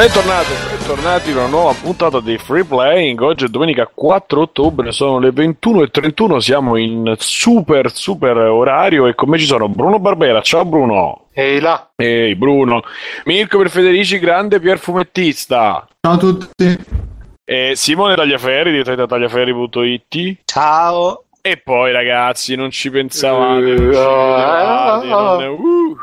[0.00, 3.20] Bentornati, bentornati in una nuova puntata di Free Playing.
[3.20, 6.38] Oggi è domenica 4 ottobre, sono le 21.31.
[6.38, 9.08] Siamo in super, super orario.
[9.08, 10.40] E con me ci sono Bruno Barbera.
[10.40, 11.26] Ciao Bruno.
[11.34, 11.90] Ehi là.
[11.96, 12.80] Ehi Bruno.
[13.26, 15.86] Mirko per Federici, grande Pier Fumettista.
[16.00, 16.78] Ciao a tutti.
[17.44, 20.38] E Simone Tagliaferri di tagliaferri.it.
[20.46, 21.24] Ciao.
[21.42, 23.70] E poi ragazzi, non ci pensavate.
[23.70, 25.96] Eh, non ci ah, credevate, non- uh,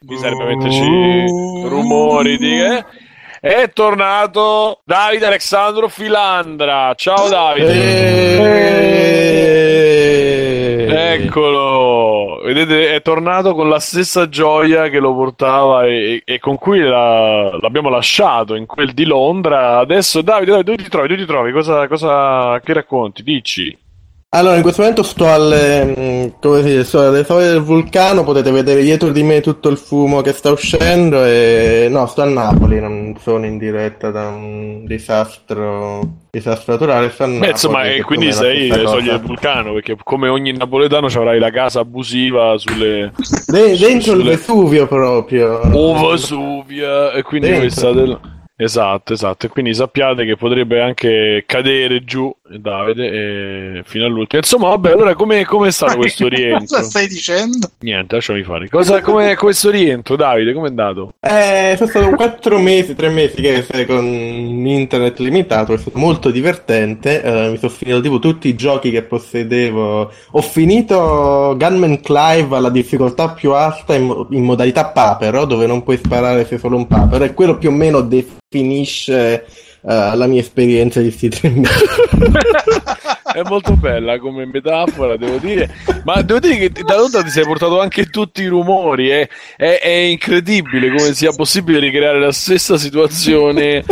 [0.00, 1.26] mi sarebbe metterci
[1.68, 2.84] rumori di eh.
[3.40, 6.92] È tornato Davide Alessandro Filandra.
[6.94, 7.72] Ciao Davide.
[10.88, 11.22] Eh.
[11.22, 16.80] Eccolo, vedete, è tornato con la stessa gioia che lo portava e, e con cui
[16.80, 19.78] la- l'abbiamo lasciato in quel di Londra.
[19.78, 21.08] Adesso, Davide, Davide, dove ti trovi?
[21.08, 21.52] Dove ti trovi?
[21.52, 23.22] Cosa, cosa- che racconti?
[23.22, 23.76] Dici.
[24.30, 28.24] Allora, in questo momento sto alle, mm, come si dice, sto alle soglie del vulcano,
[28.24, 32.26] potete vedere dietro di me tutto il fumo che sta uscendo e no, sto a
[32.26, 37.46] Napoli, non sono in diretta da un disastro, disastro naturale, sto a Napoli.
[37.46, 41.16] Beh, insomma, e o quindi sei alle soglie del vulcano, perché come ogni napoletano ci
[41.16, 43.12] avrai la casa abusiva sulle
[43.46, 45.58] De- dentro il sulle- Vesuvio proprio.
[45.72, 47.64] o Vesuvia, e quindi Dentro.
[47.66, 48.18] questa del...
[48.60, 54.40] Esatto, esatto, e quindi sappiate che potrebbe anche cadere giù Davide e fino all'ultimo.
[54.40, 56.76] Insomma, vabbè, allora come è stato questo rientro?
[56.76, 57.70] Cosa stai dicendo?
[57.80, 58.68] Niente, lasciami fare.
[58.68, 60.54] Cosa, com'è questo rientro, Davide?
[60.54, 61.12] Com'è andato?
[61.20, 66.30] Eh, sono stato quattro mesi, tre mesi che sei con internet limitato, è stato molto
[66.30, 72.56] divertente, eh, mi sono finito tipo tutti i giochi che possedevo, ho finito Gunman Clive
[72.56, 76.86] alla difficoltà più alta in, in modalità papero, dove non puoi sparare se solo un
[76.86, 78.00] papero, e quello più o meno
[78.50, 81.84] definisce eh, la mia esperienza di questi tre mesi.
[83.34, 85.70] È molto bella come metafora, devo dire.
[86.04, 89.08] Ma devo dire che da Londra ti sei portato anche tutti i rumori.
[89.10, 93.84] È, è- è incredibile come sia possibile ricreare la stessa situazione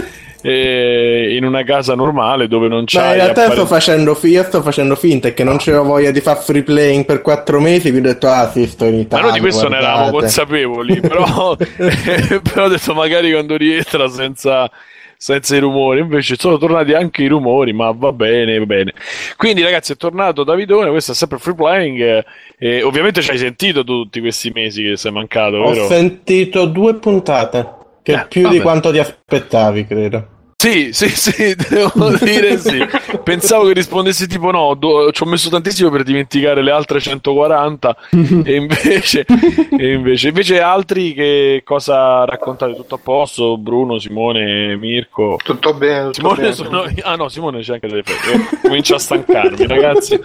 [0.49, 3.09] eh, in una casa normale dove non Ma c'hai.
[3.11, 6.21] in realtà appare- sto facendo, fi- io sto facendo finta che non c'avevo voglia di
[6.21, 9.25] fare free playing per quattro mesi, quindi ho detto, ah sì, sto in Ma Italia.
[9.27, 10.23] noi di questo ne eravamo guardate.
[10.23, 11.57] consapevoli, però,
[12.43, 14.71] però ho detto magari quando rientra senza,
[15.17, 18.93] senza i rumori, invece sono tornati anche i rumori, ma va bene, va bene.
[19.37, 22.25] Quindi ragazzi è tornato Davidone, questo è sempre free playing,
[22.59, 25.87] eh, ovviamente ci hai sentito tutti questi mesi che sei mancato, Ho vero?
[25.89, 27.67] sentito due puntate,
[28.03, 28.55] che Eh, più vabbè.
[28.55, 30.29] di quanto ti aspettavi, credo.
[30.59, 32.83] Sì, sì, sì, devo dire sì.
[33.23, 37.97] Pensavo che rispondessi tipo no, do- ci ho messo tantissimo per dimenticare le altre 140
[38.43, 39.27] e invece,
[39.79, 42.75] e invece, invece altri che cosa raccontate?
[42.75, 43.59] Tutto a posto?
[43.59, 45.39] Bruno, Simone, Mirko?
[45.45, 46.53] Tutto bene, tutto Simone bene.
[46.55, 46.85] sono...
[47.03, 48.01] Ah no, Simone c'è anche delle.
[48.01, 50.19] Eh, Comincio a stancarmi, ragazzi.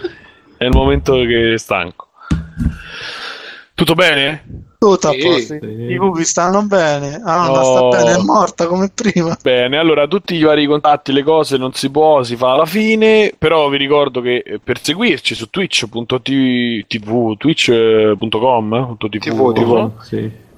[0.56, 2.08] È il momento che stanco.
[3.74, 4.70] Tutto bene?
[4.82, 5.18] Tutto a Sì.
[5.20, 5.54] posto.
[5.54, 7.22] I pupi stanno bene.
[7.24, 9.38] Ah, no, sta bene, è morta come prima.
[9.40, 13.32] Bene, allora tutti i vari contatti, le cose non si può, si fa alla fine,
[13.38, 19.90] però vi ricordo che eh, per seguirci su twitch.tv, twitch.com, TV, TV,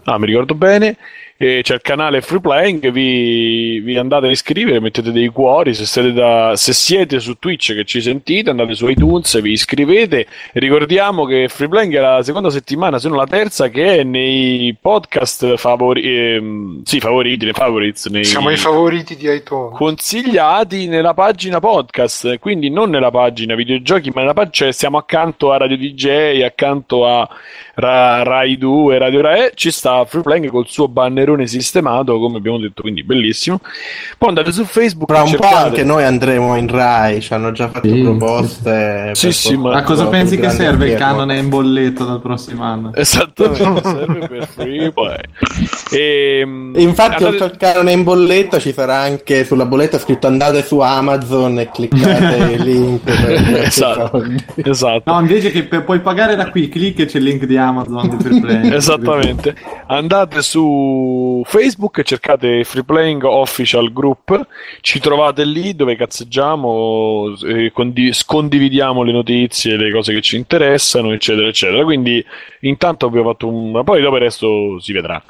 [0.04, 0.96] Ah, mi ricordo bene.
[1.44, 5.84] E c'è il canale Free Playing, vi, vi andate a iscrivere, mettete dei cuori, se
[5.84, 10.26] siete, da- se siete su Twitch che ci sentite, andate su iTunes, vi iscrivete.
[10.54, 14.74] Ricordiamo che Free Playing è la seconda settimana, se non la terza, che è nei
[14.80, 19.76] podcast favori- ehm, sì, favoriti, nei favorites, nei Siamo i favoriti di iTunes.
[19.76, 25.52] consigliati nella pagina podcast, quindi non nella pagina videogiochi, ma nella pagina, cioè siamo accanto
[25.52, 27.28] a Radio DJ, accanto a
[27.74, 32.58] Ra- Rai 2, Radio Rai, ci sta Free Playing col suo bannerone sistemato, come abbiamo
[32.58, 33.60] detto, quindi bellissimo.
[34.18, 37.52] Poi andate su Facebook Tra un po' cercate- anche noi andremo in Rai, ci hanno
[37.52, 38.00] già fatto Sì.
[38.00, 39.10] proposte.
[39.14, 42.20] Sì, per sì, ma- portarlo A cosa pensi che serve il canone in bolletta dal
[42.20, 42.92] prossimo anno?
[42.94, 45.18] Esattamente, serve per Free Play.
[45.90, 46.40] E,
[46.76, 50.78] Infatti, andate- oltre al canone in bolletta, ci sarà anche sulla bolletta scritto andate su
[50.80, 53.00] Amazon e cliccate il link.
[53.06, 54.22] esatto,
[54.56, 55.12] esatto.
[55.12, 58.18] No, invece che per- puoi pagare da qui, clicca e c'è il link di Amazon.
[58.72, 59.54] Esattamente.
[59.86, 61.13] Andate su
[61.44, 64.46] Facebook e cercate Free Playing Official Group.
[64.80, 71.12] Ci trovate lì dove cazzeggiamo, eh, condi- scondividiamo le notizie, le cose che ci interessano,
[71.12, 71.84] eccetera, eccetera.
[71.84, 72.24] Quindi,
[72.60, 73.82] intanto abbiamo fatto un.
[73.84, 75.22] Poi dopo il resto si vedrà.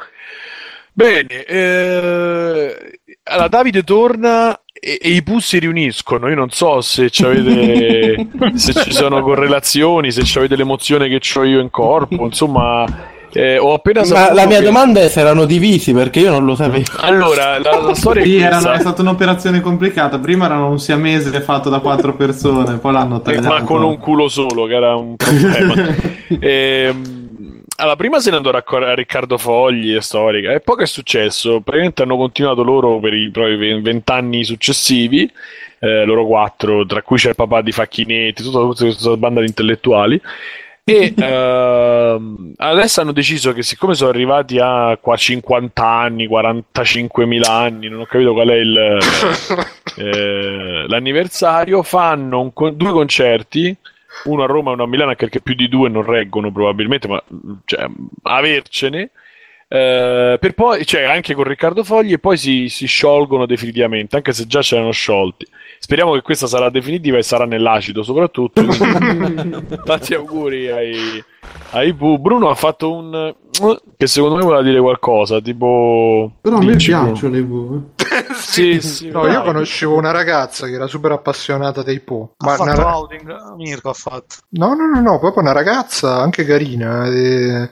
[0.92, 6.28] Bene, eh, allora Davide torna e, e i Pooh si riuniscono.
[6.28, 11.20] Io non so se ci avete, se ci sono correlazioni, se ci avete l'emozione che
[11.38, 12.24] ho io in corpo.
[12.24, 12.84] Insomma,
[13.34, 16.44] eh, ho appena Ma la mia che- domanda è se erano divisi perché io non
[16.44, 16.84] lo sapevo.
[17.00, 20.18] Allora, la, la storia è erano- è stata un'operazione complicata.
[20.18, 23.48] Prima erano un siamese fatto da quattro persone, poi l'hanno Eh, tagliato.
[23.48, 25.74] ma con un culo solo, che era un problema.
[26.40, 30.86] Ehm, allora, prima se ne andò a Riccardo Fogli e Storica, e poi che è
[30.86, 31.60] successo?
[31.60, 35.28] Praticamente hanno continuato loro per i propri vent'anni successivi,
[35.80, 39.46] eh, loro quattro, tra cui c'è il papà di Facchinetti, tutta, tutta questa banda di
[39.48, 40.20] intellettuali.
[40.86, 47.88] E ehm, adesso hanno deciso che, siccome sono arrivati a qua 50 anni, 45.000 anni,
[47.88, 48.98] non ho capito qual è il,
[49.96, 53.74] eh, l'anniversario, fanno un due concerti
[54.24, 57.08] uno a Roma e uno a Milano, anche perché più di due non reggono probabilmente,
[57.08, 57.22] ma
[57.64, 57.86] cioè,
[58.22, 59.10] avercene.
[59.68, 64.32] Eh, per poi, cioè, anche con Riccardo Fogli, e poi si, si, sciolgono definitivamente, anche
[64.32, 65.46] se già c'erano sciolti.
[65.78, 68.64] Speriamo che questa sarà definitiva e sarà nell'acido soprattutto.
[69.84, 71.22] Tanti auguri ai,
[71.70, 72.18] ai Bu.
[72.18, 73.34] Bruno ha fatto un
[73.96, 76.32] che secondo me voleva dire qualcosa, tipo...
[76.40, 77.90] Però a me piacciono le Bu.
[78.34, 82.34] sì, sì, no, io conoscevo una ragazza che era super appassionata dei Po.
[82.38, 82.96] Ha ma fatto una...
[82.96, 84.36] outing, Mirko ha fatto.
[84.50, 87.06] No, no, no, no, proprio una ragazza anche carina.
[87.06, 87.70] E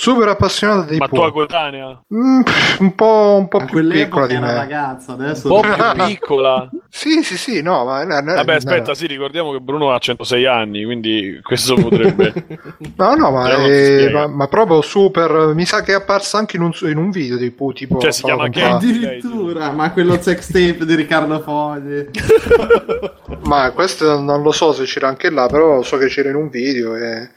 [0.00, 1.16] super appassionata dei Ma po'.
[1.16, 2.02] tua coetanea?
[2.14, 2.40] Mm,
[2.78, 4.54] un po', un po più piccola di me.
[4.54, 6.70] ragazza, adesso un po' più piccola.
[6.88, 10.46] sì, sì, sì, no, ma no, no, Vabbè, aspetta, sì, ricordiamo che Bruno ha 106
[10.46, 12.32] anni, quindi questo potrebbe
[12.96, 16.62] No, no, ma, è, ma, ma, proprio super, mi sa che è apparsa anche in
[16.62, 20.46] un, in un video di Pooh, tipo Cioè si chiama che addirittura, ma quello sex
[20.46, 22.08] tape di Riccardo Fogli.
[23.44, 26.48] ma questo non lo so se c'era anche là, però so che c'era in un
[26.48, 27.32] video e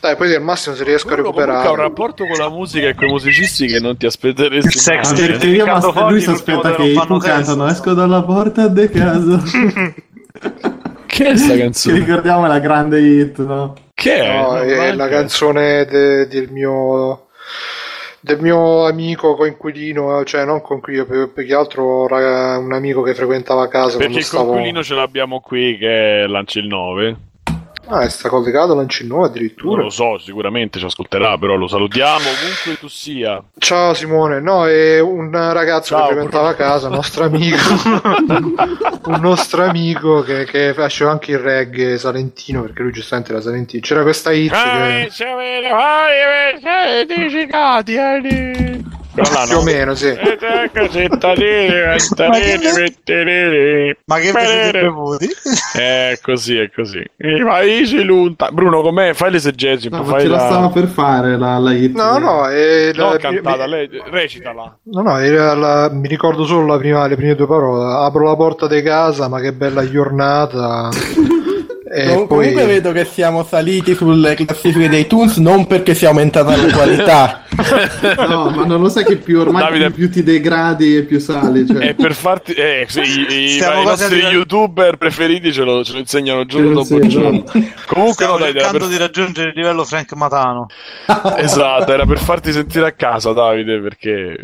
[0.00, 1.66] dai, poi al massimo se riesco Bruno a recuperare.
[1.66, 4.76] ha un rapporto con la musica e con i musicisti che non ti aspetteresti.
[4.76, 5.64] Il sex tape.
[5.64, 9.42] Ma lui si aspetta che i cantano esco dalla porta de casa.
[11.06, 11.98] che è sta canzone?
[11.98, 13.74] Ricordiamo la grande hit, no?
[13.92, 14.40] Che è?
[14.40, 17.26] No, è la canzone de, del mio
[18.20, 23.96] del mio amico coinquilino, cioè non coinquilino, più che altro un amico che frequentava casa.
[23.96, 24.50] Perché il stavo...
[24.50, 27.16] coinquilino ce l'abbiamo qui che lancia il 9.
[27.90, 29.76] Ah, sta collegato Lancino addirittura.
[29.76, 33.42] Non lo so, sicuramente ci ascolterà, però lo salutiamo ovunque tu sia.
[33.58, 37.56] Ciao Simone, no, è un ragazzo Ciao, che frequentava casa, nostro amico,
[39.06, 43.80] un nostro amico che, che, faceva anche il reggae salentino, perché lui giustamente era salentino.
[43.82, 45.10] C'era questa hit che...
[49.22, 49.60] Là, più no?
[49.60, 50.12] o meno, sì.
[54.04, 55.28] Ma che vi siete bevuti?
[55.74, 57.04] È così, è così.
[57.16, 58.50] I paesi lunta.
[58.50, 59.14] Bruno, com'è?
[59.14, 59.88] Fai l'esegesi.
[59.88, 60.36] No, fai ce la...
[60.36, 61.94] la stava per fare la, la hit.
[61.94, 63.16] No, no, è no, la...
[63.18, 64.76] cantata, lei recitala.
[64.84, 65.90] No, no, la...
[65.92, 67.92] mi ricordo solo la prima, le prime due parole.
[68.04, 70.88] Apro la porta di casa, ma che bella giornata.
[71.90, 72.48] E no, poi...
[72.48, 77.42] Comunque vedo che siamo saliti sulle classifiche dei Toons non perché sia aumentata la qualità.
[78.28, 79.90] no, ma non lo sai che più ormai Davide...
[79.90, 81.66] più ti degradi e più sali.
[81.66, 81.88] Cioè.
[81.88, 82.52] E per farti...
[82.52, 84.30] Eh, sì, i, i, i nostri a...
[84.30, 87.44] youtuber preferiti ce lo, ce lo insegnano giorno dopo giorno.
[87.86, 88.88] Comunque Stiamo no, dai, cercando per...
[88.88, 90.66] di raggiungere il livello Frank Matano.
[91.36, 94.36] esatto, era per farti sentire a casa Davide perché...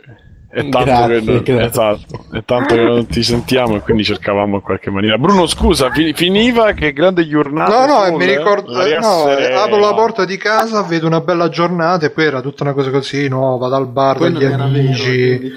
[0.54, 4.56] È tanto, grazie, che non, esatto, è tanto che non ti sentiamo e quindi cercavamo
[4.56, 5.18] in qualche maniera.
[5.18, 7.86] Bruno, scusa, fi- finiva che grande giornata.
[7.86, 8.80] No, no, soul, mi ricordo.
[8.84, 12.62] Eh, no, apro la porta di casa, vedo una bella giornata e poi era tutta
[12.62, 15.52] una cosa così, no, vado al bar con gli amici.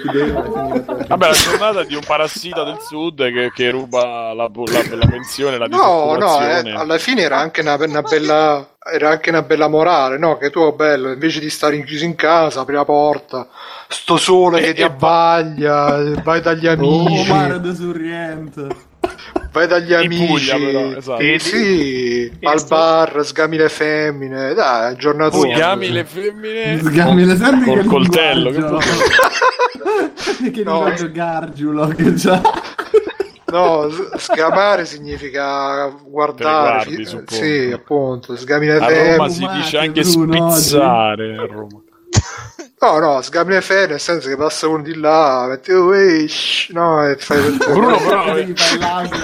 [1.06, 4.50] Vabbè, la giornata di un parassita del sud che, che ruba la, la,
[4.96, 9.30] la pensione, la No, no, eh, alla fine era anche una, una bella era anche
[9.30, 10.36] una bella morale, no?
[10.36, 13.48] Che tu, oh, bello, invece di stare chiuso in casa, apri la porta,
[13.88, 17.30] sto sole che ti abbaglia, vai dagli oh, amici.
[17.30, 18.86] Oh, mare de Surriente.
[19.50, 21.20] Vai dagli amici, Puglia, però, esatto.
[21.22, 22.74] e sì, e al sto...
[22.74, 28.50] bar, sgami le femmine, dai, giornata Sgami le femmine sgami le femmine col coltello.
[28.50, 28.60] Che,
[30.52, 30.74] che no.
[30.74, 32.40] linguaggio gargiulo che già.
[33.50, 36.84] No, sgamare significa guardare.
[36.84, 38.36] Guardi, fi- sì, appunto.
[38.36, 41.36] Sgamine a Roma si dice anche Bruno, spizzare.
[41.36, 41.82] A Roma.
[42.80, 46.70] No, no, sgamine fe nel senso che passa uno di là, metti oh, ehi, shh,
[46.70, 48.24] no, e fai Bruno però,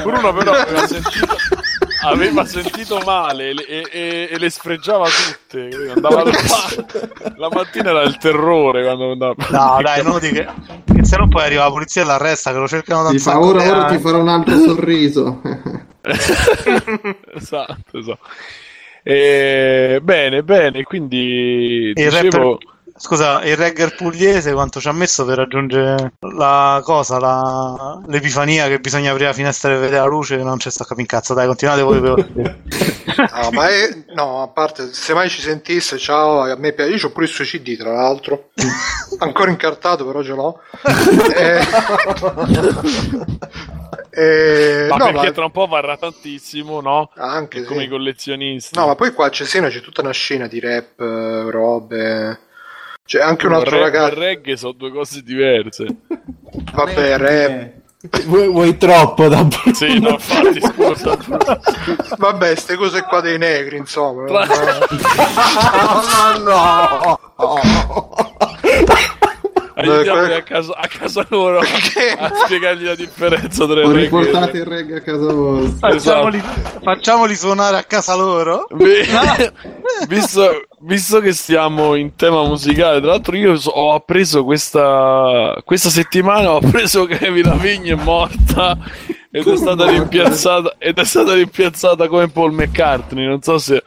[0.03, 1.37] Bruno però aveva sentito,
[2.05, 5.69] aveva sentito male e, e, e, le sfregiava tutte.
[5.95, 6.23] Andava
[7.37, 9.35] la mattina era il terrore quando andava.
[9.51, 10.47] No, dai, non che,
[10.85, 13.41] che se no poi arriva la polizia e l'arresta, che lo cercano da ti fa,
[13.41, 15.41] ora, ora ti farò un altro sorriso.
[17.35, 18.29] esatto, esatto.
[19.03, 22.53] E, bene, bene, quindi il dicevo...
[22.53, 22.73] Rapper
[23.05, 28.01] Scusa, il regger pugliese quanto ci ha messo per raggiungere la cosa, la...
[28.07, 31.35] l'epifania che bisogna aprire la finestra e vedere la luce non c'è sta capin cazzo,
[31.35, 32.01] dai, continuate voi.
[32.01, 32.17] no,
[33.53, 34.05] ma è...
[34.15, 37.31] no, a parte, se mai ci sentisse, ciao, a me piace, io ho pure il
[37.31, 38.49] suo CD tra l'altro,
[39.21, 40.61] ancora incartato però ce l'ho.
[44.09, 44.17] e...
[44.17, 47.11] Eh, ma no, perché ma- tra un po' varrà tantissimo, no?
[47.17, 47.85] Anche Come sì.
[47.85, 48.79] i collezionisti.
[48.79, 52.39] No, ma poi qua a Cesena c'è tutta una scena di rap, eh, robe.
[53.07, 54.19] C'è anche un altro Rap ragazzo.
[54.19, 55.87] reggae sono due cose diverse.
[56.73, 57.51] Vabbè, rap.
[57.51, 57.83] Eh,
[58.27, 61.17] Vuoi, vuoi troppo da Sì, no, infatti, scusa.
[62.19, 64.27] Vabbè, queste cose qua dei negri, insomma.
[64.27, 64.45] Tra-
[66.45, 67.19] no!
[67.37, 68.15] Aiutiamo
[69.83, 71.61] que- a casa, a casa loro.
[72.19, 75.91] A spiegargli la differenza tra il reggae e riportato il reggae a casa vostra.
[75.91, 76.43] Facciamoli,
[76.83, 78.67] facciamoli suonare a casa loro.
[78.71, 79.03] Vi-
[80.09, 85.89] visto, visto che stiamo in tema musicale, tra l'altro io so- ho appreso questa, questa
[85.91, 88.77] settimana, ho appreso che Evi Lavigne è morta
[89.31, 93.83] ed è stata rimpiazzata ed è stata rimpiazzata come Paul McCartney, non so se,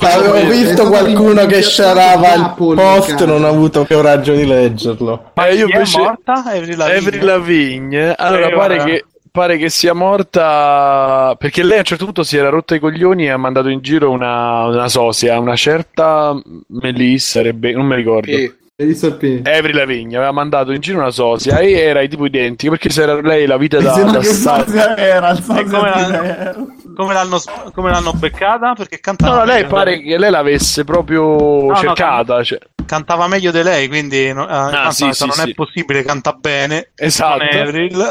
[0.00, 5.32] Avevo visto qualcuno che sciarava il post, non ho avuto coraggio di leggerlo.
[5.34, 6.42] Eh, io Chi è invece morta?
[6.44, 8.14] Avril Lavigne.
[8.14, 8.84] Allora Eh, pare ora.
[8.84, 12.78] che, pare che sia morta perché lei a un certo punto si era rotta i
[12.80, 16.34] coglioni e ha mandato in giro una, una sosia, una certa
[16.68, 18.32] Melissa, non mi ricordo.
[18.34, 18.56] Sì.
[18.80, 19.42] Devi sapere.
[19.58, 23.20] Avril Lavigne aveva mandato in giro una sosia e era tipo identica perché se era
[23.20, 26.66] lei la vita da, da sosia era, il sosia come di Vero.
[26.94, 27.40] Come l'hanno,
[27.74, 28.74] come l'hanno beccata?
[28.74, 32.44] Perché cantava, No, no, lei pare di- che lei l'avesse proprio no, cercata.
[32.44, 35.54] cioè- cantava meglio di lei, quindi no- eh, Ah, sì, non sì, è sì.
[35.54, 36.90] possibile, canta bene.
[36.94, 37.44] Esatto.
[37.50, 38.10] Con Avril.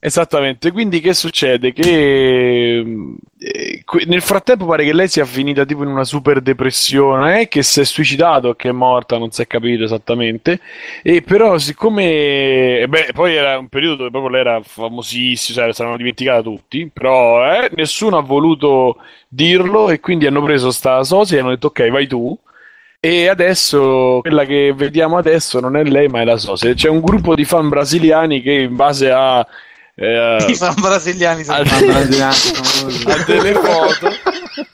[0.00, 1.72] Esattamente, quindi che succede?
[1.72, 1.82] Che
[3.38, 7.48] eh, que- nel frattempo pare che lei sia finita tipo in una super depressione, eh,
[7.48, 10.60] che si è suicidato che è morta, non si è capito esattamente.
[11.02, 15.72] E però, siccome, eh, beh, poi era un periodo dove proprio lei era famosissima, cioè,
[15.74, 21.02] se l'hanno dimenticata tutti, però eh, nessuno ha voluto dirlo e quindi hanno preso sta
[21.02, 22.38] sosia e hanno detto ok, vai tu.
[23.00, 26.72] E adesso quella che vediamo adesso non è lei, ma è la sosia.
[26.74, 29.46] C'è un gruppo di fan brasiliani che in base a
[30.00, 33.08] eh, I fan brasiliani sono famoso.
[33.10, 34.08] a delle foto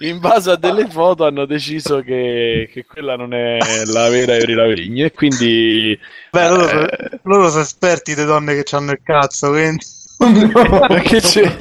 [0.00, 4.56] in base a delle foto hanno deciso che, che quella non è la vera Avril
[4.56, 5.98] Lavigne e quindi
[6.30, 9.84] Beh, loro, eh, loro sono esperti di donne che hanno il cazzo, quindi...
[10.16, 11.56] perché c'è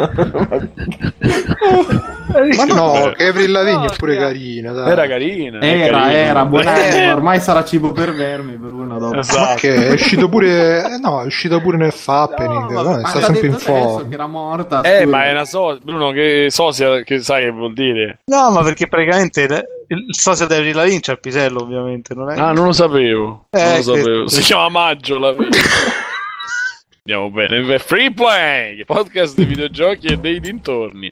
[2.55, 4.91] Ma no, che Avril Lavigne è pure carina, dai.
[4.91, 6.11] era carina Era, carina.
[6.13, 7.11] era, buonanima, Eh.
[7.11, 9.15] ormai sarà cibo per vermi per una dopo.
[9.19, 9.39] Esatto.
[9.49, 13.21] Ma che è uscito pure eh, no, è uscito pure nel Fappening, No, no, sta
[13.21, 14.07] sempre in forma.
[14.07, 14.81] che era morta.
[14.81, 15.09] eh scusa.
[15.09, 18.87] ma è una so Bruno che sosia che sai che vuol dire No, ma perché
[18.87, 22.39] praticamente il, il socio di Avril Lavigne c'è il pisello, ovviamente, non è?
[22.39, 25.33] ah non lo sapevo non Eh, lo sapevo che- si chiama Maggio la
[27.05, 31.11] andiamo bene Free Play podcast di videogiochi e dei dintorni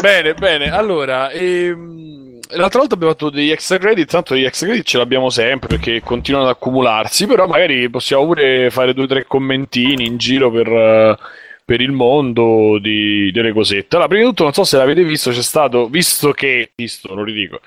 [0.00, 0.70] Bene, bene.
[0.70, 5.30] Allora, ehm, l'altra volta abbiamo fatto degli extra credit, tanto gli extra credit ce l'abbiamo
[5.30, 10.16] sempre perché continuano ad accumularsi, però magari possiamo pure fare due o tre commentini in
[10.16, 11.16] giro per, eh,
[11.64, 13.96] per il mondo di, delle cosette.
[13.96, 17.24] Allora, prima di tutto, non so se l'avete visto, c'è stato, visto che, visto, lo
[17.24, 17.60] ridico,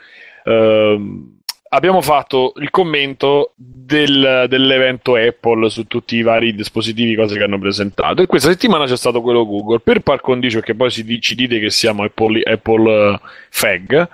[0.45, 1.39] ehm,
[1.73, 7.59] abbiamo fatto il commento del- dell'evento Apple su tutti i vari dispositivi, cose che hanno
[7.59, 8.21] presentato.
[8.21, 9.79] E questa settimana c'è stato quello Google.
[9.79, 14.09] Per par condicio che poi si ci dite che siamo Apple, Apple eh, Fag.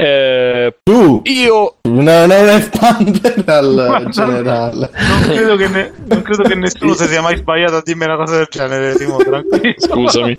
[0.00, 4.90] Eh, Tu, io non, non espandere al generale.
[4.92, 8.16] Non credo che, ne- non credo che nessuno si sia mai sbagliato a dirmi una
[8.16, 9.74] cosa del genere, Timo, tranquillo.
[9.78, 10.38] scusami.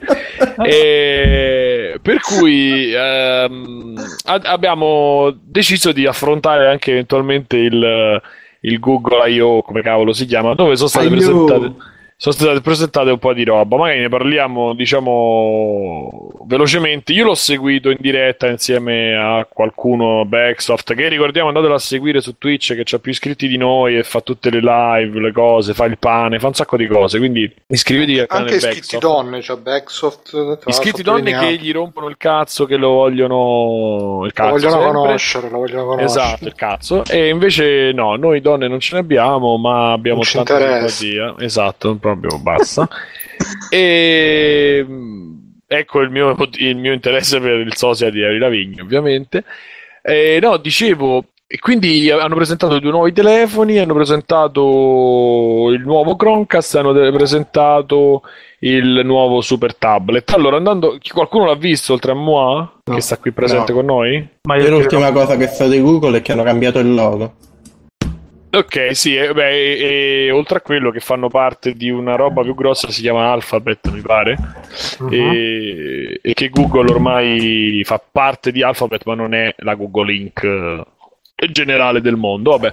[0.64, 8.22] E per cui ehm, a- abbiamo deciso di affrontare anche eventualmente il,
[8.62, 11.12] il Google I.O., come cavolo si chiama, dove sono state I.O..
[11.12, 11.74] presentate.
[12.22, 17.14] Sono state presentate un po' di roba, magari ne parliamo, diciamo, velocemente.
[17.14, 22.38] Io l'ho seguito in diretta insieme a qualcuno, Backsoft, che ricordiamo andatelo a seguire su
[22.38, 25.86] Twitch, che ha più iscritti di noi e fa tutte le live, le cose, fa
[25.86, 27.20] il pane, fa un sacco di cose.
[27.20, 29.02] Quindi iscriviti al canale Anche iscritti Backsoft.
[29.02, 30.60] donne, c'è Backsoft.
[30.66, 34.26] Iscritti donne che gli rompono il cazzo, che lo vogliono.
[34.26, 34.50] Il Lo cazzo.
[34.50, 34.92] vogliono sempre.
[34.92, 36.06] conoscere, lo vogliono conoscere.
[36.26, 37.04] Esatto, il cazzo.
[37.06, 40.58] E invece no, noi donne non ce ne abbiamo, ma abbiamo tanta
[40.90, 41.36] simpatia.
[41.40, 42.88] Esatto, proprio basta.
[43.70, 45.38] e mh,
[45.68, 49.44] ecco il mio, il mio interesse per il sosia di Avril Lavigne, ovviamente.
[50.02, 56.76] E, no, dicevo, e quindi hanno presentato due nuovi telefoni, hanno presentato il nuovo Chromecast,
[56.76, 58.22] hanno presentato
[58.60, 60.32] il nuovo super tablet.
[60.34, 62.96] Allora, andando, qualcuno l'ha visto oltre a Moi, No.
[62.96, 63.78] che sta qui presente No.
[63.80, 64.28] con noi?
[64.44, 67.34] Ma io l'ultima cosa che so di Google è che hanno cambiato il logo.
[68.52, 72.42] Ok, sì, e, beh, e- e oltre a quello che fanno parte di una roba
[72.42, 74.36] più grossa, si chiama Alphabet, mi pare,
[75.00, 75.14] Mhm.
[75.14, 80.44] e, e che Google ormai fa parte di Alphabet, ma non è la Google Inc.
[81.42, 82.52] eh, generale del mondo.
[82.58, 82.72] Vabbè.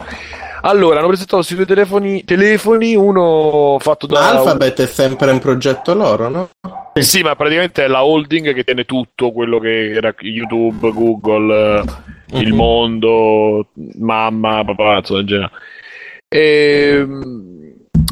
[0.63, 4.31] Allora, hanno presentato questi due telefoni, telefoni, uno fatto da...
[4.31, 6.49] Alphabet è sempre un progetto loro, no?
[6.95, 11.85] Sì, ma praticamente è la holding che tiene tutto quello che era YouTube, Google,
[12.31, 12.41] uh-huh.
[12.41, 13.69] il mondo,
[13.99, 15.55] mamma, papà, insomma, in generale.
[16.29, 17.57] E, ehm,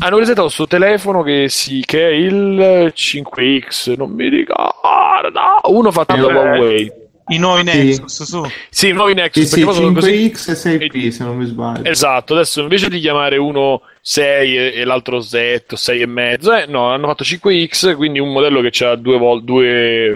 [0.00, 6.16] hanno presentato questo telefono che, si, che è il 5X, non mi ricordo, uno fatto
[6.16, 7.02] da Huawei.
[7.28, 8.24] I nuovi Nexus, sì.
[8.24, 8.42] su.
[8.68, 9.44] Sì, i nuovi Nexus.
[9.44, 10.30] Sì, sì 5X così...
[10.30, 11.88] e 6P, se non mi sbaglio.
[11.88, 16.66] Esatto, adesso invece di chiamare uno 6 e, e l'altro 7, 6 e mezzo, eh,
[16.66, 20.14] no, hanno fatto 5X, quindi un modello che c'ha due volte, due,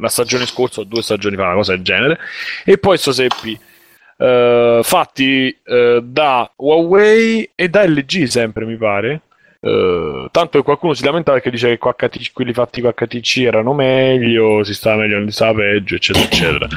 [0.00, 2.18] la stagione scorsa o due stagioni fa, una cosa del genere,
[2.64, 3.56] e poi sto 6P.
[4.18, 9.20] Uh, fatti uh, da Huawei e da LG sempre mi pare
[9.66, 13.72] Uh, tanto che qualcuno si lamentava perché dice che HTC, quelli fatti con HTC erano
[13.72, 16.68] meglio, si stava meglio, non si stava peggio, eccetera, eccetera.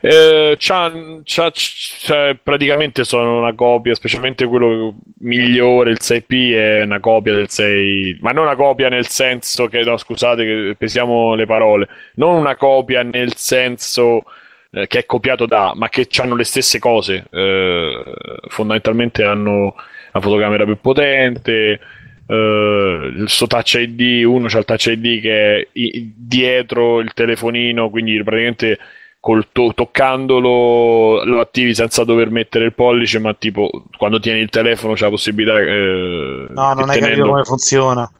[0.00, 7.00] Eh, c'ha, c'ha, c'ha, praticamente sono una copia, specialmente quello migliore, il 6P è una
[7.00, 11.46] copia del 6, ma non una copia nel senso che, no, scusate che pesiamo le
[11.46, 14.24] parole, non una copia nel senso
[14.70, 18.02] eh, che è copiato da, ma che hanno le stesse cose, eh,
[18.48, 19.74] fondamentalmente hanno
[20.12, 21.80] la fotocamera più potente,
[22.26, 28.22] il suo touch ID, uno c'ha il touch ID che è dietro il telefonino, quindi
[28.22, 28.78] praticamente
[29.20, 34.50] col to- toccandolo lo attivi senza dover mettere il pollice, ma tipo quando tieni il
[34.50, 35.58] telefono c'è la possibilità.
[35.58, 38.10] Eh, no, non hai capito come funziona.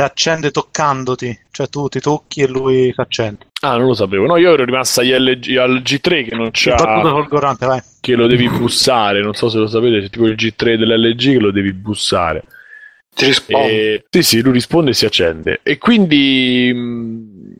[0.00, 3.46] Accende toccandoti, cioè tu ti tocchi e lui accende.
[3.62, 4.26] Ah, non lo sapevo.
[4.26, 6.76] No, io ero rimasta LG, al G3 che non c'ha.
[8.00, 9.20] Che lo devi bussare.
[9.20, 12.44] Non so se lo sapete, c'è tipo il G3 dell'LG che lo devi bussare.
[13.18, 13.68] Ti risponde.
[13.68, 15.58] E, sì, sì, lui risponde e si accende.
[15.64, 17.54] E quindi mh,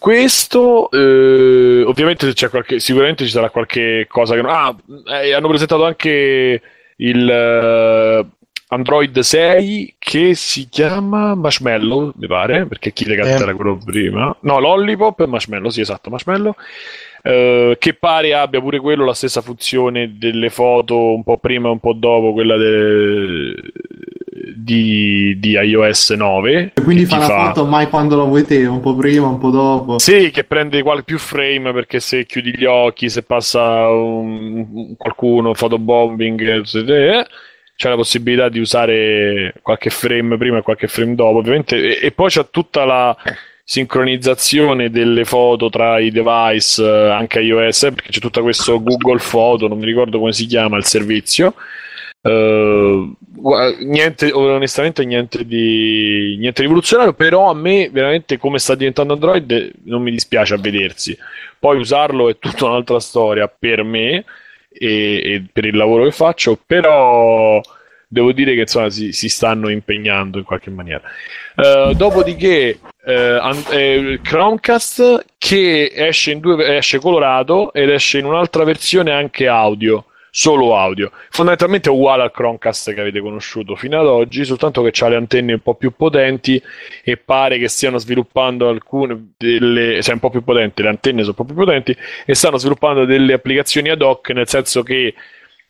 [0.00, 4.50] questo eh, ovviamente c'è qualche, sicuramente ci sarà qualche cosa che non...
[4.50, 4.76] Ah,
[5.22, 6.60] eh, hanno presentato anche
[6.96, 8.26] il uh,
[8.74, 13.28] Android 6 che si chiama Marshmallow, mi pare, perché chi le eh.
[13.28, 14.36] era quello prima.
[14.40, 16.56] No, Lollipop e Marshmallow, sì, esatto, Marshmallow.
[17.22, 21.70] Uh, che pare abbia pure quello la stessa funzione delle foto un po' prima e
[21.70, 23.54] un po' dopo quella de...
[24.64, 27.46] di, di, iOS 9 e quindi fa la fa...
[27.48, 29.98] foto mai quando la vuoi te un po' prima un po' dopo?
[29.98, 35.52] Sì che prende qual- più frame perché se chiudi gli occhi se passa un, qualcuno
[35.52, 37.26] fotobombing eh,
[37.76, 41.76] c'è la possibilità di usare qualche frame prima e qualche frame dopo ovviamente.
[41.76, 43.14] E, e poi c'è tutta la
[43.66, 49.68] sincronizzazione delle foto tra i device eh, anche iOS perché c'è tutto questo Google Photo
[49.68, 51.54] non mi ricordo come si chiama il servizio
[52.24, 53.16] uh,
[53.80, 60.02] niente onestamente niente di niente rivoluzionario però a me veramente come sta diventando Android non
[60.02, 61.16] mi dispiace a vedersi.
[61.58, 64.24] Poi usarlo è tutta un'altra storia per me
[64.70, 67.60] e, e per il lavoro che faccio però
[68.06, 71.02] devo dire che insomma si, si stanno impegnando in qualche maniera.
[71.56, 78.64] Uh, dopodiché eh, eh, Chromecast che esce, in due, esce colorato ed esce in un'altra
[78.64, 80.06] versione anche audio
[80.36, 81.12] solo audio.
[81.30, 85.14] Fondamentalmente è uguale al Chromecast che avete conosciuto fino ad oggi, soltanto che ha le
[85.14, 86.60] antenne un po' più potenti
[87.04, 91.36] e pare che stiano sviluppando alcune delle, cioè un po' più potenti, le antenne sono
[91.38, 95.14] un po' più potenti e stanno sviluppando delle applicazioni ad hoc, nel senso che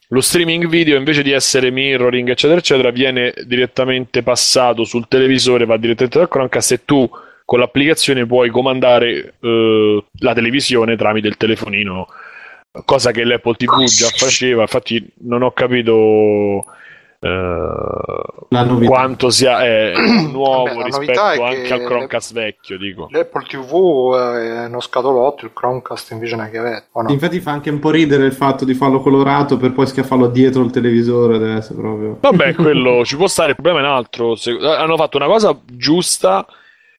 [0.09, 5.79] lo streaming video invece di essere mirroring eccetera eccetera viene direttamente passato sul televisore va
[5.79, 7.11] direttamente dal Chromecast e tu
[7.45, 12.07] con l'applicazione puoi comandare eh, la televisione tramite il telefonino
[12.85, 16.65] cosa che l'Apple TV già faceva infatti non ho capito
[17.25, 19.95] Uh, quanto sia eh,
[20.31, 23.09] nuovo Vabbè, rispetto anche al Chromecast vecchio dico.
[23.11, 27.11] l'Apple TV è uno scatolotto il Chromecast invece è una chiavetta no?
[27.11, 30.65] infatti fa anche un po' ridere il fatto di farlo colorato per poi schiaffarlo dietro
[30.65, 34.51] il televisore adesso proprio vabbè quello ci può stare il problema è un altro Se,
[34.51, 36.47] hanno fatto una cosa giusta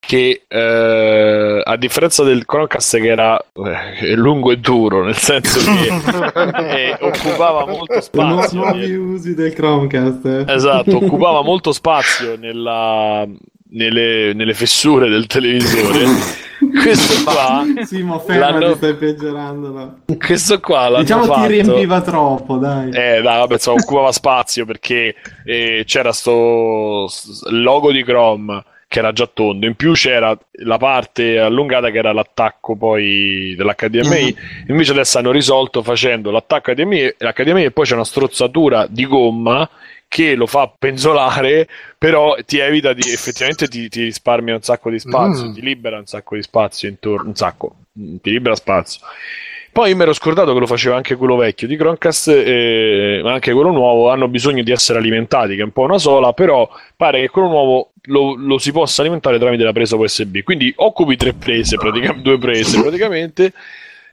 [0.05, 5.87] che eh, a differenza del Chromecast che era eh, lungo e duro nel senso che
[6.91, 8.59] eh, occupava molto spazio.
[8.59, 10.45] nuovi usi del Chromecast eh.
[10.47, 13.27] esatto occupava molto spazio nella,
[13.71, 16.43] nelle, nelle, fessure del televisore.
[16.81, 21.41] Questo qua sì ma fermati stai peggiorando questo qua l'hanno diciamo fatto...
[21.41, 22.89] ti riempiva troppo dai.
[22.89, 27.07] Eh dai vabbè insomma, occupava spazio perché eh, c'era sto
[27.49, 28.63] logo di Chrome
[28.95, 29.65] che era già tondo.
[29.65, 34.23] In più c'era la parte allungata che era l'attacco poi dell'HDMI.
[34.23, 34.69] Mm-hmm.
[34.69, 39.69] Invece adesso hanno risolto facendo l'attacco HDMI, l'HDMI e poi c'è una strozzatura di gomma
[40.07, 44.99] che lo fa penzolare, però ti evita di effettivamente ti, ti risparmia un sacco di
[44.99, 45.53] spazio, mm.
[45.53, 49.01] ti libera un sacco di spazio intorno, un sacco, ti libera spazio
[49.75, 53.51] poi mi ero scordato che lo faceva anche quello vecchio di Chromecast, eh, ma anche
[53.51, 57.19] quello nuovo hanno bisogno di essere alimentati, che è un po' una sola, però pare
[57.19, 60.43] che quello nuovo lo, lo si possa alimentare tramite la presa USB.
[60.43, 63.51] Quindi occupi tre prese, praticamente, due prese praticamente.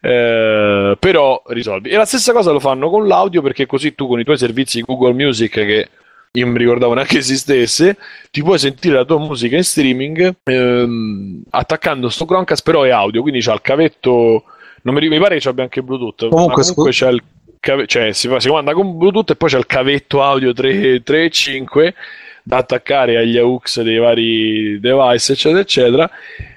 [0.01, 1.91] Eh, però risolvi.
[1.91, 4.81] E la stessa cosa lo fanno con l'audio perché così tu con i tuoi servizi
[4.81, 5.89] Google Music che
[6.33, 7.97] io mi ricordavo neanche esistesse,
[8.33, 13.23] ti puoi sentire la tua musica in streaming ehm, attaccando sto Chromecast, però è audio,
[13.23, 14.43] quindi c'ha il cavetto,
[14.83, 17.23] non mi, mi pare che ci abbia anche Bluetooth, Comunque, comunque c'è il
[17.61, 21.03] cave- cioè si, fa, si comanda con Bluetooth e poi c'è il cavetto audio 3,
[21.03, 21.95] 3 e 5
[22.43, 26.11] da attaccare agli AUX dei vari device, eccetera, eccetera.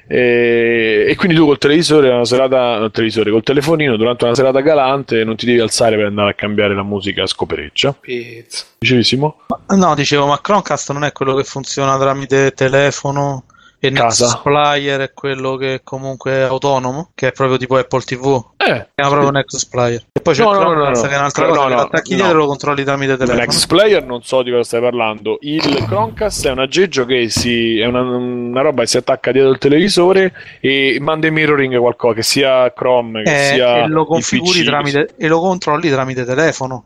[0.07, 4.61] E, e quindi tu col televisore, una serata, no, televisore, col telefonino, durante una serata
[4.61, 7.95] galante, non ti devi alzare per andare a cambiare la musica a scopereccia.
[7.99, 8.65] Pizza.
[8.79, 9.41] Dicevissimo?
[9.69, 13.44] No, dicevo, ma Chromecast non è quello che funziona tramite telefono
[13.87, 14.25] e Casa.
[14.25, 18.43] Nexus Player è quello che comunque è autonomo, che è proprio tipo Apple TV.
[18.57, 20.03] Eh, Chiama proprio Nexus Player.
[20.11, 21.73] E poi c'è No, il no, no, no, che è un'altra No, cosa, no, che
[21.73, 22.15] no, l'attacchi no.
[22.17, 23.39] dietro e lo controlli tramite telefono.
[23.39, 25.37] Next Player non so di cosa stai parlando.
[25.41, 29.51] Il Chromecast è un aggeggio che si, è una, una roba che si attacca dietro
[29.51, 34.05] il televisore e manda in mirroring qualcosa, che sia Chrome, che Eh, sia e lo
[34.05, 36.85] configuri PC, tramite e lo controlli tramite telefono.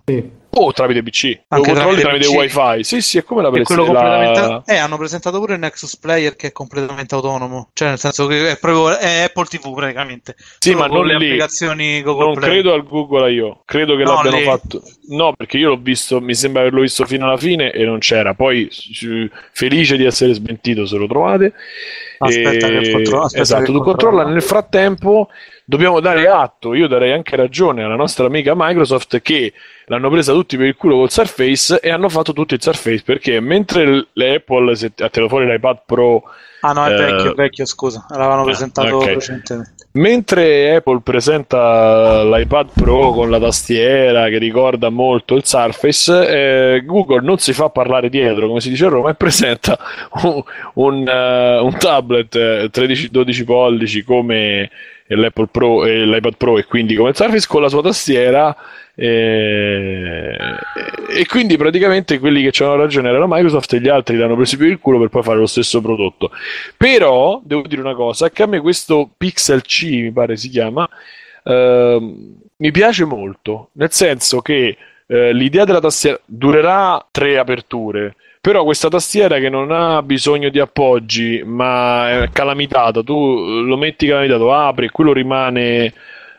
[0.52, 1.42] O tramite PC.
[1.48, 2.84] Lo Anche controlli tramite tramite wifi.
[2.84, 3.86] Sì, sì, è come la E PlayStation.
[3.86, 4.72] completamente...
[4.74, 7.70] Eh, hanno presentato pure il Nexus Player che è completamente autonomo.
[7.74, 10.36] Cioè, nel senso che è proprio è Apple TV praticamente.
[10.58, 11.26] Sì, Solo ma non le lì.
[11.26, 12.50] applicazioni Google Non Play.
[12.50, 14.44] credo al Google io, credo che No, l'abbiano lì.
[14.44, 14.82] fatto.
[15.10, 18.34] No, perché io l'ho visto, mi sembra averlo visto fino alla fine e non c'era.
[18.34, 18.68] Poi
[19.52, 21.54] felice di essere smentito se lo trovate.
[22.18, 23.94] Aspetta E- che contro- aspetta esatto, che tu controllo.
[24.18, 24.30] controlla.
[24.34, 25.30] Nel frattempo
[25.70, 29.54] dobbiamo dare atto, io darei anche ragione alla nostra amica Microsoft che
[29.86, 33.40] l'hanno presa tutti per il culo col Surface e hanno fatto tutto il Surface perché
[33.40, 36.24] mentre l- le Apple se ha tirato fuori l'iPad Pro
[36.62, 38.06] Ah no, è Eh, vecchio, vecchio, scusa.
[38.10, 39.06] L'avevano ah, presentato ok.
[39.06, 39.74] recentemente.
[39.92, 47.22] Mentre Apple presenta l'iPad Pro con la tastiera che ricorda molto il Surface, eh, Google
[47.22, 49.80] non si fa parlare dietro, come si dice a Roma, e presenta
[50.24, 54.70] un, un, eh, un tablet eh, 13-12 pollici come
[55.16, 58.56] l'Apple Pro e l'iPad Pro e quindi come il Surface con la sua tastiera
[58.96, 60.38] eh,
[61.10, 64.68] e quindi praticamente quelli che c'hanno ragione erano Microsoft e gli altri l'hanno preso per
[64.68, 66.32] il culo per poi fare lo stesso prodotto.
[66.76, 70.88] Però devo dire una cosa, che a me questo Pixel C, mi pare si chiama,
[71.44, 78.64] ehm, mi piace molto, nel senso che eh, l'idea della tastiera durerà tre aperture, però
[78.64, 84.54] questa tastiera che non ha bisogno di appoggi, ma è calamitata, tu lo metti calamitato,
[84.54, 85.94] apri e quello rimane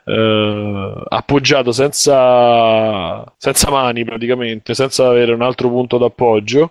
[0.05, 6.71] eh, appoggiato senza, senza mani praticamente, senza avere un altro punto d'appoggio.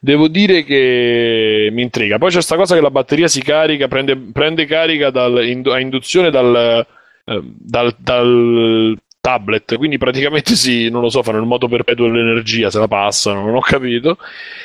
[0.00, 2.18] Devo dire che mi intriga.
[2.18, 5.80] Poi c'è questa cosa che la batteria si carica, prende, prende carica dal- indu- a
[5.80, 6.86] induzione dal,
[7.24, 8.96] eh, dal- dal
[9.28, 13.44] tablet, quindi praticamente sì, non lo so, fanno il modo perpetuo dell'energia, se la passano,
[13.44, 14.16] non ho capito.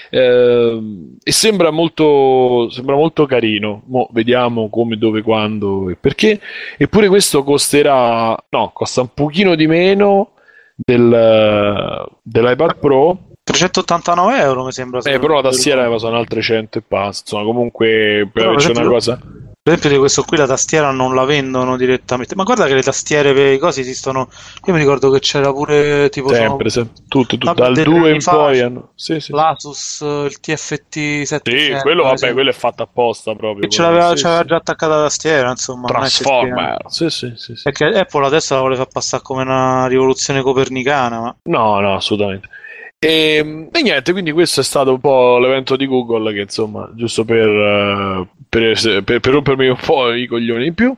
[0.09, 3.83] Ehm, e sembra molto, sembra molto carino.
[3.87, 6.39] Mo vediamo come, dove, quando e perché.
[6.77, 10.31] Eppure questo costerà, no, costa un pochino di meno
[10.75, 13.17] del, dell'iPad Pro.
[13.43, 15.01] 389 euro mi sembra.
[15.01, 17.21] Eh, però la tastiera sono altre 100 e passa.
[17.21, 19.19] Insomma, comunque per Però, una cosa.
[19.63, 22.35] Per esempio di questo qui la tastiera non la vendono direttamente.
[22.35, 24.27] Ma guarda che le tastiere per i cosi esistono.
[24.65, 27.01] Io mi ricordo che c'era pure tipo Sempre, sempre.
[27.07, 27.53] Tutto, tutto.
[27.53, 28.89] Dal dei 2 in poi hanno.
[28.95, 29.31] Sì, sì.
[29.31, 31.41] l'Asus, il TFT 700.
[31.49, 33.61] Sì, quello, vabbè, quello è fatto apposta proprio.
[33.61, 34.23] Che ce l'aveva, sì, sì.
[34.23, 35.87] già attaccata la tastiera, insomma.
[35.87, 36.81] Transformer.
[36.87, 37.61] Sì, sì, sì, sì.
[37.63, 42.49] Perché Apple adesso la vuole far passare come una rivoluzione copernicana, ma No, no, assolutamente.
[43.05, 47.25] E, e niente, quindi questo è stato un po' l'evento di Google che insomma, giusto
[47.25, 50.95] per, eh, per, per- per rompermi un po' i coglioni in più.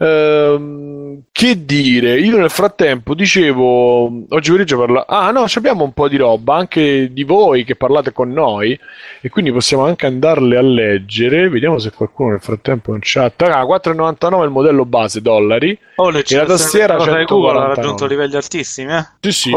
[0.00, 5.06] Ehm, che dire, io nel frattempo dicevo, oggi pomeriggio parla...
[5.06, 8.78] Ah no, ci abbiamo un po' di roba anche di voi che parlate con noi
[9.20, 11.48] e quindi possiamo anche andarle a leggere.
[11.48, 13.42] Vediamo se qualcuno nel frattempo in chat...
[13.42, 15.76] Ah, 4,99 il modello base dollari.
[15.96, 17.74] Oh, le E la tastiera cosa di Google ha 149.
[17.74, 19.06] raggiunto livelli altissimi, eh?
[19.20, 19.50] Sì, sì,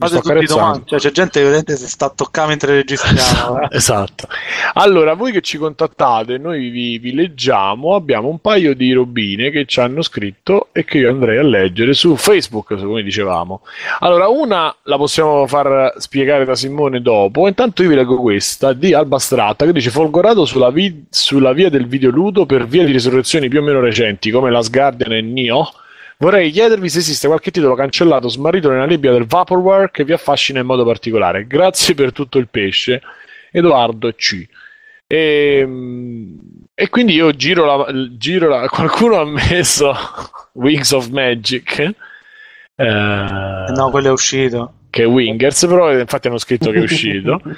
[0.00, 0.82] Fate tutti domande.
[0.86, 3.60] Cioè, c'è gente che vedete si sta a toccare mentre registriamo.
[3.68, 3.68] eh.
[3.70, 4.28] Esatto.
[4.74, 7.94] Allora, voi che ci contattate, noi vi, vi leggiamo.
[7.94, 11.92] Abbiamo un paio di robine che ci hanno scritto e che io andrei a leggere
[11.92, 13.60] su Facebook, come dicevamo.
[13.98, 17.46] Allora, una la possiamo far spiegare da Simone dopo.
[17.46, 21.68] Intanto io vi leggo questa di Alba Stratta che dice: Folgorato sulla, vi- sulla via
[21.68, 25.70] del videoludo per via di risurrezioni più o meno recenti, come Last Guardian e Nioh.
[26.20, 30.12] Vorrei chiedervi se esiste qualche titolo cancellato o smarrito nella nebbia del Vaporware che vi
[30.12, 31.46] affascina in modo particolare.
[31.46, 33.00] Grazie per tutto il pesce.
[33.50, 34.46] Edoardo C.
[35.06, 35.66] E,
[36.74, 37.86] E quindi io giro la,
[38.18, 39.94] giro la qualcuno ha messo
[40.54, 41.78] Wings of Magic.
[41.78, 44.74] Eh, No, quello è uscito.
[44.90, 47.40] che è Wingers, però infatti hanno scritto che è uscito.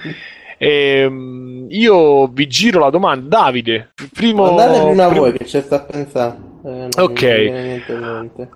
[0.65, 3.95] Ehm, io vi giro la domanda, Davide.
[4.13, 6.37] Primo, Andate prima prim- voi che c'è sta a pensare.
[6.65, 7.23] Eh, Ok.
[7.23, 8.49] niente in mente.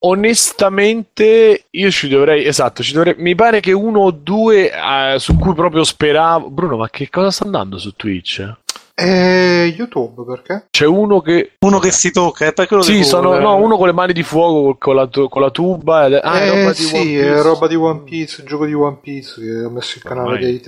[0.00, 2.44] Onestamente, io ci dovrei.
[2.44, 3.14] Esatto, ci dovrei.
[3.18, 6.50] Mi pare che uno o due eh, su cui proprio speravo.
[6.50, 8.56] Bruno, ma che cosa sta andando su Twitch?
[9.00, 10.66] E YouTube perché?
[10.70, 11.52] C'è uno che.
[11.60, 13.60] Uno che si tocca, è per quello Sì, di sono, no, eh.
[13.62, 16.06] uno con le mani di fuoco con la, con la tuba.
[16.06, 17.26] ed- Ah, è eh, roba di sì, One Piece.
[17.34, 20.28] è roba di One Piece, il gioco di One Piece che ho messo il canale
[20.32, 20.40] Ormai.
[20.60, 20.62] dei.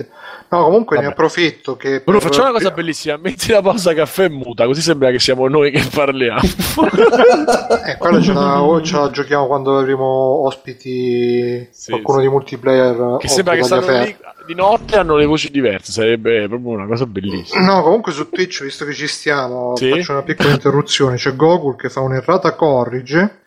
[0.47, 1.13] No, comunque ne Vabbè.
[1.13, 3.17] approfitto che Bruno, per- facciamo una cosa bellissima.
[3.17, 6.39] Metti la pausa caffè muta, così sembra che siamo noi che parliamo.
[7.83, 12.23] Eh, quella ce la, o ce la giochiamo quando avremo ospiti Sì, qualcuno sì.
[12.25, 14.15] di multiplayer che sembra che stanno lì
[14.45, 15.91] di notte hanno le voci diverse.
[15.91, 17.63] Sarebbe proprio una cosa bellissima.
[17.65, 19.89] No, comunque su Twitch, visto che ci stiamo, Sì.
[19.89, 21.15] faccio una piccola interruzione.
[21.17, 23.39] C'è Gogol che fa un'errata corrige.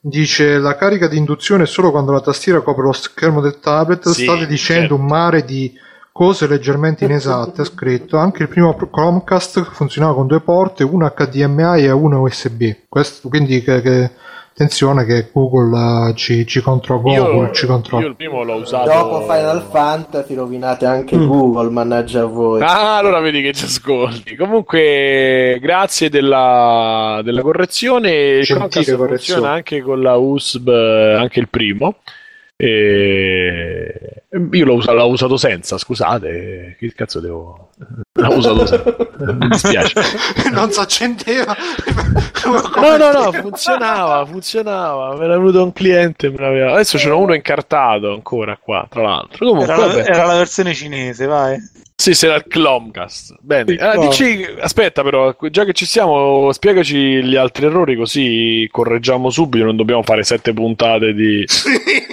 [0.00, 4.08] Dice la carica di induzione è solo quando la tastiera copre lo schermo del tablet.
[4.10, 4.94] Sì, State dicendo certo.
[4.96, 5.72] un mare di
[6.12, 7.62] cose leggermente inesatte.
[7.62, 12.64] Ha scritto anche il primo Chromecast funzionava con due porte, una HDMI e una USB.
[12.88, 14.10] Questo, quindi, che, che-
[14.54, 17.52] attenzione che Google eh, ci, ci contro Google.
[17.52, 18.06] ci io controlla.
[18.06, 18.88] il primo l'ho usato.
[18.88, 21.26] Dopo Final Fantasy rovinate anche Mm.
[21.26, 22.62] Google, mannaggia voi.
[22.62, 24.36] Ah, allora vedi che ci ascolti.
[24.36, 28.40] Comunque, grazie della, della correzione.
[28.42, 29.16] Chromecast correzione.
[29.16, 31.96] funziona anche con la USB, anche il primo.
[32.56, 34.22] E...
[34.52, 36.76] Io l'ho, usa- l'ho usato senza, scusate.
[36.78, 37.70] Che cazzo devo.
[38.28, 38.92] L'ho usato senza.
[39.32, 39.94] Mi dispiace.
[40.52, 41.56] non si accendeva.
[42.44, 45.16] No, no, no, funzionava, funzionava.
[45.16, 46.30] Me l'ha venuto un cliente.
[46.30, 49.46] me l'aveva- Adesso ce n'è uno incartato ancora qua, tra l'altro.
[49.46, 51.56] Comunque, Era la, era la versione cinese, vai.
[51.96, 53.36] Sì, sarà il Clomcast.
[53.40, 58.68] Bene, Il Ah, dici, aspetta però, già che ci siamo, spiegaci gli altri errori così
[58.70, 61.46] correggiamo subito, non dobbiamo fare sette puntate di,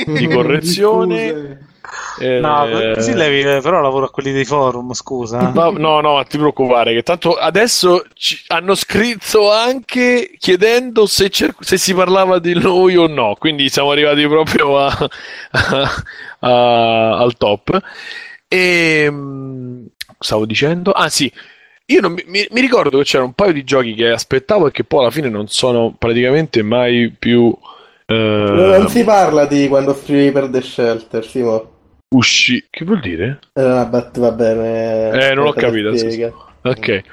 [0.06, 1.70] di correzione.
[2.20, 5.52] Eh, No, così levi, però lavoro a quelli dei forum, scusa.
[5.54, 11.56] no, no, non ti preoccupare, che tanto adesso ci- hanno scritto anche chiedendo se, cer-
[11.60, 15.10] se si parlava di noi o no, quindi siamo arrivati proprio a-
[16.40, 17.80] a- al top.
[18.48, 19.86] E mm,
[20.20, 21.32] stavo dicendo, ah sì,
[21.86, 25.02] io mi, mi- ricordo che c'era un paio di giochi che aspettavo e che poi
[25.02, 27.56] alla fine non sono praticamente mai più
[28.12, 31.70] eh, Non si parla di quando scrivi per The Shelter, Simo.
[32.16, 32.66] usci.
[32.70, 33.40] Che vuol dire?
[33.54, 35.30] Una battuta, va bene.
[35.30, 35.90] Eh, non ho capito.
[36.64, 37.04] Ok.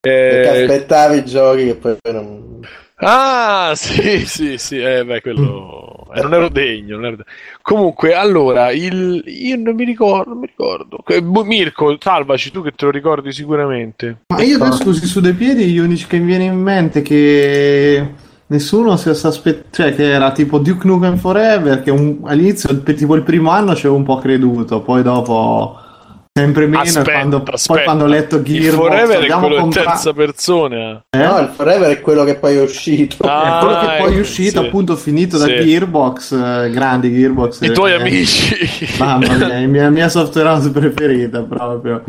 [0.00, 2.60] Perché Eh, aspettavi i giochi che poi non...
[3.02, 7.28] Ah, sì, sì, sì, eh, beh, quello eh, non ero degno, non ero degno.
[7.62, 9.22] Comunque, allora, il...
[9.26, 11.02] io non mi ricordo, non mi ricordo.
[11.06, 14.22] Eh, Bu- Mirko, salvaci tu che te lo ricordi sicuramente.
[14.28, 18.06] Ma io adesso così su due piedi gli unici che mi viene in mente che
[18.50, 23.14] nessuno si aspettava, cioè che era tipo Duke Nukem Forever, che un- all'inizio, il- tipo
[23.14, 25.76] il primo anno ci avevo un po' creduto, poi dopo
[26.32, 27.74] sempre meno, e Aspetta, quando, aspetta.
[27.74, 31.04] poi quando ho letto Il Gearbox, Forever è quello in comprato- terza persona.
[31.10, 31.18] Eh?
[31.18, 33.16] No, il Forever è quello che poi è uscito.
[33.26, 34.66] Ah, È quello che poi è uscito, sì.
[34.66, 35.54] appunto, finito da Sì.
[35.56, 37.60] Gearbox, eh, grandi Gearbox.
[37.62, 38.56] I tuoi eh, amici.
[38.98, 42.02] Mamma mia, la mia, mia software house preferita proprio.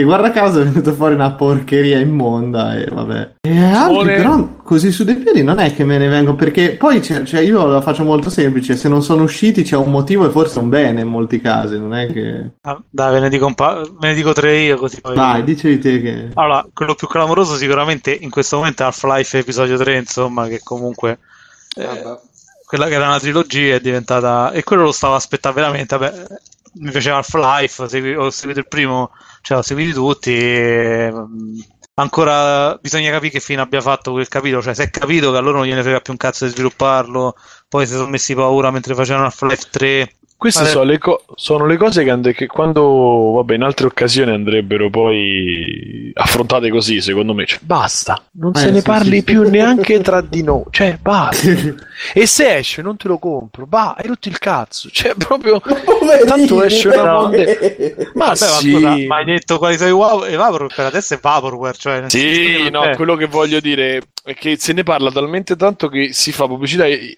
[0.00, 3.32] Che guarda caso è venuta fuori una porcheria immonda e vabbè.
[3.42, 7.00] E altri però così su dei piedi non è che me ne vengo perché poi
[7.00, 10.30] c'è- cioè, io la faccio molto semplice, se non sono usciti c'è un motivo e
[10.30, 12.52] forse un bene in molti casi, non è che...
[12.62, 15.14] Ah, Dai, ve ne dico, un pa- ve ne dico tre io così poi...
[15.14, 16.28] Vai, dicevi te che...
[16.32, 21.18] Allora, quello più clamoroso sicuramente in questo momento è Half-Life episodio 3, insomma, che comunque
[21.76, 22.18] eh,
[22.64, 26.24] quella che era una trilogia è diventata e quello lo stavo aspettando veramente, vabbè,
[26.76, 27.82] mi piaceva Half-Life,
[28.16, 31.58] ho seguito il primo, cioè ho seguito tutti e, mm,
[31.94, 35.40] ancora bisogna capire che fine abbia fatto quel capitolo, cioè se è capito che a
[35.40, 37.34] loro non gliene frega più un cazzo di svilupparlo,
[37.68, 40.72] poi si sono messi paura mentre facevano Half-Life 3 Queste Vabbè.
[40.72, 44.88] sono le, co- sono le cose che, and- che quando, vabbè, in altre occasioni andrebbero
[44.88, 47.44] poi affrontate così, secondo me.
[47.44, 49.22] Cioè, basta, non Eh, se ne sì, parli sì.
[49.24, 50.62] più neanche tra di noi.
[50.70, 51.46] Cioè, basta.
[52.14, 53.66] e se esce, non te lo compro.
[53.68, 54.88] Va, hai rotto il cazzo.
[54.90, 55.60] Cioè, proprio.
[56.26, 57.20] Tanto esce una però.
[57.20, 58.70] monde- Ma sì.
[58.72, 60.74] scusa, ma hai detto quali sono i wow- Vaporware?
[60.74, 62.96] Per adesso è Vaporware, cioè Sì, no, eh.
[62.96, 66.86] quello che voglio dire è che se ne parla talmente tanto che si fa pubblicità
[66.86, 67.10] eh,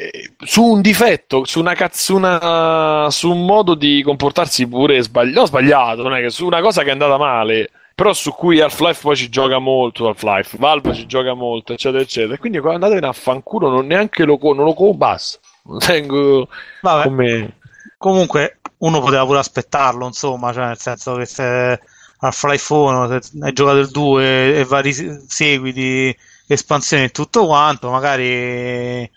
[0.44, 6.03] su un difetto, su una cazzuna, su un modo di comportarsi pure sbagliato, no, sbagliato,
[6.03, 9.16] non è che su una cosa che è andata male, però su cui Half-Life poi
[9.16, 12.37] ci gioca molto, Half-Life, Valve ci gioca molto, eccetera, eccetera.
[12.38, 15.38] Quindi quando andate a fanculo non neanche lo co- non lo co- basta.
[15.64, 16.48] Non tengo
[16.81, 17.57] Vabbè, come
[17.98, 21.81] comunque uno poteva pure aspettarlo, insomma, cioè nel senso che se
[22.18, 24.92] Half-Life 1, se hai giocato il 2 e vari
[25.29, 29.09] seguiti, espansioni e tutto quanto, magari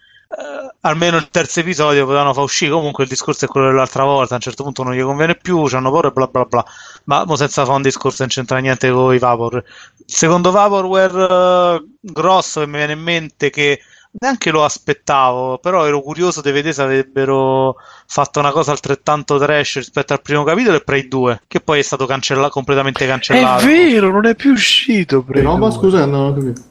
[0.81, 2.71] almeno il terzo episodio potevano far uscire.
[2.71, 4.33] Comunque il discorso è quello dell'altra volta.
[4.33, 6.65] A un certo punto non gli conviene più, hanno paura e bla bla bla.
[7.05, 9.55] Ma senza fare un discorso non c'entra niente con i Vapor.
[9.55, 13.79] Il secondo Vaporware eh, grosso che mi viene in mente che
[14.17, 17.75] neanche lo aspettavo, però ero curioso di vedere se avrebbero
[18.07, 21.81] fatto una cosa altrettanto trash rispetto al primo capitolo e Prey 2, che poi è
[21.83, 23.63] stato cancella- completamente cancellato.
[23.63, 25.77] È vero, non è più uscito Prey No, ma 2.
[25.77, 26.61] scusa, non ho capito.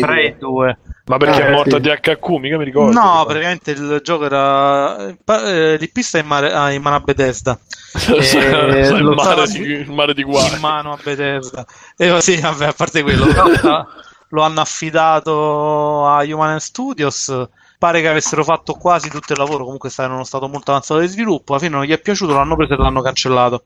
[0.00, 0.78] Prey 2.
[1.06, 1.80] Ma perché Ah, è morto sì.
[1.80, 2.92] DHQ, mica mi ricordo.
[2.92, 7.00] No, praticamente il gioco era pa- eh, di pista in, mare- ah, in mano a
[7.00, 7.58] Bethesda.
[8.08, 10.52] Eh, il, lo mare stava- di, il mare di guai.
[10.52, 11.66] in mano a Bethesda.
[11.96, 13.86] E sì, vabbè, a parte quello, sta-
[14.28, 17.48] lo hanno affidato a Human Studios.
[17.78, 21.00] Pare che avessero fatto quasi tutto il lavoro, comunque sta in uno stato molto avanzato
[21.00, 21.52] di sviluppo.
[21.54, 23.64] Alla fine non gli è piaciuto, l'hanno preso e l'hanno cancellato.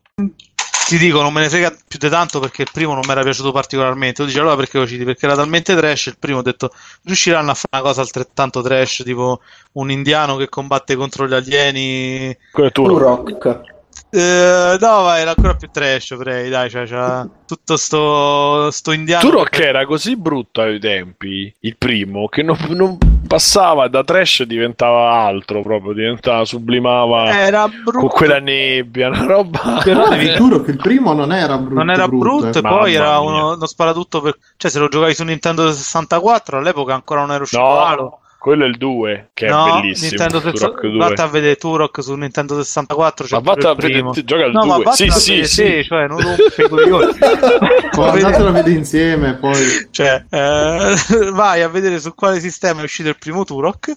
[0.86, 3.22] Ti dico, non me ne frega più di tanto perché il primo non mi era
[3.22, 4.20] piaciuto particolarmente.
[4.20, 5.04] Tu dici allora perché lo citi?
[5.04, 6.06] Perché era talmente trash.
[6.06, 6.72] Il primo ho detto
[7.04, 9.40] riusciranno a fare una cosa altrettanto trash, tipo
[9.72, 12.36] un indiano che combatte contro gli alieni.
[12.52, 12.84] Quello è tu.
[12.84, 13.72] Turok.
[14.10, 19.28] Eh, no, vai, era ancora più trash, Prey, dai, cioè, c'ha tutto sto, sto indiano.
[19.28, 22.96] Turok era così brutto ai tempi, il primo, che non, non
[23.34, 28.06] passava da trash diventava altro proprio, diventava, sublimava era con brutto.
[28.08, 29.80] quella nebbia, una roba...
[29.82, 31.74] Però vi giuro che il primo non era brutto.
[31.74, 32.58] non era brutto, eh.
[32.58, 34.38] e Mamma poi era uno, uno sparatutto per...
[34.56, 38.18] Cioè, se lo giocavi su Nintendo 64, all'epoca ancora non era uscito No.
[38.44, 40.98] Quello è il 2, che no, è bellissimo, Nintendo Turok 64 2.
[40.98, 44.10] Vatta a vedere Turok su Nintendo 64, Ma c'è pure vatta a il primo.
[44.10, 45.84] vedere, gioca il No, ma 2, vatta sì, sì, sì.
[45.84, 47.12] cioè, non rompe i coglioni.
[47.90, 49.88] Poi andatelo a vedere insieme, poi...
[49.90, 50.94] Cioè, eh,
[51.32, 53.92] vai a vedere su quale sistema è uscito il primo Turok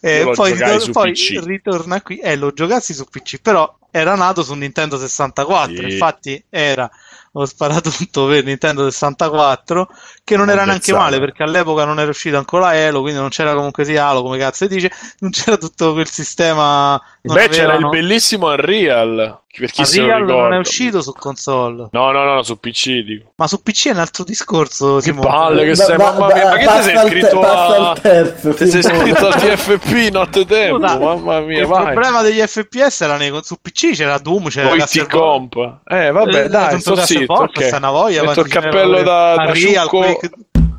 [0.00, 1.40] e lo poi, giocai ri- su poi PC.
[1.44, 5.82] ritorna qui e lo giocassi su PC, però era nato su Nintendo 64, Sì.
[5.92, 6.88] infatti era
[7.32, 9.88] ho sparato tutto per Nintendo 64
[10.24, 13.28] che non Una era neanche male perché all'epoca non era uscito ancora Halo quindi non
[13.28, 14.90] c'era comunque sia Halo come cazzo si dice
[15.20, 20.00] non c'era tutto quel sistema non Beh, c'era il avevano- bellissimo Unreal, per chi se
[20.06, 23.32] non è uscito su console No, no, no, su PC, dico.
[23.36, 25.28] ma su PC è un altro discorso Che Simone.
[25.28, 27.96] palle che sei, mamma mia, ma che ti sei iscritto a...
[28.00, 31.82] terzo, Ti sei iscritto al TFP nottetempo, Scusa, mamma mia, il vai.
[31.92, 35.54] problema degli FPS era nei, su PC c'era Doom c'era Castlevania comp.
[35.86, 37.62] Eh, vabbè, Eh, dai, sto zitto, Castlevania, ok.
[37.64, 39.88] sta una voglia, Metto il cappello da, da Unreal,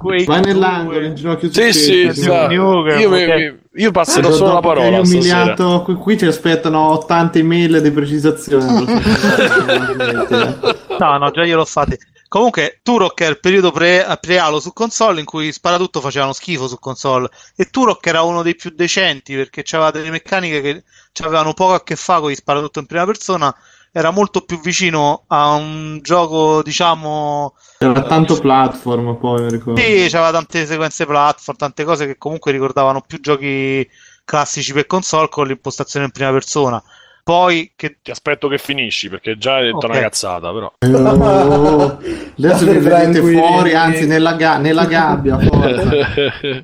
[0.01, 0.51] Quake Vai 2.
[0.51, 2.05] nell'angolo, in ginocchio Sì, sì.
[2.05, 7.37] Nukem, io, mi- io passerò Dopo solo la parola umiliato, qui, qui ci aspettano 80
[7.37, 8.99] email di precisazione.
[11.01, 11.97] No, no, già gliel'ho fate.
[12.27, 16.77] Comunque, Turok è il periodo pre- pre-Halo su console in cui Sparatutto facevano schifo su
[16.79, 20.83] console e Turok era uno dei più decenti perché aveva delle meccaniche che
[21.23, 23.53] avevano poco a che fare con gli Sparatutto in prima persona,
[23.91, 29.81] era molto più vicino a un gioco, diciamo, C'era tanto platform poi, mi ricordo.
[29.81, 33.87] Sì, c'aveva tante sequenze platform, tante cose che comunque ricordavano più giochi
[34.23, 36.81] classici per console con l'impostazione in prima persona.
[37.23, 39.89] Poi che Ti aspetto che finisci perché già hai detto Ok.
[39.89, 40.71] una cazzata, però.
[40.83, 41.99] Oh,
[42.37, 45.37] adesso State vedete fuori, anzi nella, ga- nella gabbia.
[45.37, 45.91] forza.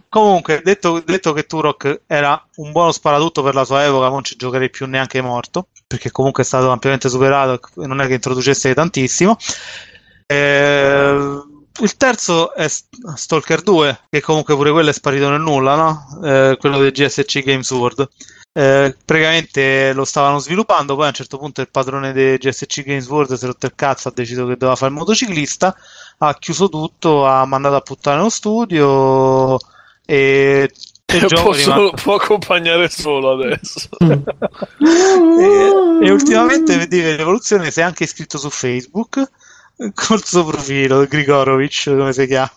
[0.10, 4.36] comunque, detto, detto che Turok era un buono sparatutto per la sua epoca, non ci
[4.36, 8.74] giocherei più neanche morto, perché comunque è stato ampiamente superato e non è che introducesse
[8.74, 9.38] tantissimo.
[10.26, 11.42] Eh,
[11.80, 16.20] il terzo è Stalker 2, che comunque pure quello è sparito nel nulla, no?
[16.24, 18.10] Eh, quello del GSC Games World.
[18.52, 23.08] Eh, praticamente lo stavano sviluppando, poi a un certo punto il padrone di GSC Games
[23.08, 25.76] World si è rotto il cazzo, ha deciso che doveva fare il motociclista,
[26.18, 29.60] ha chiuso tutto, ha mandato a puttane lo studio
[30.04, 30.72] e,
[31.08, 33.88] può, solo- può accompagnare solo adesso.
[34.00, 39.24] e, e ultimamente vedi l'evoluzione si è anche iscritto su Facebook
[39.94, 42.52] col suo profilo Grigorovic come si chiama?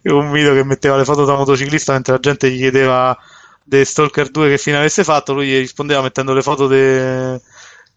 [0.00, 3.16] È un video che metteva le foto da motociclista mentre la gente gli chiedeva
[3.64, 5.34] de Stalker 2 che fine avesse fatto.
[5.34, 7.40] Lui gli rispondeva mettendo le foto de...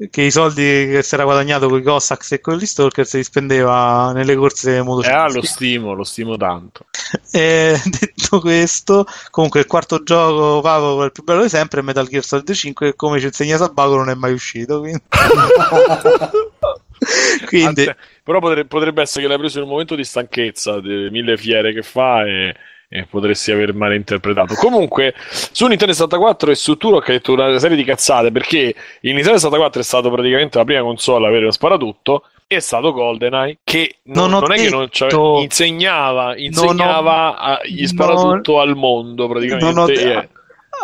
[0.09, 3.17] che i soldi che si era guadagnato con i Cossacks e con gli Stalker se
[3.17, 6.87] li spendeva nelle corse Eh, motociclistiche lo stimo, lo stimo tanto.
[7.31, 12.07] e detto questo, comunque il quarto gioco Papo il più bello di sempre è Metal
[12.07, 15.01] Gear Solid 5 che come ci insegna Sabaco non è mai uscito quindi,
[17.47, 21.09] quindi Anzi, però potre- potrebbe essere che l'hai preso in un momento di stanchezza, delle
[21.09, 22.53] mille fiere che fa e,
[22.99, 24.53] e potresti aver malinterpretato.
[24.55, 28.57] Comunque, su Nintendo 64 e su Turok hai detto una serie di cazzate perché
[29.01, 32.23] il Nintendo 64 è stato praticamente la prima console a avere lo sparatutto.
[32.47, 37.37] È stato GoldenEye che non, Non non è che non detto- insegnava, Non ho- insegnava
[37.37, 39.65] a- gli sparatutto al mondo praticamente.
[39.65, 40.29] non ho- e-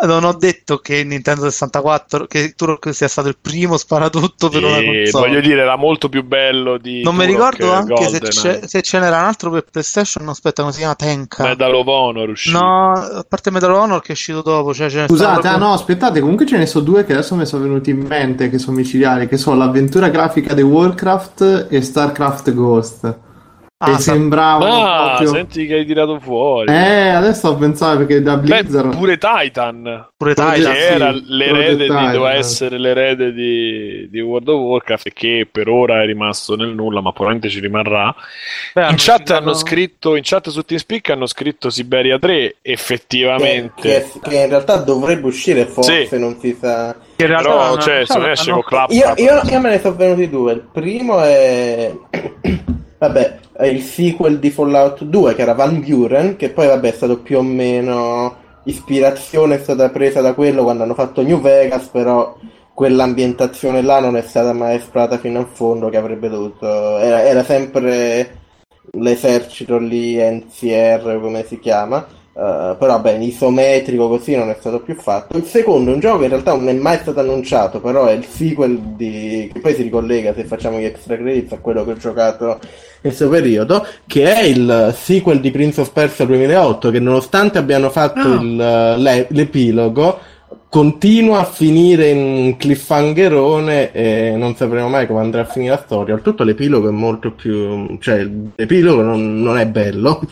[0.04, 4.82] non ho detto che Nintendo 64 che Turok sia stato il primo sparatutto per una
[4.82, 5.28] console.
[5.28, 9.18] Voglio dire, era molto più bello di Non mi ricordo anche se, se, ce n'era
[9.18, 11.44] un altro per PlayStation, aspetta, come si chiama Tenka.
[11.44, 12.58] Medal of Honor uscito.
[12.58, 16.20] No, a parte Medal of Honor che è uscito dopo, cioè Scusate, ah no, aspettate,
[16.20, 19.28] comunque ce ne sono due che adesso mi sono venuti in mente che sono micidiali,
[19.28, 23.30] che sono l'avventura grafica di Warcraft e StarCraft Ghost.
[23.84, 25.32] Ah, sembrava ah, proprio...
[25.32, 26.72] senti che hai tirato fuori.
[26.72, 31.10] Eh, adesso ho pensato perché da Blizzard Beh, pure Titan, pure Titan che sì, era
[31.12, 36.56] l'erede di, doveva essere l'erede di, di, World of Warcraft che per ora è rimasto
[36.56, 38.14] nel nulla, ma probabilmente ci rimarrà.
[38.72, 43.72] Beh, in chat hanno hanno scritto in chat su TeamSpeak hanno scritto Siberia 3 effettivamente
[43.80, 46.18] che, che, che in realtà dovrebbe uscire forse sì.
[46.18, 49.70] non si sa in realtà Però, cioè, se esce con Clap, io, io, io me
[49.70, 50.52] ne sono venuti due.
[50.52, 51.92] Il primo è
[52.98, 56.92] vabbè è il sequel di Fallout 2 che era Van Buren, che poi vabbè è
[56.92, 61.88] stato più o meno ispirazione è stata presa da quello quando hanno fatto New Vegas,
[61.88, 62.36] però
[62.74, 67.44] quell'ambientazione là non è stata mai esplorata fino in fondo che avrebbe dovuto era, era
[67.44, 68.38] sempre
[68.92, 72.04] l'esercito lì NCR come si chiama
[72.34, 75.36] Uh, però beh, isometrico così non è stato più fatto.
[75.36, 78.12] Il secondo è un gioco che in realtà non è mai stato annunciato, però è
[78.12, 79.50] il sequel di...
[79.52, 82.58] che poi si ricollega se facciamo gli extra credits a quello che ho giocato
[83.02, 87.90] nel suo periodo, che è il sequel di Prince of Persia 2008, che nonostante abbiano
[87.90, 88.40] fatto oh.
[88.40, 90.18] il, le, l'epilogo,
[90.70, 96.14] continua a finire in cliffhangerone e non sapremo mai come andrà a finire la storia.
[96.14, 97.98] Oltretutto l'epilogo è molto più...
[98.00, 100.22] cioè l'epilogo non, non è bello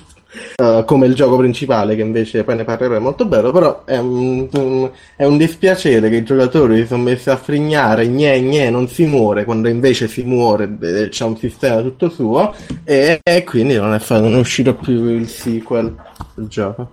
[0.57, 3.99] Uh, come il gioco principale, che invece poi ne parlerò è molto bello, però è
[3.99, 8.71] un, un, è un dispiacere che i giocatori si sono messi a frignare, gne gne,
[8.71, 12.55] non si muore, quando invece si muore c'è un sistema tutto suo,
[12.85, 15.95] e, e quindi non è, non è, uscito più il sequel
[16.35, 16.91] del gioco.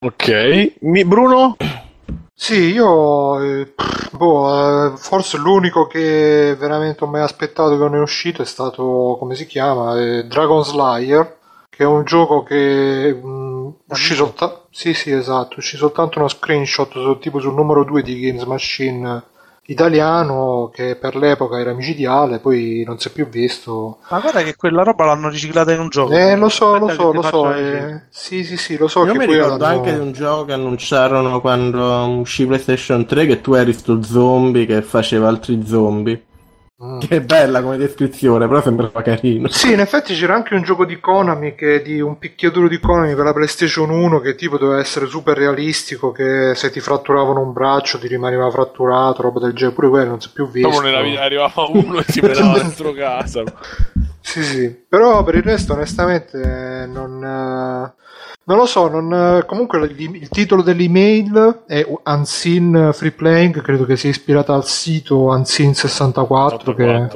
[0.00, 1.56] Ok, Mi, Bruno?
[2.34, 3.72] Sì, io eh,
[4.12, 9.16] boh, eh, forse l'unico che veramente ho mai aspettato che non è uscito è stato,
[9.18, 11.36] come si chiama, eh, Dragon Slayer
[11.76, 16.28] che è un gioco che mh, mm, uscì soltanto sì sì esatto uscì soltanto uno
[16.28, 19.22] screenshot su, tipo sul numero 2 di Games Machine
[19.66, 23.98] italiano che per l'epoca era micidiale poi non si è più visto.
[24.08, 26.12] Ma guarda che quella roba l'hanno riciclata in un gioco.
[26.12, 29.26] Eh lo so lo so lo so eh, sì sì sì lo so io mi
[29.26, 29.78] ricordo hanno...
[29.78, 34.66] anche di un gioco che annunciarono quando uscì PlayStation 3 che tu eri sto zombie
[34.66, 36.25] che faceva altri zombie
[36.84, 36.98] Mm.
[36.98, 39.48] Che bella come descrizione, però sembrava carino.
[39.48, 43.14] Sì, in effetti c'era anche un gioco di Konami che di un picchiaduro di Konami
[43.14, 47.54] per la PlayStation 1 che tipo doveva essere super realistico, che se ti fratturavano un
[47.54, 50.68] braccio ti rimaneva fratturato, roba del genere, pure quello non si è più visto.
[50.68, 53.42] Dopo nella vita arrivava uno e ti menava dentro casa.
[54.20, 57.94] Sì, sì, però per il resto onestamente non...
[58.48, 63.96] Non lo so, non, comunque il, il, titolo dell'email è Unseen Free Playing, credo che
[63.96, 67.08] sia ispirata al sito Unseen64 che,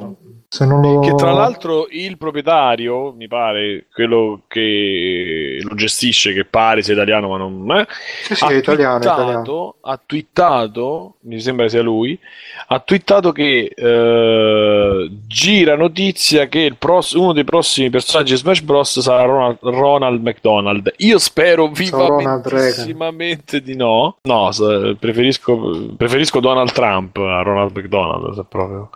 [0.59, 0.99] lo...
[0.99, 7.29] che, tra l'altro il proprietario, mi pare, quello che lo gestisce, che pare sia italiano
[7.29, 7.87] ma non è,
[8.25, 9.75] sì, sì, ha, italiano, twittato, italiano.
[9.83, 12.19] ha twittato, mi sembra sia lui,
[12.67, 18.99] ha twittato che eh, gira notizia che pross- uno dei prossimi personaggi di Smash Bros.
[18.99, 20.95] sarà Ronald, Ronald McDonald.
[20.97, 24.17] Io spero vivamente di no.
[24.23, 24.51] No,
[24.99, 28.91] preferisco, preferisco Donald Trump a Ronald McDonald, se proprio.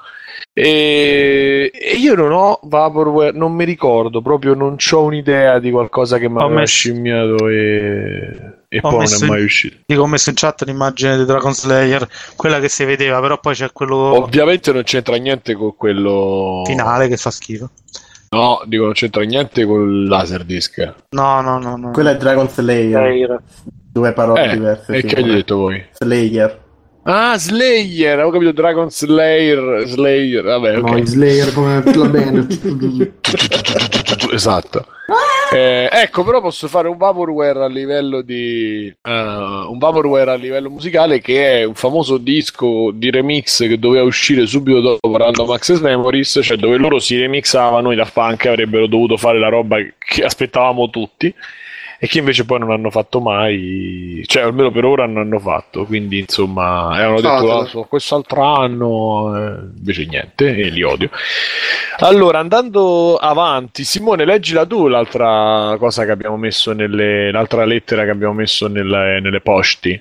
[0.53, 6.19] E, e, io non ho Vaporware, non mi ricordo proprio, non ho un'idea di qualcosa
[6.19, 6.67] che mi ha messo...
[6.67, 9.45] scimmiato e, e poi non è mai in...
[9.45, 9.77] uscito.
[9.87, 13.55] Dico, ho messo in chat l'immagine di Dragon Slayer, quella che si vedeva, però poi
[13.55, 13.97] c'è quello.
[13.97, 17.71] Ovviamente non c'entra niente con quello finale che fa schifo.
[18.31, 20.95] No, dico, non c'entra niente con il Laserdisc.
[21.11, 21.77] No, no, no.
[21.77, 21.91] no.
[21.91, 22.99] Quella è Dragon Slayer.
[22.99, 23.43] Slayer.
[23.93, 24.93] Due parole eh, diverse.
[24.93, 25.85] E sì, che hai detto voi?
[25.93, 26.63] Slayer.
[27.07, 30.91] Ah, Slayer, ho capito Dragon Slayer, Slayer, vabbè, ok.
[30.91, 33.13] No, Slayer come la band.
[34.33, 34.87] esatto.
[35.53, 40.71] Eh, ecco, però posso fare un vaporware a livello di uh, un vaporware a livello
[40.71, 45.81] musicale che è un famoso disco di remix che doveva uscire subito dopo Random Access
[45.81, 50.25] Memories, cioè dove loro si remixavano i Daft Punk avrebbero dovuto fare la roba che
[50.25, 51.33] aspettavamo tutti
[52.05, 55.87] e che invece poi non hanno fatto mai, cioè almeno per ora non hanno fatto,
[55.87, 61.09] quindi insomma avevano detto ah, quest'altro anno, eh, invece niente e li odio.
[62.01, 68.11] Allora, andando avanti, Simone, leggila tu l'altra cosa che abbiamo messo nelle, l'altra lettera che
[68.11, 69.99] abbiamo messo nelle, nelle posti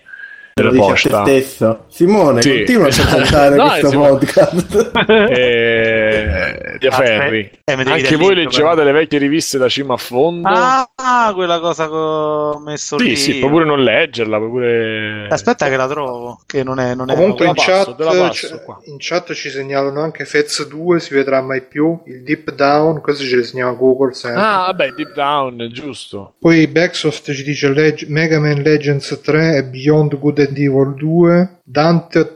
[0.54, 1.86] della posta.
[1.88, 2.50] Simone, sì.
[2.58, 4.92] continua a cantare no, questo podcast.
[5.34, 7.52] Eh, eh, di Ferri.
[7.64, 8.88] Eh, mi devi Anche voi link, leggevate però.
[8.92, 10.48] le vecchie riviste da cima a fondo?
[10.50, 13.16] Ah, quella cosa che ho messo sì, lì.
[13.16, 15.28] sì, puoi pure non leggerla, puoi pure...
[15.30, 16.94] Aspetta che la trovo, che non è...
[16.96, 18.80] Non è Comunque in passo, chat, te la passo c- qua.
[18.86, 23.24] in chat ci segnalano anche Fez 2, si vedrà mai più, il Deep Down, questo
[23.24, 24.42] ce le segnala Google sempre.
[24.42, 26.34] Ah, vabbè, Deep Down, giusto.
[26.40, 31.60] Poi Backsoft ci dice Leg- Mega Man Legends 3 e Beyond Good and Evil 2.
[31.64, 32.36] Dante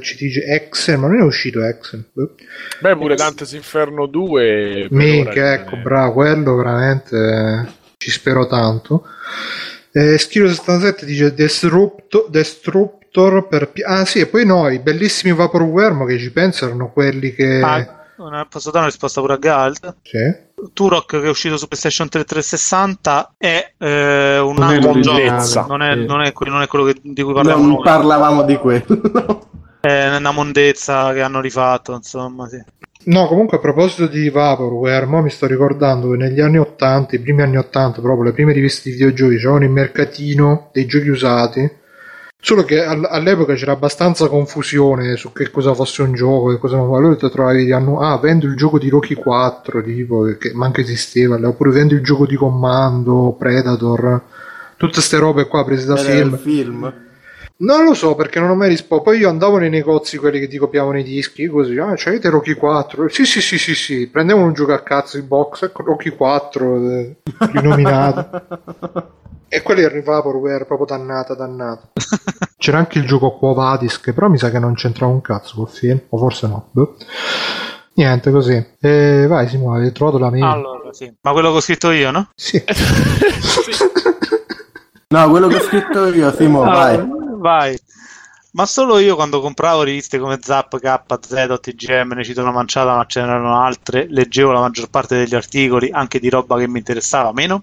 [0.00, 2.04] ci dice Exen, ma non è uscito Exen.
[2.12, 2.34] Boh.
[2.80, 4.86] Beh, pure Dante's Inferno 2.
[4.88, 9.04] per ora Minchia, rimane- ecco, bravo, quello veramente eh, ci spero tanto.
[9.92, 13.70] Eh, Schiro77 dice Destructo- Destructor per...
[13.70, 17.32] P- ah sì, e poi no, i bellissimi Vaporware, ma che ci penso erano quelli
[17.32, 17.60] che...
[17.62, 19.94] Ah, una- posso dare una risposta pure a Galt?
[20.02, 20.44] Sì.
[20.72, 25.18] Turok che è uscito su PlayStation 3 360 è eh, un Non è altro gioco,
[25.18, 26.06] non è, Sì.
[26.06, 29.48] non è non è quello che- di cui parliamo Non noi, parlavamo di quello.
[29.80, 32.62] è una mondezza che hanno rifatto, insomma, sì.
[33.04, 37.20] No, comunque a proposito di Vaporware, mo mi sto ricordando che negli anni 80, i
[37.20, 41.70] primi anni 80, proprio le prime riviste di videogiochi, c'erano il mercatino dei giochi usati.
[42.46, 46.76] Solo che all- all'epoca c'era abbastanza confusione su che cosa fosse un gioco, che cosa
[46.76, 50.80] non allora ti trovavi hanno, ah, vendo il gioco di Rocky 4, tipo, che manca
[50.80, 54.22] esisteva, oppure vendo il gioco di comando, Predator,
[54.76, 56.34] tutte queste robe qua prese da film.
[56.34, 56.94] il film.
[57.56, 59.02] Non lo so perché non ho mai risposto.
[59.02, 62.54] Poi io andavo nei negozi, quelli che ti copiavano i dischi, così, ah, c'avete Rocky
[62.54, 63.08] 4?
[63.08, 64.06] Sì, sì, sì, sì, sì.
[64.06, 67.16] Prendevano un gioco a cazzo di box, ecco Rocky 4, eh,
[67.50, 69.14] rinominato.
[69.48, 71.88] e quelli arrivava Vaporware, proprio dannata, dannata.
[72.58, 75.54] C'era anche il gioco Quo Vadis, che però mi sa che non c'entrava un cazzo
[75.56, 76.68] col film, o forse no.
[76.70, 76.96] boh.
[77.94, 78.74] Niente, così.
[78.80, 80.42] E vai, Simone, hai trovato la mail?
[80.44, 81.10] Allora, sì.
[81.22, 82.28] Ma quello che ho scritto io, no?
[82.34, 82.62] Sì.
[85.08, 87.08] No, quello che ho scritto io, Simo, Ah, vai.
[87.38, 87.78] vai.
[88.52, 92.96] Ma solo io quando compravo riviste come Zap, K, Z, TGM, ne cito una manciata,
[92.96, 96.78] ma ce n'erano altre, leggevo la maggior parte degli articoli, anche di roba che mi
[96.78, 97.62] interessava meno.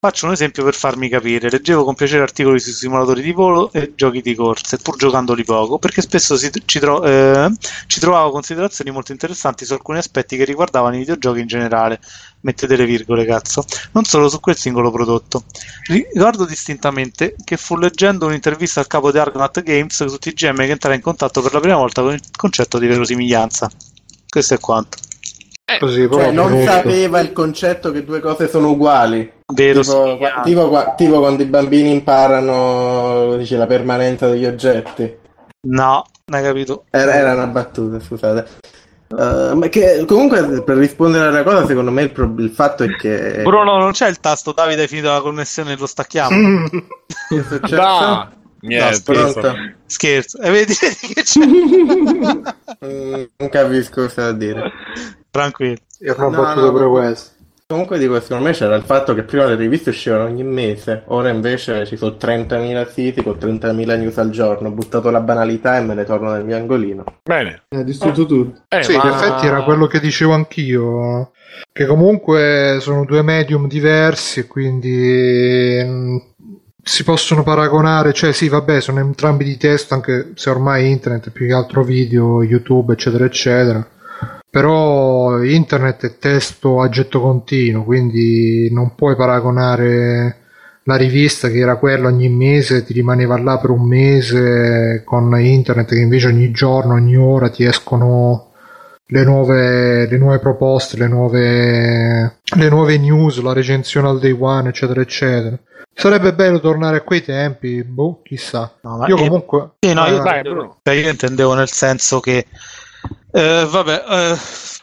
[0.00, 1.50] Faccio un esempio per farmi capire.
[1.50, 5.80] Leggevo con piacere articoli su simulatori di volo e giochi di corse, pur giocandoli poco,
[5.80, 7.50] perché spesso si- ci, tro- eh,
[7.88, 11.98] ci trovavo considerazioni molto interessanti su alcuni aspetti che riguardavano i videogiochi in generale.
[12.42, 13.64] Mettete le virgole, cazzo.
[13.90, 15.42] Non solo su quel singolo prodotto.
[15.88, 20.94] Ricordo distintamente che fu leggendo un'intervista al capo di Argonaut Games su TGM che entrava
[20.94, 23.68] in contatto per la prima volta con il concetto di verosimiglianza.
[24.28, 24.96] Questo è quanto.
[25.80, 26.70] Così, Cioè, non molto.
[26.70, 29.32] sapeva il concetto che due cose sono uguali.
[29.48, 30.32] Tipo, Verosimiglianza.
[30.34, 35.16] qua- tipo qua- tipo quando i bambini imparano dice, la permanenza degli oggetti.
[35.68, 36.84] No, non hai capito.
[36.90, 38.46] Era, era una battuta, scusate.
[39.08, 42.94] Uh, ma che, comunque, per rispondere alla cosa, secondo me il, pro- il fatto è
[42.94, 43.40] che.
[43.42, 46.36] Bruno, non c'è il tasto Davide hai finito la connessione, lo stacchiamo.
[46.36, 46.66] Mm.
[47.28, 47.74] Che è successo?
[47.74, 48.30] Da!
[48.60, 49.00] Niente.
[49.02, 49.54] Pronto?
[49.86, 50.38] Scherzo.
[50.40, 51.40] E vedi, vedi che c'è.
[51.46, 54.70] Mm, non capisco cosa dire.
[55.30, 55.78] Tranquillo.
[56.00, 56.90] Erano No, battuto no, pure no.
[56.90, 57.30] questo.
[57.70, 61.28] Comunque dico, secondo me c'era il fatto che prima le riviste uscivano ogni mese, ora
[61.28, 65.82] invece ci sono 30.000 siti con 30.000 news al giorno, ho buttato la banalità e
[65.82, 67.04] me le torno nel mio angolino.
[67.22, 67.64] Bene.
[67.68, 68.62] Hai distrutto tutto.
[68.68, 71.32] Eh, sì, ma- in effetti era quello che dicevo anch'io.
[71.70, 76.16] Che comunque sono due medium diversi e quindi mm,
[76.82, 78.14] si possono paragonare.
[78.14, 82.42] Cioè, sì, vabbè, sono entrambi di testo, anche se ormai internet più che altro video,
[82.42, 83.86] YouTube, eccetera, eccetera.
[84.50, 90.36] Però internet è testo a getto continuo, quindi non puoi paragonare
[90.84, 95.88] la rivista che era quella ogni mese, ti rimaneva là per un mese, con internet
[95.88, 98.46] che invece ogni giorno, ogni ora ti escono
[99.10, 104.70] le nuove, le nuove proposte, le nuove, le nuove news, la recensione al day one,
[104.70, 105.58] eccetera, eccetera.
[105.94, 108.72] Sarebbe bello tornare a quei tempi, boh, chissà.
[108.82, 109.70] No, Io io- comunque...
[109.80, 110.76] Sì, no, io, Ah, Dai, Bruno.
[110.82, 112.46] Beh, io intendevo nel senso che,
[113.32, 114.38] eh, vabbè, eh,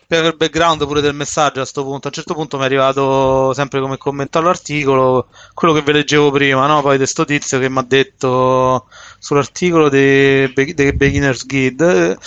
[0.08, 2.66] per il background pure del messaggio a sto punto, a un certo punto mi è
[2.66, 6.82] arrivato sempre come commento all'articolo quello che vi leggevo prima, no?
[6.82, 8.88] Poi di sto tizio che mi ha detto
[9.20, 12.12] sull'articolo dei, dei Beginner's Guide.
[12.12, 12.18] eh,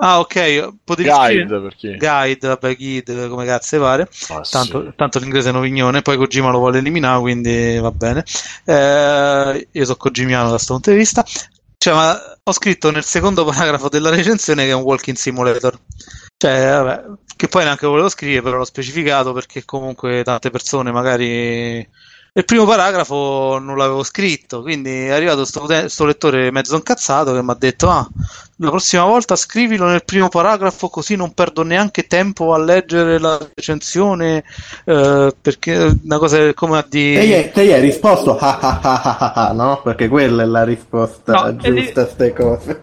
[0.00, 1.96] ah, ok, potevi Guide scrivere- perché.
[1.96, 4.08] Guide, vabbè, guide, come cazzo pare.
[4.28, 4.52] Ah, sì.
[4.52, 8.24] Tanto, tanto l'inglese è un ovignone, poi Kojima lo vuole eliminare, quindi va bene.
[8.64, 11.24] Eh, io sono Kojimiano da questo punto di vista.
[11.84, 15.78] Cioè, ma ho scritto nel secondo paragrafo della recensione che è un walking simulator.
[16.34, 17.04] Cioè, vabbè,
[17.36, 21.86] che poi neanche volevo scrivere, però l'ho specificato perché comunque tante persone magari...
[22.36, 27.32] Nel primo paragrafo non l'avevo scritto, quindi è arrivato sto, ute- sto lettore mezzo incazzato
[27.32, 28.04] che mi ha detto ah,
[28.56, 33.38] la prossima volta scrivilo nel primo paragrafo così non perdo neanche tempo a leggere la
[33.54, 34.42] recensione
[34.84, 39.52] eh, perché una cosa come a dire te gli hai risposto ah ah ah ah
[39.52, 39.80] no?
[39.84, 42.80] Perché quella è la risposta No, lì- giusta a ste cose.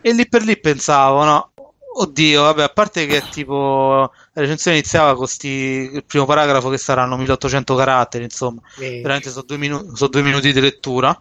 [0.00, 1.51] e lì per lì pensavo no
[1.94, 5.48] Oddio, vabbè, a parte che tipo la recensione iniziava con sti,
[5.92, 9.00] il primo paragrafo che saranno 1800 caratteri, insomma, eh.
[9.02, 11.18] veramente sono due, minu- sono due, minuti di lettura.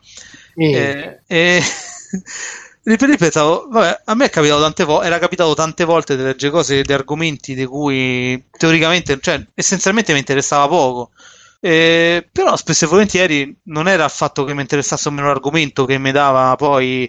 [0.55, 1.19] Eh.
[1.28, 1.61] E,
[2.84, 6.51] e pensavo, vabbè, a me è capitato tante volte, era capitato tante volte di leggere
[6.53, 11.11] cose, di argomenti di cui teoricamente, cioè essenzialmente mi interessava poco.
[11.59, 15.86] Eh, però spesso e volentieri non era il fatto che mi interessasse o meno l'argomento
[15.86, 17.07] che mi dava poi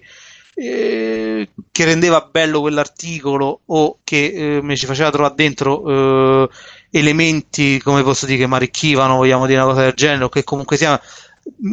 [0.55, 6.48] eh, che rendeva bello quell'articolo o che eh, mi ci faceva trovare dentro eh,
[6.90, 10.44] elementi, come posso dire, che mi arricchivano, vogliamo dire una cosa del genere, o che
[10.44, 11.00] comunque sia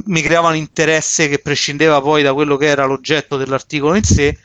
[0.06, 4.38] mi creavano interesse che prescindeva poi da quello che era l'oggetto dell'articolo in sé,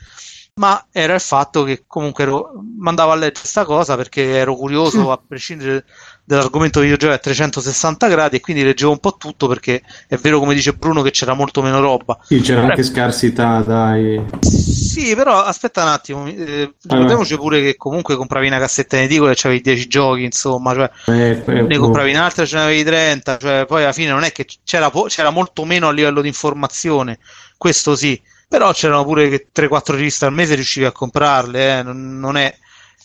[0.55, 5.11] ma era il fatto che comunque ero, mandavo a leggere questa cosa perché ero curioso
[5.11, 5.85] a prescindere
[6.27, 10.55] dell'argomento videogioco a 360 gradi e quindi leggevo un po' tutto perché è vero come
[10.55, 12.17] dice Bruno che c'era molto meno roba.
[12.23, 14.19] Sì, c'era Beh, anche scarsità, dai.
[14.41, 19.31] Sì, però aspetta un attimo, eh, ricordiamoci pure che comunque compravi una cassetta in edicola
[19.31, 22.83] e c'avevi 10 giochi, insomma, cioè, eh, eh, ne compravi un'altra e ce ne avevi
[22.83, 26.21] 30, cioè poi alla fine non è che c'era, po- c'era molto meno a livello
[26.21, 27.19] di informazione,
[27.57, 32.37] questo sì, però c'erano pure 3-4 riviste al mese riuscivi a comprarle, eh, non, non
[32.37, 32.55] è...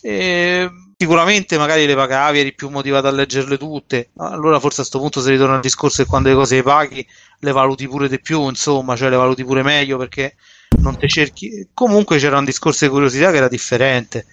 [0.01, 4.09] Eh, sicuramente magari le pagavi, eri più motivato a leggerle tutte.
[4.17, 7.07] Allora forse a questo punto si ritorna al discorso che quando le cose le paghi
[7.39, 10.35] le valuti pure di più, insomma, cioè le valuti pure meglio perché
[10.77, 11.69] non te cerchi.
[11.73, 14.27] Comunque c'era un discorso di curiosità che era differente.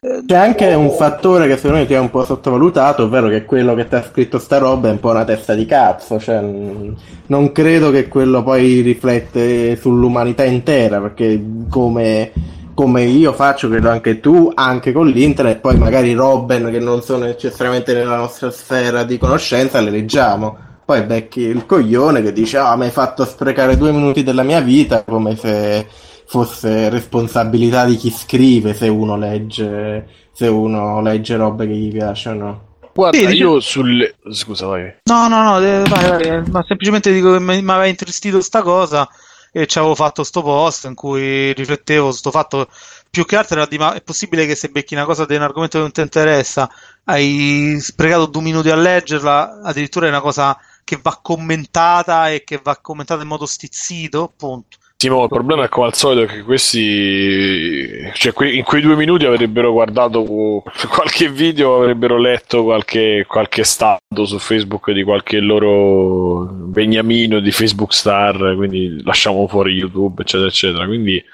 [0.00, 3.76] C'è anche un fattore che secondo me ti è un po' sottovalutato, ovvero che quello
[3.76, 7.52] che ti ha scritto sta roba è un po' una testa di cazzo, cioè non
[7.52, 12.32] credo che quello poi riflette sull'umanità intera, perché come
[12.78, 17.24] come io faccio, credo anche tu, anche con l'internet, poi magari Robben che non sono
[17.24, 20.56] necessariamente nella nostra sfera di conoscenza, le leggiamo.
[20.84, 24.60] Poi becchi il coglione che dice, ah, mi hai fatto sprecare due minuti della mia
[24.60, 25.88] vita, come se
[26.24, 32.76] fosse responsabilità di chi scrive se uno legge, se uno legge robe che gli piacciono.
[32.94, 34.08] Guarda, sì, io sul...
[34.30, 34.98] Scusa, vai.
[35.02, 39.08] No, no, no, vai, vai, ma semplicemente dico che mi aveva intristito sta cosa
[39.52, 42.68] e ci avevo fatto sto post in cui riflettevo su sto fatto.
[43.10, 45.42] Più che altro era di ma è possibile che se becchi una cosa di un
[45.42, 46.70] argomento che non ti interessa
[47.04, 52.60] hai sprecato due minuti a leggerla addirittura è una cosa che va commentata e che
[52.62, 54.76] va commentata in modo stizzito punto
[55.06, 59.70] ma il problema è come al solito che questi, cioè in quei due minuti avrebbero
[59.70, 60.24] guardato
[60.90, 67.94] qualche video, avrebbero letto qualche, qualche stato su Facebook di qualche loro beniamino di Facebook
[67.94, 70.84] star, quindi lasciamo fuori YouTube, eccetera, eccetera.
[70.86, 71.24] Quindi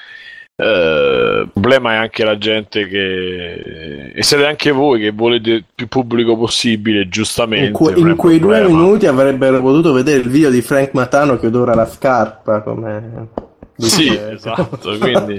[0.57, 5.65] Uh, il problema è anche la gente che e siete anche voi che volete il
[5.75, 10.51] più pubblico possibile giustamente in, que- in quei due minuti avrebbero potuto vedere il video
[10.51, 13.31] di Frank Matano che odora la scarpa come
[13.77, 15.37] sì, esatto, quindi,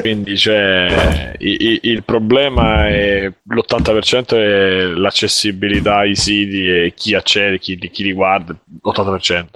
[0.00, 7.78] quindi cioè, il, il, problema è l'80% è l'accessibilità ai siti e chi accede, chi,
[7.78, 8.52] chi li guarda,
[8.82, 9.46] l'80%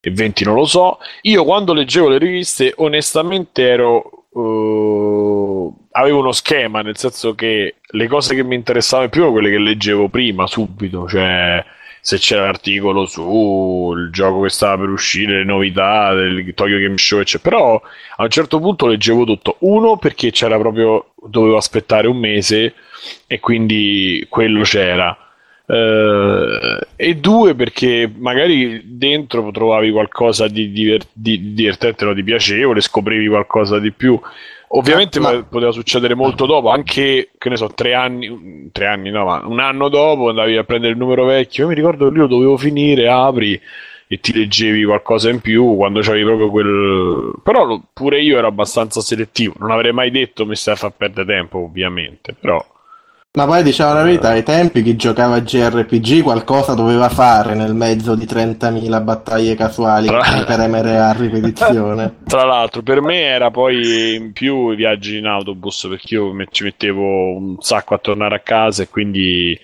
[0.00, 0.98] e 20 non lo so.
[1.22, 4.26] Io quando leggevo le riviste onestamente ero...
[4.34, 9.50] Uh, avevo uno schema, nel senso che le cose che mi interessavano più erano quelle
[9.50, 11.64] che leggevo prima, subito, cioè
[12.06, 17.20] se c'era l'articolo sul gioco che stava per uscire, le novità del Tokyo Game Show,
[17.20, 17.56] eccetera.
[17.56, 17.80] Però
[18.16, 19.56] a un certo punto leggevo tutto.
[19.60, 22.74] Uno, perché c'era proprio, dovevo aspettare un mese
[23.26, 25.16] e quindi quello c'era.
[25.64, 32.82] Uh, e due perché magari dentro trovavi qualcosa di, diver- di divertente o di piacevole,
[32.82, 34.20] scoprivi qualcosa di più
[34.76, 35.42] Ovviamente ma...
[35.44, 39.60] poteva succedere molto dopo, anche che ne so, tre anni, tre anni no, ma un
[39.60, 41.64] anno dopo andavi a prendere il numero vecchio.
[41.64, 43.60] Io mi ricordo che io dovevo finire, apri
[44.06, 47.32] e ti leggevi qualcosa in più quando c'avevi proprio quel.
[47.42, 49.54] Però pure io ero abbastanza selettivo.
[49.58, 52.34] Non avrei mai detto mi stai a far perdere tempo, ovviamente.
[52.38, 52.64] Però
[53.36, 57.74] ma poi diciamo la verità, ai tempi chi giocava a JRPG qualcosa doveva fare nel
[57.74, 60.20] mezzo di 30.000 battaglie casuali Tra...
[60.22, 62.18] per premere a ripetizione.
[62.28, 66.62] Tra l'altro, per me era poi in più i viaggi in autobus perché io ci
[66.62, 69.58] mettevo un sacco a tornare a casa e quindi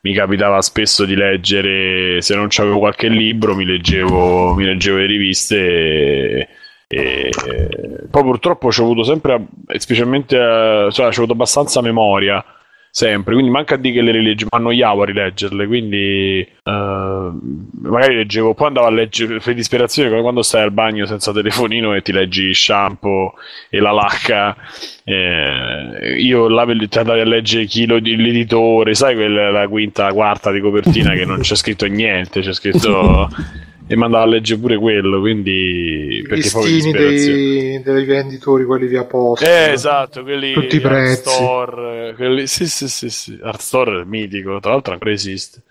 [0.00, 5.06] mi capitava spesso di leggere, se non c'avevo qualche libro, mi leggevo, mi leggevo le
[5.06, 6.48] riviste e,
[6.88, 7.30] e
[8.10, 9.46] poi purtroppo ci ho avuto sempre,
[9.76, 10.36] specialmente,
[10.90, 12.44] cioè, ci ho avuto abbastanza memoria
[12.94, 16.70] sempre, quindi manca di che le rileggi, ma annoiavo a rileggerle, quindi uh,
[17.80, 21.94] magari leggevo, poi andavo a leggere per disperazione come quando stai al bagno senza telefonino
[21.94, 23.32] e ti leggi shampoo
[23.70, 24.54] e la lacca.
[25.04, 30.12] Eh, io là ti andavi a leggere chi lo, l'editore, sai quella la quinta, la
[30.12, 33.30] quarta di copertina che non c'è scritto niente, c'è scritto
[33.86, 36.18] e mandava a leggere pure quello, quindi...
[36.18, 39.46] I listini dei, dei, venditori, quelli via posta.
[39.46, 40.52] Eh, esatto, quelli...
[40.52, 41.30] Tutti i prezzi.
[41.30, 43.38] Store, quelli, sì, sì, sì, sì.
[43.42, 45.62] Art Store mitico, tra l'altro ancora esiste.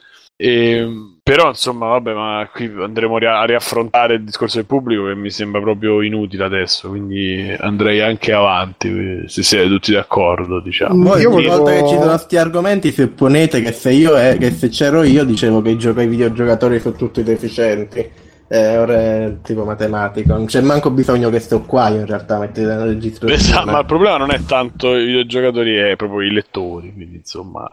[0.41, 5.13] E, ehm, però insomma, vabbè, ma qui andremo a riaffrontare il discorso del pubblico che
[5.13, 11.03] mi sembra proprio inutile adesso, quindi andrei anche avanti se siete tutti d'accordo, diciamo.
[11.03, 11.57] Voi ogni volevo...
[11.57, 15.23] volta che ci sono questi argomenti supponete che se io è, che se c'ero io
[15.23, 18.29] dicevo che i, gioco- i videogiocatori sono tutti deficienti.
[18.47, 22.67] Eh, ora è tipo matematico, non c'è manco bisogno che sto qua in realtà mettete
[22.67, 23.29] nel registro.
[23.29, 27.69] Esatto, ma il problema non è tanto i videogiocatori, è proprio i lettori, quindi insomma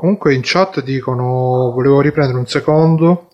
[0.00, 3.28] Comunque in chat dicono, volevo riprendere un secondo,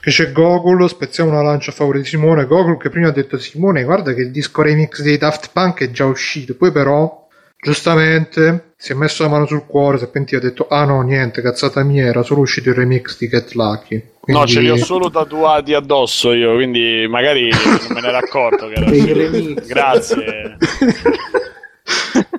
[0.00, 3.38] che c'è Gogol, spezziamo una lancia a favore di Simone, Gogol che prima ha detto
[3.38, 7.28] Simone guarda che il disco remix dei Daft Punk è già uscito, poi però
[7.62, 10.84] giustamente si è messo la mano sul cuore, si è pentito e ha detto ah
[10.84, 14.02] no niente, cazzata mia, era solo uscito il remix di Get Lucky.
[14.18, 14.42] Quindi...
[14.42, 18.66] No, ce li ho solo tatuati addosso io, quindi magari non me ne ero accorto
[18.66, 20.56] che era Grazie.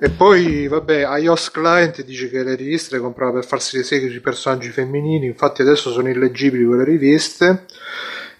[0.04, 4.10] e poi, vabbè, iOS Client dice che le riviste le comprava per farsi le seghe
[4.10, 7.66] sui personaggi femminili, infatti adesso sono illeggibili quelle riviste.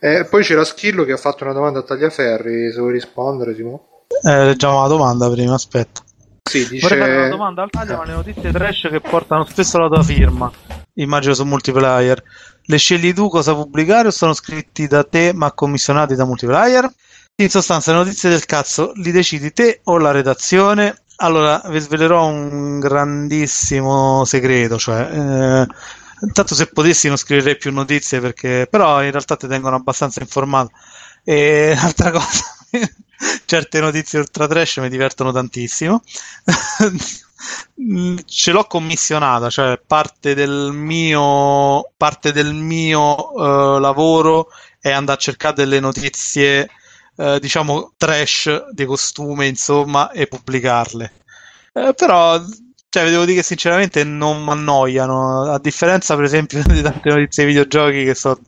[0.00, 4.02] E poi c'era Schillo che ha fatto una domanda a Tagliaferri, se vuoi rispondere, Simo.
[4.24, 6.00] Eh, leggiamo la domanda prima, aspetta.
[6.42, 6.80] Sì, dice...
[6.80, 10.02] Vorrei fare una domanda al taglio, ma le notizie trash che portano spesso la tua
[10.02, 10.50] firma,
[10.94, 12.20] immagino su multiplayer.
[12.64, 16.92] Le scegli tu cosa pubblicare o sono scritti da te ma commissionati da multiplayer?
[17.36, 21.01] In sostanza, le notizie del cazzo li decidi te o la redazione?
[21.22, 25.66] Allora, vi svelerò un grandissimo segreto, cioè, eh,
[26.20, 30.72] intanto se potessi non scriverei più notizie perché, però in realtà ti tengono abbastanza informato.
[31.22, 32.42] E altra cosa,
[33.44, 36.02] certe notizie ultra trash mi divertono tantissimo.
[38.26, 44.48] Ce l'ho commissionata, cioè parte del mio, parte del mio uh, lavoro
[44.80, 46.68] è andare a cercare delle notizie
[47.16, 51.12] eh, diciamo trash di costume insomma e pubblicarle.
[51.72, 52.40] Eh, però
[52.88, 57.44] cioè, devo dire che sinceramente non mi annoiano a differenza per esempio di tante notizie
[57.44, 58.38] di videogiochi che so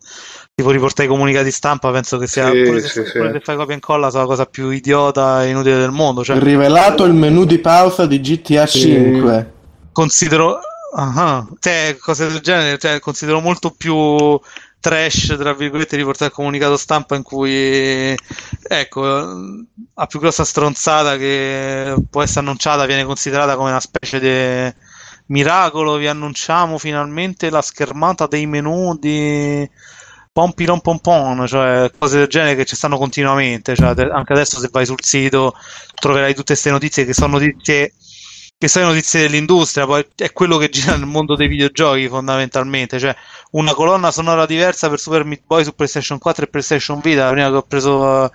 [0.54, 3.32] tipo riportare i comunicati stampa penso che sia sì, pure, se, sì, pure sì.
[3.32, 6.38] se fai copia e incolla sia la cosa più idiota e inutile del mondo cioè,
[6.38, 9.52] rivelato il menu di pausa di GTA 5
[9.92, 10.58] considero
[10.94, 14.38] uh-huh, cioè, cose del genere cioè, considero molto più
[14.84, 18.14] trash, tra virgolette, riportare il comunicato stampa in cui,
[18.68, 19.02] ecco,
[19.94, 24.74] la più grossa stronzata che può essere annunciata viene considerata come una specie di
[25.28, 25.96] miracolo.
[25.96, 29.66] Vi annunciamo finalmente la schermata dei menu di
[30.30, 33.74] Pompiron Pompon, cioè cose del genere che ci stanno continuamente.
[33.74, 35.54] Cioè, anche adesso, se vai sul sito,
[35.94, 37.94] troverai tutte queste notizie che sono notizie
[38.56, 43.14] che sono notizie dell'industria, poi è quello che gira nel mondo dei videogiochi fondamentalmente, cioè
[43.50, 47.50] una colonna sonora diversa per Super Meat Boy su PlayStation 4 e PlayStation Vita, prima
[47.50, 48.30] che ho preso uh,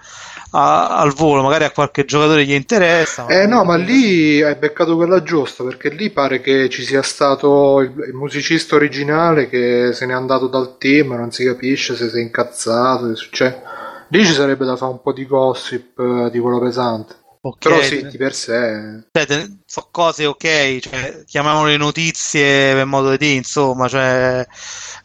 [0.51, 3.25] a, al volo, magari a qualche giocatore gli interessa.
[3.25, 7.79] Eh no, ma lì hai beccato quella giusta, perché lì pare che ci sia stato
[7.79, 12.17] il, il musicista originale che se n'è andato dal team, non si capisce se si
[12.17, 13.61] è incazzato, cioè,
[14.09, 17.15] lì ci sarebbe da fare un po' di gossip uh, di quello pesante.
[17.41, 17.71] Okay.
[17.71, 19.07] Però sì, di per sé.
[19.11, 24.45] Cioè, so cose ok, cioè, chiamiamole notizie per modo di dire, insomma, cioè,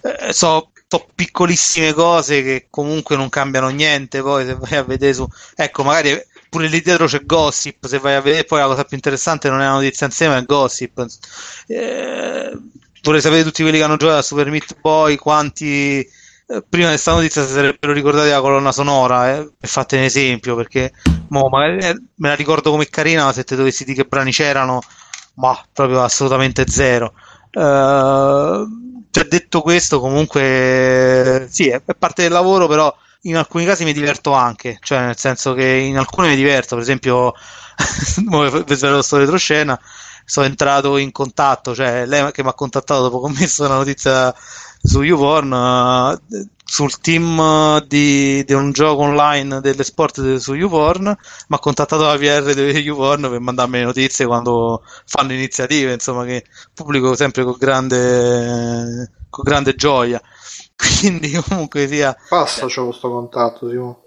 [0.02, 4.20] eh, so, so, piccolissime cose che comunque non cambiano niente.
[4.20, 5.24] Poi se vai a vedere su,
[5.54, 7.86] ecco, magari pure lì dietro c'è gossip.
[7.86, 10.44] Se vai a vedere, poi la cosa più interessante non è la notizia insieme, è
[10.44, 11.06] gossip.
[11.68, 12.58] Eh,
[13.02, 16.04] vorrei sapere tutti quelli che hanno giocato a Super Meat Boy quanti
[16.46, 20.54] prima di questa notizia si sarebbero ricordati la colonna sonora eh, per fate un esempio
[20.54, 20.92] perché
[21.28, 24.30] mo, magari, eh, me la ricordo come carina ma se te dovessi dire che brani
[24.30, 24.80] c'erano
[25.36, 27.14] ma proprio assolutamente zero.
[27.50, 28.66] Uh,
[29.10, 32.92] cioè, detto questo comunque sì è, è, parte del lavoro però
[33.22, 36.82] in alcuni casi mi diverto anche cioè nel senso che in alcune mi diverto per
[36.82, 37.32] esempio
[38.64, 39.78] per svelo sto retroscena
[40.24, 43.76] sono entrato in contatto cioè lei che mi ha contattato dopo che ho messo la
[43.76, 44.34] notizia
[44.86, 51.56] su YouPorn uh, sul team di, di, un gioco online delle sport su YouPorn mi
[51.56, 56.44] ha contattato la PR di YouPorn per mandarmi le notizie quando fanno iniziative insomma che
[56.74, 60.20] pubblico sempre con grande, con grande gioia.
[60.76, 64.02] Quindi comunque sia passa c'ho questo contatto Simo.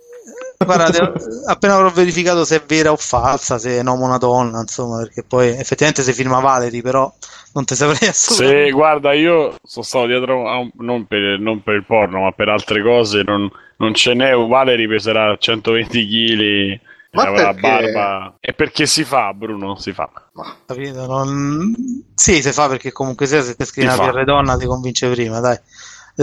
[0.58, 1.14] Guarda,
[1.46, 4.60] appena avrò verificato se è vera o falsa, se è un uomo o una donna,
[4.60, 7.12] insomma, perché poi effettivamente si firma Valerie, però
[7.58, 8.66] non ti saprei assolutamente.
[8.66, 12.32] Sì, guarda, io sono stato dietro, a un, non, per, non, per, il porno, ma
[12.32, 14.34] per altre cose, non, non ce n'è.
[14.36, 16.80] Valerie peserà 120 kg.
[17.12, 18.38] Ma la barba.
[18.40, 19.76] E perché si fa, Bruno?
[19.78, 20.08] Si fa.
[20.34, 20.56] Ma...
[20.68, 21.08] Capito?
[21.08, 21.74] Non...
[22.14, 25.40] Sì, si fa perché comunque se, se ti scrivi una PR donna ti convince prima,
[25.40, 25.58] dai.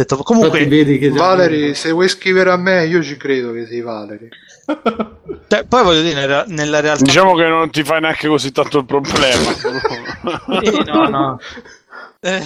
[0.00, 3.80] Detto, comunque, vedi che Valerie, se vuoi scrivere a me, io ci credo che sei
[3.80, 4.28] Valerie.
[5.46, 7.04] Cioè, poi voglio dire, nella realtà.
[7.04, 9.52] Diciamo che non ti fai neanche così tanto il problema.
[10.64, 11.38] sì, no, no.
[12.24, 12.40] Eh,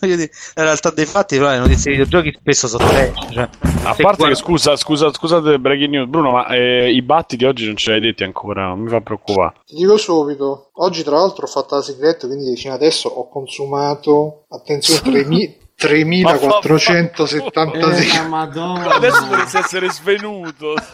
[0.00, 3.48] voglio dire, in realtà dei fatti le notizie dei videogiochi spesso sono trash cioè, a
[3.82, 4.28] parte guarda...
[4.28, 7.96] che scusa, scusa scusate breaking news Bruno ma eh, i battiti oggi non ce li
[7.96, 11.74] hai detti ancora non mi fa preoccupare ti dico subito oggi tra l'altro ho fatto
[11.74, 18.94] la segreta quindi fino adesso ho consumato attenzione 3000 3476 eh, Madonna.
[18.94, 20.74] adesso dovresti essere svenuto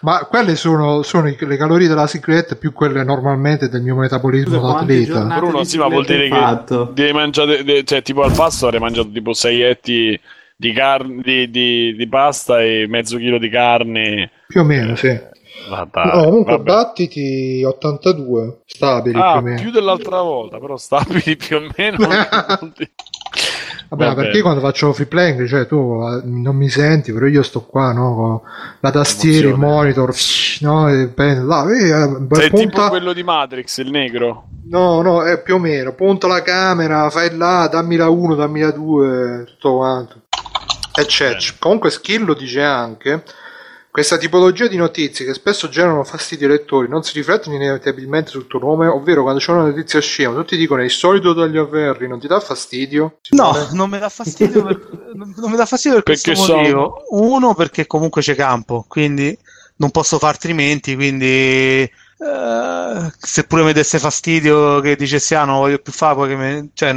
[0.00, 5.24] Ma quelle sono, sono, le calorie della secret più quelle normalmente del mio metabolismo d'atleta.
[5.38, 6.88] Bruno, sì, ma vuol dire fatto?
[6.88, 10.20] che devi mangiare, cioè tipo al pasto avrei mangiato tipo 6 etti
[10.56, 14.30] di, carne, di, di, di, pasta e mezzo chilo di carne.
[14.46, 15.18] Più o meno, sì.
[15.68, 16.64] Vabbè, no, comunque vabbè.
[16.64, 19.60] battiti 82 stabili ah, più o meno.
[19.60, 22.06] più dell'altra volta, però stabili più o meno.
[23.86, 27.42] Vabbè, Vabbè, perché quando faccio free playing, cioè tu eh, non mi senti, però io
[27.42, 28.14] sto qua, no?
[28.14, 28.40] Con
[28.80, 30.12] la tastiera, il monitor,
[30.60, 30.88] no?
[30.88, 32.64] E penso, là, eh, Sei punta...
[32.66, 34.48] tipo quello di Matrix, il negro.
[34.64, 35.92] No, no, è più o meno.
[35.92, 40.22] Punta la camera, fai là, dammi la 1, dammi la 2, tutto quanto.
[40.96, 41.36] E c'è.
[41.58, 43.22] Comunque Skill dice anche
[43.94, 48.48] questa tipologia di notizie, che spesso generano fastidio ai lettori, non si riflettono inevitabilmente sul
[48.48, 52.08] tuo nome, ovvero quando c'è una notizia scema, tutti dicono è il solito dagli avverri,
[52.08, 53.18] non ti dà fastidio?
[53.28, 54.80] no, non mi dà fastidio per,
[55.14, 57.04] non mi dà fastidio per perché questo motivo.
[57.06, 57.24] Sono...
[57.34, 59.38] Uno, perché comunque c'è campo, quindi
[59.76, 61.88] non posso fare altrimenti, quindi...
[62.16, 66.36] Uh, se pure mi desse fastidio che dicessi ah non voglio più fare poi che
[66.36, 66.94] mi, cioè,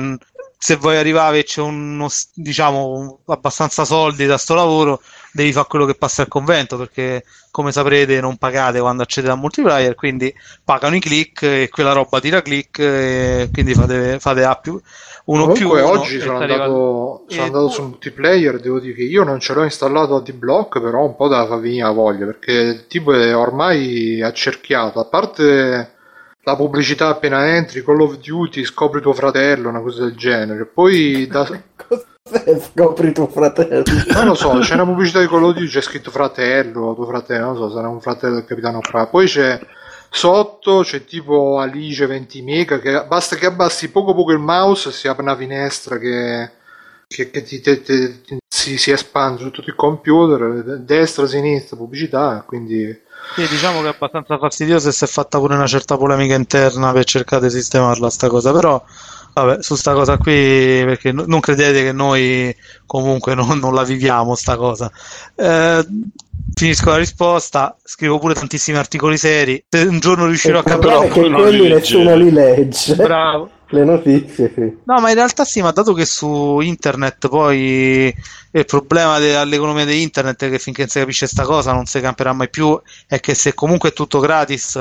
[0.58, 5.02] se vuoi arrivare e c'è uno diciamo abbastanza soldi da sto lavoro
[5.38, 9.40] devi fare quello che passa al convento perché come saprete non pagate quando accedete al
[9.40, 10.34] multiplayer quindi
[10.64, 14.80] pagano i click e quella roba tira click e quindi fate, fate A più
[15.26, 15.90] uno Comunque, più uno.
[15.90, 20.16] oggi sono andato, sono andato su multiplayer devo dire che io non ce l'ho installato
[20.16, 24.22] a D-Block però un po' da fa venire la voglia perché il tipo è ormai
[24.22, 25.00] accerchiato.
[25.00, 25.96] A parte
[26.42, 30.66] la pubblicità appena entri Call of Duty scopri tuo fratello una cosa del genere.
[30.66, 31.46] Poi da...
[32.74, 33.84] scopri tuo fratello.
[34.14, 37.46] Non lo so, c'è una pubblicità di Call of Duty, c'è scritto fratello, tuo fratello,
[37.46, 39.08] non so, sarà un fratello del capitano Fra.
[39.08, 39.60] Poi c'è
[40.10, 44.92] sotto, c'è tipo Alice 20 mega, che basta che abbassi poco poco il mouse e
[44.92, 46.52] si apre una finestra che,
[47.08, 52.44] che, che ti, te, te, si, si, espande su tutto il computer, destra, sinistra, pubblicità,
[52.46, 53.06] quindi...
[53.36, 56.94] Sì, diciamo che è abbastanza fastidioso e si è fatta pure una certa polemica interna
[56.94, 58.82] per cercare di sistemarla sta cosa, però
[59.44, 64.34] Vabbè, su sta cosa qui, perché non credete che noi comunque non, non la viviamo
[64.34, 64.92] sta cosa.
[65.36, 65.86] Eh,
[66.56, 69.64] finisco la risposta, scrivo pure tantissimi articoli seri.
[69.70, 71.10] Se un giorno riuscirò a capire...
[71.10, 72.96] che quelli nessuno li legge.
[72.96, 73.52] Bravo.
[73.70, 74.78] Le notizie, sì.
[74.86, 78.16] No, ma in realtà sì, ma dato che su internet poi
[78.52, 82.00] il problema dell'economia di internet è che finché non si capisce questa cosa non si
[82.00, 84.80] camperà mai più, è che se comunque è tutto gratis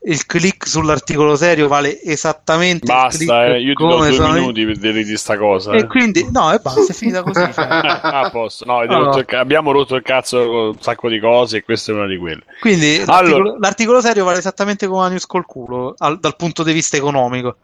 [0.00, 4.32] il click sull'articolo serio vale esattamente basta eh, io ti do due sono...
[4.32, 5.86] minuti per dire di sta cosa e eh.
[5.86, 7.64] quindi no e basta è finita così cioè.
[7.66, 8.64] ah, posto.
[8.64, 8.98] No, allora.
[8.98, 12.06] rotto ca- abbiamo rotto il cazzo con un sacco di cose e questa è una
[12.06, 13.56] di quelle quindi l'articolo, allora.
[13.58, 17.56] l'articolo serio vale esattamente come la news col culo al, dal punto di vista economico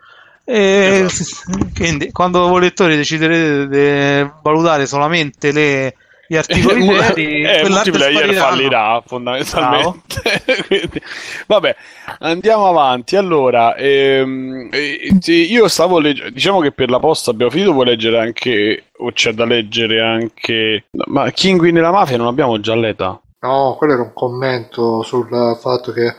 [0.44, 1.58] e esatto.
[1.72, 5.94] quindi quando voi lettori deciderete di valutare solamente le
[6.26, 10.42] gli articoli veri eh, multiplayer fallirà fondamentalmente.
[10.66, 11.00] Quindi,
[11.46, 11.76] vabbè
[12.20, 13.16] andiamo avanti.
[13.16, 18.18] Allora ehm, eh, io stavo leggendo diciamo che per la posta abbiamo finito vuoi leggere
[18.18, 23.20] anche o c'è da leggere anche ma Kinguin e la mafia non abbiamo già l'età.
[23.40, 25.28] No quello era un commento sul
[25.60, 26.14] fatto che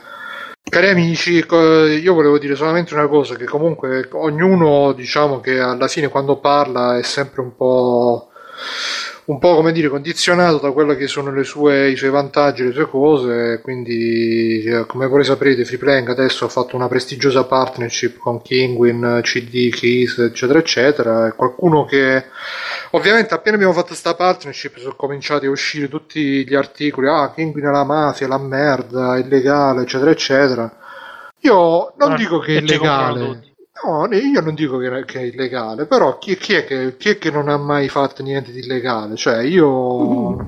[0.67, 6.07] Cari amici, io volevo dire solamente una cosa, che comunque ognuno diciamo che alla fine
[6.07, 8.29] quando parla è sempre un po'
[9.25, 12.87] un po' come dire condizionato da quello che sono sue, i suoi vantaggi, le sue
[12.87, 19.21] cose, quindi eh, come voi saprete Freeplaying adesso ha fatto una prestigiosa partnership con Kinguin,
[19.23, 22.25] CD, Keys, eccetera eccetera, è qualcuno che
[22.91, 27.65] ovviamente appena abbiamo fatto questa partnership sono cominciati a uscire tutti gli articoli, ah Kinguin
[27.65, 30.77] è la mafia, la merda, è illegale, eccetera eccetera.
[31.39, 33.44] Io non ah, dico che è illegale.
[33.83, 37.17] No, io non dico che, che è illegale, però chi, chi, è che, chi, è
[37.17, 39.15] che, non ha mai fatto niente di illegale?
[39.15, 40.31] Cioè, io...
[40.31, 40.39] Mm.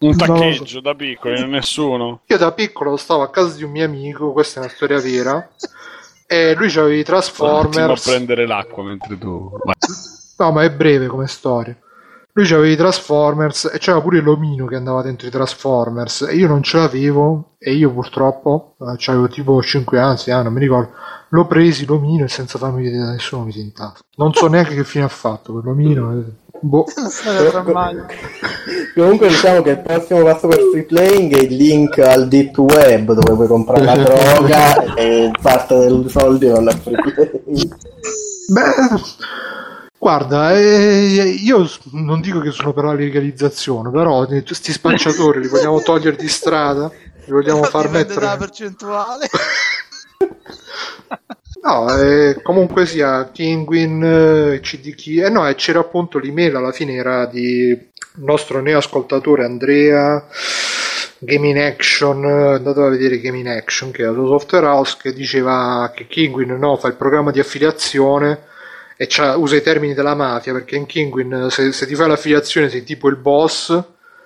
[0.00, 0.80] Un taccheggio so.
[0.80, 2.22] da piccolo, nessuno.
[2.24, 5.50] Io da piccolo stavo a casa di un mio amico, questa è una storia vera,
[6.26, 8.06] e lui aveva i Transformers...
[8.06, 9.50] a prendere l'acqua mentre tu...
[10.38, 11.76] No, ma è breve come storia.
[12.40, 16.48] Lui aveva i Transformers e c'era pure l'omino che andava dentro i Transformers e io
[16.48, 20.60] non ce l'avevo e io purtroppo, eh, avevo tipo 5 anni, 6 anni, non mi
[20.60, 20.90] ricordo,
[21.32, 24.00] L'ho presi l'omino e senza farmi vedere da nessuno mi intasca.
[24.16, 26.24] Non so neanche che fine ha fatto quell'omino.
[26.60, 26.84] Boh.
[28.96, 33.12] Comunque diciamo che il prossimo passo per free playing è il link al deep web
[33.12, 37.76] dove puoi comprare la droga e parte dei soldi non la free playing.
[38.48, 38.74] Beh,
[40.00, 45.82] guarda, eh, io non dico che sono per la legalizzazione, però questi spacciatori li vogliamo
[45.82, 46.90] togliere di strada,
[47.26, 48.20] li vogliamo far mettere...
[48.20, 49.28] la percentuale.
[51.62, 56.94] No, eh, comunque sia Kinguin, eh, CDK, eh no, e c'era appunto l'email alla fine
[56.94, 60.26] era di nostro neoascoltatore Andrea
[61.18, 65.12] Game in Action, andate a vedere Game in Action che è sua software house che
[65.12, 68.48] diceva che Kinguin no, fa il programma di affiliazione
[69.02, 72.84] e usa i termini della mafia perché in Kinguin se, se ti fai l'affiliazione sei
[72.84, 73.82] tipo il boss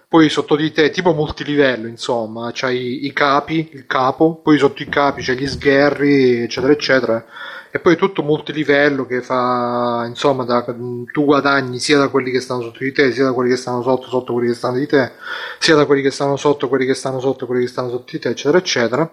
[0.09, 4.89] poi sotto di te, tipo multilivello, insomma, c'hai i capi, il capo, poi sotto i
[4.89, 7.25] capi c'hai gli sgherri, eccetera, eccetera.
[7.73, 12.63] E poi tutto multilivello che fa, insomma, da, tu guadagni sia da quelli che stanno
[12.63, 15.13] sotto di te, sia da quelli che stanno sotto, sotto quelli che stanno di te,
[15.59, 18.19] sia da quelli che stanno sotto, quelli che stanno sotto, quelli che stanno sotto di
[18.21, 19.11] te, eccetera, eccetera.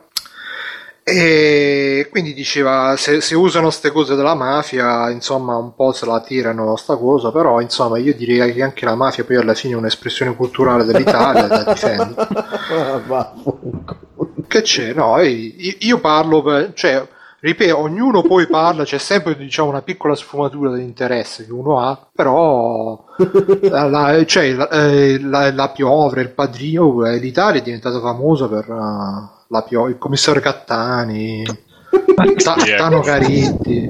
[1.04, 6.22] E quindi diceva se, se usano queste cose della mafia, insomma, un po' se la
[6.22, 9.78] tirano sta cosa, però insomma, io direi che anche la mafia poi alla fine è
[9.78, 12.28] un'espressione culturale dell'Italia da difendere.
[14.48, 14.94] che c'è?
[14.94, 17.06] No, io, io parlo per, cioè,
[17.40, 23.04] ripeto, ognuno poi parla, c'è sempre diciamo una piccola sfumatura dell'interesse che uno ha, però
[23.64, 28.48] la, la, cioè, la, eh, la, la piovre, il padrino, eh, l'Italia è diventata famosa
[28.48, 31.44] per uh, la Pio- il commissario Cattani,
[32.42, 33.90] Ta- Tano Caritti.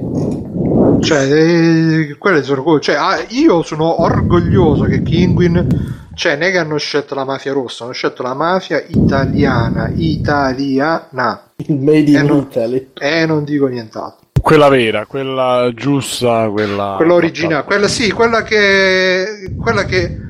[1.01, 2.81] Cioè, eh, quelle sono cose.
[2.81, 6.09] Cioè, ah, io sono orgoglioso che Kinguin.
[6.15, 9.91] Cioè, non è che hanno scelto la mafia rossa, hanno scelto la mafia italiana.
[9.93, 11.43] Italiana.
[11.57, 12.89] Il made in eh, non, Italy.
[12.99, 14.29] Eh, non dico nient'altro.
[14.41, 16.95] Quella vera, quella giusta, quella.
[16.97, 19.53] Quella originale, quella sì, quella che.
[19.59, 20.29] Quella che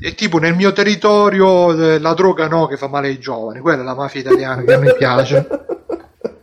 [0.00, 3.60] è tipo nel mio territorio eh, la droga no che fa male ai giovani.
[3.60, 5.46] Quella è la mafia italiana che a me piace.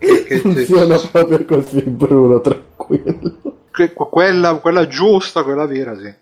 [0.04, 1.08] Che, funziona sì.
[1.10, 3.38] proprio così Bruno tranquillo.
[3.72, 6.14] Che, quella, quella, giusta quella vera sì.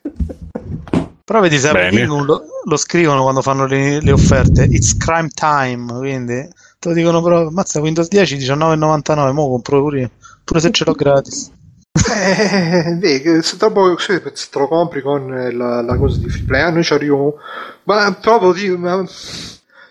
[1.24, 1.72] Però vedi se
[2.06, 4.66] lo, lo, scrivono quando fanno le, le, offerte.
[4.66, 6.48] It's crime time quindi
[6.78, 10.12] te lo dicono però mazza Windows 10 19,99 mo compro pure
[10.44, 11.52] pure se ce l'ho gratis
[11.94, 16.72] eh, beh, se, dopo, se te lo compri con la, la cosa di free play,
[16.72, 17.36] noi ci arriviamo,
[17.84, 19.06] ma proprio di, ma,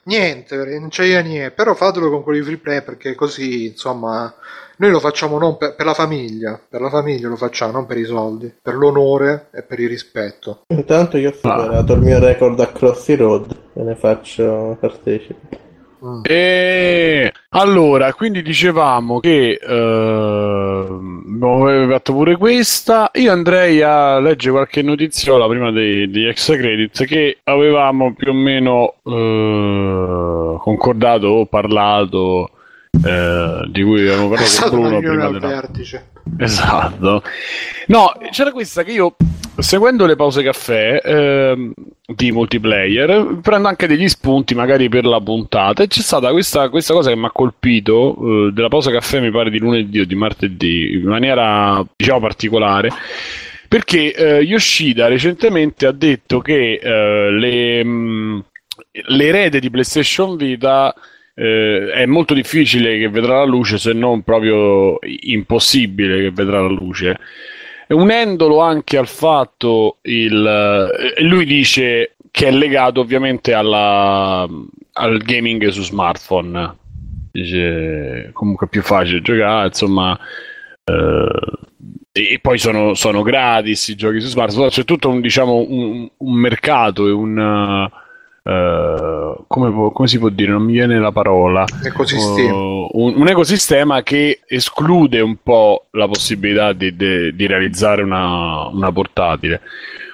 [0.04, 4.32] niente, non c'è niente, però fatelo con quelli free play perché così, insomma,
[4.76, 7.98] noi lo facciamo non per, per, la famiglia, per la famiglia lo facciamo, non per
[7.98, 10.62] i soldi, per l'onore e per il rispetto.
[10.68, 11.96] Intanto io ho superato ah.
[11.96, 15.68] il mio record a Crossy Road e ne faccio partecipe.
[16.04, 16.20] Mm.
[16.22, 23.10] E allora, quindi dicevamo che eh, abbiamo fatto pure questa.
[23.14, 28.34] Io andrei a leggere qualche notiziola prima dei, degli extra credits che avevamo più o
[28.34, 32.50] meno eh, concordato o parlato.
[32.92, 35.46] Eh, di cui avevamo parlato con Bruno prima della...
[35.46, 36.08] vertice.
[36.38, 37.22] Esatto.
[37.86, 39.14] No, c'era questa che io
[39.60, 41.72] seguendo le pause caffè eh,
[42.06, 45.82] di multiplayer, prendo anche degli spunti magari per la puntata.
[45.82, 48.16] E c'è stata questa, questa cosa che mi ha colpito
[48.48, 52.90] eh, della pausa caffè, mi pare di lunedì o di martedì, in maniera diciamo particolare.
[53.68, 58.44] Perché eh, Yoshida recentemente ha detto che eh, le, mh,
[59.08, 60.92] le rete di PlayStation Vita
[61.34, 66.68] eh, è molto difficile che vedrà la luce, se non proprio impossibile che vedrà la
[66.68, 67.18] luce
[67.94, 70.46] unendolo anche al fatto il,
[71.16, 74.46] eh, lui dice che è legato ovviamente alla,
[74.92, 76.76] al gaming su smartphone.
[77.32, 80.18] Dice comunque è più facile giocare insomma
[80.84, 81.58] eh,
[82.12, 84.68] e poi sono, sono, gratis i giochi su smartphone.
[84.68, 87.88] C'è tutto un, diciamo, un, un mercato e un
[88.42, 90.52] Uh, come, come, si può dire?
[90.52, 91.64] Non mi viene la parola.
[91.84, 92.56] Ecosistema.
[92.56, 98.68] Uh, un, un, ecosistema che esclude un po' la possibilità di, di, di realizzare una,
[98.68, 99.60] una, portatile.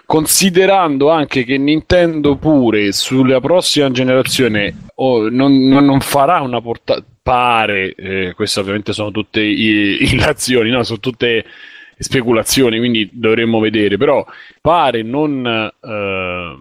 [0.04, 7.92] Considerando anche che Nintendo pure sulla prossima generazione oh, non, non, farà una portatile, pare,
[7.96, 10.84] eh, queste ovviamente sono tutte illazioni, no?
[10.84, 11.44] sono tutte
[11.98, 14.24] speculazioni, quindi dovremmo vedere, però
[14.60, 16.56] pare non, eh,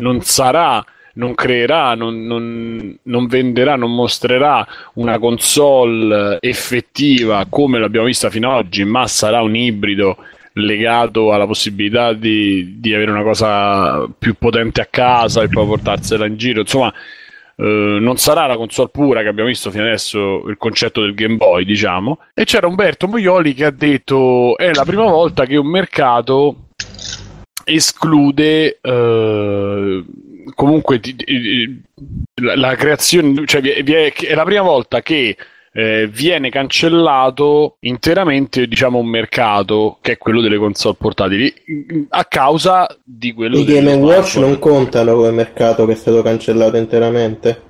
[0.00, 8.06] non sarà non creerà, non, non, non, venderà, non mostrerà una console effettiva come l'abbiamo
[8.06, 10.16] vista fino ad oggi, ma sarà un ibrido
[10.54, 16.26] legato alla possibilità di, di avere una cosa più potente a casa e poi portarsela
[16.26, 16.60] in giro.
[16.60, 16.92] Insomma,
[17.56, 21.36] eh, non sarà la console pura che abbiamo visto fino adesso, il concetto del Game
[21.36, 22.20] Boy, diciamo.
[22.34, 26.69] E c'era Umberto Moioli che ha detto: È la prima volta che un mercato
[27.74, 30.04] esclude eh,
[30.54, 31.82] comunque ti, ti,
[32.42, 35.36] la, la, creazione, cioè vi, vi è, è la prima volta che
[35.72, 41.52] eh, viene cancellato interamente diciamo un mercato che è quello delle console portatili
[42.08, 46.76] a causa di quello i Game Watch non contano come mercato che è stato cancellato
[46.76, 47.68] interamente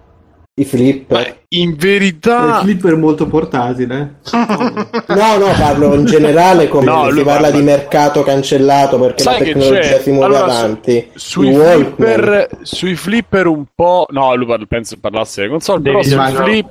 [0.60, 1.38] i flipper.
[1.48, 2.58] in verità...
[2.58, 4.16] Il flipper molto portatile.
[4.30, 9.38] no, no, parlo in generale come no, si parla, parla di mercato cancellato perché Sai
[9.38, 11.10] la tecnologia si muove allora, avanti.
[11.14, 14.06] Su, sui, flipper, sui, flipper, un po'...
[14.10, 16.68] No, lui penso parlasse delle console, Devi però sui, flip,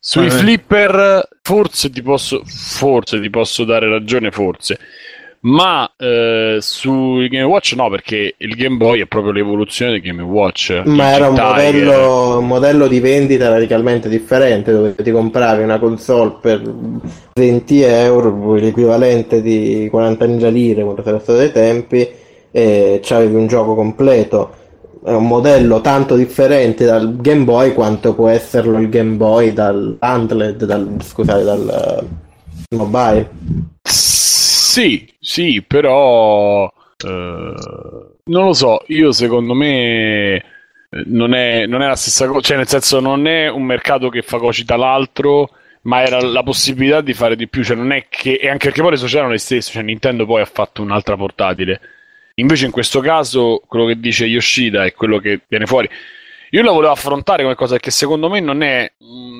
[0.00, 2.42] sui flipper forse ti posso...
[2.44, 4.78] Forse ti posso dare ragione, forse
[5.40, 10.22] ma eh, sui Game Watch no perché il Game Boy è proprio l'evoluzione del Game
[10.22, 10.82] Watch.
[10.84, 16.36] Ma era un modello, un modello, di vendita radicalmente differente dove ti compravi una console
[16.40, 16.62] per
[17.34, 22.08] 20 euro l'equivalente di 40 40.000 lire quando era stato dei tempi
[22.50, 24.54] e c'avevi un gioco completo.
[25.04, 29.96] È un modello tanto differente dal Game Boy quanto può esserlo il Game Boy dal
[30.00, 32.06] Handled dal, scusate dal
[32.70, 33.30] uh, mobile.
[33.82, 36.72] Sì, sì, però
[37.04, 37.54] eh,
[38.24, 40.42] non lo so, io secondo me eh,
[41.04, 44.22] non è, non è la stessa cosa, cioè nel senso non è un mercato che
[44.22, 45.50] fagocita l'altro,
[45.82, 48.80] ma era la possibilità di fare di più, cioè non è che, e anche perché
[48.80, 51.78] poi le società erano le stesse, cioè Nintendo poi ha fatto un'altra portatile.
[52.36, 55.90] Invece in questo caso quello che dice Yoshida è quello che viene fuori.
[56.50, 58.90] Io la volevo affrontare come cosa che secondo me non è.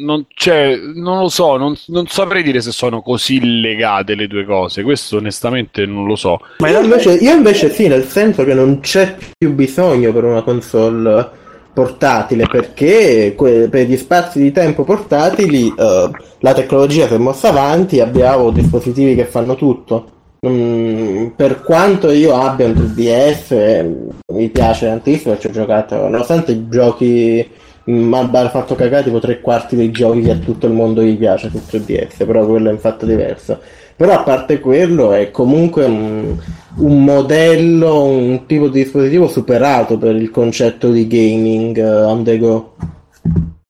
[0.01, 4.45] Non, cioè, non lo so, non, non, saprei dire se sono così legate le due
[4.45, 4.83] cose.
[4.83, 6.41] Questo onestamente non lo so.
[6.59, 10.43] Ma io invece, io invece sì, nel senso che non c'è più bisogno per una
[10.43, 17.51] console portatile perché per gli spazi di tempo portatili uh, la tecnologia si è mossa
[17.51, 24.87] avanti abbiamo dispositivi che fanno tutto Mm, per quanto io abbia un 3DS, mi piace
[24.87, 27.51] tantissimo, ci ho giocato, nonostante i giochi
[27.89, 31.17] mi hanno fatto cagare tipo tre quarti dei giochi che a tutto il mondo gli
[31.17, 33.59] piace sul 3DS, però quello è un fatto diverso.
[33.97, 36.37] Però a parte quello è comunque un,
[36.77, 42.39] un modello, un tipo di dispositivo superato per il concetto di gaming uh, on the
[42.39, 42.75] go.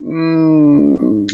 [0.05, 1.25] Mm.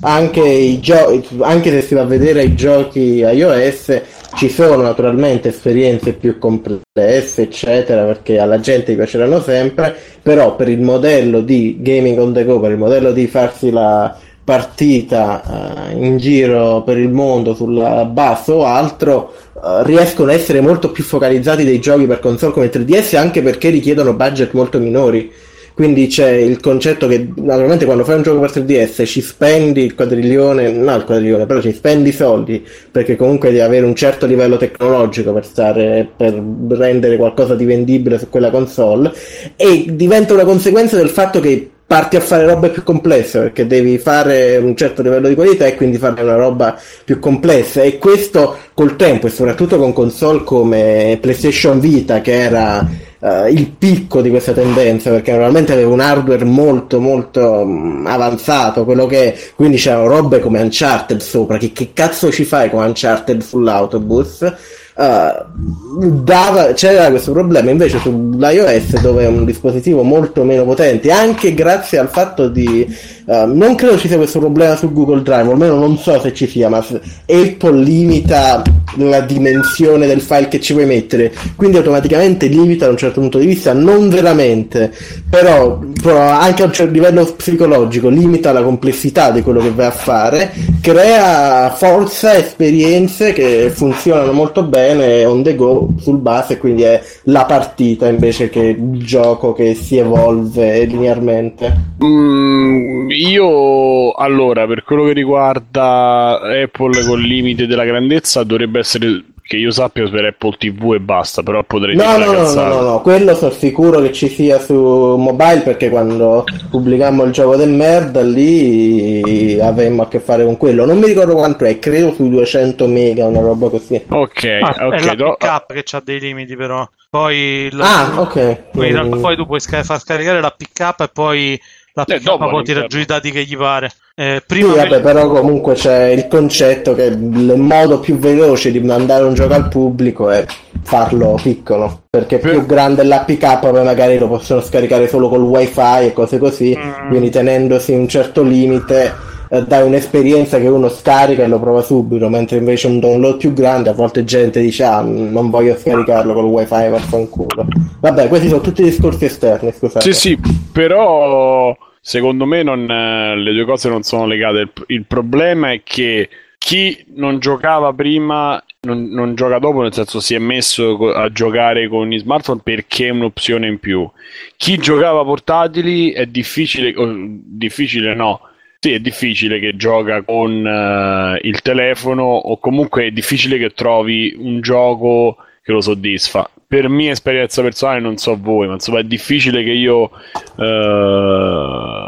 [0.00, 4.02] Anche, gio- anche se si va a vedere i giochi iOS
[4.34, 10.80] ci sono naturalmente esperienze più complesse, eccetera, perché alla gente piaceranno sempre, però per il
[10.80, 14.16] modello di gaming on the go, per il modello di farsi la
[14.48, 20.62] partita uh, in giro per il mondo sulla basso o altro, uh, riescono a essere
[20.62, 25.30] molto più focalizzati dei giochi per console come 3DS anche perché richiedono budget molto minori
[25.78, 29.94] quindi c'è il concetto che naturalmente quando fai un gioco per 3DS ci spendi il
[29.94, 34.56] quadriglione, no il quadriglione, però ci spendi soldi perché comunque devi avere un certo livello
[34.56, 36.34] tecnologico per stare per
[36.70, 39.12] rendere qualcosa di vendibile su quella console
[39.54, 43.96] e diventa una conseguenza del fatto che parti a fare robe più complesse perché devi
[43.96, 47.80] fare un certo livello di qualità e quindi fare una roba più complessa.
[47.82, 52.86] E questo col tempo e soprattutto con console come PlayStation Vita che era
[53.20, 58.84] uh, il picco di questa tendenza perché normalmente aveva un hardware molto molto um, avanzato
[58.84, 61.56] quello che è quindi c'erano robe come Uncharted sopra.
[61.56, 64.54] Che, che cazzo ci fai con Uncharted sull'autobus
[64.98, 71.54] uh, dava, c'era questo problema invece sull'iOS dove è un dispositivo molto meno potente anche
[71.54, 72.86] grazie al fatto di
[73.26, 76.46] uh, non credo ci sia questo problema su Google Drive almeno non so se ci
[76.46, 78.62] sia ma Apple limita
[78.96, 83.38] la dimensione del file che ci vuoi mettere quindi automaticamente limita da un certo punto
[83.38, 84.92] di vista non veramente
[85.28, 89.86] però, però anche a un certo livello psicologico limita la complessità di quello che vai
[89.86, 96.58] a fare crea forza esperienze che funzionano molto bene bene on the go sul base,
[96.58, 101.96] quindi è la partita invece che il gioco che si evolve linearmente.
[102.02, 109.24] Mm, io allora, per quello che riguarda Apple con il limite della grandezza, dovrebbe essere
[109.48, 112.66] che io sappia per Apple TV e basta, però potrei no, dire no, no, no,
[112.66, 117.56] no, no, quello sono sicuro che ci sia su mobile perché quando pubblicammo il gioco
[117.56, 120.84] del merda lì avevamo a che fare con quello.
[120.84, 124.04] Non mi ricordo quanto è, credo sui 200 mega, una roba così.
[124.06, 124.94] Ok, ah, ok.
[124.94, 126.86] È la pick che ha dei limiti però.
[127.08, 127.84] Poi, lo...
[127.84, 128.64] ah, ok.
[128.72, 129.20] Poi, mm.
[129.22, 131.58] poi tu puoi sca- far scaricare la pick up e poi
[132.06, 133.90] la eh, può tirare giù i dati che gli pare.
[134.14, 138.80] Eh, prima sì, vabbè, però comunque c'è il concetto che il modo più veloce di
[138.80, 140.44] mandare un gioco al pubblico è
[140.82, 146.12] farlo piccolo perché più grande l'APK poi magari lo possono scaricare solo col wifi e
[146.12, 147.08] cose così mm.
[147.10, 149.14] quindi tenendosi un certo limite
[149.50, 153.52] eh, dai un'esperienza che uno scarica e lo prova subito, mentre invece un download più
[153.54, 157.66] grande a volte gente dice ah non voglio scaricarlo col wifi vaffanculo.
[158.00, 160.12] Vabbè, questi sono tutti discorsi esterni, scusate.
[160.12, 160.38] Sì, sì,
[160.70, 161.74] però
[162.08, 164.60] secondo me non, eh, le due cose non sono legate.
[164.60, 170.18] Il, il problema è che chi non giocava prima non, non, gioca dopo, nel senso
[170.18, 174.10] si è messo a giocare con i smartphone perché è un'opzione in più.
[174.56, 178.40] Chi giocava portatili è difficile, oh, difficile no,
[178.80, 184.34] sì, è difficile che gioca con uh, il telefono o comunque è difficile che trovi
[184.34, 186.50] un gioco che lo soddisfa.
[186.68, 190.10] Per mia esperienza personale, non so voi, ma insomma è difficile che io, uh,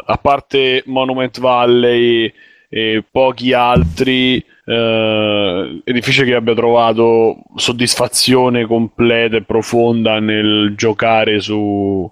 [0.05, 2.31] a parte Monument Valley
[2.69, 11.41] e pochi altri, Uh, è difficile che abbia trovato soddisfazione completa e profonda nel giocare
[11.41, 12.09] su,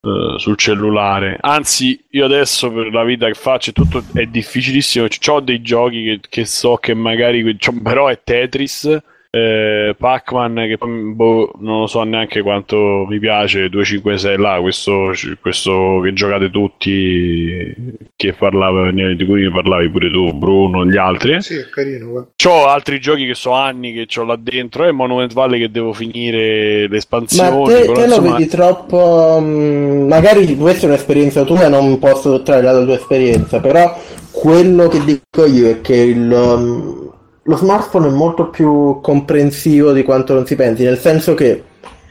[0.00, 1.36] uh, sul cellulare.
[1.40, 5.06] Anzi, io adesso per la vita che faccio tutto è difficilissimo.
[5.26, 11.52] Ho dei giochi che, che so che magari, però è Tetris eh, Pac-Man che boh,
[11.60, 17.74] non lo so neanche quanto mi piace 256 là questo, questo che giocate tutti
[18.16, 21.40] che parlava di cui parlavi pure tu Bruno gli altri.
[21.42, 25.32] Sì è carino ho altri giochi che so anni che ho là dentro e Monument
[25.32, 28.32] Valley che devo finire l'espansione ma te, te lo insomma...
[28.32, 33.60] vedi troppo mm, magari questa è un'esperienza tua e non posso sottrarre la tua esperienza
[33.60, 33.96] però
[34.32, 37.10] quello che dico io è che il um,
[37.50, 41.64] lo smartphone è molto più comprensivo di quanto non si pensi, nel senso che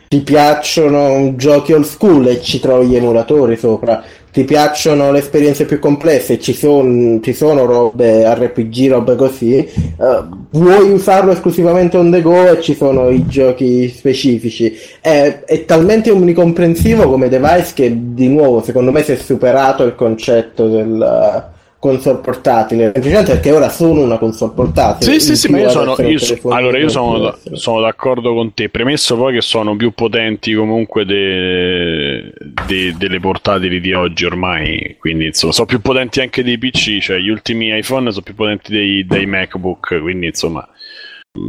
[0.09, 4.03] ti piacciono giochi old school e ci trovi gli emulatori sopra,
[4.33, 9.65] ti piacciono le esperienze più complesse ci, son, ci sono robe RPG, robe così,
[9.97, 14.77] uh, vuoi usarlo esclusivamente on the go e ci sono i giochi specifici.
[14.99, 19.95] È, è talmente omnicomprensivo come device che di nuovo secondo me si è superato il
[19.95, 25.13] concetto del console portatile, semplicemente perché ora sono una console portatile.
[25.13, 28.69] Sì, sì, sì, ma io sono, io so, allora io sono, sono, d'accordo con te,
[28.69, 32.33] premesso poi che sono più potenti comunque de,
[32.67, 37.17] de, delle portatili di oggi ormai, quindi insomma sono più potenti anche dei PC, cioè
[37.17, 40.67] gli ultimi iPhone sono più potenti dei, dei MacBook, quindi insomma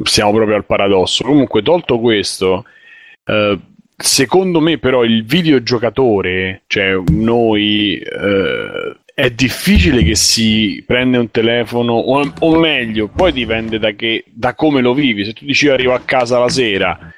[0.05, 1.25] siamo proprio al paradosso.
[1.25, 2.65] Comunque tolto questo...
[3.25, 3.59] Uh,
[4.01, 11.93] secondo me però il videogiocatore, cioè noi, eh, è difficile che si prende un telefono,
[11.95, 15.25] o, o meglio, poi dipende da, che, da, come lo vivi.
[15.25, 17.13] Se tu dici io arrivo a casa la sera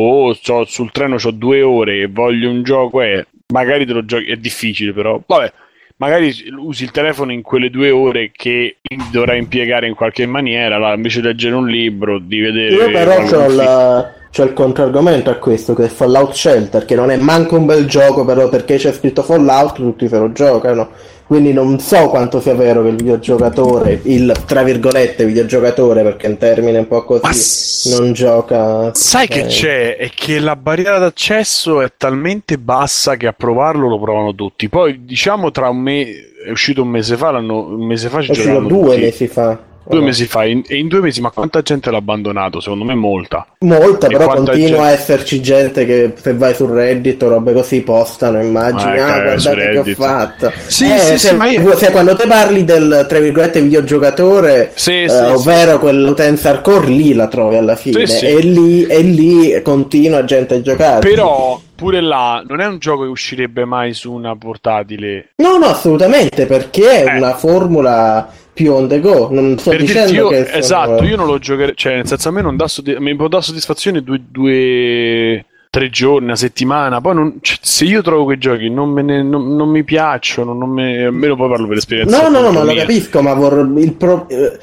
[0.00, 4.04] o oh, sul treno ho due ore e voglio un gioco, eh, magari te lo
[4.04, 5.52] giochi, è difficile però, vabbè,
[5.96, 8.76] magari usi il telefono in quelle due ore che
[9.10, 12.74] dovrai impiegare in qualche maniera, là, invece di leggere un libro, di vedere...
[12.74, 17.10] Io però ho la c'è il controargomento a questo che è Fallout Shelter che non
[17.10, 20.90] è manco un bel gioco però perché c'è scritto Fallout tutti se lo giocano
[21.28, 26.30] quindi non so quanto sia vero che il videogiocatore, il tra virgolette videogiocatore, perché è
[26.30, 28.94] un termine un po' così, non gioca.
[28.94, 29.28] Sai eh.
[29.28, 29.96] che c'è?
[29.98, 34.70] È che la barriera d'accesso è talmente bassa che a provarlo lo provano tutti.
[34.70, 38.30] Poi diciamo tra un mese, è uscito un mese fa, l'hanno, un mese fa ci
[38.30, 39.00] uscito due tutti.
[39.02, 42.60] mesi fa due mesi fa in, e in due mesi ma quanta gente l'ha abbandonato?
[42.60, 43.46] Secondo me molta.
[43.60, 44.80] Molta e però continua gente...
[44.80, 49.22] a esserci gente che se vai su Reddit o robe così postano immagini ah, ah
[49.22, 50.52] guardate che ho fatto.
[50.66, 51.76] Sì, eh, sì, se, sì, io...
[51.76, 57.28] se, quando te parli del tra virgolette videogiocatore sì, eh, ovvero quell'utenza hardcore lì la
[57.28, 58.02] trovi alla fine.
[58.02, 61.00] e lì, e lì continua gente a giocare.
[61.00, 65.30] Però pure là non è un gioco che uscirebbe mai su una portatile.
[65.36, 67.16] No, no, assolutamente, perché è eh.
[67.16, 68.28] una formula
[68.58, 69.28] più on the go.
[69.30, 70.58] Non sto per dicendo io, che sono...
[70.58, 73.28] esatto, io non lo giocherei, cioè nel senso a me non dà, soddisf- mi può
[73.28, 77.00] dare soddisfazione due, due tre giorni, una settimana.
[77.00, 80.70] Poi non, cioè, se io trovo quei giochi non, ne, non, non mi piacciono, non
[80.70, 82.20] me, almeno poi parlo per esperienza.
[82.20, 84.58] No, no, no, ma lo capisco, ma vor, il pro, eh,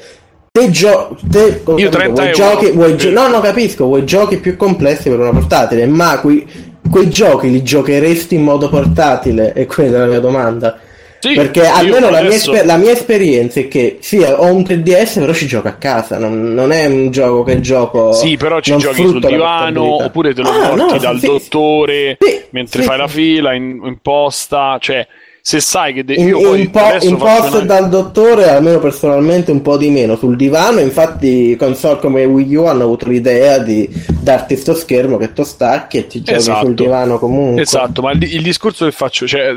[0.52, 4.56] te, gio- te io 30 vuoi giochi, vuoi gio- no, no, capisco, vuoi giochi più
[4.56, 6.46] complessi per una portatile, ma qui,
[6.90, 9.54] quei giochi li giocheresti in modo portatile?
[9.54, 10.80] E questa è la mia domanda.
[11.18, 12.52] Sì, Perché almeno la, adesso...
[12.52, 16.18] mia, la, mia, esperienza è che sì, ho un 3DS, però ci gioco a casa.
[16.18, 18.12] Non, non è un gioco che gioco.
[18.12, 22.16] Sì, però ci giochi sul divano oppure te lo ah, porti no, dal sì, dottore
[22.20, 24.78] sì, mentre fai la fila in, in posta.
[24.80, 25.06] Cioè,
[25.48, 27.60] se sai che de- io poi in, po- in post una...
[27.60, 32.64] dal dottore almeno personalmente un po' di meno sul divano infatti console come Wii U
[32.64, 36.66] hanno avuto l'idea di darti sto schermo che tu stacchi e ti giochi esatto.
[36.66, 39.54] sul divano comunque esatto ma il, il discorso che faccio cioè,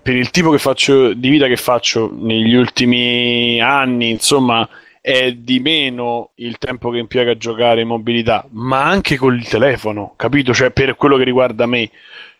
[0.00, 4.68] per il tipo che faccio di vita che faccio negli ultimi anni insomma
[5.00, 9.46] è di meno il tempo che impiega a giocare in mobilità, ma anche con il
[9.46, 10.54] telefono, capito?
[10.54, 11.90] Cioè, per quello che riguarda me,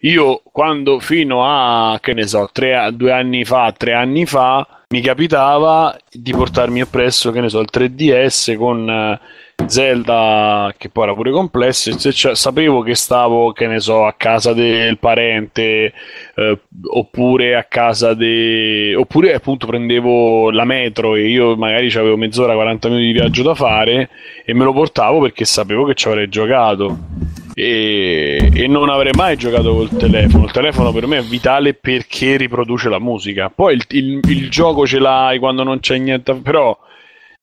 [0.05, 5.01] io quando fino a, che ne so, tre, due anni fa, tre anni fa, mi
[5.01, 9.19] capitava di portarmi appresso, che ne so, il 3DS con eh,
[9.67, 14.53] Zelda, che poi era pure complesso, cioè, sapevo che stavo, che ne so, a casa
[14.53, 15.95] del parente,
[16.35, 18.95] eh, oppure a casa de...
[18.95, 23.55] oppure appunto prendevo la metro e io magari avevo mezz'ora, 40 minuti di viaggio da
[23.55, 24.11] fare
[24.45, 29.37] e me lo portavo perché sapevo che ci avrei giocato e, e, non avrei mai
[29.37, 30.45] giocato col telefono.
[30.45, 33.51] Il telefono per me è vitale perché riproduce la musica.
[33.55, 36.77] Poi il, il, il gioco ce l'hai quando non c'è niente, però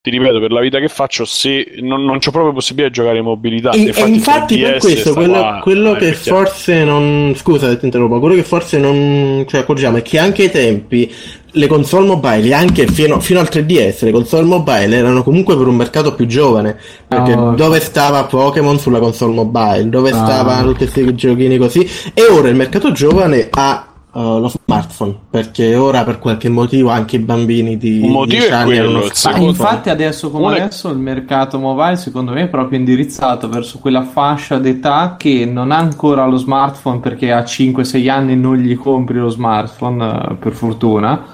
[0.04, 3.20] ti ripeto, per la vita che faccio, se non, non c'ho proprio possibilità di giocare
[3.20, 3.70] in mobilità.
[3.70, 7.34] E, infatti, infatti per questo, quello, quello che forse non.
[7.36, 11.14] Scusa, ti interrompo, quello che forse non cioè, accorgiamo è che anche ai tempi
[11.52, 15.76] le console mobile, anche fino, fino, al 3DS, le console mobile erano comunque per un
[15.76, 16.80] mercato più giovane.
[17.08, 20.16] Perché oh, dove stava Pokémon sulla console mobile, dove oh.
[20.16, 21.88] stavano tutti questi giochini così.
[22.16, 27.18] E ora il mercato giovane ha uh, lo smartphone perché ora per qualche motivo anche
[27.18, 30.56] i bambini di un motivo 10 anni hanno Ma infatti adesso come Una...
[30.56, 35.72] adesso il mercato mobile secondo me è proprio indirizzato verso quella fascia d'età che non
[35.72, 40.54] ha ancora lo smartphone perché a 5-6 anni non gli compri lo smartphone uh, per
[40.54, 41.26] fortuna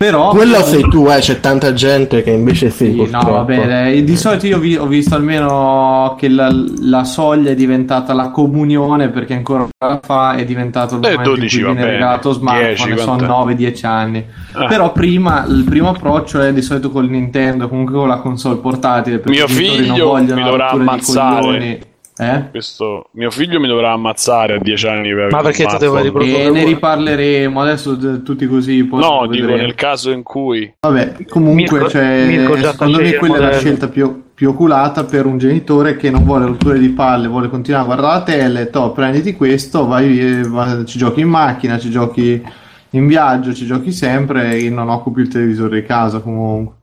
[0.00, 2.90] però quello sei tu, eh, c'è tanta gente che invece sì.
[2.90, 6.50] sì no, vabbè, di solito io vi, ho visto almeno che la,
[6.80, 9.68] la, soglia è diventata la comunione perché ancora
[10.00, 13.86] fa è diventato il eh, momento 12, in cui viene regalato smartphone, 10, sono 9-10
[13.86, 14.26] anni.
[14.52, 14.64] Ah.
[14.68, 19.20] Però prima il primo approccio è di solito col Nintendo, comunque con la console portatile.
[19.26, 21.89] Mio figlio mi dovrà ammazzare
[22.20, 22.50] eh?
[22.50, 26.42] Questo mio figlio mi dovrà ammazzare a 10 anni per Ma perché devo riprodurre?
[26.42, 28.86] E ne riparleremo adesso tutti così.
[28.90, 30.70] No, dico nel caso in cui.
[30.80, 35.24] Vabbè, comunque, Mirko, cioè, Mirko secondo me quella è la scelta più, più, oculata per
[35.24, 38.70] un genitore che non vuole rotture di palle, vuole continuare a guardare la tele.
[38.70, 42.42] To, prenditi questo, vai, vai, ci giochi in macchina, ci giochi
[42.90, 46.79] in viaggio, ci giochi sempre e non occupi il televisore di casa comunque.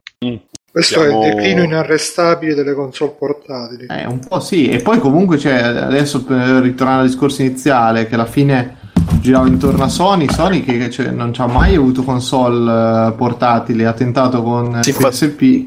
[0.78, 1.22] Questo Siamo...
[1.22, 3.86] è il declino inarrestabile delle console portatili.
[3.88, 8.14] Eh, un po' sì, e poi comunque c'è, adesso per ritornare al discorso iniziale, che
[8.14, 8.76] alla fine
[9.20, 13.84] girava intorno a Sony, Sony che cioè, non ci ha mai avuto console uh, portatili,
[13.86, 15.66] ha tentato con sì, PSP.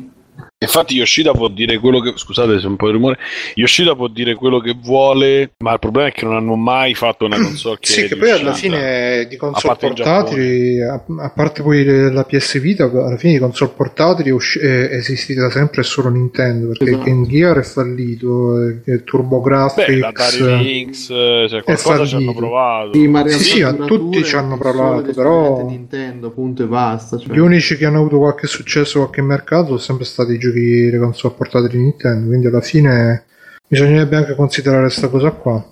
[0.64, 2.14] Infatti Yoshida può dire quello che...
[2.16, 3.18] Scusate se un po' di rumore.
[3.56, 7.26] Yoshida può dire quello che vuole, ma il problema è che non hanno mai fatto
[7.26, 7.92] una console che...
[7.92, 12.84] sì, che poi alla fine di console portatili, a, a, parte poi la PS Vita,
[12.84, 17.04] alla fine di console portatili è esistita sempre solo Nintendo, perché esatto.
[17.06, 19.76] Game Gear è fallito, eh, TurboGrafx...
[19.78, 22.94] Beh, l'Atari Lynx, cioè qualcosa ci hanno provato.
[22.94, 25.66] Sì, ma sì, sì tutti ci hanno provato, però...
[25.66, 27.18] Nintendo, punto e basta.
[27.18, 27.34] Cioè.
[27.34, 30.98] Gli unici che hanno avuto qualche successo, qualche mercato, sono sempre stati i giochi le
[31.00, 33.26] console portate di Nintendo, quindi alla fine
[33.68, 35.66] bisognerebbe anche considerare questa cosa qua.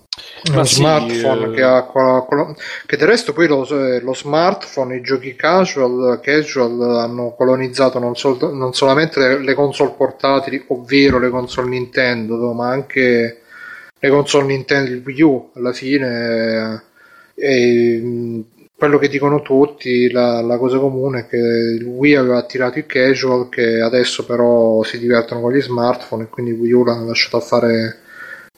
[0.54, 1.56] Lo sì, smartphone eh...
[1.56, 3.68] che ha qua, qua, che del resto poi lo,
[4.02, 9.94] lo, smartphone, i giochi casual, casual hanno colonizzato non, sol, non solamente le, le, console
[9.96, 13.42] portatili, ovvero le console Nintendo, ma anche
[13.98, 16.84] le console Nintendo Wii U alla fine.
[17.36, 18.44] E,
[18.80, 22.86] quello che dicono tutti, la, la, cosa comune è che il Wii aveva attirato i
[22.86, 27.42] casual che adesso però si divertono con gli smartphone e quindi Wii U l'hanno lasciato
[27.42, 27.98] fare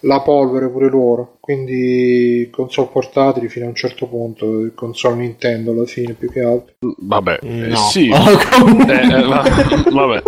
[0.02, 1.38] la polvere pure loro.
[1.40, 6.76] Quindi console portatili fino a un certo punto, console Nintendo alla fine più che altro.
[7.00, 7.76] Vabbè, eh, no.
[7.78, 8.10] sì.
[8.14, 10.22] eh, eh, vabbè.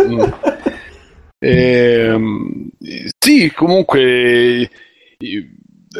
[1.38, 2.20] Eh,
[3.20, 4.70] sì, comunque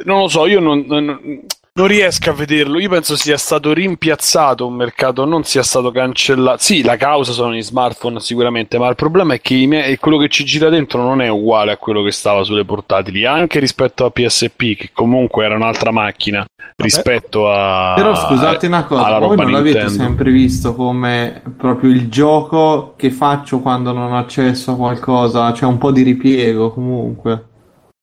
[0.06, 2.80] non lo so, io non, non non riesco a vederlo.
[2.80, 6.62] Io penso sia stato rimpiazzato un mercato, non sia stato cancellato.
[6.62, 10.30] Sì, la causa sono gli smartphone sicuramente, ma il problema è che me- quello che
[10.30, 14.12] ci gira dentro non è uguale a quello che stava sulle portatili, anche rispetto a
[14.12, 16.46] PSP, che comunque era un'altra macchina
[16.76, 17.94] rispetto a.
[17.96, 20.04] Però scusate una cosa, voi non l'avete Nintendo.
[20.04, 25.68] sempre visto come proprio il gioco che faccio quando non ho accesso a qualcosa, cioè
[25.68, 27.48] un po' di ripiego comunque.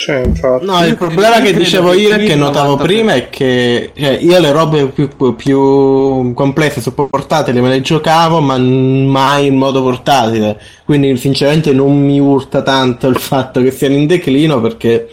[0.01, 0.22] Cioè,
[0.62, 4.51] no, il problema che dicevo io e che notavo prima è che cioè, io le
[4.51, 10.59] robe più, più complesse su portatile me le giocavo, ma mai in modo portatile.
[10.86, 15.06] Quindi, sinceramente, non mi urta tanto il fatto che siano in declino perché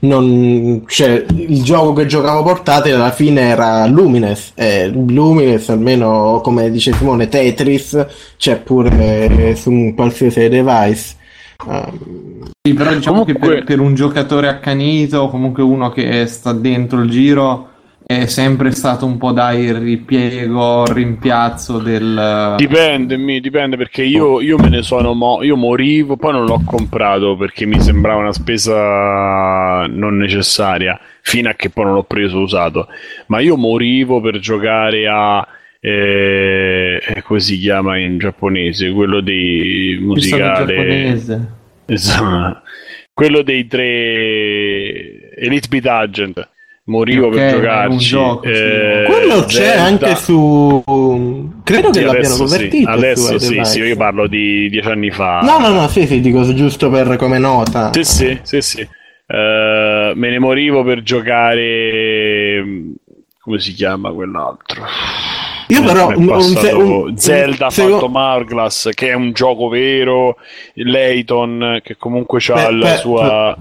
[0.00, 4.52] non, cioè, il gioco che giocavo portatile alla fine era Lumines.
[4.54, 8.06] E Lumines, almeno come dice Simone, Tetris
[8.36, 11.24] c'è pure su un qualsiasi device.
[12.62, 13.48] Sì, però diciamo comunque...
[13.48, 17.70] che per, per, un giocatore accanito o comunque uno che sta dentro il giro
[18.08, 22.54] è sempre stato un po' dai ripiego, rimpiazzo del...
[22.56, 25.12] Dipende, mi, dipende perché io, io me ne sono...
[25.12, 31.48] Mo- io morivo, poi non l'ho comprato perché mi sembrava una spesa non necessaria, fino
[31.48, 32.86] a che poi non l'ho preso usato.
[33.26, 35.44] Ma io morivo per giocare a
[35.80, 38.90] eh, come si chiama in giapponese?
[38.90, 41.18] Quello dei musicale.
[41.86, 42.62] Esatto.
[43.12, 46.48] Quello dei tre Elite Beat Agent
[46.86, 48.08] morivo okay, per giocarci.
[48.08, 49.82] Gioco, eh, Quello c'è Zelda.
[49.84, 50.82] anche su.
[51.62, 52.76] Credo che sì, l'abbiano convertito.
[52.76, 52.96] Sì.
[52.96, 55.40] Adesso sì, sì, io parlo di dieci anni fa.
[55.40, 57.92] No, no, no, sì, sì, dico giusto per come nota.
[57.92, 58.88] Sì, sì, sì, sì.
[59.28, 62.62] Uh, me ne morivo per giocare.
[63.40, 64.84] Come si chiama quell'altro?
[65.68, 70.36] Io però un, un, Zelda un, fatto Marglass che è un gioco vero,
[70.74, 73.56] Layton che comunque ha la sua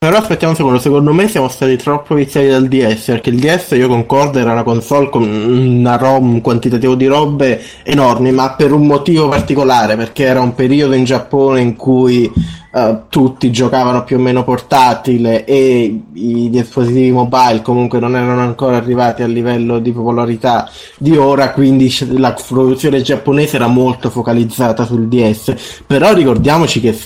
[0.00, 3.70] però aspettiamo un secondo, secondo me siamo stati troppo viziati dal DS, perché il DS
[3.72, 8.70] io concordo era una console con una ROM, un quantitativo di robe enormi, ma per
[8.70, 12.30] un motivo particolare, perché era un periodo in Giappone in cui
[12.70, 18.76] uh, tutti giocavano più o meno portatile e i dispositivi mobile comunque non erano ancora
[18.76, 25.08] arrivati a livello di popolarità di ora, quindi la produzione giapponese era molto focalizzata sul
[25.08, 25.82] DS.
[25.86, 26.96] Però ricordiamoci che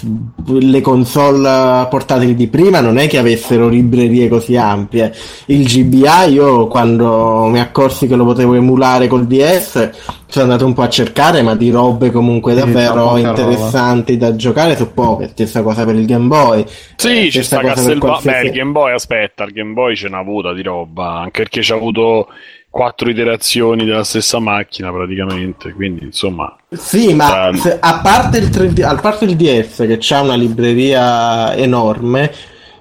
[0.47, 5.15] le console portatili di prima non è che avessero librerie così ampie.
[5.47, 9.91] Il GBA io quando mi accorsi che lo potevo emulare col DS
[10.33, 14.31] sono andato un po' a cercare, ma di robe comunque davvero interessanti roba.
[14.31, 15.31] da giocare su Pocket.
[15.33, 16.65] Stessa cosa per il Game Boy.
[16.97, 17.99] Sì, eh, ci sta Castlevania.
[17.99, 18.41] Qualsiasi...
[18.41, 21.61] Beh, il Game Boy, aspetta, il Game Boy ce n'ha avuta di roba, anche perché
[21.63, 22.29] c'ha avuto
[22.71, 26.57] quattro iterazioni della stessa macchina praticamente, quindi insomma...
[26.71, 31.55] Sì, ma se, a, parte il 3D, a parte il DS che ha una libreria
[31.55, 32.33] enorme,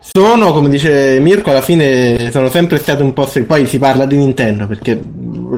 [0.04, 3.30] sono, come dice Mirko, alla fine sono sempre stati un po'.
[3.46, 5.00] Poi si parla di Nintendo perché,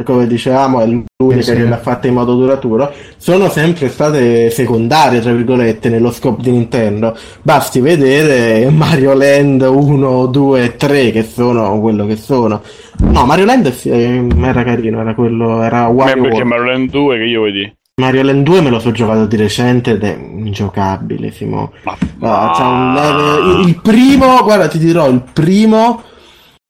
[0.02, 1.54] come dicevamo, è l'unica sì.
[1.54, 2.92] che l'ha fatta in modo duraturo.
[3.18, 7.16] Sono sempre state secondarie, tra virgolette, nello scopo di Nintendo.
[7.44, 12.62] Basti vedere Mario Land 1, 2 3 che sono quello che sono.
[13.00, 15.62] No, Mario Land era carino, era quello.
[15.62, 17.76] Era Wario perché Mario Land 2 che io vedi.
[18.02, 21.72] Mario Land 2 me lo so giocato di recente ed è ingiocabile, Simo.
[21.84, 22.94] Ma, ma...
[22.96, 23.68] Level...
[23.68, 26.02] Il primo, guarda, ti dirò, il primo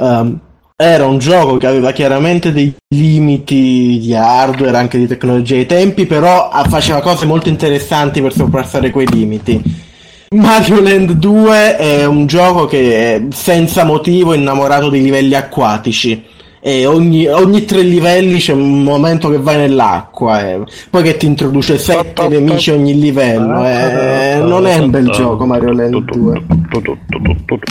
[0.04, 0.40] um,
[0.76, 6.06] era un gioco che aveva chiaramente dei limiti di hardware, anche di tecnologia ai tempi,
[6.06, 9.62] però faceva cose molto interessanti per sorpassare quei limiti.
[10.32, 16.32] Mario Land 2 è un gioco che è senza motivo innamorato di livelli acquatici
[16.66, 21.26] e ogni, ogni, tre livelli c'è un momento che vai nell'acqua e poi che ti
[21.26, 26.46] introduce sette nemici ogni livello eh, non è un bel gioco Mario Land 2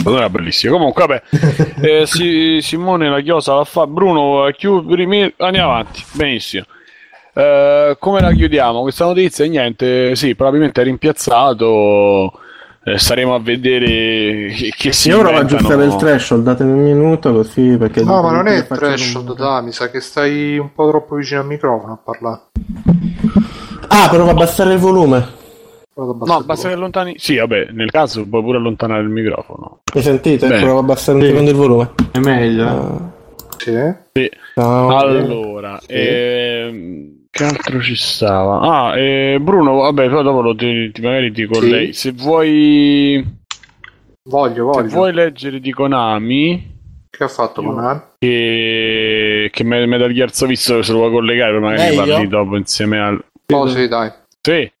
[0.03, 0.73] non era bellissimo.
[0.73, 1.21] Comunque vabbè.
[1.83, 3.85] Eh, si, Simone la chiosa la fa.
[3.87, 6.01] Bruno chiudi, andiamo avanti.
[6.13, 6.63] Benissimo.
[7.33, 8.81] Eh, come la chiudiamo?
[8.81, 12.31] Questa notizia niente sì probabilmente è rimpiazzato
[12.85, 16.83] eh, staremo a vedere che si io ora va a aggiustare il threshold datemi un
[16.83, 20.73] minuto così perché no ma non è il threshold da mi sa che stai un
[20.73, 22.41] po' troppo vicino al microfono a parlare
[23.87, 25.41] ah provo a abbassare il volume
[25.95, 27.13] No, basta che allontani.
[27.19, 29.81] Sì, vabbè, nel caso puoi pure allontanare il microfono.
[29.93, 30.47] Mi sentite?
[30.47, 30.63] Bene.
[30.63, 31.91] Provo a abbassare un secondo il volume.
[32.11, 32.65] È meglio.
[32.65, 33.11] Uh...
[33.57, 33.93] Sì.
[34.11, 34.31] sì.
[34.55, 35.93] Allora, sì.
[35.93, 38.59] ehm che altro ci stava?
[38.59, 41.87] Ah, eh, Bruno, vabbè, poi dopo lo ti, magari ti collei.
[41.87, 41.93] Sì.
[41.93, 43.25] Se vuoi.
[44.29, 44.87] Voglio, voglio.
[44.87, 46.71] Se vuoi leggere di Konami.
[47.09, 48.01] Che ha fatto Konami?
[48.19, 53.25] Che, che Metal Gear visto se lo vuoi collegare, magari eh, parli dopo insieme al.
[53.51, 54.11] Oh, sì, dai.
[54.39, 54.71] Sì.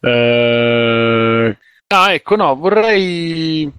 [0.00, 1.56] Eh...
[1.88, 3.70] Ah, ecco, no, vorrei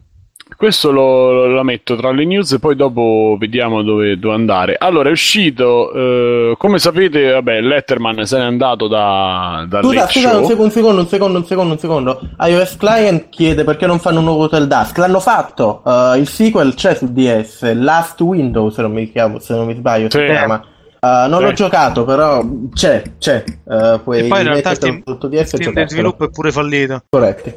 [0.63, 4.77] questo lo, lo, metto tra le news e poi dopo vediamo dove, dove andare.
[4.79, 10.37] Allora, è uscito, eh, come sapete, vabbè, Letterman se n'è andato da, da Scusa, scusa
[10.37, 12.21] un, secondo, un secondo, un secondo, un secondo, un secondo.
[12.39, 14.99] iOS Client chiede perché non fanno un nuovo Hotel Dusk.
[14.99, 19.53] L'hanno fatto, uh, il sequel c'è su DS, Last Window, se non mi, chiamo, se
[19.55, 20.17] non mi sbaglio, sì.
[20.17, 20.63] si chiama.
[21.03, 21.43] Uh, non sì.
[21.43, 23.43] l'ho giocato, però c'è, c'è.
[23.65, 27.03] Uh, puoi e poi in realtà il team, DS team di sviluppo è pure fallito.
[27.09, 27.53] Corretti.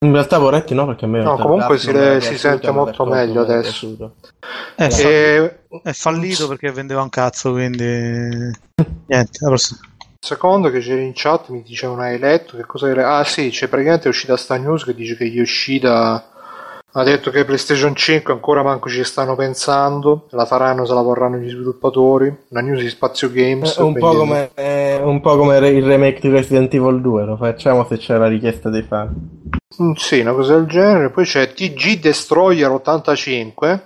[0.00, 1.22] In realtà vorretti no, perché a me...
[1.22, 4.14] No, comunque si, le, si sente molto meglio adesso.
[4.74, 4.90] È, e...
[4.90, 7.84] fallito, è fallito perché vendeva un cazzo, quindi...
[9.06, 9.80] Niente, la prossima.
[10.18, 13.16] Secondo che c'era in chat mi dicevano hai letto che cosa era...
[13.16, 16.29] Ah sì, c'è praticamente è uscita sta news che dice che Yoshida
[16.92, 21.36] ha detto che PlayStation 5 ancora manco ci stanno pensando, la faranno se la vorranno
[21.36, 22.34] gli sviluppatori.
[22.48, 23.76] Una news di Spazio Games.
[23.76, 27.36] È un, po come, è un po' come il remake di Resident Evil 2, lo
[27.36, 29.14] facciamo se c'è la richiesta dei fan.
[29.80, 31.10] Mm, sì, una cosa del genere.
[31.10, 33.82] Poi c'è TG Destroyer 85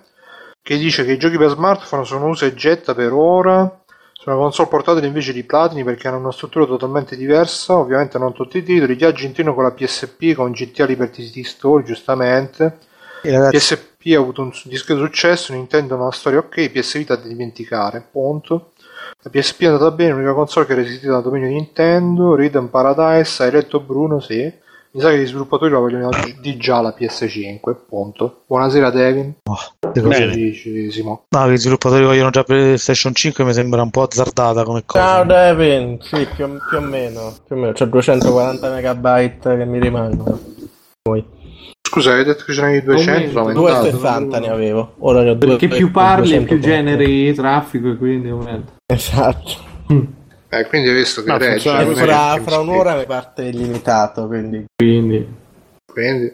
[0.62, 3.80] che dice che i giochi per smartphone sono usa e getta per ora.
[4.14, 7.76] Sono console portatili invece di platini perché hanno una struttura totalmente diversa.
[7.76, 8.96] Ovviamente non tutti i titoli.
[8.96, 12.78] Già Argentino con la PSP, con GTA Liberty City Store, giustamente
[13.24, 18.06] PSP ha avuto un discreto successo, Nintendo ha una storia ok, PS Vita da dimenticare,
[18.10, 18.72] punto.
[19.22, 22.66] La PSP è andata bene, l'unica console che è resistita dal dominio di Nintendo, Rhythm
[22.66, 24.20] Paradise, hai letto Bruno?
[24.20, 24.62] Sì.
[24.94, 26.08] Mi sa che gli sviluppatori la vogliono
[26.40, 28.42] di già la PS5, punto.
[28.46, 29.34] Buonasera Devin.
[29.42, 31.24] Oh, Cosa dici, Simo?
[31.30, 35.04] No, che gli sviluppatori vogliono già PlayStation 5 mi sembra un po' azzardata come cosa.
[35.04, 39.80] Ciao Devin, sì, più, più o meno, più o meno, c'ho 240 megabyte che mi
[39.80, 40.38] rimangono.
[41.02, 41.42] Poi.
[41.94, 43.52] Scusa, hai detto che ce n'avevi 200?
[43.52, 44.94] 260 ne avevo.
[44.98, 46.66] Ora ne ho Perché due, più parli, più 240.
[46.68, 48.72] generi traffico e quindi aumenta.
[48.84, 49.52] Esatto.
[50.48, 51.50] Eh, quindi hai visto che No, regge.
[51.52, 54.64] funziona non è E fra, fra un'ora mi parte illimitato, quindi...
[54.74, 55.24] Quindi.
[55.86, 56.32] Quindi.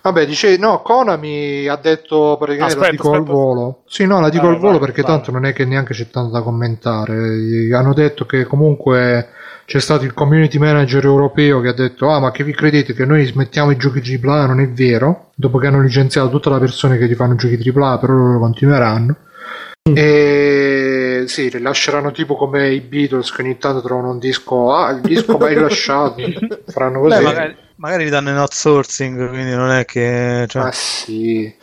[0.00, 3.32] Vabbè, dice no, Konami ha detto praticamente la Aspetta, dico al aspetta.
[3.36, 3.82] volo.
[3.86, 5.10] Sì, no, la dico Vai, al volo vai, perché vai.
[5.10, 7.68] tanto non è che neanche c'è tanto da commentare.
[7.74, 9.28] Hanno detto che comunque
[9.68, 13.04] c'è stato il community manager europeo che ha detto "Ah, ma che vi credete che
[13.04, 15.32] noi smettiamo i giochi AAA?" Non è vero.
[15.34, 19.16] Dopo che hanno licenziato tutte le persone che ti fanno giochi AAA, però loro continueranno.
[19.92, 25.02] E sì, rilasceranno tipo come i Beatles che ogni tanto trovano un disco, ah, il
[25.02, 26.14] disco mai rilasciato.
[26.68, 27.18] Faranno così.
[27.18, 30.46] Beh, magari, magari li danno in outsourcing, quindi non è che...
[30.48, 31.54] Cioè, Ma sì.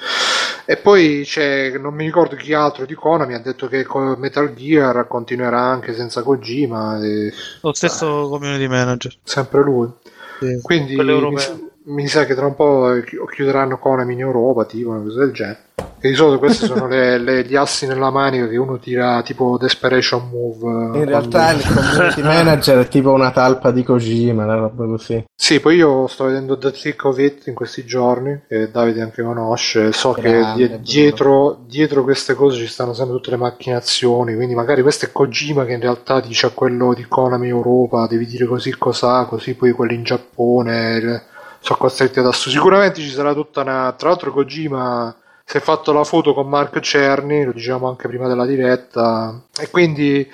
[0.68, 3.86] E poi c'è, non mi ricordo chi altro di Konami ha detto che
[4.18, 7.32] Metal Gear continuerà anche senza Kojima, e
[7.62, 9.16] lo stesso community manager.
[9.24, 9.92] sempre lui.
[10.40, 11.36] Sì, Quindi mi,
[11.84, 15.32] mi sa che tra un po' chi- chiuderanno Konami in Europa, tipo una cosa del
[15.34, 15.65] genere.
[16.06, 19.57] Che di solito questi sono le- le- gli assi nella manica che uno tira tipo
[19.57, 20.94] Desperation Move.
[20.94, 25.26] eh, In realtà il community manager è tipo una talpa di Kojima, una roba così.
[25.36, 29.23] Sì, poi io sto vedendo The Thick of It in questi giorni, che Davide anche
[29.23, 34.53] conosce, so Grande, che dietro, dietro queste cose ci stanno sempre tutte le macchinazioni, quindi
[34.53, 38.45] magari questo è Kojima che in realtà dice a quello di Konami Europa, devi dire
[38.45, 41.22] così cos'ha, così poi quelli in Giappone eh,
[41.61, 42.52] sono costretti ad assu.
[42.52, 43.91] Sicuramente ci sarà tutta una...
[43.98, 45.15] Tra l'altro Kojima
[45.47, 49.69] si è fatto la foto con Mark Cerny, lo dicevamo anche prima della diretta, e
[49.69, 50.27] quindi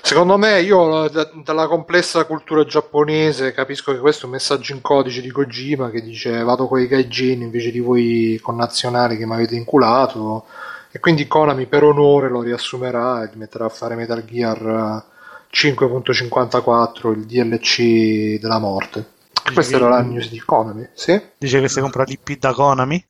[0.00, 4.80] secondo me io da- dalla complessa cultura giapponese capisco che questo è un messaggio in
[4.80, 9.34] codice di Kojima che dice vado con i gaijin invece di voi connazionali che mi
[9.34, 10.46] avete inculato
[10.90, 15.12] e quindi Konami per onore lo riassumerà e li metterà a fare Metal Gear eh,
[15.52, 19.10] 5.54 il DLC della morte.
[19.52, 21.20] Questa era la news di Konami, sì?
[21.36, 23.04] Dice che si compra l'IP da Konami.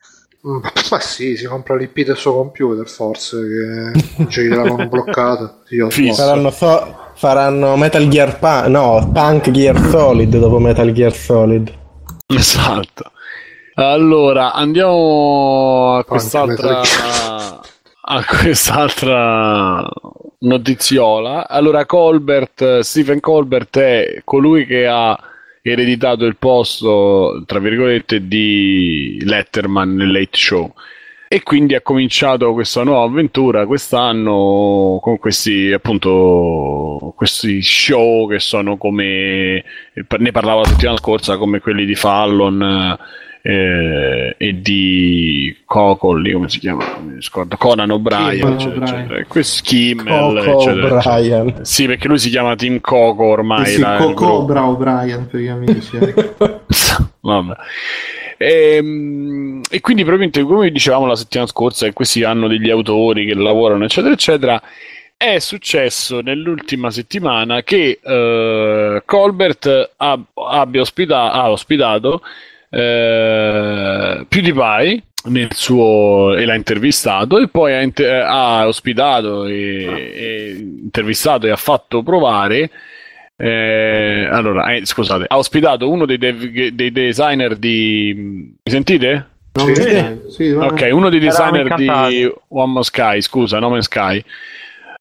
[0.47, 0.59] Mm,
[0.91, 3.39] Ma sì, si compra l'IP del suo computer, forse,
[3.97, 5.63] che ce l'avevano bloccato.
[5.71, 5.89] Io.
[5.89, 11.73] Faranno, so- faranno Metal Gear Punk, no, Punk Gear Solid dopo Metal Gear Solid.
[12.27, 13.13] Esatto.
[13.77, 16.81] Allora, andiamo a quest'altra,
[18.03, 19.89] a quest'altra
[20.41, 21.49] notiziola.
[21.49, 25.19] Allora, Colbert, Stephen Colbert è colui che ha
[25.71, 30.75] ereditato il posto, tra virgolette, di Letterman nel Late Show.
[31.27, 38.77] E quindi ha cominciato questa nuova avventura quest'anno con questi appunto questi show che sono
[38.77, 39.65] come
[39.95, 42.97] ne parlavo la settimana scorsa come quelli di Fallon
[43.47, 46.83] eh, e di Coco lì come si chiama?
[47.05, 49.19] Mi scordo Conan O'Brien Conan eccetera, eccetera.
[49.19, 53.99] E questo Kimmel Coco eccetera, sì perché lui si chiama Team Coco ormai sì, là,
[53.99, 54.25] gruppo.
[54.25, 55.95] Cobra O'Brien per gli amici.
[55.95, 56.63] ecco.
[57.21, 57.55] Vabbè.
[58.39, 63.35] Ehm, E, quindi probabilmente come dicevamo la settimana scorsa che questi hanno degli autori che
[63.35, 64.63] lavorano eccetera eccetera
[65.19, 72.23] è successo nell'ultima settimana che eh, Colbert ab- abbia ospita- ha ospitato
[72.75, 80.57] eh, PewDiePie nel suo, e l'ha intervistato e poi ha, inter- ha ospitato e, e
[80.59, 82.71] intervistato e ha fatto provare
[83.37, 88.13] eh, allora, eh, scusate, ha ospitato uno dei, dev- dei designer di.
[88.17, 89.31] Mi sentite?
[89.53, 89.75] Sì.
[89.75, 91.89] sì, sì, va Ok, uno dei designer di.
[92.49, 94.23] One More Sky, scusa, No Man's Sky.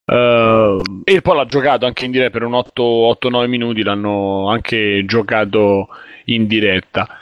[0.06, 5.90] Eh, e poi l'ha giocato anche in diretta per un 8-9 minuti, l'hanno anche giocato
[6.26, 7.20] in diretta.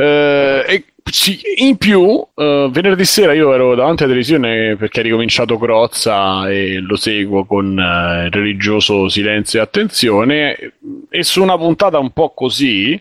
[0.00, 5.02] Eh, e sì, in più, eh, venerdì sera io ero davanti alla televisione perché ha
[5.02, 10.72] ricominciato Crozza e lo seguo con eh, religioso silenzio e attenzione.
[11.10, 13.00] E su una puntata un po' così, eh,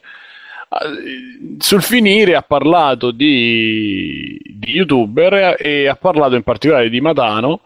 [1.57, 7.61] sul finire ha parlato di, di youtuber e ha parlato in particolare di Matano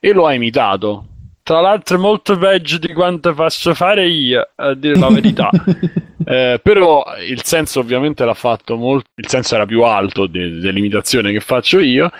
[0.00, 1.04] e lo ha imitato.
[1.48, 5.50] Tra l'altro è molto peggio di quanto faccio fare io, a dire la verità.
[6.30, 11.32] Eh, però il senso ovviamente l'ha fatto molto, il senso era più alto de- dell'imitazione
[11.32, 12.10] che faccio io.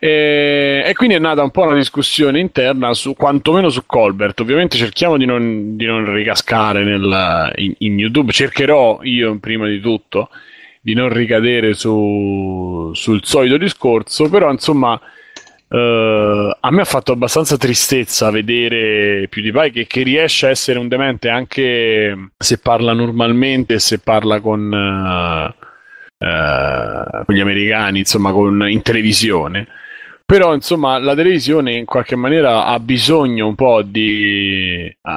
[0.00, 4.40] Eh, e quindi è nata un po' una discussione interna su quantomeno su Colbert.
[4.40, 8.32] Ovviamente cerchiamo di non, di non ricascare nel- in, in YouTube.
[8.32, 10.28] Cercherò io prima di tutto
[10.80, 15.00] di non ricadere su- sul solito discorso, però insomma.
[15.68, 20.88] Eh, a me ha fatto abbastanza tristezza vedere PewDiePie che, che riesce a essere un
[20.88, 28.68] demente anche se parla normalmente, se parla con, uh, uh, con gli americani, insomma, con,
[28.68, 29.66] in televisione.
[30.24, 34.92] Però, insomma, la televisione in qualche maniera ha bisogno un po' di.
[35.02, 35.10] Uh,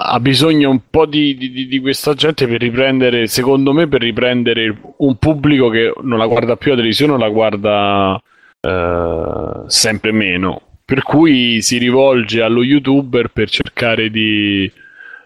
[0.00, 4.76] ha bisogno un po' di, di, di, questa gente per riprendere, secondo me, per riprendere
[4.98, 8.22] un pubblico che non la guarda più la televisione, la guarda
[8.60, 10.62] uh, sempre meno.
[10.84, 14.70] Per cui si rivolge allo youtuber per cercare di.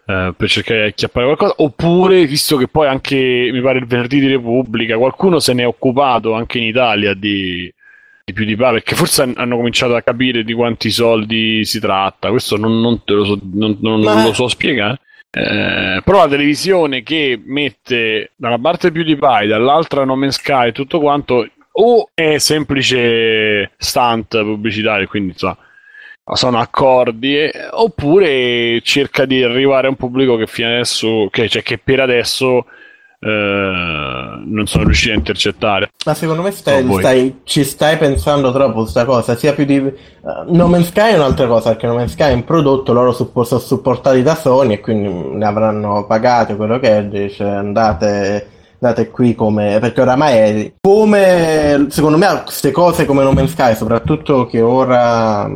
[0.05, 4.19] Uh, per cercare di acchiappare qualcosa, oppure visto che poi anche mi pare il venerdì
[4.19, 7.73] di Repubblica, qualcuno se ne è occupato anche in Italia di,
[8.25, 12.31] di più di PewDiePie perché forse hanno cominciato a capire di quanti soldi si tratta
[12.31, 15.01] questo non, non te lo so, non, non, non lo so spiegare
[15.31, 20.37] eh, però la televisione che mette da una parte più di PewDiePie dall'altra No Man's
[20.37, 25.57] Sky e tutto quanto o è semplice stunt pubblicitario quindi insomma
[26.35, 31.63] sono accordi eh, oppure cerca di arrivare a un pubblico che fino adesso che, cioè,
[31.63, 32.65] che per adesso
[33.25, 35.93] eh, non sono riusciti a intercettare.
[36.05, 39.79] Ma secondo me stai, stai, ci stai pensando troppo questa cosa, sia più di...
[39.79, 39.95] Uh,
[40.49, 43.45] no Man's Sky è un'altra cosa, perché No Man's Sky è un prodotto, loro suppo-
[43.45, 48.49] sono supportati da Sony e quindi ne avranno pagato quello che è, dice andate
[48.83, 53.77] andate qui come perché oramai è come secondo me queste cose come No Man's Sky
[53.77, 55.49] soprattutto che ora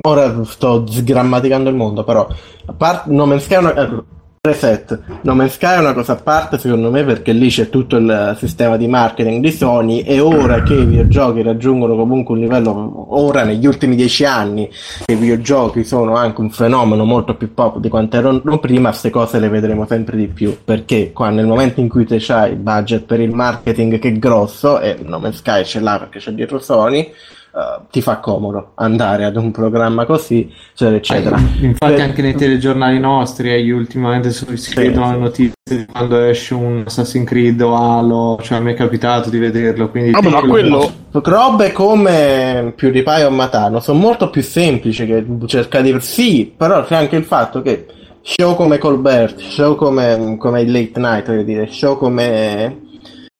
[0.00, 2.26] ora sto sgrammaticando il mondo però
[2.66, 4.04] a parte No Man's Sky è una,
[4.42, 4.98] Reset.
[5.24, 8.36] No Man's Sky è una cosa a parte secondo me perché lì c'è tutto il
[8.38, 13.44] sistema di marketing di Sony e ora che i videogiochi raggiungono comunque un livello, ora
[13.44, 14.66] negli ultimi dieci anni
[15.04, 19.38] i videogiochi sono anche un fenomeno molto più pop di quanto erano prima, queste cose
[19.40, 23.04] le vedremo sempre di più perché qua nel momento in cui te c'hai il budget
[23.04, 26.58] per il marketing che è grosso e No Man's Sky ce l'ha perché c'è dietro
[26.60, 27.12] Sony
[27.52, 31.36] Uh, ti fa comodo andare ad un programma così, eccetera, eccetera.
[31.36, 32.00] Eh, infatti, per...
[32.00, 36.84] anche nei telegiornali nostri, eh, ultimamente si scrivono sì, le notizie di quando esce un
[36.86, 39.90] Assassin's Creed o Halo, cioè a me è capitato di vederlo.
[39.90, 45.92] Quindi ah, ma quello robe come PewDiePie o Matano sono molto più semplici che cercare
[45.92, 47.86] di sì, però c'è anche il fatto che
[48.22, 52.88] show come Colbert, show come, come il Late Night, voglio dire, show come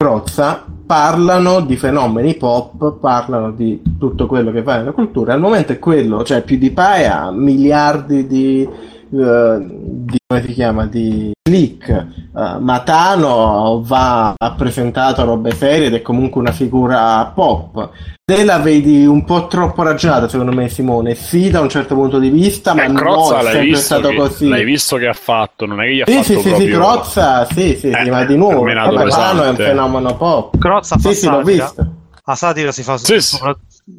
[0.03, 5.35] Crozza parlano di fenomeni pop, parlano di tutto quello che fa nella cultura.
[5.35, 8.67] Al momento è quello, cioè PewDiePie ha miliardi di,
[9.11, 12.07] di come si chiama, di click.
[12.33, 17.91] Uh, Matano va, ha presentato robe serie ed è comunque una figura pop.
[18.25, 21.17] Te la vedi un po' troppo ragionata, secondo me, Simone.
[21.17, 24.17] Sì, da un certo punto di vista, ma eh, Crozza, no, è sempre stato che,
[24.17, 24.49] così.
[24.49, 26.57] L'hai visto che ha fatto, non è che gli ha sì, fatto sì, proprio...
[26.57, 30.57] Sì, sì, Crozza, sì, sì, eh, sì, ma di nuovo, Matano è un fenomeno pop.
[30.59, 31.95] Crozza sì, sì, l'ho visto.
[32.25, 33.39] La satira si fa sì, su,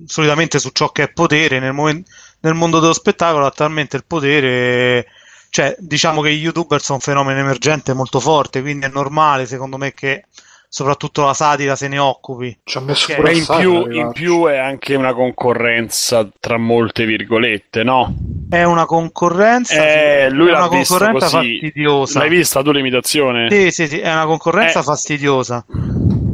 [0.05, 2.01] solitamente su ciò che è potere nel, momen-
[2.41, 5.07] nel mondo dello spettacolo attualmente il potere
[5.49, 9.77] cioè diciamo che gli youtuber sono un fenomeno emergente molto forte quindi è normale secondo
[9.77, 10.25] me che
[10.73, 13.37] soprattutto la satira se ne occupi ci ha messo okay.
[13.37, 18.15] in, più, in più è anche una concorrenza tra molte virgolette no?
[18.49, 21.59] è una concorrenza eh, sì, lui è l'ha una concorrenza così.
[21.59, 23.49] fastidiosa l'hai vista tu l'imitazione?
[23.51, 24.83] sì sì sì è una concorrenza eh.
[24.83, 25.65] fastidiosa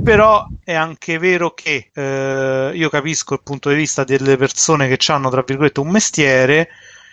[0.08, 5.12] però è anche vero che eh, io capisco il punto di vista delle persone che
[5.12, 6.70] hanno tra virgolette un mestiere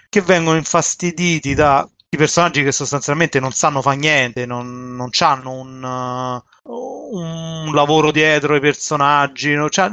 [0.09, 5.83] che vengono infastiditi da personaggi che sostanzialmente non sanno fare niente, non, non hanno un,
[5.83, 9.69] uh, un, lavoro dietro ai personaggi, no?
[9.69, 9.91] cioè,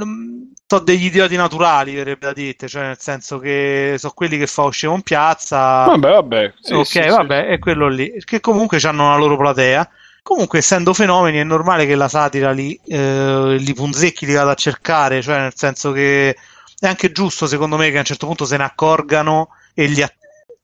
[0.68, 4.62] sono degli idioti naturali, verrebbe da dire, cioè nel senso che sono quelli che fa
[4.62, 5.86] uscire in piazza.
[5.86, 6.54] Vabbè, vabbè.
[6.62, 7.54] Sì, ok, sì, vabbè, sì.
[7.54, 9.90] è quello lì, che comunque hanno una loro platea.
[10.24, 14.56] Comunque, essendo fenomeni, è normale che la satira li, eh, li punzecchi, li vada a
[14.56, 16.36] cercare, cioè nel senso che
[16.80, 20.06] è anche giusto, secondo me, che a un certo punto se ne accorgano e li,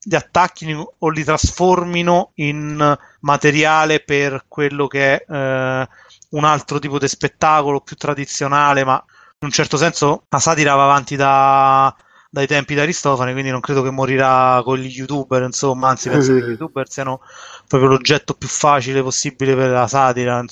[0.01, 5.87] li attacchino o li trasformino in materiale per quello che è eh,
[6.29, 9.03] un altro tipo di spettacolo più tradizionale, ma
[9.39, 11.95] in un certo senso la satira va avanti da,
[12.29, 16.33] dai tempi di Aristofane, quindi non credo che morirà con gli youtuber, insomma, anzi penso
[16.33, 17.21] che gli youtuber siano
[17.67, 20.43] proprio l'oggetto più facile possibile per la satira.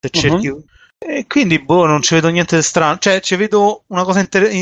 [0.00, 0.48] Se cerchi...
[0.48, 0.64] Uh-huh.
[1.04, 2.96] E quindi, boh, non ci vedo niente di strano.
[2.98, 4.52] Cioè, ci vedo una cosa inter-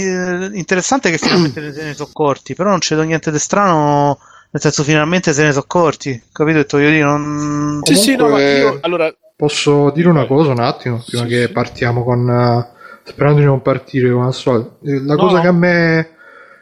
[0.54, 4.18] interessante che finalmente se ne sono accorti, però non ci vedo niente di strano
[4.52, 6.20] nel senso, finalmente se ne sono accorti.
[6.32, 6.58] Capito?
[6.58, 7.80] Detto io di non.
[7.84, 8.78] Sì, sì, no, ma io.
[8.80, 9.14] Allora.
[9.36, 11.52] Posso dire una cosa un attimo prima sì, che sì.
[11.52, 12.26] partiamo con.
[12.26, 14.78] Uh, sperando di non partire con al solito.
[14.80, 15.40] La no, cosa no.
[15.42, 16.10] che a me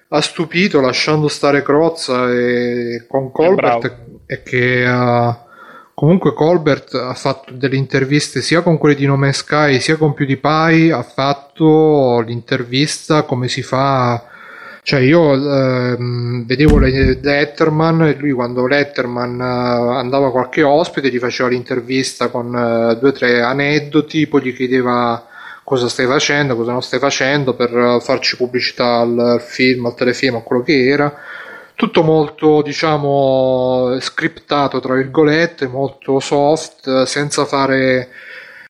[0.08, 4.84] ha stupito, lasciando stare Crozza e con Colbert, è che.
[4.86, 5.46] Uh,
[5.98, 10.92] Comunque Colbert ha fatto delle interviste sia con quelli di Nome Sky sia con PewDiePie,
[10.92, 14.24] ha fatto l'intervista come si fa
[14.88, 21.50] Cioè io ehm, vedevo Letterman e lui quando Letterman eh, andava qualche ospite gli faceva
[21.50, 25.26] l'intervista con eh, due o tre aneddoti, poi gli chiedeva
[25.68, 30.36] cosa stai facendo, cosa non stai facendo per eh, farci pubblicità al film, al telefilm,
[30.36, 31.14] a quello che era.
[31.74, 38.08] Tutto molto, diciamo, scriptato, tra virgolette, molto soft, senza fare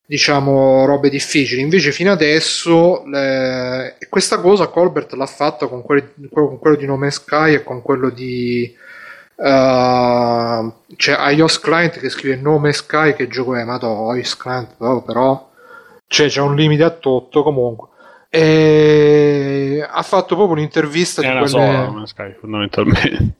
[0.04, 3.98] diciamo robe difficili invece fino adesso le...
[4.08, 8.08] questa cosa Colbert l'ha fatta con, quelli, con quello di Nome Sky e con quello
[8.08, 8.74] di
[9.36, 14.74] uh, c'è iOS Client che scrive Nome Sky che gioco è ma no, iOS Client
[14.78, 15.47] no, però
[16.08, 17.88] c'è, c'è un limite a tutto comunque.
[18.30, 22.02] E ha fatto proprio un'intervista è di quelle...
[22.04, 23.38] Sky fondamentalmente.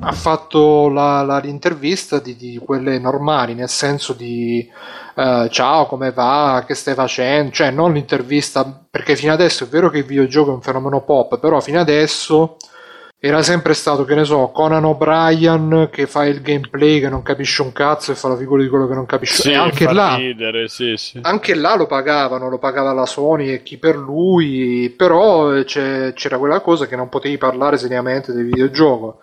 [0.00, 4.68] Ha fatto la, la l'intervista di, di, quelle normali nel senso di
[5.14, 6.64] uh, ciao come va?
[6.66, 7.52] Che stai facendo?
[7.52, 11.38] Cioè non l'intervista perché fino adesso è vero che il videogioco è un fenomeno pop
[11.38, 12.56] però fino adesso
[13.26, 17.62] era sempre stato, che ne so, Conan O'Brien che fa il gameplay che non capisce
[17.62, 19.42] un cazzo e fa la figura di quello che non capisce.
[19.42, 21.18] Sì, e anche là, ridere, sì, sì.
[21.22, 26.60] anche là lo pagavano, lo pagava la Sony e chi per lui, però c'era quella
[26.60, 29.20] cosa che non potevi parlare seriamente del videogioco.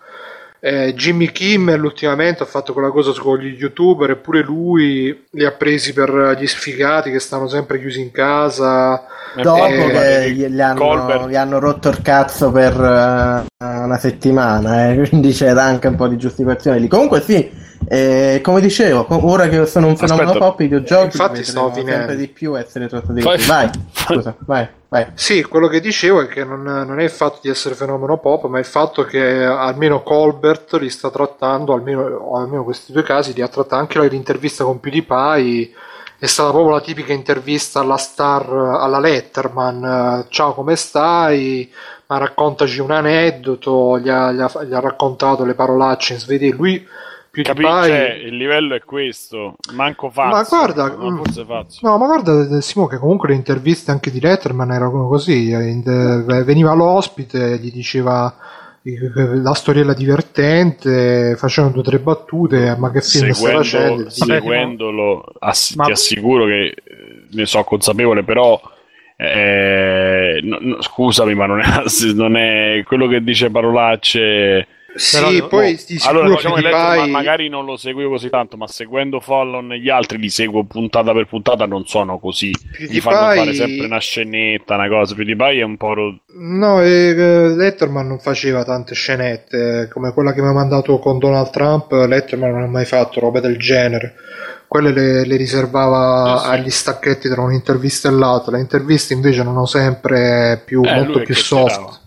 [0.66, 5.50] Eh, Jimmy Kimmel ultimamente ha fatto quella cosa con gli youtuber eppure lui li ha
[5.50, 9.04] presi per gli sfigati che stanno sempre chiusi in casa.
[9.36, 15.06] Dopo eh, che gli hanno, gli hanno, rotto il cazzo per uh, una settimana eh,
[15.06, 16.88] quindi c'era anche un po' di giustificazione lì.
[16.88, 17.46] Comunque sì
[17.86, 20.44] eh, come dicevo, ora che sono un fenomeno Aspetta.
[20.44, 23.46] pop, i videogiochi infatti sempre di più essere trattati così.
[23.46, 25.06] Vai, scusa, vai, vai.
[25.14, 28.46] Sì, quello che dicevo è che non, non, è il fatto di essere fenomeno pop,
[28.46, 33.42] ma il fatto che almeno Colbert li sta trattando, almeno, almeno questi due casi, li
[33.42, 35.70] ha trattati anche l'intervista con PewDiePie.
[36.16, 40.24] È stata proprio la tipica intervista alla star, alla Letterman.
[40.30, 41.70] Ciao, come stai?
[42.06, 43.98] Ma raccontaci un aneddoto.
[43.98, 46.54] Gli ha, gli ha, gli ha raccontato le parolacce in svedese.
[46.54, 46.86] Lui
[47.34, 47.66] PewDiePie...
[47.66, 50.56] Cioè, il livello è questo, manco Fazio.
[50.56, 51.88] Ma guarda, no, forse Fazio.
[51.88, 57.58] No, ma guarda Simo che comunque le interviste anche di Letterman erano così, veniva l'ospite,
[57.58, 58.34] gli diceva
[59.42, 64.10] la storiella divertente, facevano due o tre battute, ma che film Seguendo, stai facendo?
[64.10, 65.84] Seguendolo, ass- ma...
[65.86, 66.74] ti assicuro che eh,
[67.30, 68.60] ne so consapevole, però
[69.16, 71.66] eh, no, no, scusami, ma non è,
[72.14, 75.78] non è quello che dice parolacce sì, Però, poi no.
[75.86, 79.80] di allora, diciamo letto, ma magari non lo seguivo così tanto, ma seguendo Fallon e
[79.80, 82.52] gli altri li seguo puntata per puntata, non sono così.
[82.78, 85.14] Gli fanno fare sempre una scenetta, una cosa.
[85.14, 85.94] PewDiePie è un po'.
[85.94, 86.18] Ro...
[86.38, 91.50] No, eh, Letterman non faceva tante scenette, come quella che mi ha mandato con Donald
[91.50, 91.90] Trump.
[91.90, 94.14] Letterman non ha mai fatto robe del genere.
[94.68, 96.50] Quelle le, le riservava sì, sì.
[96.50, 98.56] agli stacchetti tra un'intervista e l'altra.
[98.56, 102.00] Le interviste invece erano sempre più, eh, molto più soft.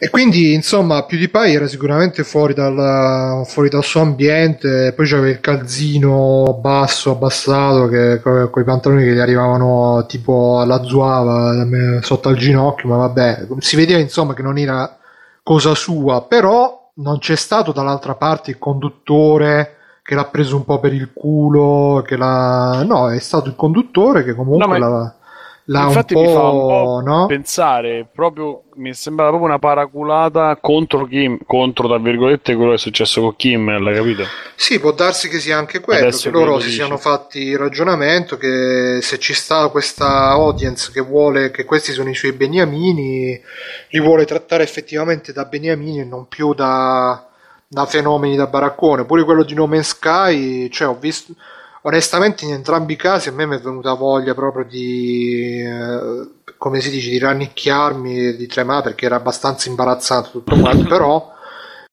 [0.00, 5.40] E quindi, insomma, PewDiePie era sicuramente fuori dal, fuori dal suo ambiente, poi c'aveva il
[5.40, 11.66] calzino basso, abbassato, che, con, con i pantaloni che gli arrivavano tipo alla zuava,
[12.00, 14.98] sotto al ginocchio, ma vabbè, si vedeva insomma che non era
[15.42, 20.78] cosa sua, però non c'è stato dall'altra parte il conduttore che l'ha preso un po'
[20.78, 22.84] per il culo, che l'ha...
[22.86, 24.78] No, è stato il conduttore che comunque no, ma...
[24.78, 25.14] l'ha
[25.70, 27.26] L'ha Infatti mi fa un po', no?
[27.26, 32.78] pensare proprio mi sembra proprio una paraculata contro Kim, contro tra virgolette quello che è
[32.78, 34.22] successo con Kimmel, capito?
[34.56, 36.76] Sì, può darsi che sia anche quello, Adesso che loro si dici.
[36.76, 42.08] siano fatti il ragionamento che se ci sta questa audience che vuole che questi sono
[42.08, 43.38] i suoi beniamini,
[43.90, 47.26] li vuole trattare effettivamente da beniamini e non più da,
[47.66, 49.04] da fenomeni da baraccone.
[49.04, 51.34] Pure quello di No Man's Sky, cioè ho visto
[51.82, 56.80] onestamente in entrambi i casi a me mi è venuta voglia proprio di eh, come
[56.80, 60.88] si dice di rannicchiarmi di tremare perché era abbastanza imbarazzante tutto quanto.
[60.88, 61.32] Però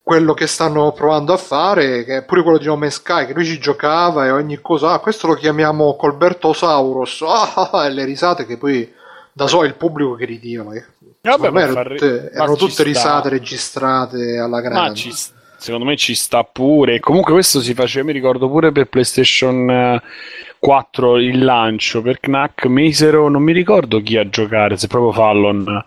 [0.02, 3.32] quello che stanno provando a fare che è pure quello di No Man's Sky che
[3.32, 7.22] lui ci giocava e ogni cosa ah, questo lo chiamiamo Colbertosaurus.
[7.26, 8.92] Ah, ah, e le risate che poi
[9.32, 10.64] da solo il pubblico che ridiva
[11.20, 14.88] Vabbè, erano, tutte, erano tutte risate registrate alla grande.
[14.88, 17.00] ma ci sta secondo me ci sta pure.
[17.00, 20.00] Comunque questo si faceva, mi ricordo pure per PlayStation
[20.58, 25.12] 4 eh, il lancio per Knack misero, non mi ricordo chi a giocare, se proprio
[25.12, 25.84] Fallon.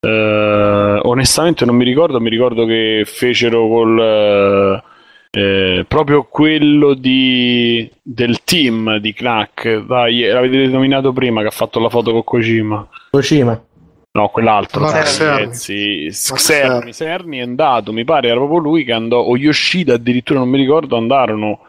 [0.00, 4.90] Uh, onestamente non mi ricordo, mi ricordo che fecero col uh,
[5.34, 11.80] eh, proprio quello di, del team di Knack, dai, l'avete nominato prima che ha fatto
[11.80, 12.86] la foto con Kojima.
[13.10, 13.64] Kojima.
[14.14, 14.86] No, quell'altro.
[14.88, 20.40] Serni, Serni, Serni è andato, mi pare era proprio lui che andò, o Yoshida addirittura,
[20.40, 21.60] non mi ricordo, andarono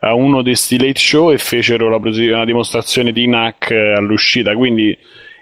[0.00, 4.98] a uno dei sti late show e fecero la, una dimostrazione di NAC all'uscita, quindi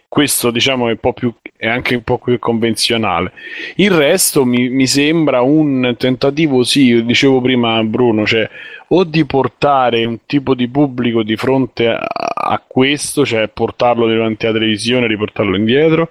[0.06, 3.32] questo diciamo è, un po più, è anche un po' più convenzionale.
[3.76, 8.46] Il resto mi, mi sembra un tentativo, sì, dicevo prima Bruno, cioè
[8.94, 14.44] o di portare un tipo di pubblico di fronte a, a questo, cioè portarlo davanti
[14.44, 16.10] alla televisione, riportarlo indietro,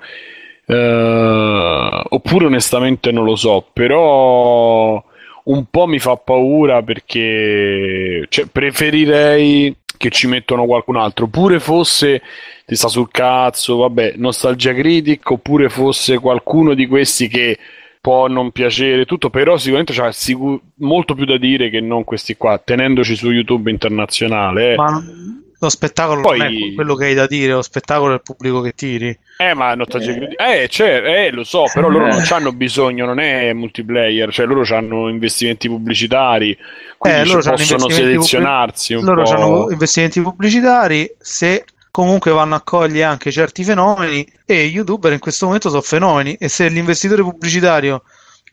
[0.65, 5.03] eh, oppure onestamente non lo so, però
[5.43, 12.21] un po' mi fa paura perché cioè, preferirei che ci mettono qualcun altro, pure fosse
[12.65, 17.59] ti sta sul cazzo, vabbè, nostalgia critic, oppure fosse qualcuno di questi che
[18.01, 22.35] può non piacere tutto, però sicuramente c'è sicur- molto più da dire che non questi
[22.35, 24.73] qua, tenendoci su YouTube internazionale.
[24.73, 24.75] Eh.
[24.75, 25.03] Ma
[25.59, 26.37] lo spettacolo Poi...
[26.39, 29.15] non è quello che hai da dire, lo spettacolo è il pubblico che tiri.
[29.37, 33.19] Eh, ma nostalgia critic, eh, cioè, eh, lo so, però loro non hanno bisogno, non
[33.19, 36.57] è multiplayer, cioè loro hanno investimenti pubblicitari,
[36.97, 38.95] quindi eh, loro possono selezionarsi.
[38.95, 44.75] Pubblic- loro hanno investimenti pubblicitari, se comunque vanno a cogliere anche certi fenomeni e gli
[44.75, 48.03] youtuber in questo momento sono fenomeni e se l'investitore pubblicitario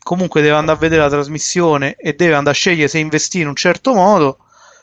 [0.03, 3.49] comunque deve andare a vedere la trasmissione e deve andare a scegliere se investire in
[3.49, 4.39] un certo modo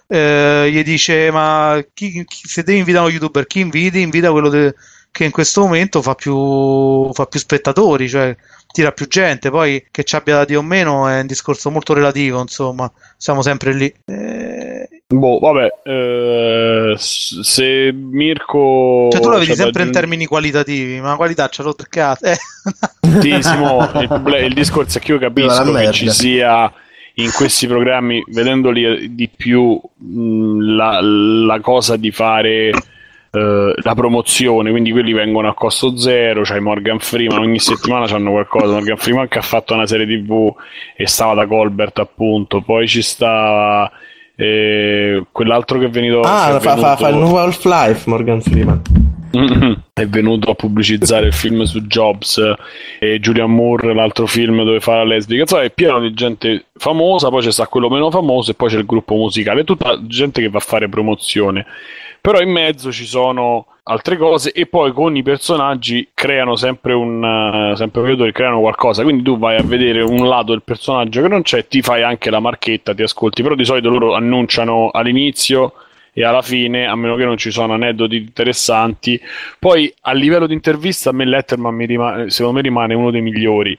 [0.09, 4.01] eh, gli dice ma chi, chi, se devi invitare uno youtuber chi inviti?
[4.01, 4.75] invita quello de,
[5.11, 8.35] che in questo momento fa più, fa più spettatori cioè
[8.77, 11.95] tira più gente poi che ci abbia da dire o meno è un discorso molto
[11.95, 19.09] relativo insomma siamo sempre lì eh, Boh, vabbè, eh, se Mirko...
[19.13, 19.87] Cioè tu la vedi sempre aggiung...
[19.87, 22.25] in termini qualitativi, ma la qualità rotto il cazzo.
[22.25, 22.37] Eh.
[23.21, 26.71] Sì, il, il, discorso è che io capisco che ci sia
[27.15, 29.81] in questi programmi, vedendoli di più,
[30.59, 32.73] la, la cosa di fare...
[33.37, 36.41] Uh, la promozione, quindi quelli vengono a costo zero.
[36.43, 38.73] C'hai Morgan Freeman ogni settimana c'hanno qualcosa.
[38.73, 40.55] Morgan Freeman che ha fatto una serie tv
[40.97, 42.63] e stava da Colbert, appunto.
[42.63, 43.91] Poi ci sta
[44.39, 46.21] e quell'altro che è venuto.
[46.29, 46.97] Ah, è fa, venuto...
[46.97, 48.83] fa, il nuovo Half-Life Morgan Freeman.
[49.93, 52.41] È venuto a pubblicizzare il film su Jobs
[52.99, 55.43] e Julian Moore, l'altro film dove fa la lesbica.
[55.43, 58.79] Insomma, è pieno di gente famosa, poi c'è sta quello meno famoso e poi c'è
[58.79, 59.63] il gruppo musicale.
[59.63, 61.67] È tutta gente che va a fare promozione.
[62.27, 67.23] Però in mezzo ci sono altre cose e poi con i personaggi creano sempre un
[67.23, 69.05] uh, sempre creatori creano qualcosa.
[69.05, 72.31] Quindi tu vai a vedere un lato del personaggio che non c'è ti fai anche
[72.31, 73.45] la marchetta ti ascolti.
[73.45, 75.75] Però di solito loro annunciano all'inizio
[76.13, 79.21] e alla fine, a meno che non ci sono aneddoti interessanti,
[79.61, 83.21] poi a livello di intervista a me Letterman mi rimane, secondo me rimane uno dei
[83.21, 83.79] migliori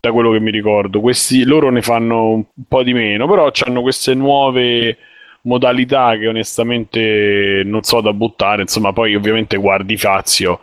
[0.00, 1.00] da quello che mi ricordo.
[1.00, 4.98] Questi loro ne fanno un po' di meno, però hanno queste nuove
[5.46, 8.62] modalità che onestamente non so da buttare.
[8.62, 10.60] Insomma, poi ovviamente guardi Fazio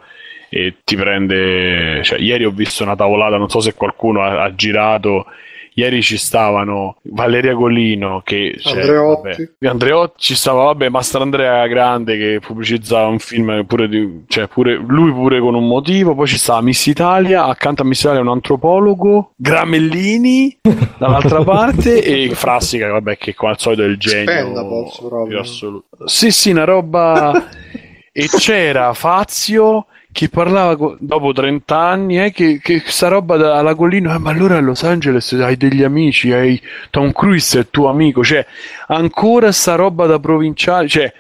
[0.50, 2.04] e ti prende.
[2.04, 5.26] Cioè, ieri ho visto una tavolata, non so se qualcuno ha, ha girato
[5.76, 9.50] ieri ci stavano Valeria Golino che cioè, Andreotti.
[9.60, 14.48] Vabbè, Andreotti ci stava vabbè Mastro Andrea Grande che pubblicizzava un film pure, di, cioè,
[14.48, 18.22] pure lui pure con un motivo poi ci stava Miss Italia accanto a Miss Italia
[18.22, 20.60] un antropologo Gramellini
[20.98, 24.88] dall'altra parte e Frassica vabbè che come al solito è il genio
[25.28, 26.08] più assoluto.
[26.08, 27.32] Sì sì una roba
[28.12, 34.16] e c'era Fazio che parlava dopo 30 anni, eh, che, che sta roba dalla collina,
[34.16, 36.62] eh, ma allora a Los Angeles hai degli amici, hai
[36.92, 38.46] Tom Cruise è tuo amico, cioè
[38.88, 41.12] ancora sta roba da provinciale, cioè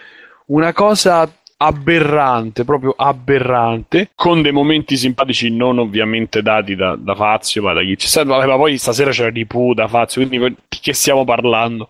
[0.45, 7.63] una cosa aberrante, proprio aberrante, con dei momenti simpatici non ovviamente dati da, da Fazio,
[7.63, 10.77] ma da chi ci sta, ma poi stasera c'era di Pooh da Fazio, quindi di
[10.79, 11.89] che stiamo parlando?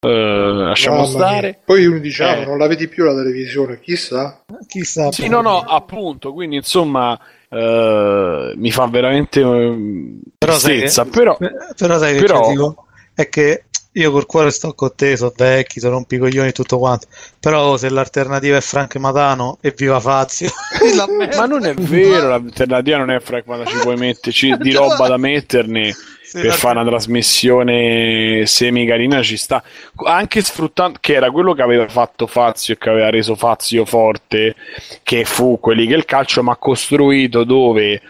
[0.00, 1.46] Uh, lasciamo Mamma stare.
[1.48, 1.58] Mia.
[1.64, 2.44] Poi uno diciamo, eh.
[2.44, 4.44] non la vedi più la televisione, chissà.
[4.66, 5.10] Chissà.
[5.10, 7.18] Sì, no, no, appunto, quindi insomma
[7.48, 11.36] uh, mi fa veramente uh, però tristezza, sai che, però,
[11.76, 12.48] però sai che però...
[12.48, 16.52] Dico, è che io col cuore sto con te, sono vecchi, sono un picoglione e
[16.52, 17.08] tutto quanto.
[17.40, 20.50] Però se l'alternativa è Frank Matano e viva Fazio.
[21.36, 25.16] Ma non è vero, l'alternativa non è Frank Matano, ci puoi metterci di roba da
[25.16, 25.92] metterne
[26.28, 29.62] sì, per fare una trasmissione semi carina ci sta.
[30.04, 34.54] Anche sfruttando che era quello che aveva fatto Fazio e che aveva reso Fazio forte
[35.02, 38.02] che fu quelli che il calcio mi ha costruito dove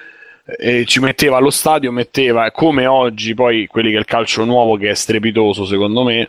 [0.59, 4.90] eh, ci metteva allo stadio metteva come oggi poi quelli che il calcio nuovo che
[4.90, 6.28] è strepitoso secondo me.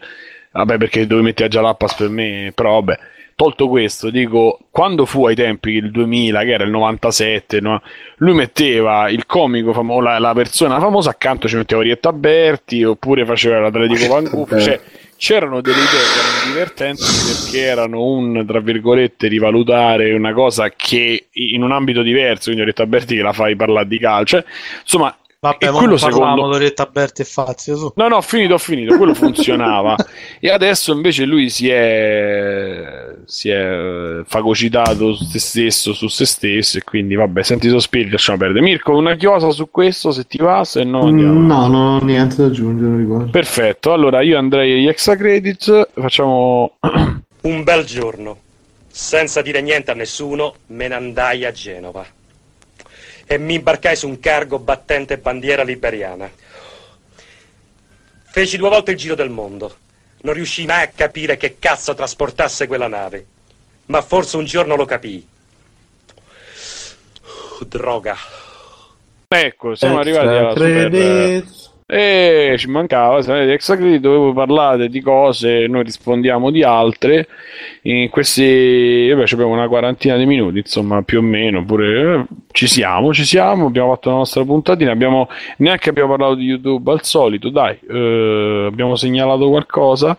[0.51, 2.99] Vabbè perché dove metti a Jalappas per me però vabbè
[3.39, 7.81] tolto questo, dico, quando fu ai tempi il 2000, che era il 97, no?
[8.17, 13.23] lui metteva il comico, famo- la, la, persona famosa, accanto ci metteva Rietta Berti, oppure
[13.23, 14.81] faceva l'Atletico Vancouver, cioè
[15.15, 21.27] c'erano delle idee che erano divertenti perché erano un, tra virgolette, rivalutare una cosa che
[21.31, 24.45] in un ambito diverso, quindi Rietta Berti che la fai parlare di calcio, cioè,
[24.81, 27.93] insomma, Vabbè, e quello secondo Loretta Berti e Fazio su.
[27.95, 29.95] No, no, ho finito, ho finito, quello funzionava.
[30.37, 36.79] e adesso invece lui si è si è fagocitato su se stesso, su se stesso
[36.79, 38.59] e quindi vabbè, senti sospiri, lasciamo perdere.
[38.61, 41.39] Mirko, una chiosa su questo se ti va, se no andiamo.
[41.39, 43.31] No, non ho niente da aggiungere riguardo.
[43.31, 43.93] Perfetto.
[43.93, 46.73] Allora, io andrei agli extra credits, facciamo
[47.43, 48.37] un bel giorno.
[48.91, 52.05] Senza dire niente a nessuno, me ne andai a Genova
[53.31, 56.27] e mi imbarcai su un cargo battente bandiera liberiana.
[58.23, 59.77] Feci due volte il giro del mondo.
[60.21, 63.23] Non riuscii mai a capire che cazzo trasportasse quella nave.
[63.85, 65.27] Ma forse un giorno lo capii.
[67.67, 68.17] Droga.
[69.27, 71.45] Ecco, siamo Extra arrivati alla super...
[71.91, 77.27] E ci mancava, sapete, extra credit dovevo parlare di cose, noi rispondiamo di altre.
[77.83, 82.67] In questi, vabbè, abbiamo una quarantina di minuti, insomma, più o meno, pure eh, ci
[82.67, 87.03] siamo, ci siamo, abbiamo fatto la nostra puntatina, abbiamo, neanche abbiamo parlato di YouTube al
[87.03, 90.15] solito, dai, eh, abbiamo segnalato qualcosa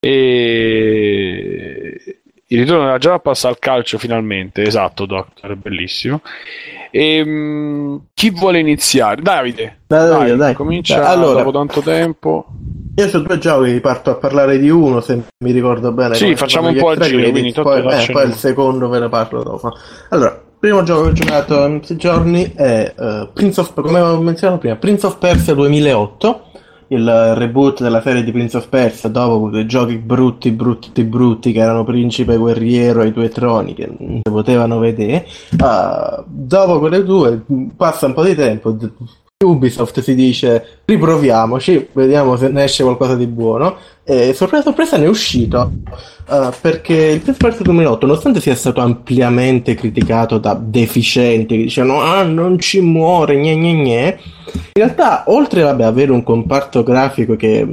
[0.00, 6.20] e il ritorno della Java passa al calcio finalmente, esatto, Doctor, bellissimo.
[6.90, 9.22] E, um, chi vuole iniziare?
[9.22, 10.54] Davide, dai, dai, dai.
[10.54, 12.46] comincia dai, allora, dopo tanto tempo.
[12.96, 16.14] Io su due giochi parto a parlare di uno, se mi ricordo bene.
[16.14, 19.42] Sì, facciamo un po' a giro, quindi poi, eh, poi il secondo ve ne parlo
[19.42, 19.72] dopo.
[20.10, 24.00] Allora, il primo gioco che ho giocato in questi giorni è uh, Prince of, come
[24.00, 26.52] ho menzionato prima, Prince of Persia 2008
[26.94, 31.60] il reboot della serie di Prince of Persia dopo quei giochi brutti, brutti, brutti che
[31.60, 35.26] erano Principe Guerriero e i due troni che non si potevano vedere.
[35.58, 37.42] Uh, dopo quelle due
[37.76, 38.76] passa un po' di tempo.
[39.44, 43.76] Ubisoft si dice riproviamoci, vediamo se ne esce qualcosa di buono.
[44.02, 45.72] E sorpresa, sorpresa ne è uscito.
[46.26, 52.00] Uh, perché il Prince Persia 2008, nonostante sia stato ampiamente criticato da deficienti che dicevano
[52.00, 54.20] ah non ci muore, gne gne gne,
[54.54, 57.66] in realtà oltre ad avere un comparto grafico che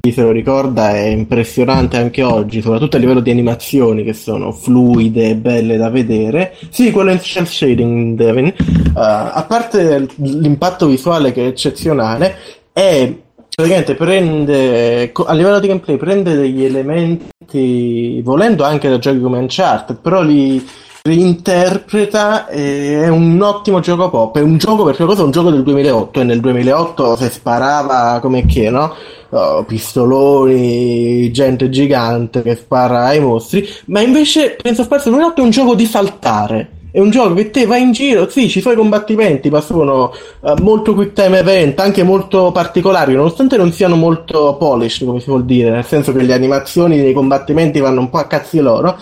[0.00, 4.50] chi se lo ricorda è impressionante anche oggi, soprattutto a livello di animazioni che sono
[4.50, 10.86] fluide e belle da vedere, sì, quello in cel shading, Devin, uh, a parte l'impatto
[10.86, 12.36] visuale che è eccezionale,
[12.72, 13.12] è
[13.54, 19.98] praticamente prende a livello di gameplay prende degli elementi volendo anche da giochi come Uncharted
[20.00, 20.64] però li
[21.02, 24.36] reinterpreta è un ottimo gioco pop.
[24.36, 28.44] È un gioco perché cosa un gioco del 2008 e nel 2008 si sparava come
[28.44, 28.94] che no
[29.30, 35.50] oh, pistoloni gente gigante che spara ai mostri ma invece of Persia 2008 è un
[35.50, 38.76] gioco di saltare è un gioco che te vai in giro, sì, ci sono i
[38.76, 44.56] combattimenti, ma sono uh, molto quick time event, anche molto particolari, nonostante non siano molto
[44.56, 48.18] polished, come si vuol dire, nel senso che le animazioni dei combattimenti vanno un po'
[48.18, 48.98] a cazzi loro.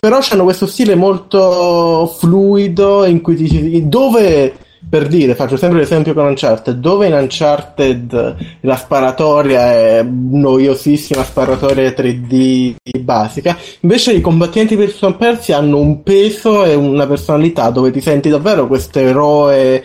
[0.00, 4.54] Però hanno questo stile molto fluido in cui ti, dove
[4.88, 11.90] per dire, faccio sempre l'esempio con Uncharted, dove in Uncharted la sparatoria è noiosissima sparatoria
[11.90, 17.90] 3D basica, invece i combattenti per Son Persia hanno un peso e una personalità dove
[17.90, 19.84] ti senti davvero questo eroe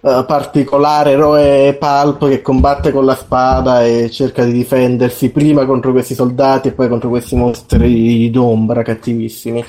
[0.00, 5.90] uh, particolare, eroe pulp che combatte con la spada e cerca di difendersi prima contro
[5.90, 9.64] questi soldati e poi contro questi mostri d'ombra cattivissimi.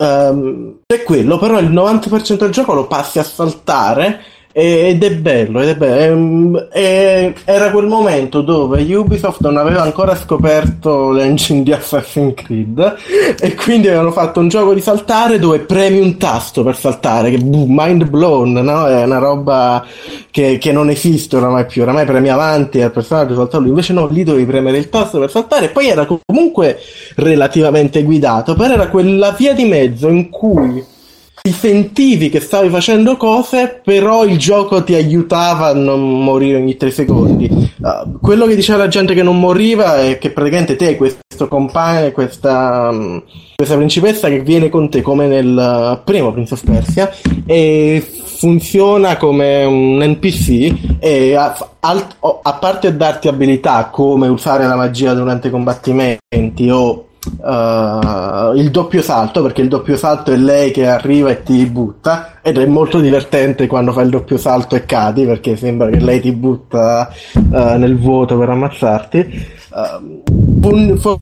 [0.00, 4.22] Um, è quello, però il 90% del gioco lo passi a saltare
[4.60, 6.68] ed è bello, ed è bello.
[6.72, 12.96] E, era quel momento dove Ubisoft non aveva ancora scoperto l'engine di Assassin's Creed
[13.38, 17.38] e quindi avevano fatto un gioco di saltare dove premi un tasto per saltare, che
[17.40, 18.88] mind blown, no?
[18.88, 19.86] È una roba
[20.28, 24.08] che, che non esiste oramai più, oramai premi avanti al personaggio salta lui, invece no,
[24.08, 26.78] lì dovevi premere il tasto per saltare e poi era comunque
[27.14, 30.96] relativamente guidato, però era quella via di mezzo in cui
[31.42, 36.76] ti sentivi che stavi facendo cose, però il gioco ti aiutava a non morire ogni
[36.76, 37.48] tre secondi.
[37.78, 42.10] Uh, quello che diceva la gente che non moriva è che praticamente te questo compagno,
[42.12, 43.22] questa, um,
[43.54, 47.10] questa principessa che viene con te come nel primo Prince of Persia
[47.46, 48.04] e
[48.38, 55.48] funziona come un NPC e a, a parte darti abilità come usare la magia durante
[55.48, 57.07] i combattimenti o
[57.40, 62.38] uh, il doppio salto, perché il doppio salto è lei che arriva e ti butta,
[62.42, 66.20] ed è molto divertente quando fa il doppio salto e cadi, perché sembra che lei
[66.20, 69.56] ti butta uh, nel vuoto per ammazzarti.
[69.70, 70.22] Uh,
[70.60, 71.20] fun- for-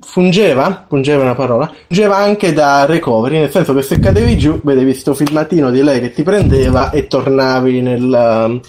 [0.00, 4.90] fungeva, fungeva una parola, fungeva anche da recovery, nel senso che se cadevi giù vedevi
[4.90, 8.60] questo filmatino di lei che ti prendeva e tornavi nel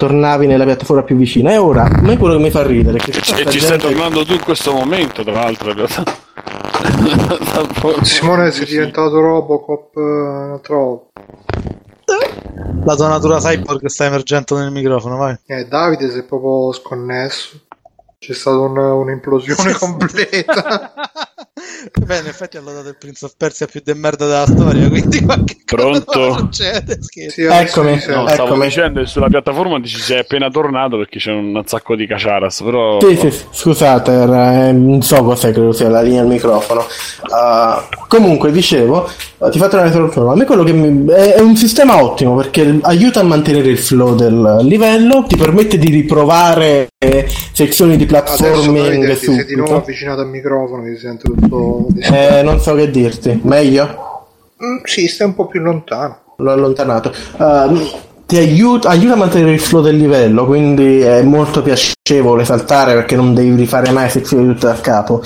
[0.00, 1.50] tornavi nella piattaforma più vicina.
[1.52, 3.60] E ora, a me quello che mi fa ridere è che e ci gente...
[3.60, 6.04] stai tornando tu in questo momento, tra l'altro, in realtà.
[8.00, 11.20] Simone sei diventato Robocop uh, un'altra volta.
[12.82, 15.38] La tua natura cyborg sta emergendo nel microfono, vai.
[15.44, 17.60] Eh, Davide si è proprio sconnesso.
[18.18, 20.94] C'è stata un, un'implosione completa.
[22.04, 25.22] Beh, in effetti hanno dato il Prince of Persia più de merda della storia, quindi
[25.22, 26.04] qualche Pronto?
[26.04, 26.98] cosa succede.
[27.00, 28.28] Sì, Eccomi, adesso mi No, sento.
[28.28, 28.64] stavo eccomi.
[28.66, 32.98] dicendo che sulla piattaforma ci sei appena tornato perché c'è un sacco di caciaras, però...
[33.00, 36.84] Sì, sì, sì, scusate, era- eh, non so cos'è, credo sia la linea del microfono.
[37.32, 39.08] Ah, comunque, dicevo,
[39.50, 40.30] ti faccio una soluzione.
[40.32, 41.06] A me quello che mi...
[41.12, 45.78] è, è un sistema ottimo perché aiuta a mantenere il flow del livello, ti permette
[45.78, 50.82] di riprovare eh, sezioni di Adesso platforming Davide ti sei di nuovo avvicinato al microfono,
[50.82, 51.49] mi sento tutto
[51.98, 54.08] Eh, non so che dirti, meglio?
[54.62, 56.18] Mm, sì, stai un po' più lontano.
[56.36, 57.12] l'ho allontanato.
[57.38, 57.88] Ehm,
[58.26, 63.16] ti aiuta, aiuta a mantenere il flow del livello, quindi è molto piacevole saltare perché
[63.16, 65.22] non devi rifare mai sezioni tutte da capo.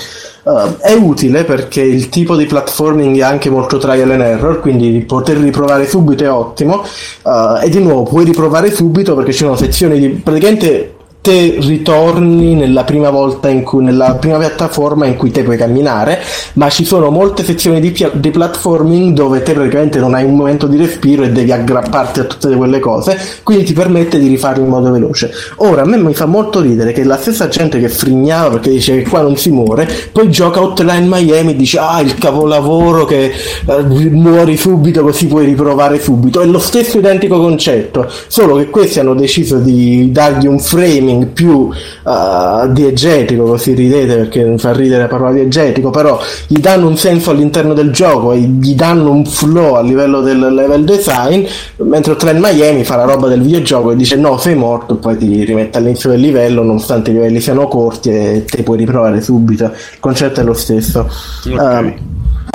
[0.47, 4.99] Ehm, è utile perché il tipo di platforming è anche molto trial and error, quindi
[5.01, 6.83] poter riprovare subito è ottimo.
[6.83, 10.94] Eh, e di nuovo puoi riprovare subito perché ci sono sezioni di praticamente
[11.25, 16.21] te ritorni nella prima volta in cui nella prima piattaforma in cui te puoi camminare
[16.53, 20.35] ma ci sono molte sezioni di, pia- di platforming dove te praticamente non hai un
[20.35, 24.63] momento di respiro e devi aggrapparti a tutte quelle cose quindi ti permette di rifarlo
[24.63, 25.31] in modo veloce.
[25.57, 29.01] Ora a me mi fa molto ridere che la stessa gente che frignava perché dice
[29.01, 33.31] che qua non si muore poi gioca Hotline Miami e dice ah il capolavoro che
[33.65, 36.39] eh, muori subito così puoi riprovare subito.
[36.41, 41.69] È lo stesso identico concetto solo che questi hanno deciso di dargli un framing più
[41.71, 46.97] eh, diegetico così ridete perché mi fa ridere la parola diegetico però gli danno un
[46.97, 51.43] senso all'interno del gioco e gli danno un flow a livello del level design
[51.77, 55.43] mentre Hotline Miami fa la roba del videogioco e dice no sei morto poi ti
[55.43, 59.65] rimette all'inizio del livello nonostante i livelli siano corti e te puoi riprovare subito.
[59.65, 61.07] Il concetto è lo stesso.
[61.45, 61.93] Ehm,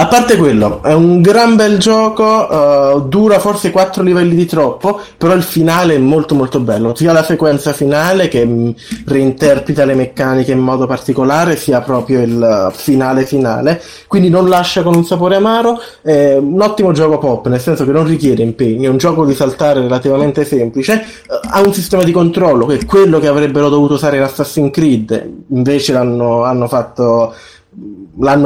[0.00, 4.98] a parte quello, è un gran bel gioco, eh, dura forse 4 livelli di troppo,
[5.18, 8.74] però il finale è molto molto bello, sia la sequenza finale che mh,
[9.04, 14.82] reinterpreta le meccaniche in modo particolare, sia proprio il eh, finale finale, quindi non lascia
[14.82, 18.86] con un sapore amaro, è un ottimo gioco pop, nel senso che non richiede impegni,
[18.86, 22.86] è un gioco di saltare relativamente semplice, eh, ha un sistema di controllo che è
[22.86, 27.34] quello che avrebbero dovuto usare in Assassin's Creed, invece l'hanno hanno fatto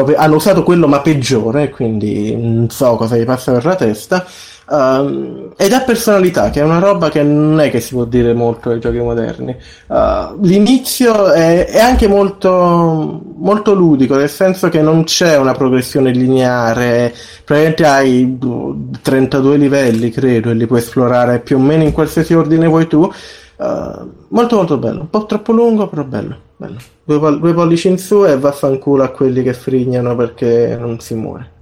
[0.05, 4.27] pe- hanno usato quello ma peggiore, quindi non so cosa gli passa per la testa.
[4.70, 8.32] Ehm, ed ha personalità, che è una roba che non è che si può dire
[8.32, 9.57] molto ai giochi moderni.
[9.86, 16.11] Uh, l'inizio è, è anche molto, molto ludico, nel senso che non c'è una progressione
[16.12, 17.15] lineare,
[17.45, 22.35] praticamente hai boh, 32 livelli, credo, e li puoi esplorare più o meno in qualsiasi
[22.35, 23.11] ordine vuoi tu.
[23.57, 26.44] Uh, molto molto bello, un po' troppo lungo, però bello.
[26.56, 26.76] Bello.
[27.05, 31.14] Due, pol- due pollici in su e vaffanculo a quelli che frignano perché non si
[31.14, 31.52] muore.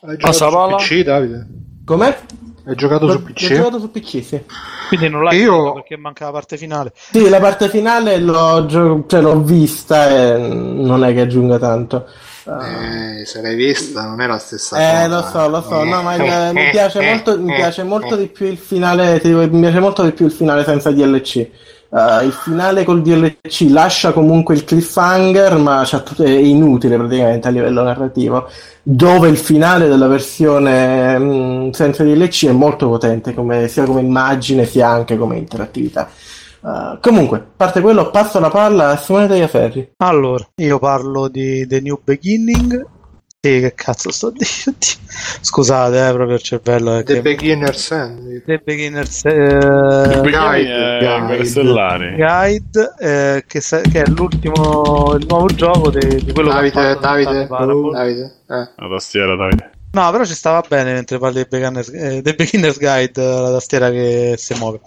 [0.00, 0.78] Hai giocato Pasapala?
[0.78, 1.46] su PC, Davide?
[1.84, 2.16] Com'è?
[2.68, 3.54] Hai giocato L'ho- su PC?
[3.54, 4.42] giocato su PC, sì.
[4.88, 6.92] Quindi non l'hai Io- perché manca la parte finale.
[6.94, 12.06] Sì, la parte finale l'ho, gio- cioè, l'ho vista e non è che aggiunga tanto.
[12.44, 12.50] Uh,
[13.20, 15.02] Eh, se l'hai vista non è la stessa cosa.
[15.04, 17.56] eh, lo so, lo so, no, ma il- mi, Eh, piace eh, molto, mi eh,
[17.56, 17.84] piace eh.
[17.84, 20.90] molto di più il finale, ti dico, mi piace molto di più il finale senza
[20.92, 21.48] DLC.
[21.88, 25.86] Uh, il finale col DLC lascia comunque il cliffhanger, ma
[26.18, 28.48] è inutile praticamente a livello narrativo.
[28.82, 34.64] Dove il finale della versione mh, senza DLC è molto potente, come- sia come immagine
[34.64, 36.08] sia anche come interattività.
[36.60, 39.92] Uh, comunque, a parte quello, passo la palla a Simone Tagliaferri.
[39.98, 42.94] Allora, io parlo di The New Beginning.
[43.46, 44.78] Sì, che cazzo sto dicendo?
[45.40, 46.96] Scusate, eh, proprio il cervello.
[46.96, 47.22] È The che...
[47.22, 48.44] Beginner's End.
[48.44, 52.94] The Beginner's eh, Guide, è guide.
[52.98, 56.72] Eh, che, sa- che è l'ultimo, il nuovo gioco di, di quello che ha Davide,
[56.72, 57.92] fatto Davide, Parable.
[57.92, 58.34] Davide.
[58.48, 58.68] Eh.
[58.76, 59.70] La tastiera, Davide.
[59.92, 63.52] No, però ci stava bene mentre parli del Beginner's, eh, del Beginner's Guide, eh, la
[63.52, 64.80] tastiera che si muove.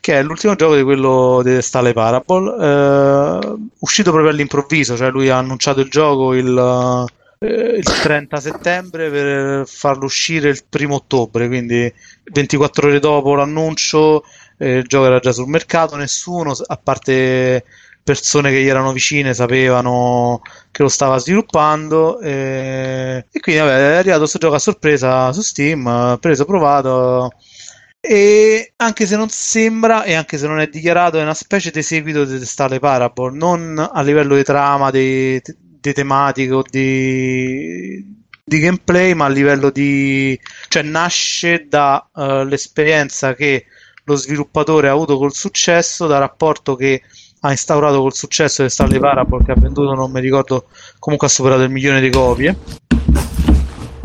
[0.00, 5.28] Che è l'ultimo gioco di quello di Stale Parable, eh, uscito proprio all'improvviso, cioè lui
[5.28, 7.06] ha annunciato il gioco il,
[7.38, 11.92] eh, il 30 settembre per farlo uscire il primo ottobre, quindi
[12.32, 14.24] 24 ore dopo l'annuncio,
[14.58, 17.64] eh, il gioco era già sul mercato, nessuno, a parte
[18.02, 20.40] persone che gli erano vicine, sapevano
[20.70, 25.42] che lo stava sviluppando e, e quindi vabbè, è arrivato questo gioco a sorpresa su
[25.42, 27.30] Steam, eh, preso, provato
[28.00, 31.82] e anche se non sembra e anche se non è dichiarato è una specie di
[31.82, 35.40] seguito di Stale Parable, non a livello di trama, di,
[35.88, 38.04] di tematiche o di,
[38.44, 40.38] di gameplay, ma a livello di...
[40.68, 43.66] cioè nasce dall'esperienza che
[44.04, 47.02] lo sviluppatore ha avuto col successo, dal rapporto che
[47.40, 51.30] ha instaurato col successo di Stanley Parable che ha venduto, non mi ricordo, comunque ha
[51.30, 52.56] superato il milione di copie.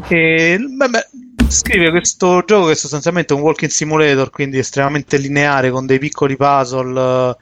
[0.07, 1.07] E beh, beh,
[1.47, 6.35] scrive questo gioco che è sostanzialmente un walking simulator, quindi estremamente lineare, con dei piccoli
[6.35, 7.37] puzzle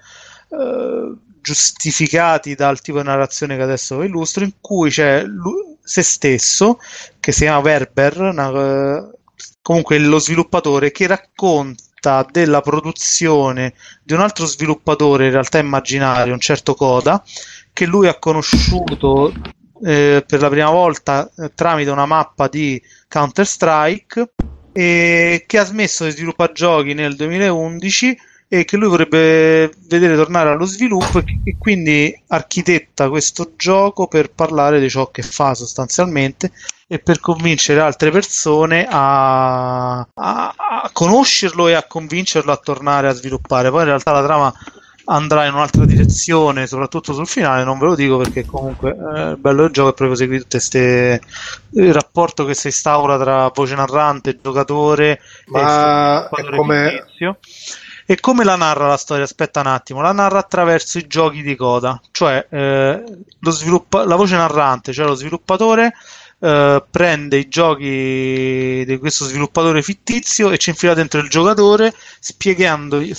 [0.47, 6.80] uh, giustificati dal tipo di narrazione che adesso illustro, in cui c'è lui, se stesso,
[7.19, 9.09] che si chiama Werber, una,
[9.61, 13.73] comunque lo sviluppatore, che racconta della produzione
[14.03, 17.23] di un altro sviluppatore, in realtà immaginario, un certo Coda,
[17.73, 19.34] che lui ha conosciuto
[19.84, 24.34] eh, per la prima volta eh, tramite una mappa di Counter Strike
[24.73, 28.18] e che ha smesso di sviluppare giochi nel 2011
[28.53, 34.30] e che lui vorrebbe vedere tornare allo sviluppo e, e quindi architetta questo gioco per
[34.32, 36.52] parlare di ciò che fa sostanzialmente
[36.86, 43.14] e per convincere altre persone a, a, a conoscerlo e a convincerlo a tornare a
[43.14, 43.69] sviluppare.
[43.69, 44.53] Poi in realtà la trama
[45.06, 49.38] andrà in un'altra direzione, soprattutto sul finale, non ve lo dico perché comunque eh, il
[49.38, 51.22] bello del gioco è proprio seguire tutte queste
[51.69, 57.06] il rapporto che si instaura tra voce narrante, giocatore Ma e come...
[58.11, 59.23] E come la narra la storia?
[59.23, 63.03] Aspetta un attimo, la narra attraverso i giochi di coda, cioè eh,
[63.39, 65.93] sviluppa- la voce narrante, cioè lo sviluppatore
[66.41, 73.13] Uh, prende i giochi di questo sviluppatore fittizio e ci infila dentro il giocatore spiegandogli,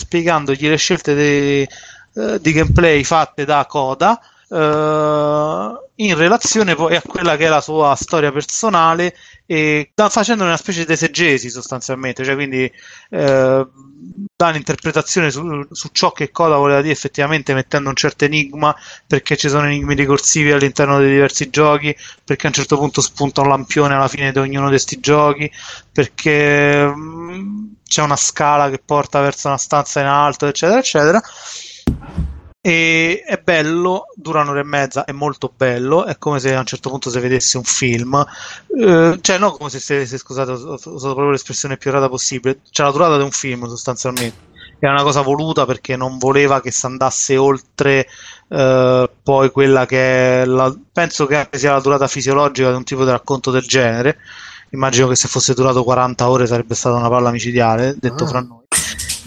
[0.69, 1.69] le scelte de,
[2.15, 7.61] uh, di gameplay fatte da Coda uh, in relazione poi a quella che è la
[7.61, 9.15] sua storia personale
[9.47, 12.65] e da, facendo una specie di esegesi sostanzialmente, cioè quindi
[13.11, 13.67] eh,
[14.37, 18.75] dà un'interpretazione su, su, ciò che Coda voleva dire effettivamente mettendo un certo enigma
[19.07, 23.43] perché ci sono enigmi ricorsivi all'interno dei diversi giochi, perché a un certo punto spunta
[23.43, 25.51] un lampione alla fine di ognuno di questi giochi,
[25.93, 31.23] perché mh, mm, c'è una scala che porta verso una stanza in alto, eccetera, eccetera
[32.65, 36.65] e è bello, dura un'ora e mezza, è molto bello, è come se a un
[36.65, 38.25] certo punto si vedesse un film,
[38.79, 42.61] eh, cioè no come se, se, se scusate, ho usato proprio l'espressione più errata possibile,
[42.71, 44.37] c'è la durata di un film sostanzialmente,
[44.79, 48.07] è una cosa voluta perché non voleva che si andasse oltre
[48.49, 53.05] eh, poi quella che è, la, penso che sia la durata fisiologica di un tipo
[53.05, 54.19] di racconto del genere,
[54.71, 58.27] immagino che se fosse durato 40 ore sarebbe stata una palla micidiale, detto ah.
[58.29, 58.62] fra noi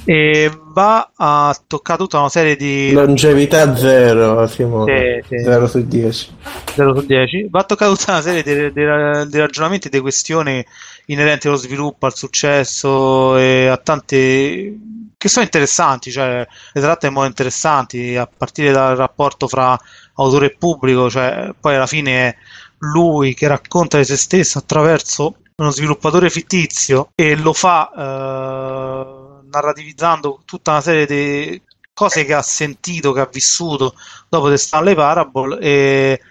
[0.05, 5.43] e va a toccare tutta una serie di longevità zero Simone sì, sì.
[5.43, 6.35] 0 su 10
[6.75, 10.63] 0 su 10 va a toccare tutta una serie di, di, di ragionamenti di questioni
[11.07, 14.77] inerenti allo sviluppo al successo e a tante
[15.17, 19.75] che sono interessanti cioè le tratta in modo interessanti a partire dal rapporto fra
[20.17, 22.35] autore e pubblico cioè poi alla fine è
[22.79, 29.14] lui che racconta di se stesso attraverso uno sviluppatore fittizio e lo fa eh,
[29.55, 31.61] narrativizzando tutta una serie di
[31.93, 33.95] cose che ha sentito, che ha vissuto
[34.27, 36.21] dopo The Stanley Parable e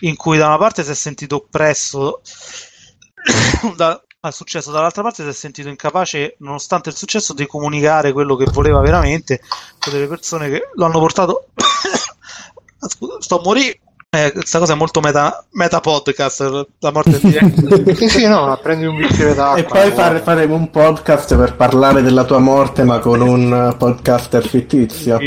[0.00, 2.20] in cui da una parte si è sentito oppresso
[3.76, 8.36] da, al successo, dall'altra parte si è sentito incapace, nonostante il successo, di comunicare quello
[8.36, 9.40] che voleva veramente.
[9.78, 11.48] Con delle persone che lo hanno portato
[13.18, 13.80] sto a morire
[14.10, 17.20] eh, questa cosa è molto meta, meta podcast, la morte
[17.94, 19.58] sì, sì, no, prendi un bicchiere d'acqua.
[19.58, 24.46] E poi fare, faremo un podcast per parlare della tua morte, ma con un podcaster
[24.46, 25.18] fittizio.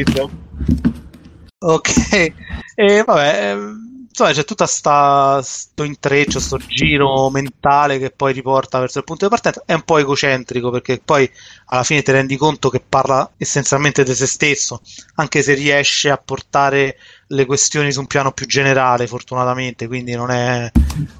[1.60, 2.34] Ok,
[2.74, 8.98] e vabbè, ehm, insomma c'è tutto questo intreccio, questo giro mentale che poi riporta verso
[8.98, 9.62] il punto di partenza.
[9.64, 11.30] È un po' egocentrico perché poi
[11.66, 14.82] alla fine ti rendi conto che parla essenzialmente di se stesso,
[15.16, 16.98] anche se riesce a portare
[17.32, 19.88] le questioni su un piano più generale, fortunatamente.
[19.88, 20.72] Quindi non è,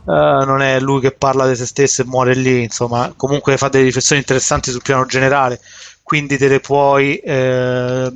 [0.06, 2.64] uh, non è lui che parla di se stesso e muore lì.
[2.64, 5.60] Insomma, comunque fa delle riflessioni interessanti sul piano generale
[6.04, 8.12] quindi te le puoi eh,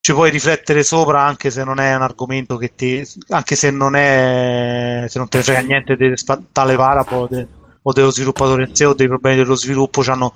[0.00, 3.94] ci puoi riflettere sopra anche se non è un argomento che ti anche se non
[3.94, 6.12] è se non te ne frega niente di
[6.50, 10.34] tale parable o dello sviluppatore in sé o dei problemi dello sviluppo sono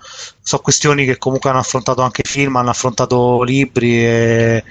[0.63, 4.65] questioni che comunque hanno affrontato anche film hanno affrontato libri e...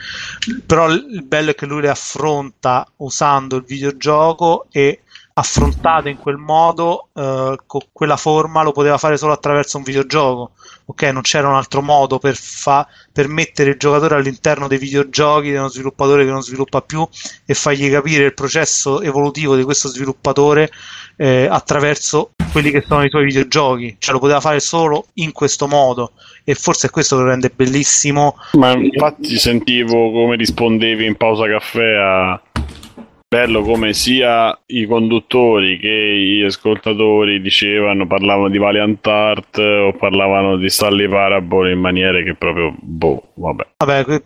[0.66, 5.04] però il bello è che lui le affronta usando il videogioco e
[5.36, 10.52] affrontate in quel modo eh, con quella forma lo poteva fare solo attraverso un videogioco
[10.86, 15.50] ok, non c'era un altro modo per, fa- per mettere il giocatore all'interno dei videogiochi
[15.50, 17.08] di uno sviluppatore che non sviluppa più
[17.46, 20.70] e fargli capire il processo evolutivo di questo sviluppatore
[21.18, 25.68] eh, attraverso quelli che sono i suoi videogiochi, cioè lo poteva fare solo in questo
[25.68, 26.12] modo
[26.44, 28.36] e forse è questo che lo rende bellissimo.
[28.54, 32.42] Ma infatti sentivo come rispondevi in pausa caffè a
[33.34, 40.56] bello come sia i conduttori che gli ascoltatori dicevano, parlavano di Valiant Art o parlavano
[40.56, 43.68] di Stanley Parable in maniere che proprio, boh, vabbè.
[43.84, 44.22] Vabbè,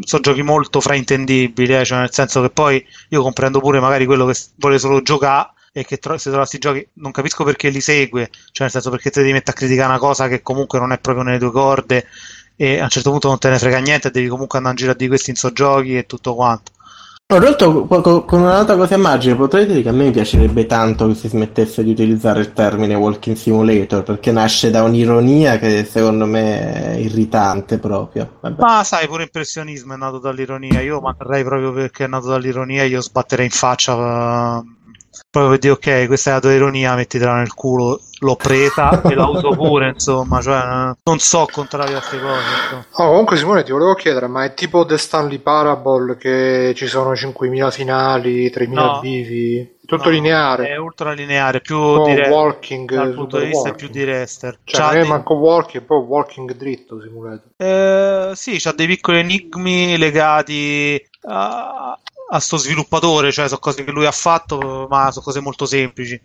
[0.00, 4.26] sono giochi molto fraintendibili, eh, cioè nel senso che poi io comprendo pure magari quello
[4.26, 8.30] che vuole solo giocare e che tro- se trovassi giochi non capisco perché li segue,
[8.30, 10.98] cioè nel senso perché te devi mettere a criticare una cosa che comunque non è
[10.98, 12.06] proprio nelle tue corde
[12.56, 14.92] e a un certo punto non te ne frega niente, devi comunque andare in giro
[14.92, 16.72] a di questi in so giochi e tutto quanto.
[17.28, 21.28] In realtà, con un'altra cosa immagine, potrei dire che a me piacerebbe tanto che si
[21.28, 26.96] smettesse di utilizzare il termine walking simulator perché nasce da un'ironia che secondo me è
[26.96, 28.38] irritante proprio.
[28.40, 28.62] Vabbè.
[28.62, 30.80] Ma sai, pure impressionismo è nato dall'ironia.
[30.80, 34.64] Io manterrei proprio perché è nato dall'ironia, io sbatterei in faccia
[35.30, 39.14] proprio per dire ok, questa è la tua ironia, mettitela nel culo, l'ho presa e
[39.14, 42.86] la uso pure, insomma, cioè non so contrario a queste cose.
[42.92, 47.12] Oh, comunque Simone ti volevo chiedere, ma è tipo The Stanley Parable che ci sono
[47.12, 49.00] 5.000 finali, 3.000 no.
[49.00, 49.74] vivi?
[49.86, 50.70] Tutto no, lineare.
[50.70, 54.58] È ultra lineare, più oh, dire, walking, dal punto di vista più di rester.
[54.64, 55.08] Cioè, c'ha non è dei...
[55.08, 57.50] manco walking, è proprio walking dritto simulato.
[57.56, 61.96] Eh, sì, c'ha dei piccoli enigmi legati a,
[62.28, 66.20] a sto sviluppatore, cioè sono cose che lui ha fatto, ma sono cose molto semplici.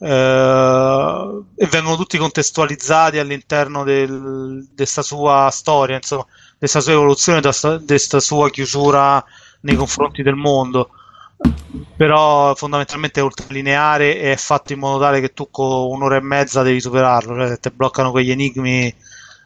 [0.00, 6.26] Eh, e vengono tutti contestualizzati all'interno di questa sua storia, insomma,
[6.58, 9.24] di sua evoluzione, di sua chiusura
[9.62, 10.90] nei confronti del mondo.
[11.96, 16.20] Però fondamentalmente è ultralineare e è fatto in modo tale che tu con un'ora e
[16.20, 18.92] mezza devi superarlo, cioè se ti bloccano quegli enigmi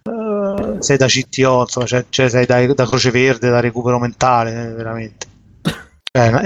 [0.05, 4.73] uh, sei da CTO, insomma, cioè, cioè sei da, da croce verde, da recupero mentale,
[4.73, 5.32] veramente.
[6.15, 6.43] Eh, una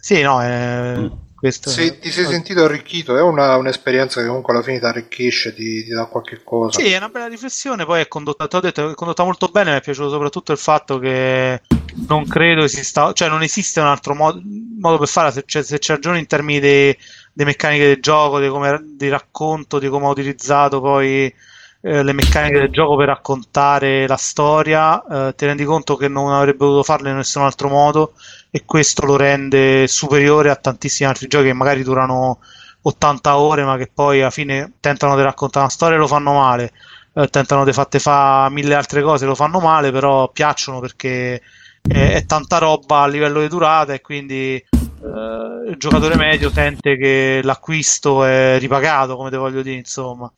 [0.00, 0.94] Sì, no, è...
[0.96, 1.06] Mm.
[1.42, 5.52] Questo Se ti sei sentito arricchito, è una, un'esperienza che comunque alla fine ti arricchisce,
[5.52, 6.78] ti, ti, dà qualche cosa.
[6.78, 9.78] Sì, è una bella riflessione, poi è condotta, ho detto, è condotta molto bene, mi
[9.78, 11.62] è piaciuto soprattutto il fatto che
[12.06, 14.40] non credo esista, cioè non esiste un altro modo,
[14.78, 18.46] modo per farla, se, cioè, se ci ragioni in termini di meccaniche del gioco, di,
[18.46, 21.34] come, di racconto, di come ho utilizzato poi
[21.82, 26.32] eh, le meccaniche del gioco per raccontare la storia, eh, ti rendi conto che non
[26.32, 28.12] avrebbe potuto farle in nessun altro modo
[28.50, 32.38] e questo lo rende superiore a tantissimi altri giochi che magari durano
[32.82, 36.32] 80 ore ma che poi alla fine tentano di raccontare una storia e lo fanno
[36.34, 36.72] male,
[37.14, 41.40] eh, tentano di fatte fa mille altre cose e lo fanno male, però piacciono perché
[41.82, 46.96] è, è tanta roba a livello di durata e quindi eh, il giocatore medio sente
[46.96, 50.32] che l'acquisto è ripagato, come te voglio dire, insomma.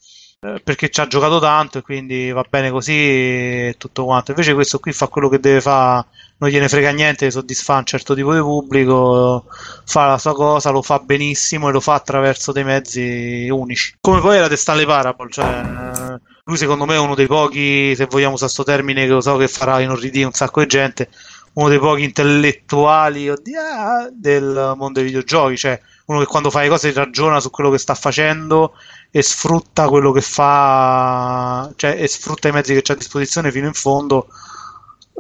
[0.45, 4.33] Eh, perché ci ha giocato tanto e quindi va bene così e tutto quanto.
[4.33, 6.05] Invece questo qui fa quello che deve fare,
[6.37, 9.47] non gliene frega niente, soddisfa un certo tipo di pubblico,
[9.87, 13.97] fa la sua cosa, lo fa benissimo e lo fa attraverso dei mezzi unici.
[14.03, 18.05] Come poi era The Stanley Parable, cioè lui secondo me è uno dei pochi, se
[18.05, 21.09] vogliamo usare questo termine che lo so che farà inorridire un sacco di gente,
[21.55, 23.61] uno dei pochi intellettuali oddio,
[24.13, 27.79] del mondo dei videogiochi, cioè uno che quando fa le cose ragiona su quello che
[27.79, 28.75] sta facendo
[29.11, 33.67] e sfrutta quello che fa, cioè e sfrutta i mezzi che c'è a disposizione fino
[33.67, 34.27] in fondo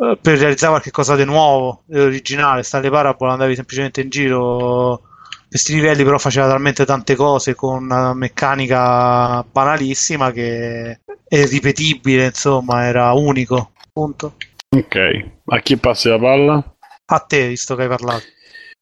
[0.00, 2.64] eh, per realizzare qualcosa di nuovo, di originale.
[2.64, 5.02] Sta le parabole, andavi semplicemente in giro
[5.48, 12.84] questi livelli, però faceva talmente tante cose con una meccanica banalissima che è ripetibile, insomma,
[12.84, 13.70] era unico.
[13.92, 14.34] Punto.
[14.74, 16.76] Ok, a chi passi la palla?
[17.06, 18.24] A te, visto che hai parlato.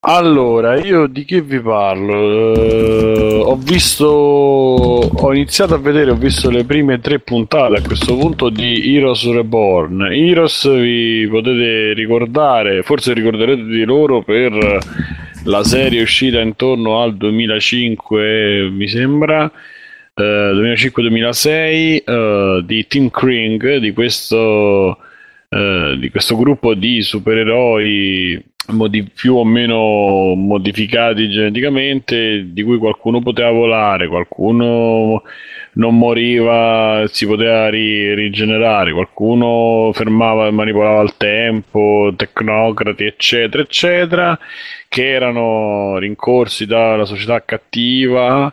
[0.00, 2.52] Allora, io di che vi parlo?
[2.54, 8.16] Uh, ho visto, ho iniziato a vedere, ho visto le prime tre puntate a questo
[8.16, 10.08] punto di Heroes Reborn.
[10.10, 14.78] Heroes vi potete ricordare, forse ricorderete di loro per
[15.44, 19.52] la serie uscita intorno al 2005, mi sembra.
[20.14, 24.98] Uh, 2005-2006 uh, di Tim Kring, di questo,
[25.52, 33.20] uh, di questo gruppo di supereroi modi- più o meno modificati geneticamente, di cui qualcuno
[33.20, 35.22] poteva volare, qualcuno
[35.74, 44.38] non moriva, si poteva ri- rigenerare, qualcuno fermava e manipolava il tempo, tecnocrati, eccetera, eccetera,
[44.88, 48.52] che erano rincorsi dalla società cattiva,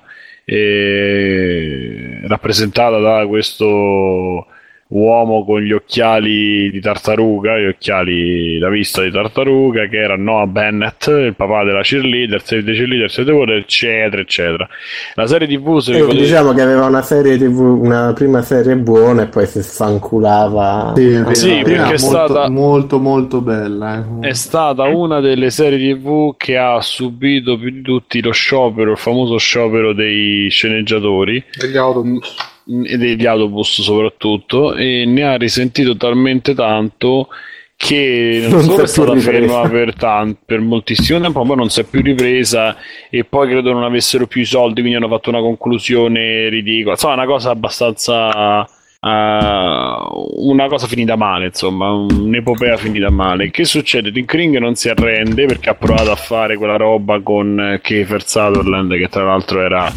[2.28, 4.48] rappresentata da questo
[4.90, 10.48] uomo con gli occhiali di tartaruga, gli occhiali da vista di tartaruga, che era Noah
[10.48, 14.68] Bennett, il papà della cheerleader, dei cheerleader, eccetera, eccetera.
[15.14, 16.22] La serie TV, se eh, potete...
[16.22, 20.94] diciamo che aveva una serie TV, una prima serie buona e poi si sfanculava.
[20.96, 24.06] Sì, sì perché è molto, stata molto, molto bella.
[24.22, 24.30] Eh.
[24.30, 28.98] È stata una delle serie TV che ha subito più di tutti lo sciopero, il
[28.98, 31.44] famoso sciopero dei sceneggiatori.
[31.60, 37.28] Degli autobus e degli autobus soprattutto e ne ha risentito talmente tanto
[37.76, 41.80] che non, non solo è stata ferma per, tanto, per moltissimo tempo, ma non si
[41.80, 42.76] è più ripresa
[43.10, 46.96] e poi credo non avessero più i soldi, quindi hanno fatto una conclusione ridicola.
[46.96, 48.68] Insomma, una cosa abbastanza
[49.00, 53.50] uh, una cosa finita male, insomma, un'epopea finita male.
[53.50, 54.12] Che succede?
[54.12, 58.94] Tim Kring non si arrende perché ha provato a fare quella roba con Kiefer Sutherland,
[58.98, 59.90] che tra l'altro era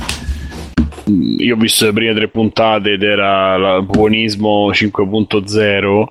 [1.06, 6.04] io ho visto le prime tre puntate ed era il buonismo 5.0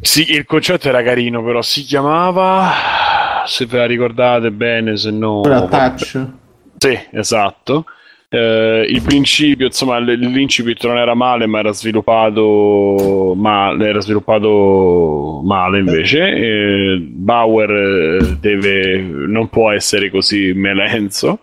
[0.00, 2.70] sì, il concetto era carino però si chiamava
[3.46, 6.26] se ve la ricordate bene se no touch.
[6.78, 7.84] Sì esatto.
[8.32, 15.80] Eh, il principio insomma l'incipit non era male ma era sviluppato male, era sviluppato male
[15.80, 16.28] invece.
[16.28, 21.40] Eh, Bauer eh, deve, non può essere così melenzo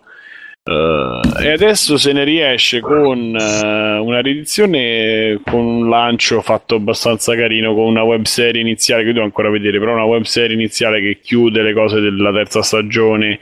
[0.67, 7.35] Uh, e adesso se ne riesce con uh, una riedizione con un lancio fatto abbastanza
[7.35, 11.61] carino con una webserie iniziale che devo ancora vedere però una webserie iniziale che chiude
[11.61, 13.39] le cose della terza stagione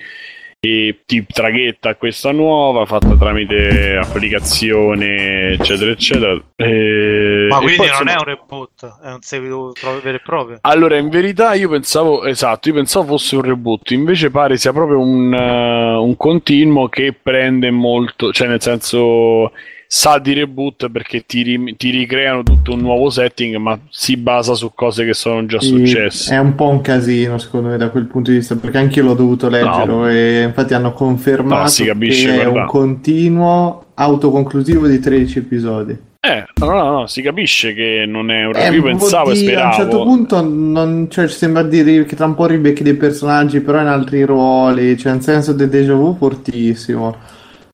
[0.65, 6.41] e ti traghetta questa nuova fatta tramite applicazione eccetera eccetera.
[6.55, 10.57] E, ma quindi non è un reboot è un seguito vero e proprio.
[10.61, 14.99] Allora in verità io pensavo esatto io pensavo fosse un reboot invece pare sia proprio
[14.99, 19.51] un, uh, un continuo che prende molto cioè nel senso
[19.87, 24.53] sa di reboot perché ti, ri- ti, ricreano tutto un nuovo setting, ma si basa
[24.53, 26.33] su cose che sono già successe.
[26.33, 29.05] È un po' un casino, secondo me, da quel punto di vista, perché anche io
[29.05, 30.09] l'ho dovuto leggere no.
[30.09, 32.51] e infatti hanno confermato no, capisce, che guarda.
[32.51, 35.97] è un continuo autoconclusivo di 13 episodi.
[36.25, 39.63] Eh, no, no, no, si capisce che non è un eh, Io pensavo e speravo.
[39.63, 42.95] A un certo punto non, cioè, ci sembra dire che tra un po' ribecchi dei
[42.95, 47.15] personaggi, però in altri ruoli, c'è un senso del déjà vu fortissimo.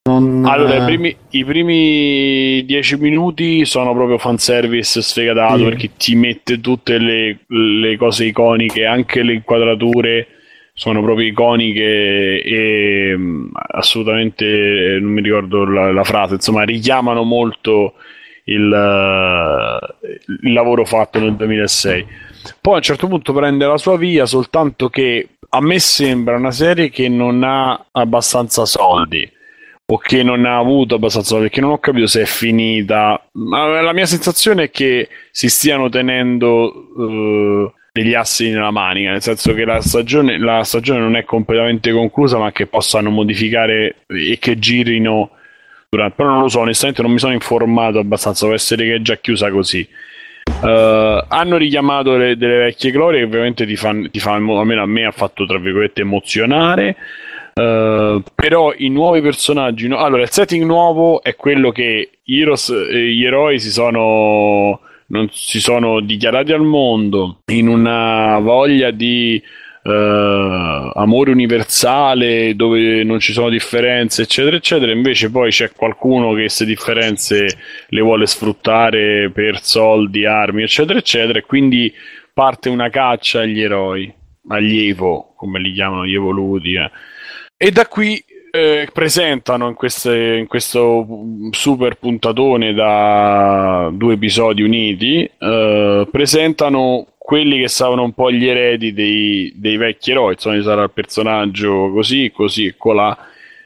[0.04, 0.44] Non...
[0.44, 5.62] Allora, i primi, i primi, dieci minuti sono proprio fanservice sfegatato sì.
[5.62, 10.26] perché ti mette tutte le, le, cose iconiche, anche le inquadrature
[10.74, 17.94] sono proprio iconiche e mm, assolutamente non mi ricordo la, la frase, insomma, richiamano molto
[18.46, 19.78] il,
[20.42, 22.06] il lavoro fatto nel 2006.
[22.60, 26.50] Poi a un certo punto prende la sua via, soltanto che a me sembra una
[26.50, 29.30] serie che non ha abbastanza soldi
[29.92, 33.22] o che non ha avuto abbastanza perché non ho capito se è finita.
[33.32, 39.20] Ma la mia sensazione è che si stiano tenendo uh, degli assi nella manica nel
[39.20, 44.38] senso che la stagione, la stagione non è completamente conclusa ma che possano modificare e
[44.40, 45.32] che girino
[45.90, 49.02] durante, però non lo so onestamente non mi sono informato abbastanza può essere che è
[49.02, 49.86] già chiusa così.
[50.62, 54.86] Uh, hanno richiamato le, delle vecchie glorie che ovviamente ti fanno, ti fanno almeno a
[54.86, 56.96] me ha fatto tra virgolette emozionare
[57.54, 59.86] Uh, però i nuovi personaggi.
[59.86, 59.98] No...
[59.98, 65.60] Allora, il setting nuovo è quello che Heroes, eh, gli eroi si sono, non si
[65.60, 69.42] sono dichiarati al mondo in una voglia di
[69.82, 74.90] uh, amore universale dove non ci sono differenze, eccetera, eccetera.
[74.90, 77.46] Invece poi c'è qualcuno che queste differenze
[77.86, 81.38] le vuole sfruttare per soldi, armi, eccetera, eccetera.
[81.38, 81.92] E quindi
[82.32, 84.10] parte una caccia agli eroi,
[84.48, 86.72] agli Evo, come li chiamano gli evoluti.
[86.74, 86.90] Eh
[87.64, 88.20] e da qui
[88.50, 91.06] eh, presentano in, queste, in, questo
[91.52, 98.92] super puntatone da due episodi uniti, eh, presentano quelli che stavano un po' gli eredi
[98.92, 103.16] dei, dei vecchi eroi, insomma ci sarà il personaggio così, così e colà,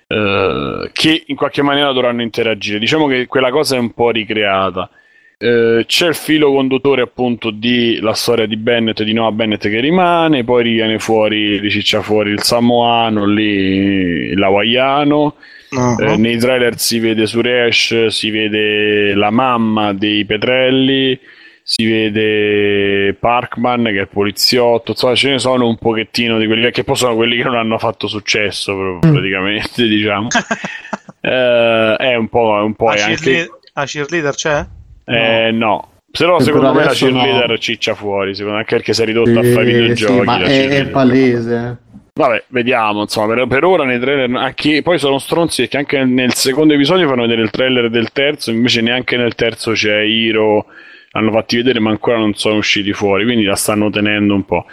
[0.06, 2.78] eh, che in qualche maniera dovranno interagire.
[2.78, 4.90] Diciamo che quella cosa è un po' ricreata.
[5.38, 9.80] Eh, c'è il filo conduttore appunto di la storia di Bennett di Noah Bennett che
[9.80, 15.34] rimane poi viene fuori riciccia fuori il samoano lì l'hawaiano
[15.72, 16.00] uh-huh.
[16.00, 21.20] eh, nei trailer si vede Suresh si vede la mamma dei Petrelli
[21.62, 26.70] si vede Parkman che è il poliziotto insomma ce ne sono un pochettino di quelli
[26.70, 29.00] che poi sono quelli che non hanno fatto successo mm.
[29.00, 30.28] praticamente diciamo
[31.20, 33.16] eh, è un po', un po' a, anche...
[33.16, 34.66] cheerleader, a cheerleader c'è?
[35.06, 35.90] Eh, no.
[36.10, 37.58] Però secondo me la cheerleader no.
[37.58, 40.18] ciccia fuori, secondo me, anche perché si è ridotta sì, a fare videogiochi.
[40.18, 41.78] Sì, ma è, è, palese.
[42.14, 46.32] Vabbè, vediamo, insomma, per, per, ora nei trailer, anche, poi sono stronzi perché anche nel
[46.32, 50.64] secondo episodio fanno vedere il trailer del terzo, invece neanche nel terzo c'è Hiro,
[51.10, 54.64] hanno fatti vedere ma ancora non sono usciti fuori, quindi la stanno tenendo un po'.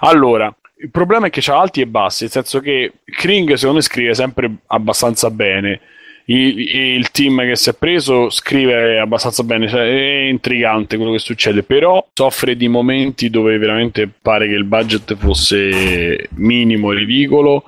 [0.00, 3.82] Allora, il problema è che c'ha alti e bassi, nel senso che Kring secondo me
[3.82, 5.80] scrive sempre abbastanza bene,
[6.26, 11.18] il, il, team che si è preso scrive abbastanza bene, cioè è intrigante quello che
[11.18, 17.64] succede, però soffre di momenti dove veramente pare che il budget fosse minimo, ridicolo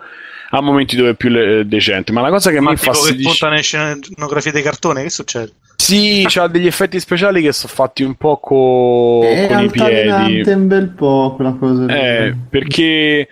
[0.51, 2.13] a momenti dove è più le- decente.
[2.13, 5.53] Ma la cosa che mi fa che punta nelle scenografie dei cartoni, che succede?
[5.89, 10.51] Sì, c'ha degli effetti speciali che sono fatti un po' co- con i piedi.
[10.51, 11.87] un bel po' quella cosa.
[11.87, 13.27] Eh, perché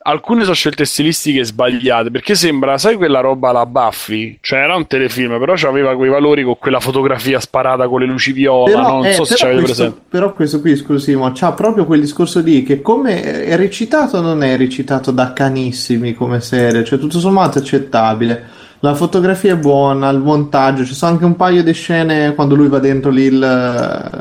[0.00, 2.10] alcune sono scelte stilistiche sbagliate.
[2.10, 4.38] Perché sembra, sai quella roba la Buffy?
[4.40, 8.32] Cioè, era un telefilm, però aveva quei valori con quella fotografia sparata con le luci
[8.32, 8.64] viola.
[8.64, 10.00] Però, non eh, so se ci avete presente.
[10.08, 14.56] Però questo qui, esclusivo, c'ha proprio quel discorso lì che come è recitato, non è
[14.56, 20.84] recitato da canissimi come serie, cioè tutto sommato accettabile la fotografia è buona, il montaggio,
[20.84, 23.38] ci sono anche un paio di scene quando lui va dentro lì il,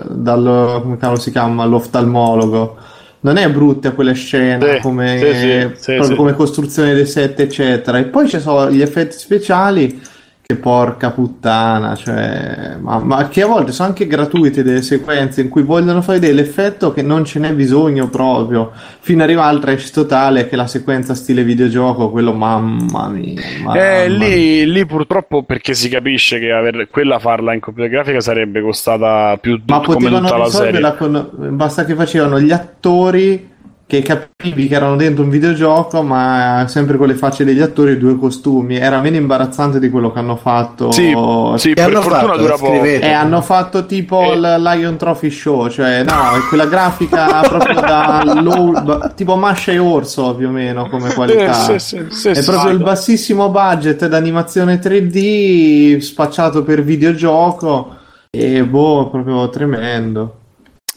[0.09, 2.77] dal, come cavolo si chiama, l'oftalmologo.
[3.19, 7.97] Non è brutta quelle scene sì, come, sì, sì, come costruzione dei set, eccetera.
[7.97, 10.01] E poi ci sono gli effetti speciali
[10.48, 15.49] che porca puttana, cioè, ma, ma, che a volte sono anche gratuite delle sequenze in
[15.49, 18.72] cui vogliono fare dell'effetto che non ce n'è bisogno proprio,
[19.02, 23.41] fino ad arrivare al trash totale che la sequenza stile videogioco, quello mamma mia.
[23.61, 28.22] Mamma eh, lì, lì, purtroppo perché si capisce che aver, quella farla in computer grafica
[28.22, 30.95] sarebbe costata più ma come tutta la serie.
[30.95, 33.56] Con, basta che facevano gli attori
[33.88, 37.97] che capivi che erano dentro un videogioco, ma sempre con le facce degli attori e
[37.97, 38.76] due costumi.
[38.76, 40.91] Era meno imbarazzante di quello che hanno fatto.
[40.91, 41.15] Sì,
[41.55, 42.84] sì per fortuna fatto, dura poco.
[42.84, 44.35] E hanno fatto tipo eh.
[44.35, 46.14] il Lion Trophy Show, cioè no,
[46.49, 51.73] quella grafica proprio da low, tipo Masha e Orso più o meno come qualità.
[51.73, 57.95] Eh, sì, sì, È proprio il bassissimo budget d'animazione 3D spacciato per videogioco
[58.30, 60.39] e boh, proprio tremendo.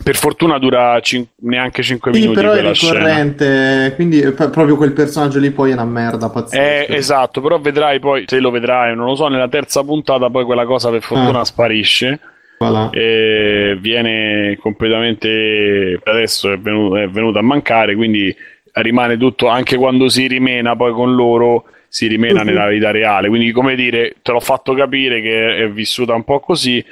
[0.03, 2.37] Per fortuna dura cin- neanche 5 sì, minuti.
[2.41, 3.95] però è ricorrente, scena.
[3.95, 6.63] quindi p- proprio quel personaggio lì poi è una merda pazzesca.
[6.63, 10.45] Eh, esatto, però vedrai poi, se lo vedrai, non lo so, nella terza puntata poi
[10.45, 11.45] quella cosa per fortuna ah.
[11.45, 12.21] sparisce.
[12.59, 12.91] Voilà.
[12.91, 18.35] E viene completamente adesso è, venuto, è venuto a mancare, quindi
[18.73, 22.47] rimane tutto anche quando si rimena poi con loro si rimena uh-huh.
[22.47, 23.29] nella vita reale.
[23.29, 26.83] Quindi, come dire, te l'ho fatto capire che è vissuta un po' così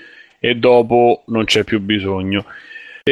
[0.41, 2.45] e dopo non c'è più bisogno.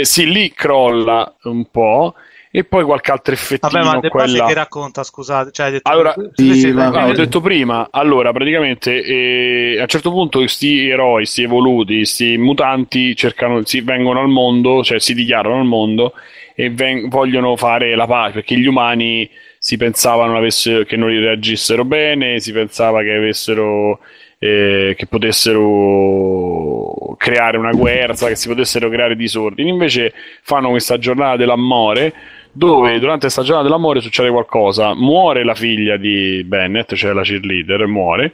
[0.00, 2.14] Eh, sì, lì crolla un po'.
[2.50, 3.70] E poi qualche altro effettino.
[3.70, 4.46] Vabbè, ma De quella...
[4.46, 5.50] che racconta, scusate.
[5.52, 5.90] Cioè, detto...
[5.90, 11.16] Allora, sì, no, ho detto prima, allora, praticamente eh, a un certo punto questi eroi,
[11.16, 16.14] questi evoluti, questi mutanti cercano, si vengono al mondo, cioè si dichiarano al mondo
[16.54, 19.28] e ven- vogliono fare la pace, perché gli umani
[19.58, 23.98] si pensavano che non reagissero bene, si pensava che avessero
[24.38, 29.70] eh, che potessero creare una guerra, che si potessero creare disordini.
[29.70, 32.12] Invece fanno questa giornata dell'amore
[32.52, 34.94] dove durante questa giornata dell'amore succede qualcosa.
[34.94, 38.32] Muore la figlia di Bennett, cioè la cheerleader, muore.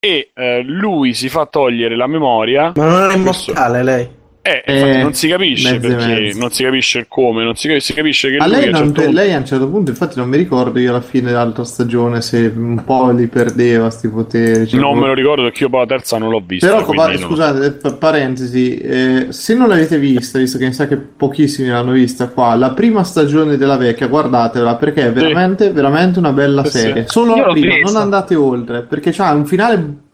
[0.00, 2.72] E eh, lui si fa togliere la memoria.
[2.76, 4.08] Ma non è immortale lei?
[4.48, 6.38] Eh, eh, non si capisce perché mezze.
[6.38, 9.32] non si capisce il come, non si, si capisce che a lei, a, certo lei,
[9.34, 12.82] a un certo punto, infatti, non mi ricordo io alla fine dell'altra stagione se un
[12.84, 14.66] po' li perdeva questi poteri.
[14.66, 16.66] Cioè, non me lo ricordo perché io poi la terza non l'ho vista.
[16.66, 17.98] Però, pa- scusate, non...
[17.98, 22.54] parentesi, eh, se non l'avete vista, visto che mi sa che pochissimi l'hanno vista qua,
[22.54, 25.72] la prima stagione della vecchia, guardatela perché è veramente, sì.
[25.72, 27.04] veramente una bella sì, serie.
[27.06, 30.06] Solo io la prima, non andate oltre perché c'ha un finale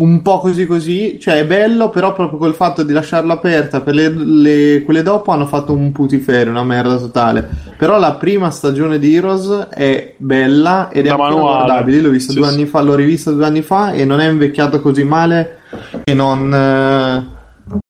[0.00, 3.94] un po' così così, cioè è bello, però proprio col fatto di lasciarla aperta per
[3.94, 7.48] le, le, quelle dopo hanno fatto un putiferio, una merda totale.
[7.76, 12.00] Però la prima stagione di Heroes è bella ed è guardabile.
[12.00, 12.54] L'ho vista sì, due sì.
[12.54, 15.58] anni fa, l'ho rivista due anni fa e non è invecchiato così male
[16.04, 16.54] che non.
[16.54, 17.36] Eh,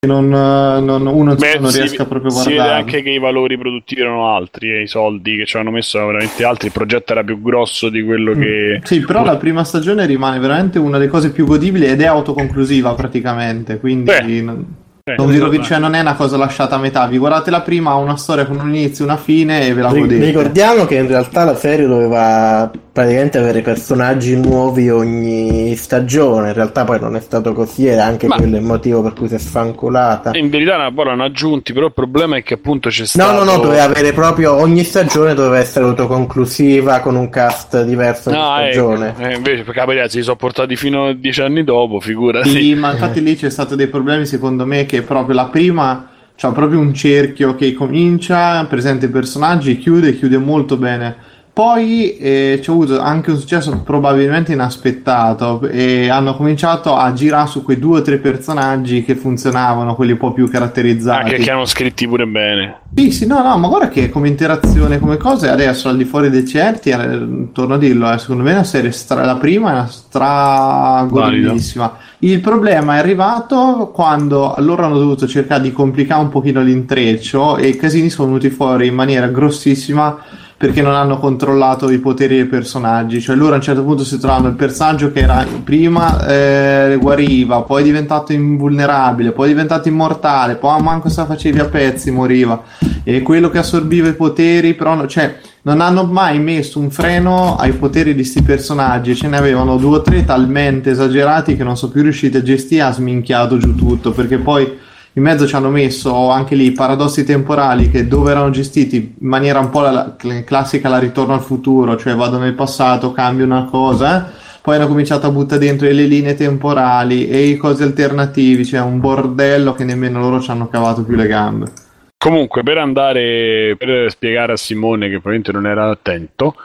[0.07, 2.57] non, non, uno Beh, non riesca proprio a guardare.
[2.57, 5.71] Si vede anche che i valori produttivi erano altri e i soldi che ci hanno
[5.71, 6.67] messo erano veramente altri.
[6.67, 8.41] Il progetto era più grosso di quello mm.
[8.41, 8.81] che.
[8.85, 12.95] Sì, però la prima stagione rimane veramente una delle cose più godibili ed è autoconclusiva
[12.95, 13.79] praticamente.
[13.79, 14.05] Quindi.
[14.05, 14.87] Beh.
[15.17, 15.29] Non...
[15.29, 17.91] Eh, vi rovin- cioè non è una cosa lasciata a metà, vi guardate la prima,
[17.91, 20.25] ha una storia con un inizio e una fine e ve la godete.
[20.25, 26.85] Ricordiamo che in realtà la serie doveva praticamente avere personaggi nuovi ogni stagione, in realtà
[26.85, 28.37] poi non è stato così ed anche Ma...
[28.37, 30.33] quello è il motivo per cui si è sfanculata.
[30.35, 33.33] In verità poi l'hanno aggiunti, però il problema è che appunto c'è stato...
[33.33, 38.31] No, no, no, doveva avere proprio ogni stagione doveva essere autoconclusiva con un cast diverso
[38.31, 39.09] no, ogni stagione.
[39.09, 39.23] Ecco.
[39.23, 42.49] Eh, invece perché ragazzi si sono portati fino a dieci anni dopo, figurati.
[42.49, 46.09] Sì, ma infatti lì c'è stato dei problemi secondo me che proprio la prima
[46.39, 51.17] c'ha proprio un cerchio che comincia, presenta i personaggi, chiude, chiude molto bene.
[51.59, 57.65] Poi eh, c'è avuto anche un successo probabilmente inaspettato e hanno cominciato a girare su
[57.65, 61.31] quei due o tre personaggi che funzionavano, quelli un po' più caratterizzati.
[61.31, 62.83] Anche che hanno scritti pure bene.
[62.95, 66.31] Sì, sì, no, no, ma guarda che come interazione, come cose, adesso al di fuori
[66.31, 69.71] dei certi, eh, torno a dirlo, eh, secondo me è una serie stra- la prima
[69.71, 71.97] è una stra godibilissima.
[72.21, 77.69] Il problema è arrivato quando loro hanno dovuto cercare di complicare un pochino l'intreccio e
[77.69, 80.19] i casini sono venuti fuori in maniera grossissima
[80.57, 83.21] perché non hanno controllato i poteri dei personaggi.
[83.21, 87.63] Cioè, loro a un certo punto si trovano il personaggio che era prima eh, guariva,
[87.63, 92.11] poi è diventato invulnerabile, poi è diventato immortale, poi manco se la facevi a pezzi
[92.11, 92.61] moriva.
[93.09, 97.73] E quello che assorbiva i poteri, però, cioè, non hanno mai messo un freno ai
[97.73, 99.17] poteri di questi personaggi.
[99.17, 102.83] Ce ne avevano due o tre talmente esagerati che non sono più riusciti a gestire,
[102.83, 104.71] ha sminchiato giù tutto perché poi
[105.15, 109.59] in mezzo ci hanno messo anche lì paradossi temporali che dove erano gestiti in maniera
[109.59, 113.65] un po' la, la classica la ritorno al futuro, cioè vado nel passato, cambio una
[113.65, 114.31] cosa,
[114.61, 119.01] poi hanno cominciato a buttare dentro le linee temporali e i cosi alternativi, cioè un
[119.01, 121.87] bordello che nemmeno loro ci hanno cavato più le gambe.
[122.19, 126.57] Comunque, per andare per spiegare a Simone che probabilmente non era attento,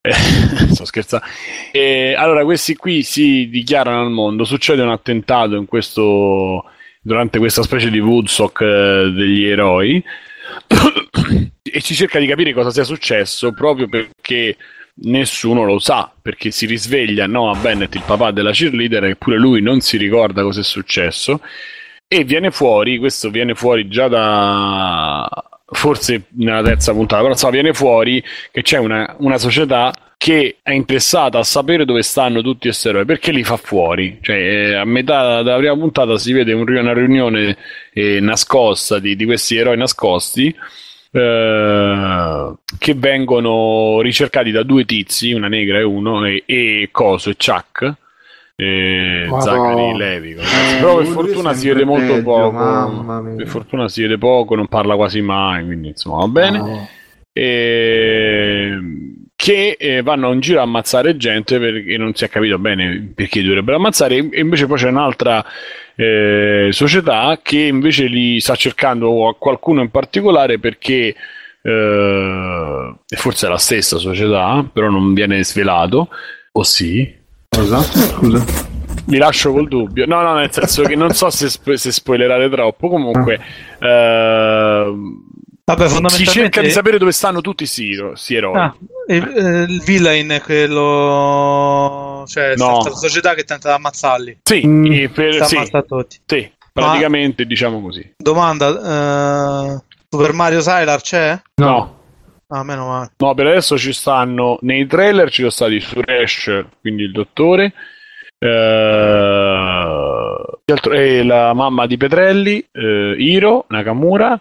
[0.00, 0.12] eh,
[0.74, 1.24] sto scherzando.
[1.70, 4.44] Eh, allora, questi qui si dichiarano al mondo.
[4.44, 6.64] Succede un attentato questo
[7.00, 10.02] durante questa specie di Woodstock eh, degli eroi
[11.62, 14.56] e ci cerca di capire cosa sia successo proprio perché
[15.00, 19.80] nessuno lo sa perché si risveglia Noah Bennett il papà della cheerleader eppure lui non
[19.80, 21.40] si ricorda cosa è successo
[22.08, 25.28] e viene fuori questo viene fuori già da
[25.70, 30.72] forse nella terza puntata però so, viene fuori che c'è una, una società che è
[30.72, 34.18] interessata a sapere dove stanno tutti questi eroi perché li fa fuori.
[34.20, 37.56] Cioè, eh, a metà della prima puntata si vede un, una riunione
[37.92, 40.54] eh, nascosta di, di, questi eroi nascosti.
[41.10, 47.36] Eh, che vengono ricercati da due tizi, una negra e uno, e, e Coso e
[47.36, 47.94] Chuck.
[48.60, 53.34] E Zachary Levi eh, però per fortuna si vede molto peggio, poco.
[53.36, 56.58] per fortuna si vede poco non parla quasi mai quindi insomma va bene.
[56.58, 56.88] Oh.
[57.32, 58.78] e
[59.38, 63.40] che eh, vanno in giro a ammazzare gente perché non si è capito bene perché
[63.40, 64.16] dovrebbero ammazzare.
[64.16, 65.44] E invece poi c'è un'altra
[65.94, 71.14] eh, società che invece li sta cercando qualcuno in particolare perché
[71.62, 76.08] eh, forse è la stessa società però non viene svelato
[76.50, 77.14] o sì?
[77.48, 77.82] Cosa?
[77.82, 78.76] Scusa
[79.08, 80.06] mi lascio col dubbio.
[80.06, 82.88] No, no, nel senso che non so se, spo- se spoilerare troppo.
[82.88, 83.40] Comunque,
[83.78, 84.94] eh,
[85.68, 86.16] Vabbè, fondamentalmente...
[86.16, 88.56] Si cerca di sapere dove stanno tutti questi eroi.
[88.56, 88.74] Ah,
[89.08, 92.24] il, eh, il villain è quello.
[92.26, 92.82] cioè, no.
[92.84, 94.40] la società che tenta di ammazzarli.
[94.42, 95.04] Sì, mm.
[95.12, 95.44] per...
[95.44, 95.58] sì.
[95.86, 96.20] tutti.
[96.24, 97.48] Sì, praticamente Ma...
[97.48, 98.14] diciamo così.
[98.16, 101.40] Domanda: uh, Super Mario Sylar c'è?
[101.56, 101.96] No.
[102.48, 103.10] Ah, meno male.
[103.16, 104.58] No, per adesso ci stanno.
[104.62, 107.72] Nei trailer ci sono stati Suresh, quindi il dottore.
[108.40, 108.46] Uh,
[110.92, 114.40] e la mamma di Petrelli, uh, Hiro, Nakamura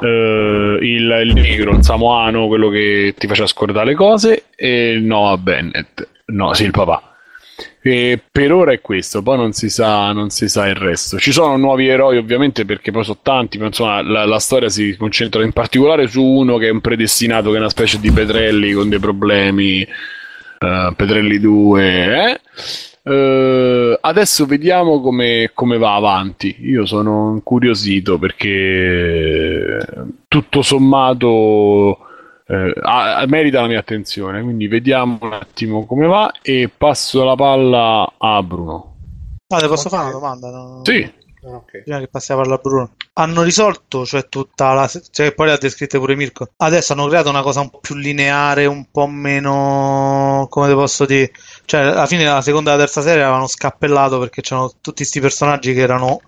[0.00, 5.36] Uh, il, il negro, il samoano, quello che ti faceva scordare le cose, e Noah
[5.38, 6.08] Bennett.
[6.26, 7.07] No, sì, il papà.
[7.80, 11.18] E per ora è questo, poi non si, sa, non si sa il resto.
[11.18, 14.96] Ci sono nuovi eroi, ovviamente, perché poi sono tanti, ma insomma la, la, storia si
[14.96, 18.72] concentra in particolare su uno che è un predestinato, che è una specie di Petrelli
[18.72, 19.86] con dei problemi.
[20.60, 22.40] Uh, Petrelli 2, eh?
[23.10, 26.56] Uh, adesso vediamo come, come, va avanti.
[26.62, 29.78] Io sono incuriosito perché
[30.26, 32.07] tutto sommato
[32.48, 34.42] eh, ha, merita la mia attenzione.
[34.42, 38.96] Quindi vediamo un attimo come va e passo la palla a Bruno.
[39.48, 40.50] Ah, ti posso fare una domanda?
[40.50, 40.80] No?
[40.84, 41.16] Sì.
[41.40, 41.82] Okay.
[41.82, 44.90] Prima che passiamo a parlare a Bruno, hanno risolto, cioè tutta la.
[45.10, 46.48] cioè poi l'ha descritta pure Mirko.
[46.56, 50.46] Adesso hanno creato una cosa un po' più lineare, un po' meno.
[50.50, 51.30] come te posso dire
[51.64, 55.20] cioè, alla fine della seconda e la terza serie avevano scappellato perché c'erano tutti questi
[55.20, 56.20] personaggi che erano.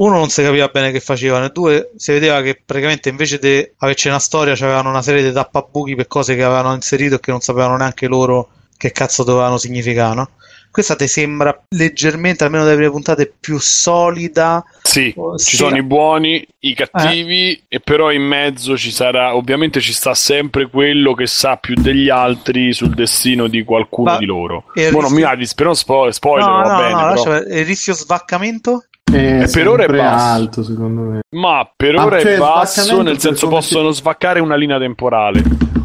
[0.00, 3.68] Uno non si capiva bene che facevano, e due si vedeva che praticamente invece di
[3.78, 7.32] averci una storia, c'avevano una serie di tappabuchi per cose che avevano inserito e che
[7.32, 10.30] non sapevano neanche loro che cazzo dovevano significare, no?
[10.70, 14.62] Questa ti sembra leggermente, almeno dalle prime puntate, più solida.
[14.82, 17.62] Sì, ci sono i buoni, i cattivi, eh.
[17.68, 22.08] e però in mezzo ci sarà, ovviamente ci sta sempre quello che sa più degli
[22.08, 24.66] altri sul destino di qualcuno Ma di loro.
[24.74, 25.00] Rischio...
[25.00, 27.14] non mi ha però spo- spoiler, no, va no, bene.
[27.14, 27.36] No, però...
[27.38, 28.84] il rischio svaccamento?
[29.10, 30.24] È eh, per ora è basso.
[30.24, 31.20] alto, secondo me.
[31.30, 34.00] Ma per ora ah, cioè, è basso, nel senso possono si...
[34.00, 35.42] svaccare una linea temporale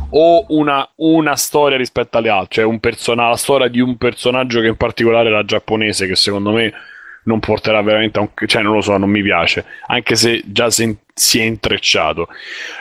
[0.10, 4.60] o una, una storia rispetto alle altre, cioè un person- la storia di un personaggio
[4.60, 6.74] che in particolare la giapponese, che secondo me
[7.24, 8.30] non porterà veramente a un...
[8.45, 12.27] cioè non lo so, non mi piace, anche se già si, si è intrecciato.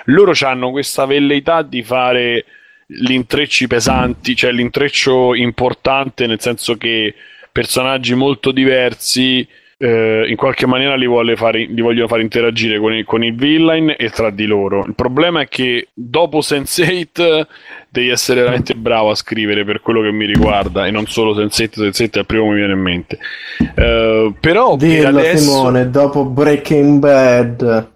[0.07, 2.45] Loro hanno questa velleità di fare
[2.87, 7.15] gli intrecci pesanti, cioè l'intreccio importante, nel senso che
[7.51, 9.47] personaggi molto diversi
[9.83, 13.93] eh, in qualche maniera li, fare, li, vogliono fare interagire con il, con il, villain
[13.99, 14.85] e tra di loro.
[14.87, 17.47] Il problema è che dopo Sense8
[17.89, 21.91] devi essere veramente bravo a scrivere per quello che mi riguarda e non solo Sense8,
[21.91, 23.19] Sense8 è il primo che mi viene in mente.
[23.59, 25.51] Uh, però Dillo, adesso...
[25.51, 27.91] Simone, dopo Breaking Bad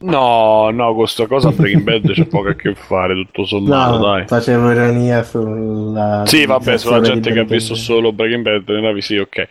[0.00, 4.26] No, no, questa cosa Breaking Bad c'è poco a che fare, tutto sommato, no, dai.
[4.28, 6.22] Facevo ironia sulla...
[6.24, 9.48] Sì, vabbè, sulla gente che ha visto solo Breaking Bad, nella sì, ok.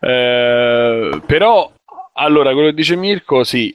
[0.00, 1.72] Eh, però,
[2.14, 3.74] allora, quello che dice Mirko, sì,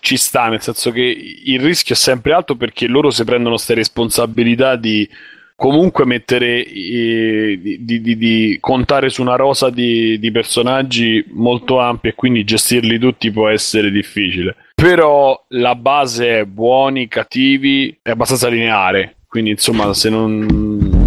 [0.00, 1.02] ci sta, nel senso che
[1.44, 5.08] il rischio è sempre alto perché loro si prendono queste responsabilità di
[5.54, 12.14] comunque mettere eh, di, di, di, contare su una rosa di, personaggi molto ampia e
[12.14, 19.14] quindi gestirli tutti può essere difficile però la base è buoni, cattivi, è abbastanza lineare.
[19.28, 21.01] Quindi, insomma, se non.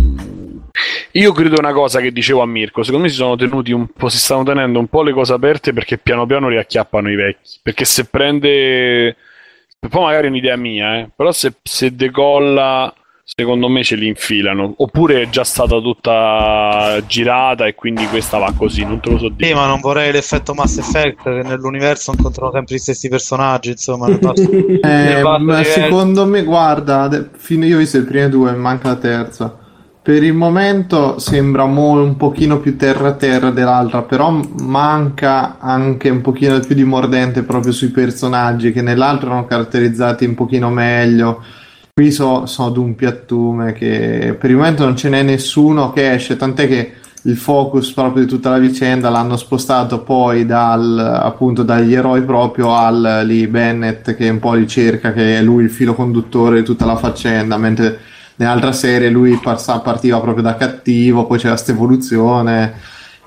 [1.12, 4.10] Io credo una cosa che dicevo a Mirko, secondo me si sono tenuti un po',
[4.10, 7.60] si stanno tenendo un po' le cose aperte perché piano piano riacchiappano i vecchi.
[7.62, 9.16] Perché se prende,
[9.80, 12.94] poi magari è un'idea mia, eh, però se, se decolla
[13.28, 14.76] secondo me ce li infilano.
[14.78, 19.30] Oppure è già stata tutta girata e quindi questa va così, non te lo so
[19.30, 19.48] dire.
[19.50, 24.08] Sì, ma non vorrei l'effetto Mass Effect che nell'universo incontrano sempre gli stessi personaggi, insomma.
[24.16, 29.60] eh, ma secondo me, guarda, fino io ho visto le prime due, manca la terza.
[30.06, 36.59] Per il momento sembra mo- un pochino più terra-terra dell'altra, però manca anche un pochino
[36.59, 41.42] più di mordente proprio sui personaggi che nell'altro erano caratterizzati un pochino meglio.
[41.92, 46.14] Qui so, so ad un piattume che per il momento non ce n'è nessuno che
[46.14, 46.92] esce, tant'è che
[47.24, 52.75] il focus proprio di tutta la vicenda l'hanno spostato poi dal, appunto dagli eroi proprio
[52.75, 56.64] al lì Bennett che un po' li cerca, che è lui il filo conduttore di
[56.64, 62.74] tutta la faccenda, mentre nell'altra serie lui partiva proprio da cattivo, poi c'era questa evoluzione,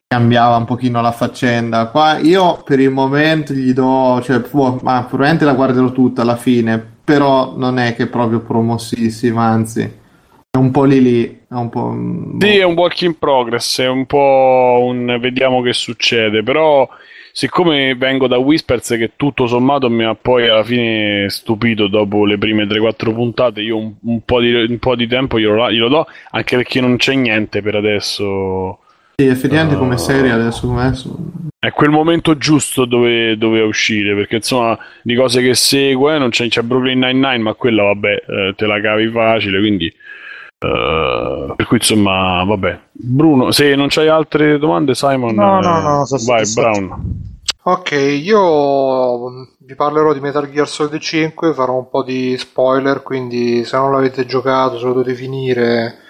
[0.06, 1.86] cambiava un pochino la faccenda.
[1.86, 4.42] Qua io per il momento gli do, cioè,
[4.82, 9.80] ma probabilmente la guarderò tutta alla fine però non è che è proprio promossissima, anzi
[9.80, 11.40] è un po' lì lì.
[11.48, 11.96] È un po'...
[12.38, 16.86] Sì, è un work in progress, è un po' un vediamo che succede, però
[17.32, 22.38] siccome vengo da Whispers che tutto sommato mi ha poi alla fine stupito dopo le
[22.38, 26.06] prime 3-4 puntate, io un, un, po, di, un po' di tempo glielo, glielo do,
[26.30, 28.78] anche perché non c'è niente per adesso.
[29.16, 30.92] Sì, effettivamente uh, come serie adesso come
[31.60, 36.46] è quel momento giusto dove doveva uscire, perché insomma di cose che segue non c'è,
[36.46, 39.92] c'è Brooklyn Nine-Nine, ma quella vabbè eh, te la cavi facile, quindi
[40.60, 42.80] uh, per cui insomma vabbè.
[42.92, 47.26] Bruno, se non c'hai altre domande Simon, no, no, no, so vai Brown.
[47.62, 53.64] Ok, io vi parlerò di Metal Gear Solid 5, farò un po' di spoiler, quindi
[53.64, 56.06] se non l'avete giocato, se lo dovete finire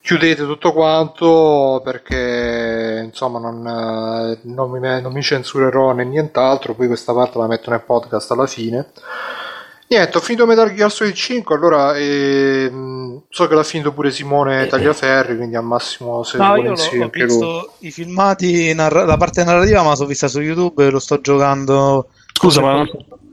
[0.00, 6.86] chiudete tutto quanto perché insomma non, eh, non, mi, non, mi, censurerò né nient'altro poi
[6.86, 8.86] questa parte la metto nel podcast alla fine
[9.88, 14.66] niente ho finito Metal Gear Solid 5 allora ehm, so che l'ha finito pure Simone
[14.66, 17.88] Tagliaferri quindi al massimo se no, io ho, ho visto lui.
[17.88, 22.08] i filmati narra- la parte narrativa ma l'ho vista su YouTube e lo sto giocando
[22.32, 22.86] scusa ma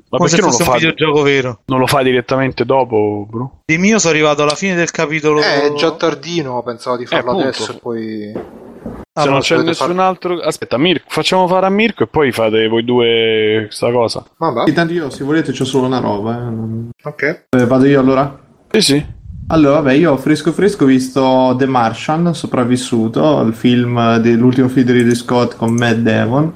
[0.08, 0.67] ma perché non lo fai?
[0.67, 1.59] un videogioco vero.
[1.66, 3.61] Non lo fai direttamente dopo, bro?
[3.66, 5.42] Di mio sono arrivato alla fine del capitolo.
[5.42, 8.34] Eh, è già tardino, pensavo di farlo eh, adesso e poi.
[9.18, 10.06] Ah, Se non c'è nessun far...
[10.06, 10.40] altro.
[10.42, 14.26] Aspetta, Mirko, facciamo fare a Mirko e poi fate voi due questa cosa.
[14.38, 14.68] Vabbè.
[14.68, 16.38] Intanto io, se volete, c'ho solo una roba.
[16.38, 17.08] Eh.
[17.08, 17.45] Ok.
[17.50, 18.38] Eh, vado io allora?
[18.72, 19.06] Sì, sì.
[19.48, 24.92] Allora, vabbè, io fresco fresco ho visto The Martian, sopravvissuto, il film dell'ultimo film di
[24.92, 26.53] Ridley Scott con Matt Devon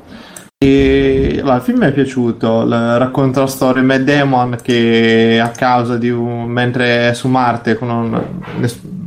[0.62, 5.40] e allora, il film mi è piaciuto, L- racconta la storia di Matt Damon che
[5.42, 6.48] a causa di un...
[6.48, 8.22] mentre è su Marte con un,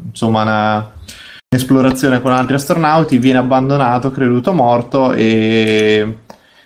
[0.08, 0.92] insomma una
[1.54, 6.16] esplorazione con altri astronauti viene abbandonato, creduto morto e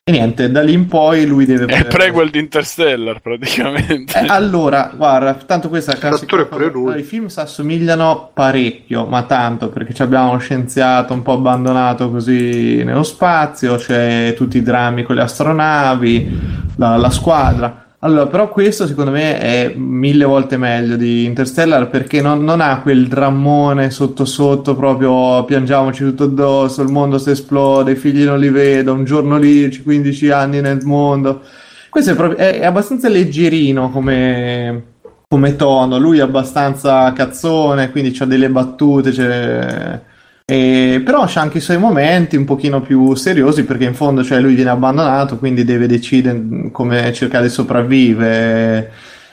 [0.08, 1.66] e niente, da lì in poi lui deve...
[1.66, 4.16] È il prequel di Interstellar praticamente.
[4.16, 6.44] Eh, allora, guarda, tanto questa è classica...
[6.44, 7.00] pure lui.
[7.00, 12.84] I film si assomigliano parecchio, ma tanto, perché abbiamo uno scienziato un po' abbandonato così
[12.84, 16.40] nello spazio, c'è tutti i drammi con le astronavi,
[16.76, 17.85] la, la squadra.
[18.06, 22.80] Allora, però questo secondo me è mille volte meglio di Interstellar perché non, non, ha
[22.80, 28.38] quel drammone sotto sotto proprio piangiamoci tutto addosso, il mondo si esplode, i figli non
[28.38, 31.42] li vedo, un giorno lì, 15 anni nel mondo.
[31.90, 34.84] Questo è, proprio, è, è abbastanza leggerino come,
[35.26, 40.00] come, tono, lui è abbastanza cazzone, quindi ha delle battute, c'è
[40.48, 44.38] e, però c'è anche i suoi momenti un pochino più seriosi perché in fondo cioè,
[44.40, 48.92] lui viene abbandonato, quindi deve decidere come cercare di sopravvivere.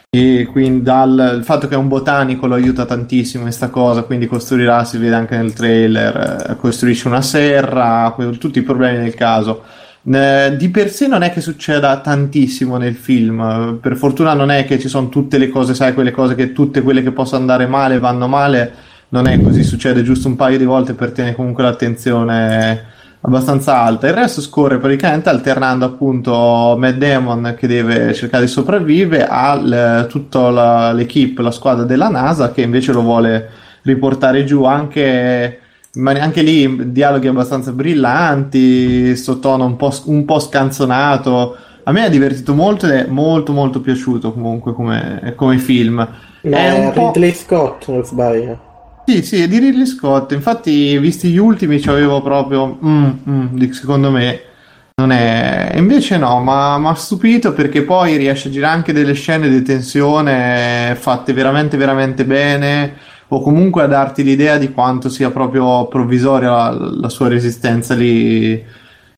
[0.09, 4.03] E quindi dal il fatto che è un botanico lo aiuta tantissimo in questa cosa,
[4.03, 9.13] quindi costruirà, si vede anche nel trailer, eh, costruisce una serra, tutti i problemi del
[9.13, 9.63] caso.
[10.01, 14.79] Di per sé non è che succeda tantissimo nel film, per fortuna non è che
[14.79, 17.99] ci sono tutte le cose, sai, quelle cose che tutte quelle che possono andare male
[17.99, 18.73] vanno male
[19.13, 22.83] non è così, succede giusto un paio di volte per tenere comunque l'attenzione
[23.21, 24.07] abbastanza alta.
[24.07, 30.49] Il resto scorre praticamente alternando appunto Matt Damon che deve cercare di sopravvivere a tutta
[30.49, 33.49] la, l'equipe, la squadra della NASA che invece lo vuole
[33.83, 35.59] riportare giù anche,
[35.93, 41.55] anche lì dialoghi abbastanza brillanti, sottotono un po', un po' scanzonato.
[41.83, 45.97] A me ha divertito molto ed è molto molto piaciuto comunque come, come film.
[45.97, 47.37] Ma è un Ridley po'...
[47.37, 48.71] Scott, non sbaglio.
[49.05, 50.31] Sì, sì, è di Ridley Scott.
[50.31, 52.77] Infatti, visti gli ultimi, ci avevo proprio.
[52.83, 54.41] Mm, mm, secondo me
[54.95, 55.73] non è.
[55.75, 59.61] Invece, no, ma mi ha stupito perché poi riesce a girare anche delle scene di
[59.61, 62.95] tensione fatte veramente, veramente bene.
[63.29, 68.63] O comunque a darti l'idea di quanto sia proprio provvisoria la, la sua resistenza lì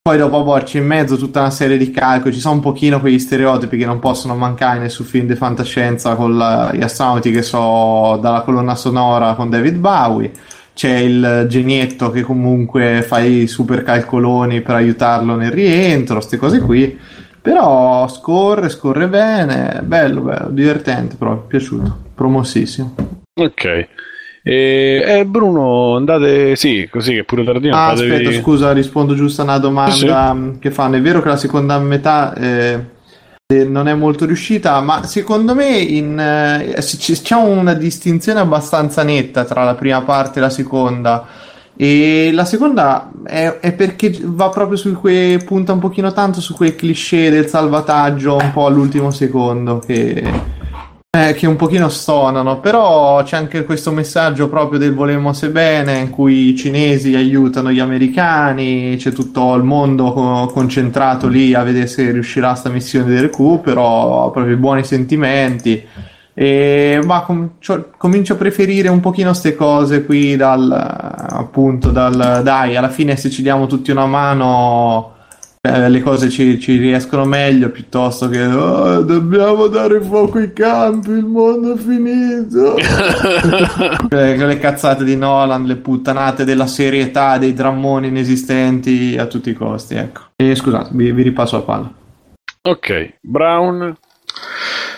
[0.06, 3.18] poi dopo porci in mezzo tutta una serie di calcoli, ci sono un pochino quegli
[3.18, 8.16] stereotipi che non possono mancare nel film di fantascienza con la, gli astronauti che so
[8.22, 10.30] dalla colonna sonora con David Bowie.
[10.74, 16.60] C'è il genietto che comunque fa i super calcoloni per aiutarlo nel rientro, queste cose
[16.60, 16.96] qui.
[17.42, 22.94] Però scorre, scorre bene, bello, bello, divertente proprio, piaciuto, promossissimo.
[23.40, 23.88] Ok.
[24.48, 27.74] E eh, Bruno, andate sì, così che pure tardino.
[27.74, 28.12] Ah, fatevi...
[28.12, 30.58] aspetta, scusa, rispondo giusto a una domanda sì.
[30.60, 30.94] che fanno.
[30.94, 32.80] È vero che la seconda metà eh,
[33.44, 39.44] eh non è molto riuscita, ma secondo me in, eh, c'è una distinzione abbastanza netta
[39.44, 41.26] tra la prima parte e la seconda.
[41.76, 46.54] E la seconda è, è perché va proprio su quei punta un pochino tanto su
[46.54, 50.22] quei cliché del salvataggio un po' all'ultimo secondo che
[51.16, 55.98] eh, che un pochino stonano, però c'è anche questo messaggio proprio del volemo se bene,
[55.98, 61.62] in cui i cinesi aiutano gli americani, c'è tutto il mondo co- concentrato lì a
[61.62, 65.84] vedere se riuscirà sta missione di recupero, proprio buoni sentimenti.
[66.34, 72.42] E, ma com- cioè, comincio a preferire un pochino queste cose qui dal appunto dal
[72.42, 75.15] dai alla fine se ci diamo tutti una mano
[75.66, 81.10] eh, le cose ci, ci, riescono meglio piuttosto che oh, dobbiamo dare fuoco ai campi,
[81.10, 82.76] il mondo è finito.
[84.08, 89.54] le, le cazzate di Nolan, le puttanate della serietà, dei drammoni inesistenti a tutti i
[89.54, 89.94] costi.
[89.94, 90.20] Ecco.
[90.36, 91.92] E scusate, vi, vi ripasso la palla.
[92.62, 93.96] Ok, Brown.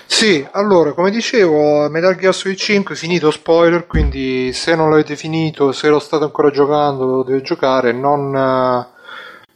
[0.07, 5.15] Sì, allora, come dicevo, Metal Gear Solid 5 è finito spoiler, quindi se non l'avete
[5.15, 8.35] finito, se lo state ancora giocando, lo dovete giocare, non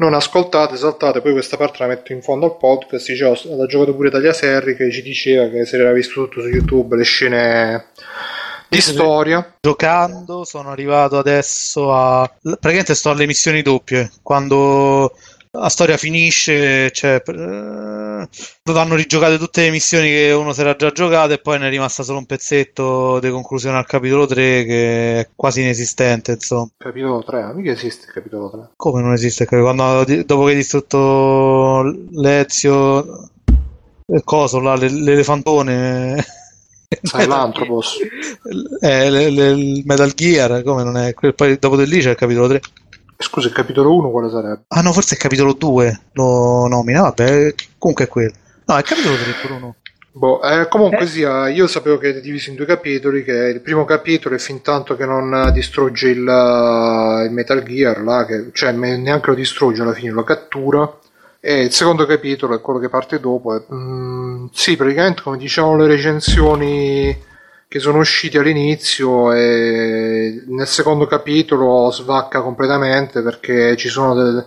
[0.03, 3.95] non ascoltate, saltate, poi questa parte la metto in fondo al podcast, dicevo, l'ha giocato
[3.95, 7.87] pure Talia Serri che ci diceva che se l'era visto tutto su YouTube le scene
[8.69, 9.57] di storia.
[9.61, 12.29] Giocando sono arrivato adesso a...
[12.43, 15.15] praticamente sto alle missioni doppie, quando
[15.55, 18.29] la storia finisce, cioè, eh,
[18.65, 21.71] hanno rigiocato tutte le missioni che uno si era già giocato e poi ne è
[21.71, 26.71] rimasta solo un pezzetto di conclusione al capitolo 3 che è quasi inesistente, insomma.
[26.79, 27.53] Capitolo 3?
[27.53, 28.71] Mica esiste il capitolo 3.
[28.77, 29.45] Come non esiste?
[29.45, 31.83] Quando, dopo che hai distrutto
[32.13, 33.29] l'Ezio,
[34.07, 36.25] il coso là, l'elefantone...
[37.27, 37.97] L'Antropos.
[38.81, 41.15] Eh, il Metal Gear, come non è?
[41.15, 42.61] Poi dopo di lì c'è il capitolo 3.
[43.23, 44.63] Scusa, il capitolo 1 quale sarebbe?
[44.69, 48.33] Ah no, forse è il capitolo 2 lo nomina, vabbè, comunque è quello.
[48.67, 49.77] No, è il capitolo 3 Bruno.
[50.15, 51.07] Boh, eh, comunque eh.
[51.07, 54.61] sia, io sapevo che è diviso in due capitoli, che il primo capitolo è fin
[54.61, 59.95] tanto che non distrugge il, il Metal Gear, là, che, cioè neanche lo distrugge alla
[59.95, 60.99] fine, lo cattura.
[61.41, 63.57] E il secondo capitolo è quello che parte dopo.
[63.57, 67.31] E, mm, sì, praticamente come dicevano le recensioni
[67.73, 74.47] che sono usciti all'inizio e nel secondo capitolo svacca completamente perché ci sono del...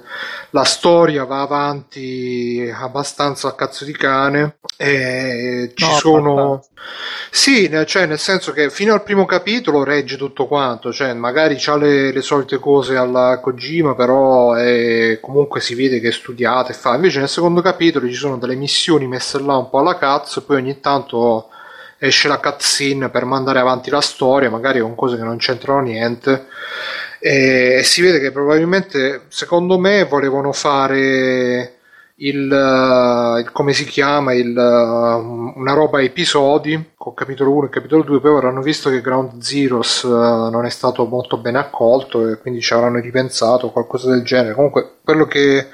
[0.52, 6.84] la storia va avanti abbastanza a cazzo di cane e ci no, sono abbastanza.
[7.32, 11.78] sì cioè nel senso che fino al primo capitolo regge tutto quanto cioè magari c'ha
[11.78, 15.18] le, le solite cose alla Kojima però è...
[15.20, 18.54] comunque si vede che è studiata e fa invece nel secondo capitolo ci sono delle
[18.54, 21.50] missioni messe là un po' alla cazzo e poi ogni tanto
[22.08, 26.48] esce la cutscene per mandare avanti la storia, magari con cose che non c'entrano niente.
[27.20, 31.76] E, e si vede che probabilmente, secondo me, volevano fare
[32.18, 37.66] il, uh, il, come si chiama il, uh, una roba a episodi con capitolo 1
[37.66, 41.58] e capitolo 2 poi avranno visto che Ground Zeroes uh, non è stato molto ben
[41.58, 45.68] accolto e quindi ci avranno ripensato qualcosa del genere comunque quello che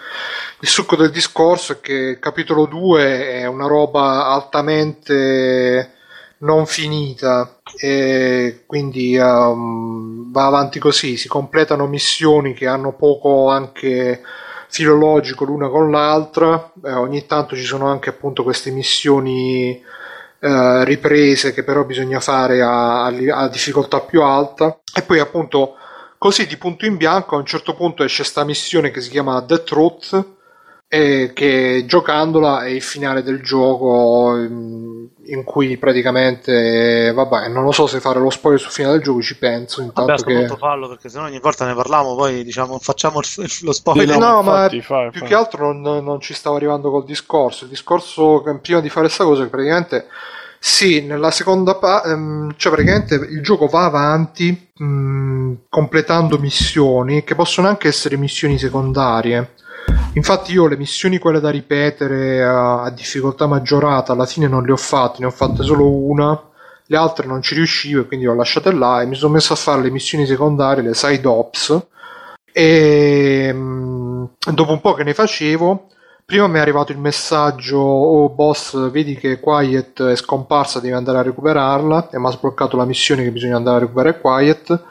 [0.60, 6.00] il succo del discorso è che il capitolo 2 è una roba altamente
[6.42, 7.60] non finita.
[7.78, 14.22] E quindi um, va avanti così, si completano missioni che hanno poco anche
[14.68, 19.84] filologico l'una con l'altra, eh, ogni tanto ci sono anche appunto queste missioni
[20.40, 24.80] eh, riprese che però bisogna fare a, a, difficoltà più alta.
[24.96, 25.76] E poi appunto
[26.18, 29.44] così di punto in bianco a un certo punto esce sta missione che si chiama
[29.44, 30.40] The Truth
[30.94, 37.88] e che giocandola è il finale del gioco in cui praticamente vabbè non lo so
[37.88, 41.08] se fare lo spoiler sul finale del gioco ci penso intanto vabbè, che farlo perché
[41.08, 43.22] sennò ogni volta ne parliamo poi diciamo facciamo
[43.62, 45.30] lo spoiler no, no infatti, ma fai, più fai.
[45.30, 49.24] che altro non, non, ci stavo arrivando col discorso il discorso prima di fare questa
[49.24, 50.08] cosa che praticamente
[50.64, 57.24] sì, nella seconda parte, ehm, cioè praticamente il gioco va avanti mh, mm, completando missioni
[57.24, 59.54] che possono anche essere missioni secondarie.
[60.14, 64.78] Infatti io le missioni quelle da ripetere a, difficoltà maggiorata alla fine non le ho
[64.78, 66.38] fatte, ne ho fatte solo una,
[66.86, 69.54] le altre non ci riuscivo e quindi le ho lasciate là e mi sono messo
[69.54, 71.88] a fare le missioni secondarie, le side ops.
[72.52, 75.88] E mh, dopo un po' che ne facevo
[76.26, 81.18] prima mi è arrivato il messaggio oh boss vedi che Quiet è scomparsa devi andare
[81.18, 84.84] a recuperarla e mi ha sbloccato la missione che bisogna andare a recuperare Quiet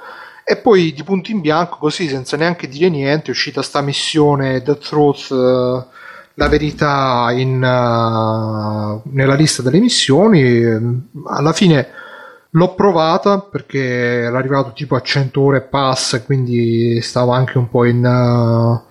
[0.51, 4.61] e poi di punto in bianco, così senza neanche dire niente, è uscita sta missione
[4.63, 5.85] The Truth, uh,
[6.35, 10.61] la verità in, uh, nella lista delle missioni.
[11.25, 11.87] Alla fine
[12.51, 17.69] l'ho provata perché era arrivato tipo a 100 ore e passa, quindi stavo anche un
[17.71, 18.83] po' in, uh,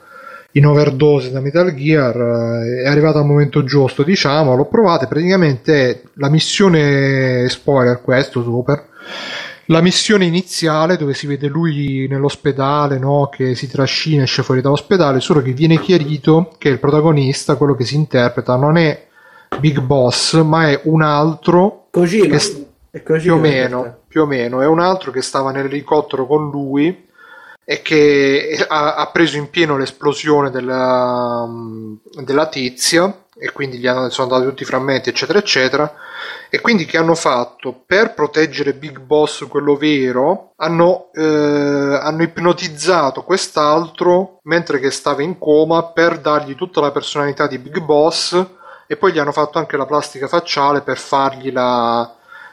[0.53, 2.15] in overdose da Metal Gear.
[2.85, 4.55] è arrivato al momento giusto, diciamo.
[4.55, 5.07] L'ho provata.
[5.07, 8.88] Praticamente la missione spoiler, questo super
[9.69, 15.19] la missione iniziale dove si vede lui nell'ospedale no, che si trascina esce fuori dall'ospedale
[15.19, 19.07] solo che viene chiarito che il protagonista quello che si interpreta non è
[19.59, 22.38] Big Boss ma è un altro Kojima.
[22.91, 24.61] che più o meno più o meno.
[24.61, 27.07] È un altro che stava nell'elicottero con lui
[27.64, 31.48] e che ha, ha preso in pieno l'esplosione della,
[32.23, 35.93] della tizia e quindi gli hanno, sono andati tutti i frammenti eccetera eccetera
[36.49, 43.23] e quindi che hanno fatto per proteggere Big Boss, quello vero, hanno, eh, hanno ipnotizzato
[43.23, 48.45] quest'altro mentre che stava in coma per dargli tutta la personalità di Big Boss
[48.87, 52.11] e poi gli hanno fatto anche la plastica facciale per fargli la,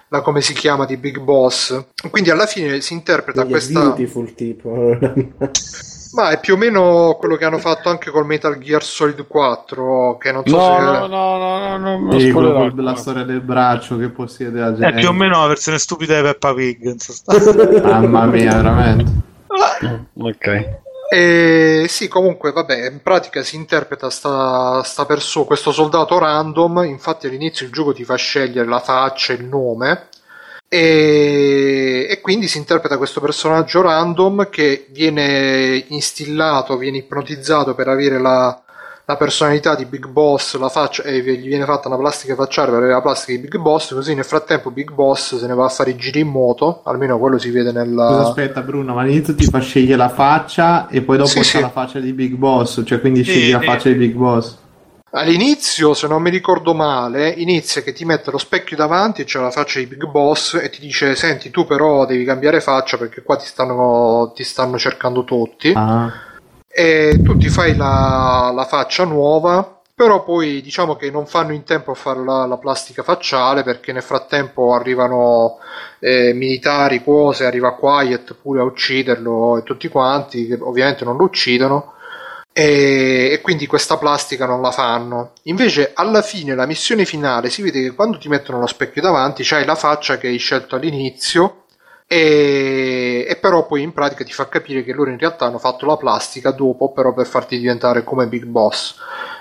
[0.08, 1.82] la come si chiama di Big Boss.
[2.10, 3.81] Quindi alla fine si interpreta questa.
[3.81, 4.98] Beautiful tipo.
[6.17, 10.17] Ma è più o meno quello che hanno fatto anche col Metal Gear Solid 4,
[10.19, 10.83] che non so no, se...
[10.83, 14.86] No, no, no, no, no, sì, quello della storia del braccio che possiede la gente.
[14.86, 16.97] È più o meno la versione stupida di Peppa Pig.
[17.85, 19.12] Mamma mia, veramente.
[20.17, 20.85] ok.
[21.09, 27.27] E sì, comunque, vabbè, in pratica si interpreta sta, sta persona, questo soldato random, infatti
[27.27, 30.09] all'inizio il gioco ti fa scegliere la faccia e il nome,
[30.69, 38.20] e, e, quindi si interpreta questo personaggio random che viene instillato, viene ipnotizzato per avere
[38.20, 38.61] la,
[39.05, 42.78] la personalità di Big Boss, la faccia, e gli viene fatta una plastica facciale per
[42.78, 45.69] avere la plastica di Big Boss, così nel frattempo Big Boss se ne va a
[45.69, 48.27] fare i giri in moto, almeno quello si vede nella...
[48.27, 51.61] Aspetta Bruno, ma all'inizio ti fa scegliere la faccia e poi dopo sì, sì.
[51.61, 54.65] la faccia di Big Boss, cioè quindi scegli sì, la faccia di Big Boss.
[55.17, 59.41] All'inizio, se non mi ricordo male, inizia che ti mette lo specchio davanti e c'è
[59.41, 63.23] la faccia di Big Boss e ti dice: Senti, tu però devi cambiare faccia perché
[63.23, 65.73] qua ti stanno, ti stanno cercando tutti.
[65.75, 66.12] Ah.
[66.69, 69.81] E tu ti fai la, la, faccia nuova.
[69.95, 73.95] Però poi diciamo che non fanno in tempo a fare la, la plastica facciale perché
[73.95, 75.57] nel frattempo arrivano
[75.99, 81.25] eh, militari, cose, arriva Quiet pure a ucciderlo e tutti quanti, che ovviamente non lo
[81.25, 81.95] uccidono
[82.59, 85.33] e, e, quindi questa plastica non la fanno.
[85.43, 89.43] Invece alla fine, la missione finale, si vede che quando ti mettono lo specchio davanti
[89.44, 91.65] c'hai la faccia che hai scelto all'inizio
[92.07, 95.85] e, e, però poi in pratica ti fa capire che loro in realtà hanno fatto
[95.85, 98.94] la plastica dopo però per farti diventare come Big Boss.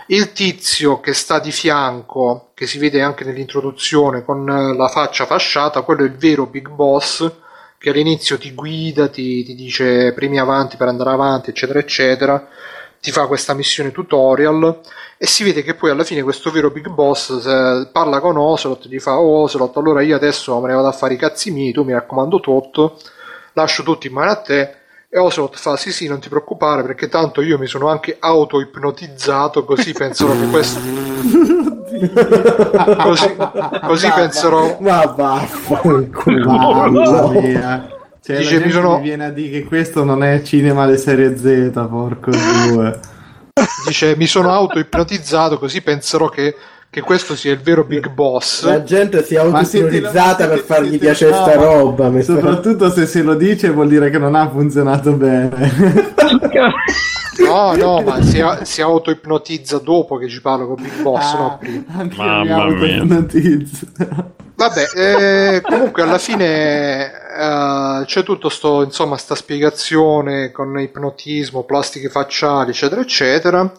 [0.08, 5.84] Il tizio che sta di fianco, che si vede anche nell'introduzione con la faccia fasciata,
[5.84, 7.32] quello è il vero Big Boss
[7.78, 12.46] che all'inizio ti guida, ti, ti dice premi avanti per andare avanti, eccetera, eccetera
[13.06, 14.80] ti fa questa missione tutorial
[15.16, 18.98] e si vede che poi alla fine questo vero big boss parla con Ocelot gli
[18.98, 21.84] fa oh Ocelot allora io adesso me ne vado a fare i cazzi miei tu
[21.84, 22.98] mi raccomando tutto
[23.54, 24.76] lascio tutto in mano a te.
[25.08, 29.64] E Ocelot fa sì sì non ti preoccupare perché tanto io mi sono anche auto-ipnotizzato
[29.64, 30.80] così pensano che questo
[33.04, 33.36] così,
[33.86, 34.78] così penserò.
[34.80, 37.95] Ma vaffanculo mamma mia
[38.26, 39.00] cioè, Dice, mi, sono...
[39.02, 42.32] viene a dire che questo non è cinema di serie Z, porco
[42.68, 43.00] due.
[43.86, 46.56] Dice, mi sono auto-ipnotizzato così penserò che,
[46.90, 48.64] che, questo sia il vero Big Boss.
[48.64, 52.22] La gente si è auto-ipnotizzata per fargli piacere no, sta roba.
[52.24, 56.14] Soprattutto se se lo dice vuol dire che non ha funzionato bene.
[57.38, 61.58] No, no, ma si, si auto-ipnotizza dopo che ci parlo con Big Boss, ah, no
[61.60, 61.84] prima.
[61.92, 64.34] Anche Mamma mi auto-ipnotizza.
[64.58, 72.08] Vabbè, eh, comunque alla fine eh, c'è tutto sto, insomma, sta spiegazione con ipnotismo, plastiche
[72.08, 73.70] facciali, eccetera, eccetera.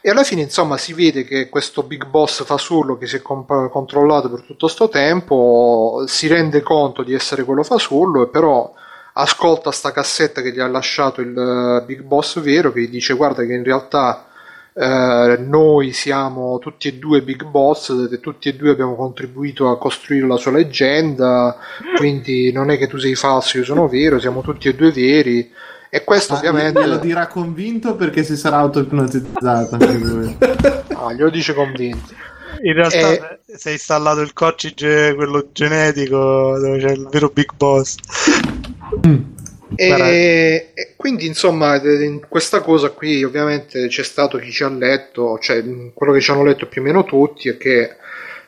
[0.00, 3.70] E alla fine, insomma, si vede che questo big boss fasullo che si è comp-
[3.70, 8.72] controllato per tutto questo tempo si rende conto di essere quello fasullo e però
[9.14, 13.14] ascolta sta cassetta che gli ha lasciato il uh, big boss vero che gli dice
[13.14, 14.26] guarda che in realtà
[14.74, 19.78] uh, noi siamo tutti e due big boss e tutti e due abbiamo contribuito a
[19.78, 21.56] costruire la sua leggenda
[21.96, 25.52] quindi non è che tu sei falso io sono vero siamo tutti e due veri.
[25.90, 29.76] E questo ah, ovviamente lo dirà convinto perché si sarà auto-ipnotizzato
[30.96, 32.12] ah, glielo dice convinto.
[32.62, 33.56] In realtà e...
[33.56, 36.16] si è installato il cocige quello genetico
[36.58, 37.96] dove c'è il vero big boss
[39.76, 45.38] e, e, quindi insomma in questa cosa qui ovviamente c'è stato chi ci ha letto
[45.38, 45.62] cioè
[45.92, 47.96] quello che ci hanno letto più o meno tutti è che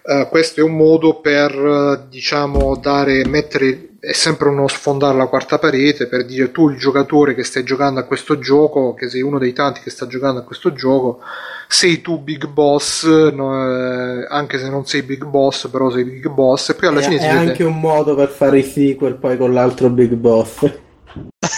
[0.02, 5.58] uh, questo è un modo per diciamo dare mettere è sempre uno sfondare la quarta
[5.58, 9.38] parete per dire tu il giocatore che stai giocando a questo gioco che sei uno
[9.38, 11.20] dei tanti che sta giocando a questo gioco
[11.66, 16.28] sei tu big boss no, eh, anche se non sei big boss però sei big
[16.28, 17.64] boss e poi alla è, fine è anche vede...
[17.64, 20.84] un modo per fare i sequel poi con l'altro big boss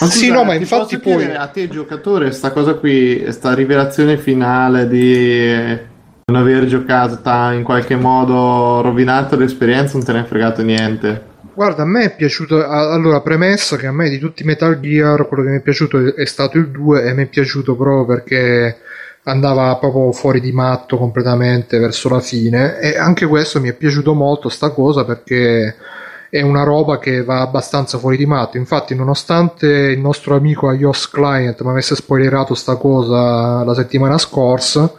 [0.01, 4.87] ma sì, no, ma infatti poi a te giocatore sta cosa qui, sta rivelazione finale
[4.89, 5.87] di
[6.27, 7.21] non aver giocato
[7.53, 11.37] in qualche modo rovinato l'esperienza, non te ne è fregato niente.
[11.55, 12.65] Guarda, a me è piaciuto.
[12.65, 16.15] Allora, premessa che a me di tutti i Metal Gear, quello che mi è piaciuto
[16.15, 18.79] è stato il 2 e mi è piaciuto proprio perché
[19.25, 22.79] andava proprio fuori di matto completamente verso la fine.
[22.79, 25.75] E anche questo mi è piaciuto molto, sta cosa, perché
[26.31, 28.57] è una roba che va abbastanza fuori di matto.
[28.57, 34.93] Infatti, nonostante il nostro amico iOS Client mi avesse spoilerato sta cosa la settimana scorsa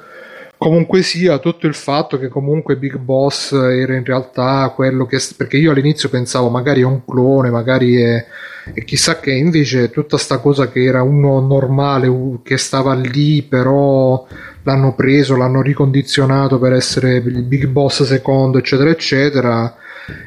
[0.60, 5.56] comunque sia tutto il fatto che comunque Big Boss era in realtà quello che perché
[5.56, 8.26] io all'inizio pensavo magari è un clone magari è
[8.74, 12.12] e chissà che invece tutta sta cosa che era uno normale
[12.44, 14.28] che stava lì però
[14.64, 19.76] l'hanno preso l'hanno ricondizionato per essere il Big Boss secondo eccetera eccetera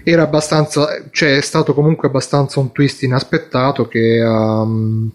[0.05, 5.10] era abbastanza cioè è stato comunque abbastanza un twist inaspettato che, um,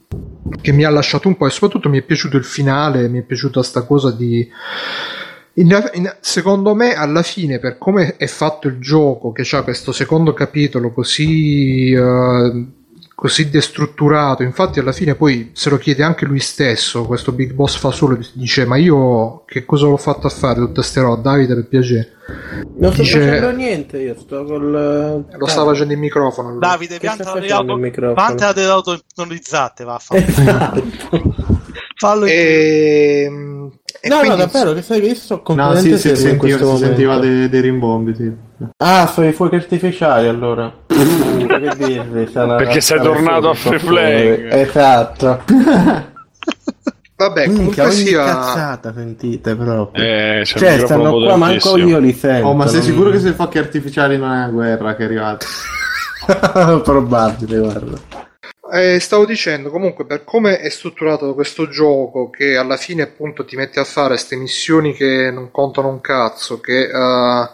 [0.61, 3.24] che mi ha lasciato un po' e soprattutto mi è piaciuto il finale mi è
[3.24, 4.48] piaciuta sta cosa di
[5.53, 9.92] in, in, secondo me alla fine per come è fatto il gioco che ha questo
[9.92, 12.76] secondo capitolo così uh,
[13.18, 14.44] così destrutturato.
[14.44, 17.04] Infatti, alla fine poi se lo chiede anche lui stesso.
[17.06, 20.74] Questo Big Boss fa solo dice: Ma io che cosa l'ho fatto a fare tutte
[20.74, 21.24] queste robe?
[21.24, 22.12] Davide, per piacere.
[22.78, 25.26] Non sto dice, facendo niente, io sto col.
[25.36, 26.52] Lo sta facendo il microfono.
[26.52, 26.60] Lui.
[26.60, 27.80] Davide, pianta le auto.
[28.14, 30.28] Quante delle auto ipnotizzate va a fare?
[30.28, 31.36] Esatto.
[31.98, 33.24] Fallo e...
[33.26, 34.38] Ehm, e no, quindi...
[34.38, 37.50] no, davvero, che sai che io sto completamente no, sì, si, sentiva, si sentiva dei,
[37.50, 38.32] dei rimbombi, sì.
[38.78, 40.72] Ah, sono i fuochi artificiali allora.
[41.76, 44.48] dirvi, Perché sei tornato a free play.
[44.50, 45.44] Esatto.
[47.18, 50.04] Vabbè, comunque Minchia, sia cazzata sentite proprio.
[50.04, 52.48] Eh, cioè, stanno qua, manco io li sento.
[52.48, 55.06] Oh, ma sei sicuro che se i fuochi artificiali non è una guerra che è
[55.06, 55.48] arrivata?
[56.84, 57.98] Probabile, guarda.
[58.72, 63.56] Eh, stavo dicendo comunque per come è strutturato questo gioco che alla fine appunto ti
[63.56, 67.48] mette a fare queste missioni che non contano un cazzo che uh,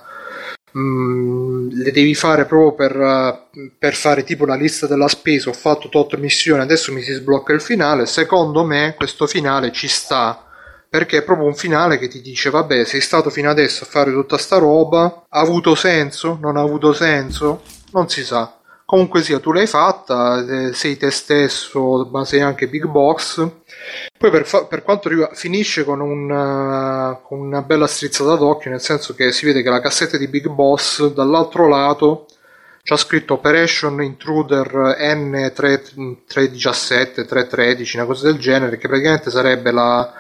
[0.78, 5.50] Mm, le devi fare proprio per, uh, per, fare tipo la lista della spesa.
[5.50, 8.06] Ho fatto tot missioni, adesso mi si sblocca il finale.
[8.06, 10.46] Secondo me, questo finale ci sta
[10.90, 14.12] perché è proprio un finale che ti dice: Vabbè, sei stato fino adesso a fare
[14.12, 15.26] tutta sta roba.
[15.30, 16.38] Ha avuto senso?
[16.42, 17.62] Non ha avuto senso?
[17.92, 18.60] Non si sa.
[18.94, 23.44] Comunque sia, tu l'hai fatta, eh, sei te stesso, ma sei anche Big Box.
[24.16, 28.70] Poi per, fa- per quanto riguarda, finisce con, un, uh, con, una bella strizzata d'occhio,
[28.70, 32.28] nel senso che si vede che la cassetta di Big Boss dall'altro lato
[32.84, 40.14] c'ha scritto Operation Intruder N317, 313, una cosa del genere, che praticamente sarebbe la,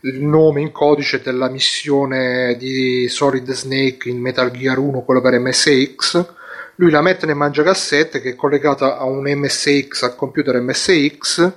[0.00, 5.38] il nome in codice della missione di Solid Snake in Metal Gear 1, quello per
[5.38, 6.34] MSX
[6.76, 11.52] lui la mette nel mangiacassette che è collegata a un MSX, al computer MSX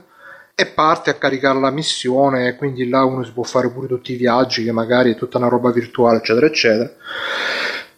[0.55, 4.17] e parte a caricare la missione, quindi là uno si può fare pure tutti i
[4.17, 6.93] viaggi che magari è tutta una roba virtuale, eccetera, eccetera.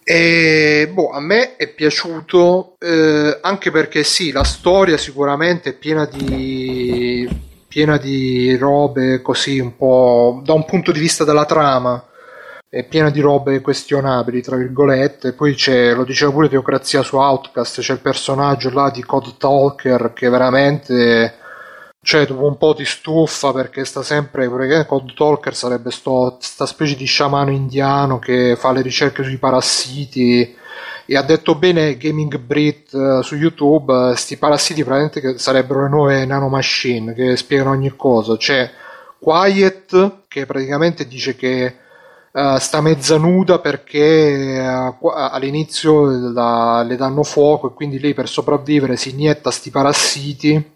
[0.04, 6.06] E boh, a me è piaciuto eh, anche perché sì, la storia sicuramente è piena
[6.06, 12.04] di piena di robe così un po' da un punto di vista della trama
[12.74, 15.34] è piena di robe questionabili, tra virgolette.
[15.34, 20.14] Poi c'è, lo diceva pure Teocrazia su Outcast, c'è il personaggio là di Code Talker
[20.14, 21.34] che veramente,
[22.00, 26.64] cioè, dopo un po' ti stufa perché sta sempre, perché Code Talker sarebbe sto, sta
[26.64, 30.56] specie di sciamano indiano che fa le ricerche sui parassiti
[31.04, 36.24] e ha detto bene Gaming Brit uh, su YouTube, uh, parassiti praticamente sarebbero le nuove
[36.24, 38.34] nanomachine che spiegano ogni cosa.
[38.38, 38.70] C'è
[39.18, 41.80] Quiet che praticamente dice che
[42.32, 44.58] uh, sta mezza nuda perché
[45.02, 50.72] all'inizio la, le danno fuoco e quindi lei per sopravvivere si inietta sti parassiti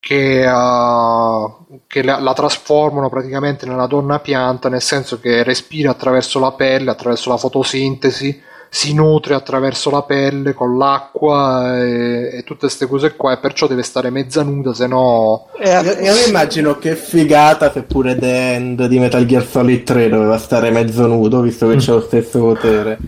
[0.00, 6.38] che, uh, che la, la, trasformano praticamente nella donna pianta, nel senso che respira attraverso
[6.38, 8.42] la pelle, attraverso la fotosintesi,
[8.72, 13.66] si nutre attraverso la pelle con l'acqua e, e tutte queste cose qua, e perciò
[13.66, 15.48] deve stare mezza nuda, se no.
[15.60, 20.08] io, io mi immagino che figata se pure The End di Metal Gear Solid 3
[20.08, 21.78] doveva stare mezzo nudo, visto che mm.
[21.78, 22.98] c'è lo stesso potere.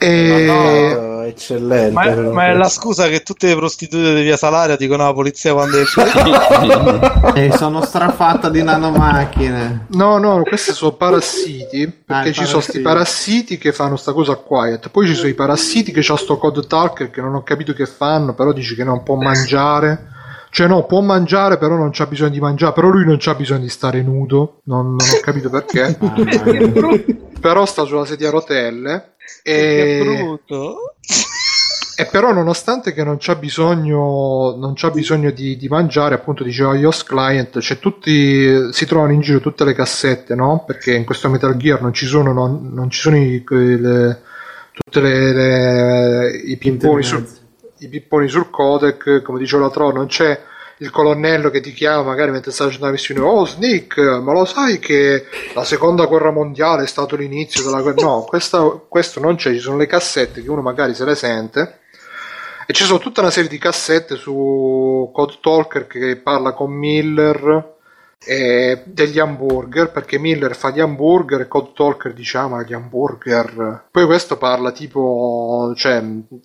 [0.00, 0.44] E...
[0.46, 1.92] No, eccellente.
[1.92, 5.52] Ma, ma, è la scusa che tutte le prostitute di via Salaria dicono alla polizia
[5.52, 6.02] quando esce.
[7.34, 9.86] e sono strafatta di nanomacchine.
[9.90, 11.82] No, no, questi sono parassiti.
[11.82, 14.88] Ah, perché ah, ci sono questi parassiti che fanno sta cosa quiet.
[14.90, 17.86] Poi ci sono i parassiti che c'ha sto code talker che non ho capito che
[17.86, 20.16] fanno, però dici che non può mangiare.
[20.58, 22.72] Cioè, no, può mangiare, però non c'ha bisogno di mangiare.
[22.72, 24.62] Però lui non c'ha bisogno di stare nudo.
[24.64, 25.96] Non, non ho capito perché.
[27.38, 29.14] Ah, però sta sulla sedia a rotelle
[29.44, 30.00] e...
[30.02, 30.96] brutto.
[31.96, 36.74] E però nonostante che non c'ha bisogno, non c'ha bisogno di, di, mangiare, appunto diceva
[36.74, 40.64] iOS Client, c'è tutti, si trovano in giro tutte le cassette, no?
[40.66, 44.22] Perché in questo Metal Gear non ci sono, non, non ci sono i, le,
[44.72, 47.24] tutte le, le, i, pipponi sul,
[47.78, 50.46] i pipponi sul codec, come diceva la Tro, non c'è
[50.78, 54.44] il colonnello che ti chiama magari mentre stai facendo la missione oh Snake ma lo
[54.44, 59.36] sai che la seconda guerra mondiale è stato l'inizio della guerra no questa, questo non
[59.36, 61.80] c'è ci sono le cassette che uno magari se le sente
[62.66, 67.76] e ci sono tutta una serie di cassette su Code Talker che parla con Miller
[68.24, 73.86] eh, degli hamburger perché Miller fa gli hamburger e Code Talker diciamo gli hamburger.
[73.90, 76.02] Poi questo parla tipo cioè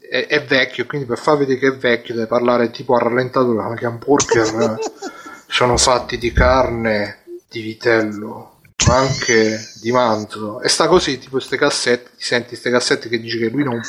[0.10, 3.64] è, è, vecchio quindi per far vedere che è vecchio deve parlare tipo a rallentatore
[3.64, 4.78] ma gli hamburger
[5.48, 8.53] sono fatti di carne di vitello
[8.90, 13.38] anche di manzo e sta così tipo queste cassette ti senti queste cassette che dici
[13.38, 13.80] che lui non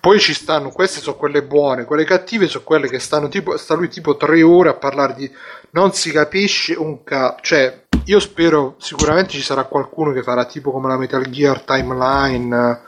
[0.00, 3.74] poi ci stanno queste sono quelle buone quelle cattive sono quelle che stanno tipo sta
[3.74, 5.30] lui tipo tre ore a parlare di
[5.70, 10.70] non si capisce un ca cioè io spero sicuramente ci sarà qualcuno che farà tipo
[10.70, 12.80] come la Metal Gear Timeline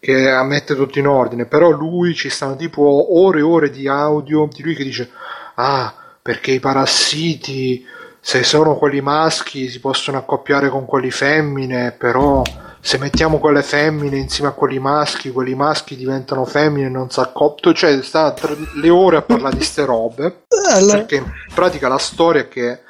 [0.00, 4.48] che mette tutto in ordine però lui ci stanno tipo ore e ore di audio
[4.50, 5.10] di lui che dice
[5.54, 5.92] ah
[6.22, 7.84] perché i parassiti
[8.28, 12.42] se sono quelli maschi si possono accoppiare con quelli femmine, però
[12.78, 17.20] se mettiamo quelle femmine insieme a quelli maschi, quelli maschi diventano femmine e non si
[17.20, 18.34] accoppiano, cioè sta
[18.82, 20.42] le ore a parlare di ste robe,
[20.90, 22.80] perché in pratica la storia è che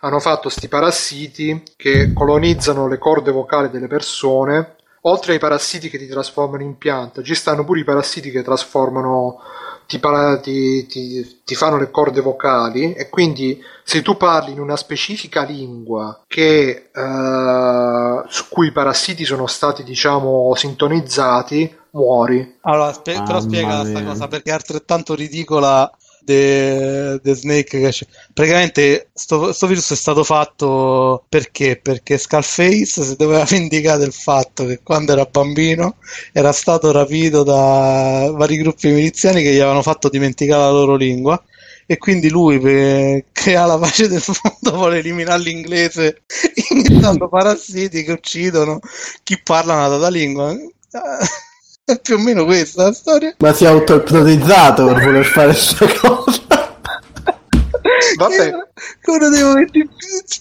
[0.00, 5.98] hanno fatto sti parassiti che colonizzano le corde vocali delle persone, oltre ai parassiti che
[5.98, 9.38] ti trasformano in pianta, ci stanno pure i parassiti che trasformano
[9.98, 10.00] ti,
[10.42, 15.42] ti, ti, ti, fanno le corde vocali e quindi se tu parli in una specifica
[15.42, 22.58] lingua che, uh, su cui i parassiti sono stati diciamo sintonizzati muori.
[22.60, 25.90] Allora spe- però spiega questa cosa perché è altrettanto ridicola
[26.30, 31.80] The, Snake che praticamente sto, sto, virus è stato fatto perché?
[31.82, 35.96] Perché Skullface si doveva vendicare del fatto che quando era bambino
[36.32, 41.42] era stato rapito da vari gruppi miliziani che gli avevano fatto dimenticare la loro lingua
[41.86, 46.22] e quindi lui per creare la pace del mondo vuole eliminare l'inglese
[46.70, 48.78] iniziando parassiti che uccidono
[49.24, 50.54] chi parla una data lingua
[51.92, 53.34] è più o meno questa la storia.
[53.38, 56.40] Ma si è auto-ipnotizzato per voler fare questa cosa.
[58.16, 58.52] Vabbè.
[59.06, 59.88] Uno dei momenti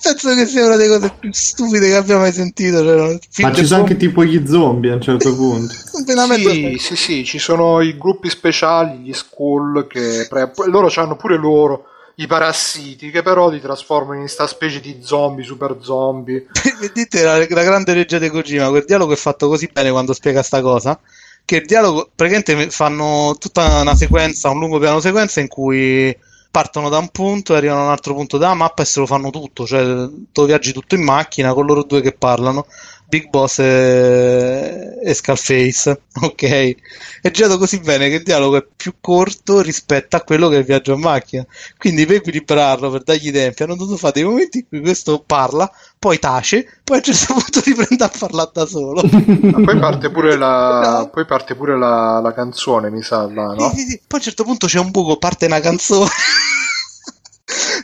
[0.03, 2.83] penso che sia una delle cose più stupide che abbia mai sentito.
[2.83, 5.73] Cioè, Ma ci sono anche tipo gli zombie a un certo punto.
[6.35, 10.27] sì, sì, sì, ci sono i gruppi speciali, gli school, che
[10.67, 15.45] loro hanno pure loro i parassiti che però ti trasformano in questa specie di zombie,
[15.45, 16.47] super zombie.
[16.79, 20.43] Vedete la, la grande legge di Kojima, quel dialogo è fatto così bene quando spiega
[20.43, 20.99] sta cosa
[21.45, 26.15] che il dialogo praticamente fanno tutta una sequenza, un lungo piano sequenza in cui
[26.51, 28.37] partono da un punto e arrivano a un altro punto.
[28.37, 31.83] Della mappa e se lo fanno tutto, cioè tu viaggi tutto in macchina con loro
[31.83, 32.65] due che parlano
[33.09, 36.75] Big Boss e, e Skullface, ok?
[37.21, 40.59] È girato così bene che il dialogo è più corto rispetto a quello che è
[40.59, 41.43] il viaggio a macchina.
[41.75, 45.69] Quindi per equilibrarlo, per dargli tempi, hanno dovuto fare dei momenti in cui questo parla,
[45.97, 49.01] poi tace, poi a un certo punto riprende a parlare da solo.
[49.01, 51.09] poi parte pure, la, no.
[51.09, 53.71] poi parte pure la, la, canzone, mi sa, là, no?
[53.71, 54.01] Sì, sì, sì.
[54.05, 56.09] Poi a un certo punto c'è un buco, parte una canzone.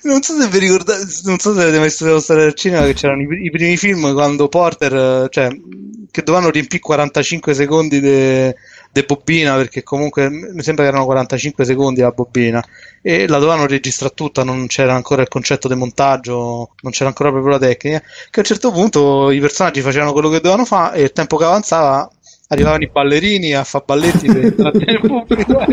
[0.05, 2.93] Non so se vi ricordate, non so se avete mai studiato storia del cinema che
[2.93, 5.47] c'erano i, i, primi film quando Porter, cioè,
[6.11, 8.55] che dovevano riempire 45 secondi de,
[9.07, 12.63] bobina perché comunque mi sembra che erano 45 secondi la bobina
[13.01, 17.31] e la dovevano registrare tutta, non c'era ancora il concetto di montaggio, non c'era ancora
[17.31, 20.97] proprio la tecnica, che a un certo punto i personaggi facevano quello che dovevano fare
[20.97, 22.07] e il tempo che avanzava
[22.47, 25.65] arrivavano i ballerini a fare balletti per intrattenere il pubblico.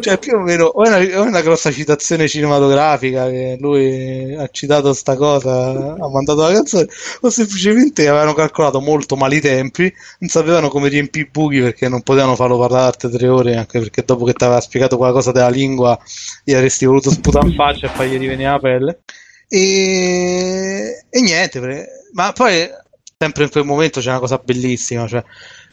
[0.00, 4.34] Cioè più o meno o è, una, o è una grossa citazione cinematografica che lui
[4.34, 6.88] ha citato sta cosa ha mandato la canzone
[7.20, 11.88] o semplicemente avevano calcolato molto male i tempi non sapevano come riempire i buchi perché
[11.88, 15.12] non potevano farlo parlare altre tre ore anche perché dopo che ti aveva spiegato quella
[15.12, 15.98] cosa della lingua
[16.44, 19.00] gli avresti voluto sputare in faccia e fargli rivenire la pelle.
[19.48, 22.68] E, e niente ma poi
[23.16, 25.22] sempre in quel momento c'è una cosa bellissima cioè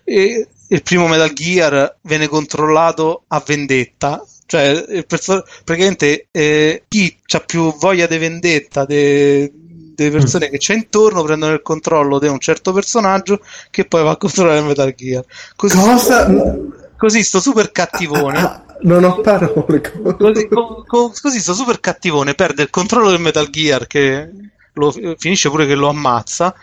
[0.10, 7.40] e il primo Metal Gear viene controllato a vendetta cioè perso- praticamente eh, chi ha
[7.42, 9.52] più voglia di vendetta delle
[9.98, 10.52] de persone mm.
[10.52, 14.60] che c'è intorno prendono il controllo di un certo personaggio che poi va a controllare
[14.60, 16.24] il Metal Gear così cosa?
[16.24, 19.82] Sto, così sto super cattivone ah, ah, non ho parole
[20.18, 24.30] così, co, co, così sto super cattivone perde il controllo del Metal Gear che
[24.74, 26.54] lo, finisce pure che lo ammazza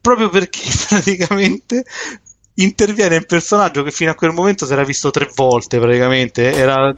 [0.00, 1.84] proprio perché praticamente
[2.54, 6.52] interviene un personaggio che fino a quel momento si era visto tre volte praticamente.
[6.52, 6.94] Era,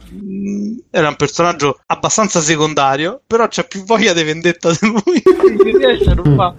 [0.91, 5.21] era un personaggio abbastanza secondario però c'ha più voglia di vendetta di lui.
[5.21, 6.55] Quindi riesce a rubare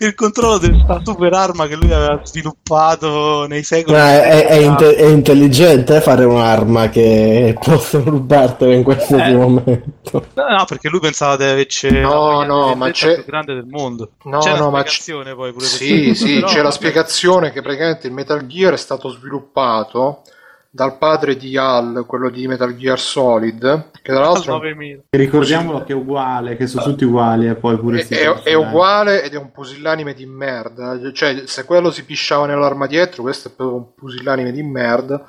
[0.00, 4.96] il controllo della super arma che lui aveva sviluppato nei secoli Ma è, è, inte-
[4.96, 10.26] è intelligente fare un'arma che possono rubartela in qualsiasi eh, momento?
[10.34, 14.12] No perché lui pensava di averci no no ma c'è più grande del mondo.
[14.24, 15.34] No c'è no ma c'è...
[15.34, 19.08] poi pure sì sì però, c'è la spiegazione che praticamente il Metal Gear è stato
[19.08, 20.22] sviluppato
[20.70, 24.60] dal padre di Hal, quello di Metal Gear Solid, che tra l'altro...
[25.08, 28.06] Ricordiamolo che è uguale, che sono tutti uguali e poi pure...
[28.06, 32.46] È, è, è uguale ed è un pusillanime di merda, cioè se quello si pisciava
[32.46, 35.24] nell'arma dietro, questo è proprio un pusillanime di merda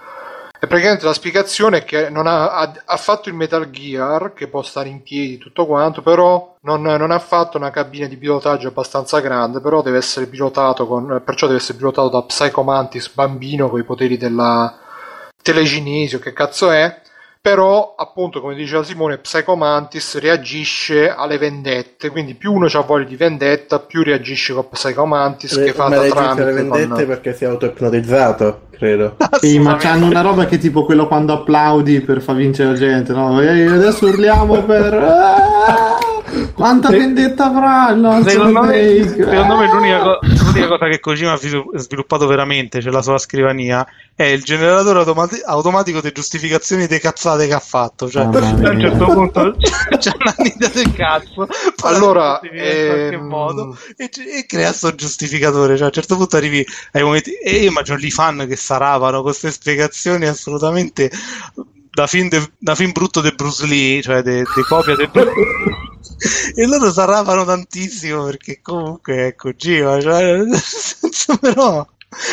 [0.62, 4.62] e praticamente la spiegazione è che ha, ha, ha, fatto il Metal Gear che può
[4.62, 9.22] stare in piedi tutto quanto, però non, non, ha fatto una cabina di pilotaggio abbastanza
[9.22, 13.80] grande, però deve essere pilotato con, perciò deve essere pilotato da Psycho Mantis bambino con
[13.80, 14.78] i poteri della
[15.42, 17.02] teleginesio, che cazzo è
[17.42, 23.06] però appunto come diceva Simone Psycho Mantis reagisce alle vendette quindi più uno ha voglia
[23.06, 27.06] di vendetta più reagisce con Psycho Mantis Le, che fa da tramite le vendette con...
[27.06, 32.02] perché si è auto-ipnotizzato credo sì ma c'hanno una roba che tipo quello quando applaudi
[32.02, 33.42] per far vincere la gente no?
[33.42, 35.88] e adesso urliamo per!
[36.54, 41.34] quanta vendetta avrà il nostro secondo me, secondo me l'unica, co- l'unica, cosa che Kojima
[41.34, 43.86] ha sviluppato veramente c'è la sua scrivania
[44.20, 48.10] è il generatore automati- automatico di giustificazioni delle cazzate che ha fatto.
[48.10, 48.28] Cioè, ah,
[48.68, 49.56] a un certo punto
[49.98, 51.48] c'è una nida del cazzo.
[51.84, 53.26] Allora, ehm...
[53.26, 55.76] modo, e, e, crea questo giustificatore.
[55.76, 57.32] Cioè, a un certo punto arrivi ai momenti.
[57.32, 61.10] E io immagino gli fan che saravano con queste spiegazioni assolutamente
[61.90, 65.32] da film, de, da film brutto di Bruce Lee, cioè di copia di Bruce
[66.56, 70.40] e loro sarravano tantissimo perché comunque è Kojima, cioè,
[71.40, 71.88] però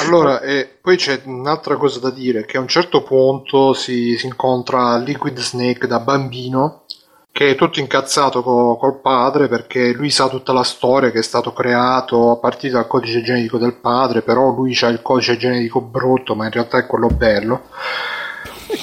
[0.05, 4.27] allora, e poi c'è un'altra cosa da dire, che a un certo punto si, si
[4.27, 6.85] incontra Liquid Snake da bambino,
[7.31, 11.23] che è tutto incazzato co- col padre perché lui sa tutta la storia che è
[11.23, 15.83] stato creato a partire dal codice genetico del padre, però lui ha il codice genetico
[15.83, 17.65] brutto, ma in realtà è quello bello.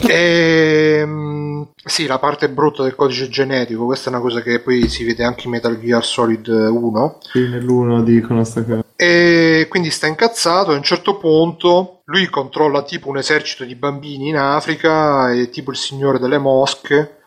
[0.02, 4.88] E, ehm, sì, la parte brutta del codice genetico, questa è una cosa che poi
[4.88, 7.18] si vede anche in Metal Gear Solid 1.
[7.22, 8.84] Sì, nell'1 dicono sta cosa.
[8.96, 10.72] E quindi sta incazzato.
[10.72, 15.72] A un certo punto lui controlla tipo un esercito di bambini in Africa, è tipo
[15.72, 17.18] il signore delle mosche.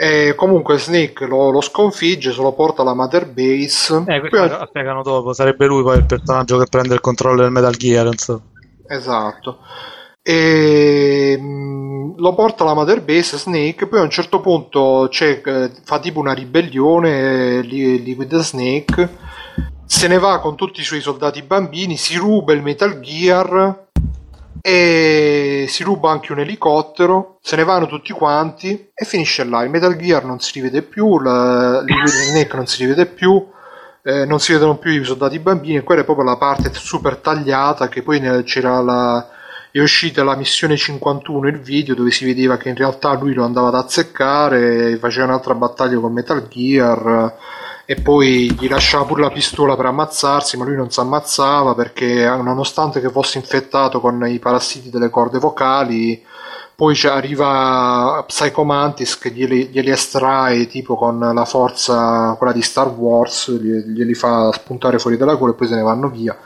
[0.00, 4.04] E comunque Snake lo, lo sconfigge, se lo porta alla Mother Base.
[4.06, 4.66] Eh, questo poi...
[4.68, 8.06] spiegano dopo, sarebbe lui poi il personaggio che prende il controllo del Metal Gear.
[8.06, 8.42] Insomma.
[8.86, 9.58] Esatto
[10.28, 15.98] e mh, lo porta alla Mother Base Snake poi a un certo punto eh, fa
[16.00, 19.08] tipo una ribellione Liquid Snake
[19.86, 23.86] se ne va con tutti i suoi soldati bambini si ruba il Metal Gear
[24.60, 29.62] e si ruba anche un elicottero se ne vanno tutti quanti e finisce là.
[29.62, 33.42] Il Metal Gear non si rivede più la Liquid Snake non si rivede più
[34.02, 37.16] eh, non si vedono più i soldati bambini e quella è proprio la parte super
[37.16, 39.36] tagliata che poi c'era la
[39.70, 43.44] è uscita la missione 51 il video dove si vedeva che in realtà lui lo
[43.44, 47.34] andava ad azzeccare faceva un'altra battaglia con Metal Gear
[47.84, 52.24] e poi gli lasciava pure la pistola per ammazzarsi ma lui non si ammazzava perché
[52.24, 56.24] nonostante che fosse infettato con i parassiti delle corde vocali
[56.74, 62.86] poi arriva Psycho Mantis che glieli, glieli, estrae tipo con la forza quella di Star
[62.86, 66.38] Wars glieli, glieli fa spuntare fuori dalla gola e poi se ne vanno via.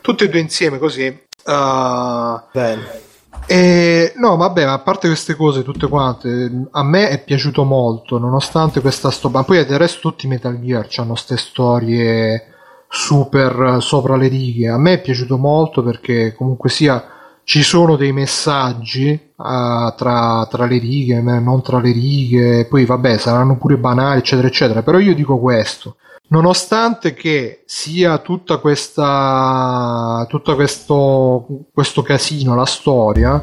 [0.00, 3.08] Tutti e due insieme così Uh, Bene.
[3.46, 8.80] E, no, vabbè, a parte queste cose tutte quante, a me è piaciuto molto, nonostante
[8.80, 9.42] questa storia.
[9.42, 12.44] Poi del resto tutti i Metal Gear hanno queste storie
[12.88, 14.68] super sopra le righe.
[14.68, 17.04] A me è piaciuto molto perché comunque sia
[17.42, 23.16] ci sono dei messaggi uh, tra, tra, le righe, non tra le righe, poi vabbè
[23.18, 24.82] saranno pure banali, eccetera, eccetera.
[24.82, 25.96] Però io dico questo.
[26.30, 33.42] Nonostante che sia tutta questa tutto questo, questo casino, la storia,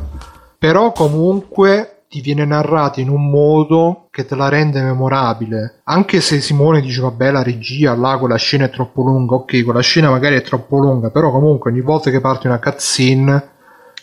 [0.58, 5.82] però comunque ti viene narrata in un modo che te la rende memorabile.
[5.84, 9.82] Anche se Simone dice vabbè la regia, là quella scena è troppo lunga, ok, quella
[9.82, 13.50] scena magari è troppo lunga, però comunque ogni volta che parte una cutscene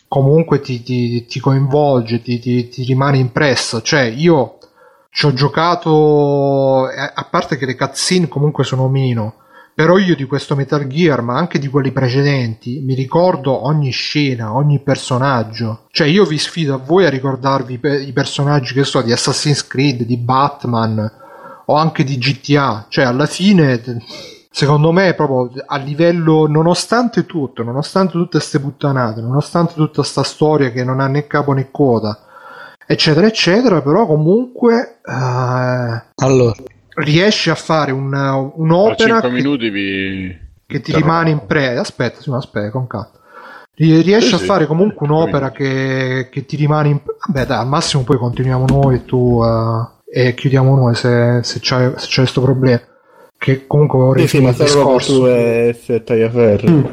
[0.06, 3.80] comunque ti, ti, ti coinvolge, ti, ti, rimane impresso.
[3.80, 4.58] Cioè io
[5.14, 9.34] ci ho giocato, eh, a parte che le cutscene comunque sono meno,
[9.72, 14.56] però io di questo Metal Gear, ma anche di quelli precedenti, mi ricordo ogni scena,
[14.56, 15.86] ogni personaggio.
[15.92, 17.78] Cioè io vi sfido a voi a ricordarvi
[18.08, 21.12] i personaggi che so di Assassin's Creed, di Batman
[21.66, 22.86] o anche di GTA.
[22.88, 23.80] Cioè alla fine,
[24.50, 30.72] secondo me, proprio a livello, nonostante tutto, nonostante tutte queste puttanate, nonostante tutta questa storia
[30.72, 32.23] che non ha né capo né coda,
[32.86, 35.00] eccetera, eccetera, però comunque...
[35.04, 36.02] Uh...
[36.16, 36.54] Allora.
[36.96, 40.38] riesci a fare una, un'opera che, vi...
[40.66, 43.10] che, ti rimane in pre aspetta, sì, aspetta con calma.
[43.76, 48.04] Riesci sì, a fare comunque un'opera che, che, ti rimane in vabbè dai al massimo
[48.04, 52.40] poi continuiamo noi e tu uh, e chiudiamo noi se, se, c'è, se c'è questo
[52.40, 52.80] problema
[53.36, 55.18] che comunque vorrei sì, sì, ma il discorso.
[55.18, 56.70] tu e tagliaferro.
[56.70, 56.84] Mm.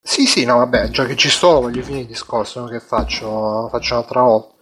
[0.00, 3.68] sì sì no vabbè già che ci sto voglio finire il discorso non che faccio
[3.70, 4.53] faccio un'altra volta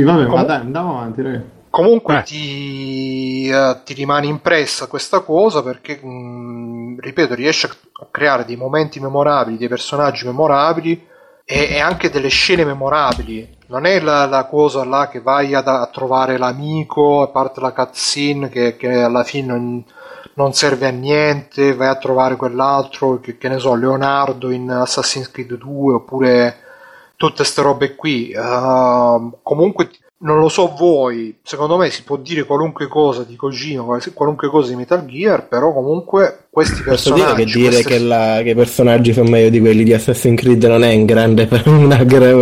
[0.00, 2.22] sì vabbè Com- ma dai andiamo avanti ragazzi Comunque eh.
[2.24, 8.56] ti, uh, ti, rimane impressa questa cosa perché, mh, mm, ripeto, riesci a creare dei
[8.56, 11.06] momenti memorabili, dei personaggi memorabili
[11.44, 13.56] e, e anche delle scene memorabili.
[13.68, 17.72] Non è la, la cosa là che vai ad, a trovare l'amico, a parte la
[17.72, 19.84] cutscene che, che alla fine non,
[20.34, 25.30] non, serve a niente, vai a trovare quell'altro, che, che ne so, Leonardo in Assassin's
[25.30, 26.56] Creed 2 oppure
[27.20, 28.32] tutte queste robe qui.
[28.34, 29.90] Uh, comunque
[30.22, 33.84] non lo so voi, secondo me si può dire qualunque cosa di Kojima,
[34.14, 37.22] qualunque cosa di Metal Gear, però comunque questi personaggi...
[37.22, 37.88] Posso dire che dire queste...
[37.90, 41.04] che, la, che, i personaggi sono meglio di quelli di Assassin's Creed non è un
[41.04, 41.48] grande...
[41.64, 42.32] Una gra...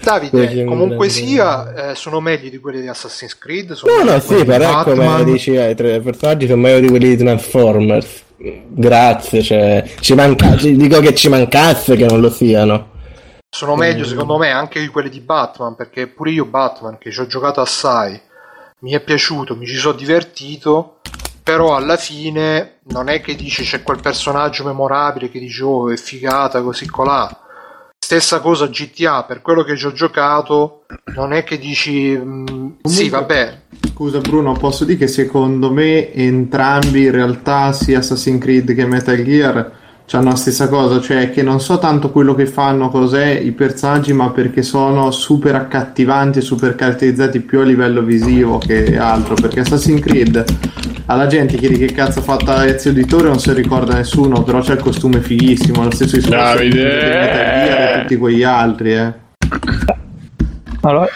[0.00, 3.76] Davide, comunque sia, eh, sono meglio di quelli di Assassin's Creed.
[3.84, 8.22] no, no, sì, però come dici, eh, i personaggi sono meglio di quelli di Transformers.
[8.36, 10.54] Grazie, cioè, ci manca...
[10.56, 12.92] dico che ci mancasse che non lo siano
[13.54, 17.20] sono meglio secondo me anche di quelli di Batman perché pure io Batman che ci
[17.20, 18.20] ho giocato assai
[18.80, 20.98] mi è piaciuto, mi ci sono divertito
[21.40, 25.96] però alla fine non è che dici c'è quel personaggio memorabile che dici oh è
[25.96, 27.30] figata così colà.
[27.96, 30.84] Stessa cosa GTA per quello che ci ho giocato
[31.14, 33.60] non è che dici mm, Comunque, sì vabbè.
[33.92, 39.22] scusa Bruno posso dire che secondo me entrambi in realtà sia Assassin's Creed che Metal
[39.22, 43.52] Gear hanno la stessa cosa, cioè che non so tanto quello che fanno, cos'è i
[43.52, 49.34] personaggi, ma perché sono super accattivanti e super caratterizzati più a livello visivo che altro.
[49.34, 50.44] Perché Assassin's Creed
[51.06, 54.72] alla gente chiedi che cazzo ha fatto Ezio Auditore non si ricorda nessuno, però c'è
[54.74, 59.12] il costume fighissimo, lo stesso discorso di Metal e tutti quegli altri, eh.
[60.80, 61.08] Allora,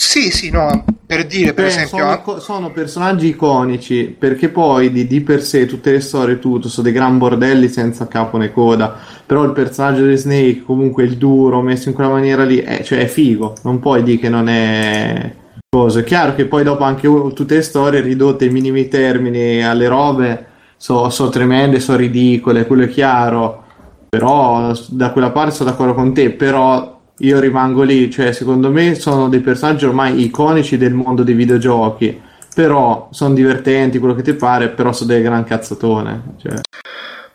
[0.00, 2.22] sì, sì, no, per dire, per Beh, esempio...
[2.24, 6.84] Sono, sono, personaggi iconici, perché poi di, di, per sé tutte le storie, tutto, sono
[6.84, 8.96] dei gran bordelli senza capo né coda,
[9.26, 13.00] però il personaggio di Snake, comunque il duro, messo in quella maniera lì, è, cioè
[13.00, 15.34] è figo, non puoi dire che non è
[15.68, 16.00] cosa.
[16.00, 20.46] È chiaro che poi dopo anche tutte le storie ridotte ai minimi termini alle robe
[20.78, 23.64] sono so tremende, sono ridicole, quello è chiaro,
[24.08, 28.94] però da quella parte sono d'accordo con te, però io rimango lì, cioè secondo me
[28.94, 32.20] sono dei personaggi ormai iconici del mondo dei videogiochi,
[32.54, 36.34] però sono divertenti, quello che ti pare, però sono delle gran cazzatone.
[36.38, 36.60] Cioè.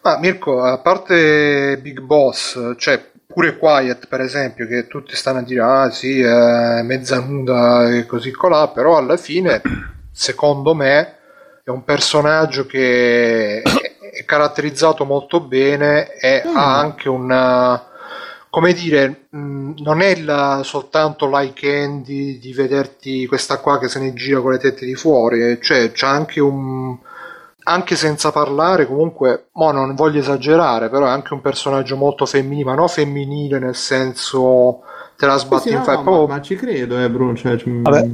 [0.01, 5.43] Ma Mirko, a parte Big Boss, cioè pure Quiet per esempio, che tutti stanno a
[5.43, 9.61] dire ah sì, è mezza nuda e così colà, però alla fine,
[10.11, 11.15] secondo me,
[11.63, 16.55] è un personaggio che è caratterizzato molto bene e mm.
[16.55, 17.93] ha anche una
[18.55, 23.89] come dire, mh, mm, non è la, soltanto like candy di vederti questa qua che
[23.89, 26.97] se ne gira con le tette di fuori, eh, cioè c'è anche un
[27.67, 32.63] anche senza parlare, comunque, mo non voglio esagerare, però è anche un personaggio molto femminile,
[32.63, 34.83] ma non femminile nel senso
[35.17, 36.09] te la sbatti sì, in no, faccia.
[36.09, 37.35] Ma, ma, ci credo, eh, Bruno.
[37.35, 38.07] Cioè, Vabbè,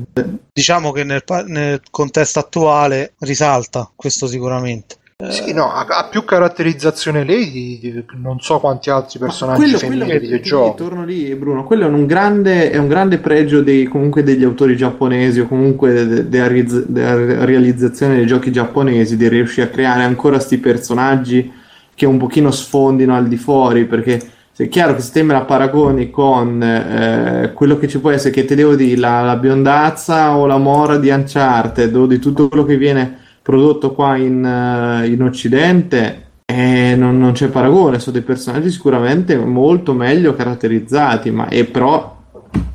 [0.53, 4.95] diciamo che nel, nel, contesto attuale risalta questo sicuramente.
[5.29, 9.77] Sì, no, ha, ha, più caratterizzazione lei di, di, non so quanti altri personaggi quello,
[9.77, 10.77] femminili quello, videogiochi.
[10.77, 14.75] Torno lì, Bruno, quello è un grande, è un grande pregio dei, comunque degli autori
[14.75, 20.35] giapponesi o comunque della de, de, realizzazione dei giochi giapponesi di riuscire a creare ancora
[20.35, 21.51] questi personaggi
[21.93, 24.19] che un pochino sfondino al di fuori, perché
[24.55, 28.31] è chiaro che se te me la paragoni con eh, quello che ci può essere,
[28.31, 32.47] che te devo dire, la, la biondazza o la mora di Uncharted o di tutto
[32.47, 38.17] quello che viene prodotto qua in, uh, in Occidente eh, non, non, c'è paragone, sono
[38.17, 42.19] dei personaggi sicuramente molto meglio caratterizzati, ma è però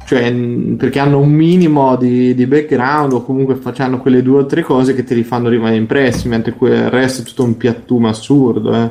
[0.07, 4.63] cioè, perché hanno un minimo di, di background o comunque facciano quelle due o tre
[4.63, 8.73] cose che te li fanno rimanere impressi, mentre il resto è tutto un piattume assurdo.
[8.75, 8.91] Eh.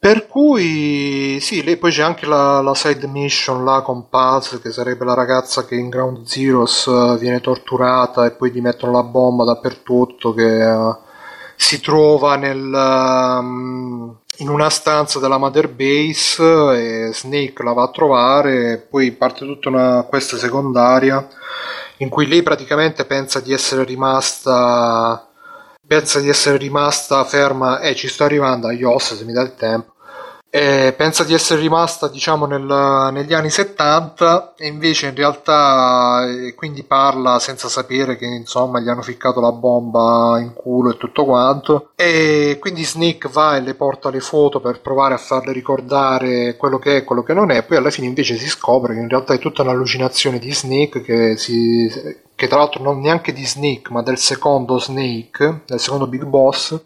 [0.00, 4.70] Per cui sì, lei poi c'è anche la, la, side mission là con Paz, che
[4.70, 9.02] sarebbe la ragazza che in Ground Zeroes uh, viene torturata e poi gli mettono la
[9.02, 10.96] bomba dappertutto, che uh,
[11.56, 16.42] si trova nel, um, in una stanza della Mother Base
[17.08, 21.26] e Snake la va a trovare e poi parte tutta una questa secondaria
[21.98, 25.27] in cui lei praticamente pensa di essere rimasta
[25.88, 29.40] pensa di essere rimasta ferma e eh, ci sto arrivando a Ios se mi dà
[29.40, 29.94] il tempo.
[30.50, 36.54] Eh, pensa di essere rimasta diciamo nel, negli anni 70 e invece in realtà eh,
[36.54, 41.24] quindi parla senza sapere che insomma gli hanno ficcato la bomba in culo e tutto
[41.24, 41.90] quanto.
[41.96, 46.78] E quindi Snake va e le porta le foto per provare a farle ricordare quello
[46.78, 47.62] che è e quello che non è.
[47.64, 51.36] Poi alla fine invece si scopre che in realtà è tutta un'allucinazione di Snake che,
[51.36, 51.90] si,
[52.38, 56.80] che tra l'altro non neanche di Snake ma del secondo Snake del secondo Big Boss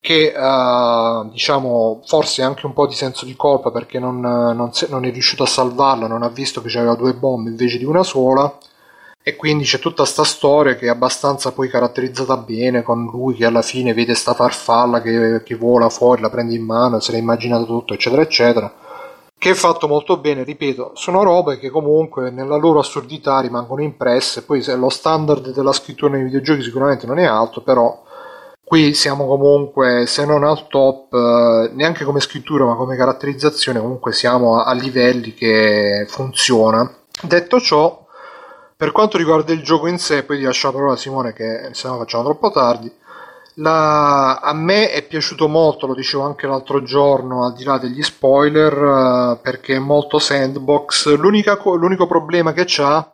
[0.00, 4.86] che uh, diciamo forse anche un po' di senso di colpa perché non, non, se,
[4.88, 8.04] non, è riuscito a salvarla, non ha visto che c'aveva due bombe invece di una
[8.04, 8.56] sola.
[9.20, 13.44] E quindi c'è tutta sta storia che è abbastanza poi caratterizzata bene con lui che
[13.44, 17.18] alla fine vede sta farfalla che, che vola fuori, la prende in mano, se l'ha
[17.18, 18.72] immaginato tutto eccetera eccetera
[19.38, 24.44] che è fatto molto bene, ripeto, sono robe che comunque nella loro assurdità rimangono impresse,
[24.44, 28.02] poi se lo standard della scrittura nei videogiochi sicuramente non è alto, però
[28.64, 34.12] qui siamo comunque, se non al top, eh, neanche come scrittura ma come caratterizzazione, comunque
[34.12, 36.90] siamo a, a livelli che funziona.
[37.22, 38.04] Detto ciò,
[38.76, 41.70] per quanto riguarda il gioco in sé, poi ti lascio la parola a Simone che
[41.72, 42.92] se no facciamo troppo tardi.
[43.58, 44.38] La...
[44.40, 48.72] a me è piaciuto molto, lo dicevo anche l'altro giorno, al di là degli spoiler,
[48.82, 51.14] uh, perché è molto sandbox.
[51.16, 53.10] l'unico problema che c'ha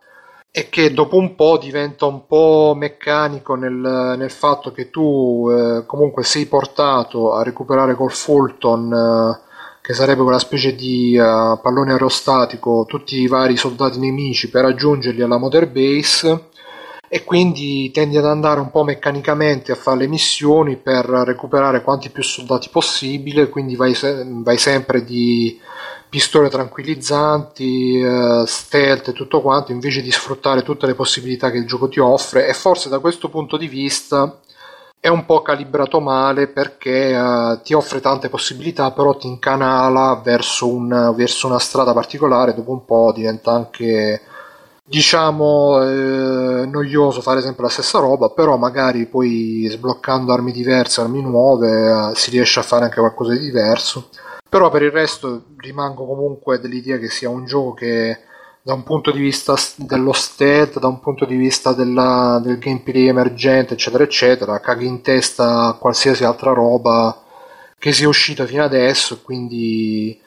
[0.55, 5.83] e che dopo un po' diventa un po' meccanico nel, nel fatto che tu eh,
[5.87, 9.49] comunque sei portato a recuperare col Fulton eh,
[9.81, 15.23] che sarebbe quella specie di uh, pallone aerostatico tutti i vari soldati nemici per aggiungerli
[15.23, 16.49] alla Mother Base
[17.13, 22.09] e quindi tendi ad andare un po' meccanicamente a fare le missioni per recuperare quanti
[22.09, 25.59] più soldati possibile quindi vai, se- vai sempre di
[26.09, 31.67] pistole tranquillizzanti, eh, stealth e tutto quanto, invece di sfruttare tutte le possibilità che il
[31.67, 32.47] gioco ti offre.
[32.47, 34.39] E forse da questo punto di vista
[34.99, 40.67] è un po' calibrato male perché eh, ti offre tante possibilità però ti incanala verso,
[40.67, 44.21] un, verso, una strada particolare dopo un po' diventa anche
[44.85, 51.21] diciamo eh, noioso fare sempre la stessa roba però magari poi sbloccando armi diverse armi
[51.21, 54.09] nuove eh, si riesce a fare anche qualcosa di diverso
[54.49, 58.19] però per il resto rimango comunque dell'idea che sia un gioco che
[58.65, 63.07] da un punto di vista dello stealth, da un punto di vista della, del gameplay
[63.07, 67.23] emergente, eccetera, eccetera, caghi in testa qualsiasi altra roba
[67.77, 69.21] che sia uscita fino adesso.
[69.21, 70.17] Quindi,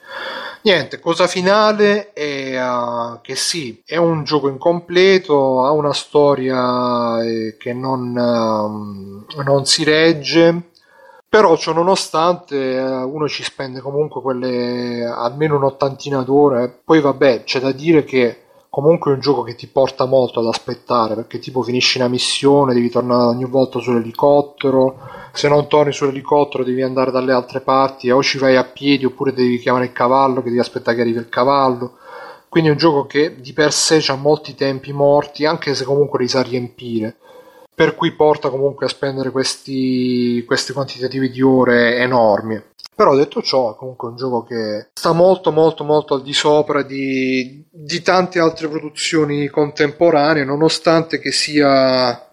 [0.67, 7.55] niente, cosa finale è uh, che sì, è un gioco incompleto, ha una storia eh,
[7.57, 10.71] che non, uh, non si regge
[11.29, 16.79] però ciò nonostante eh, uno ci spende comunque quelle almeno un'ottantina d'ore.
[16.83, 20.47] Poi vabbè c'è da dire che comunque è un gioco che ti porta molto ad
[20.47, 24.99] aspettare perché tipo finisci una missione devi tornare ogni volta sull'elicottero
[25.37, 29.33] se non torni sull'elicottero devi andare dalle altre parti o ci vai a piedi oppure
[29.33, 31.97] devi chiamare il cavallo che devi aspettare che arrivi il cavallo
[32.49, 36.19] quindi è un gioco che di per sé ha molti tempi morti anche se comunque
[36.19, 37.17] li sa riempire
[37.77, 42.59] per cui porta comunque a spendere questi, questi quantitativi di ore enormi.
[42.95, 46.81] Però detto ciò, è comunque un gioco che sta molto molto molto al di sopra
[46.81, 52.26] di, di tante altre produzioni contemporanee, nonostante che sia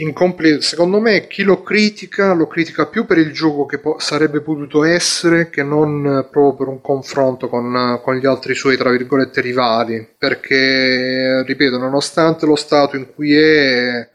[0.00, 0.60] incompleto.
[0.60, 4.84] Secondo me chi lo critica lo critica più per il gioco che po- sarebbe potuto
[4.84, 10.06] essere che non proprio per un confronto con, con, gli altri suoi, tra virgolette, rivali.
[10.16, 14.08] Perché, ripeto, nonostante lo stato in cui è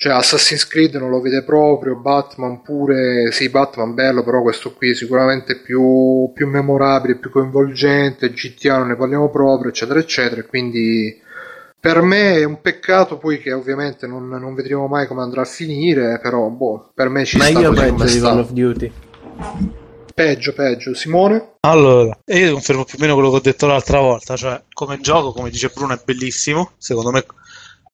[0.00, 4.94] Cioè, Assassin's Creed non lo vede proprio, Batman pure, sì, Batman bello, però questo qui
[4.94, 11.20] sicuramente più, più memorabile, più coinvolgente, GTA non ne parliamo proprio, eccetera, eccetera, quindi
[11.80, 15.46] per me è un peccato poi che ovviamente non, non vedremo mai come andrà a
[15.46, 18.20] finire, però boh, per me ci Ma sta io peggio di.
[18.20, 18.92] Call of Duty.
[20.12, 20.94] Peggio, peggio.
[20.94, 21.52] Simone?
[21.60, 24.98] Allora, e io confermo più o meno quello che ho detto l'altra volta, cioè come
[25.00, 27.24] gioco, come dice Bruno, è bellissimo, secondo me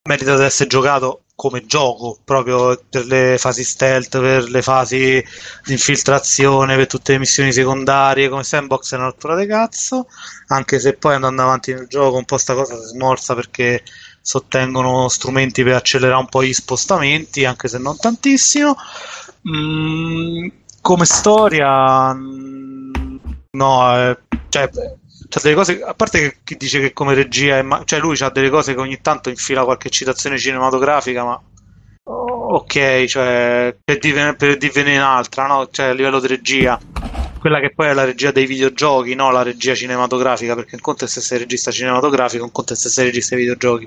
[0.08, 5.22] merita di essere giocato come gioco, proprio per le fasi stealth, per le fasi
[5.64, 10.06] di infiltrazione, per tutte le missioni secondarie, come sandbox è una rottura di cazzo,
[10.48, 13.82] anche se poi andando avanti nel gioco un po' sta cosa si smorza perché
[14.20, 18.74] sottengono strumenti per accelerare un po' gli spostamenti, anche se non tantissimo.
[19.48, 20.46] Mm,
[20.80, 23.16] come storia, mm,
[23.50, 24.70] no, eh, cioè,
[25.28, 28.50] c'ha delle cose, a parte che dice che come regia, ma- cioè lui ha delle
[28.50, 31.42] cose che ogni tanto infila qualche citazione cinematografica, ma
[32.06, 35.68] ok, cioè, per dirvene un'altra, no?
[35.70, 36.80] Cioè, a livello di regia,
[37.38, 39.30] quella che poi è la regia dei videogiochi, no?
[39.30, 42.88] La regia cinematografica, perché un conto è se sei regista cinematografico, un conto è se
[42.88, 43.84] sei regista dei videogiochi.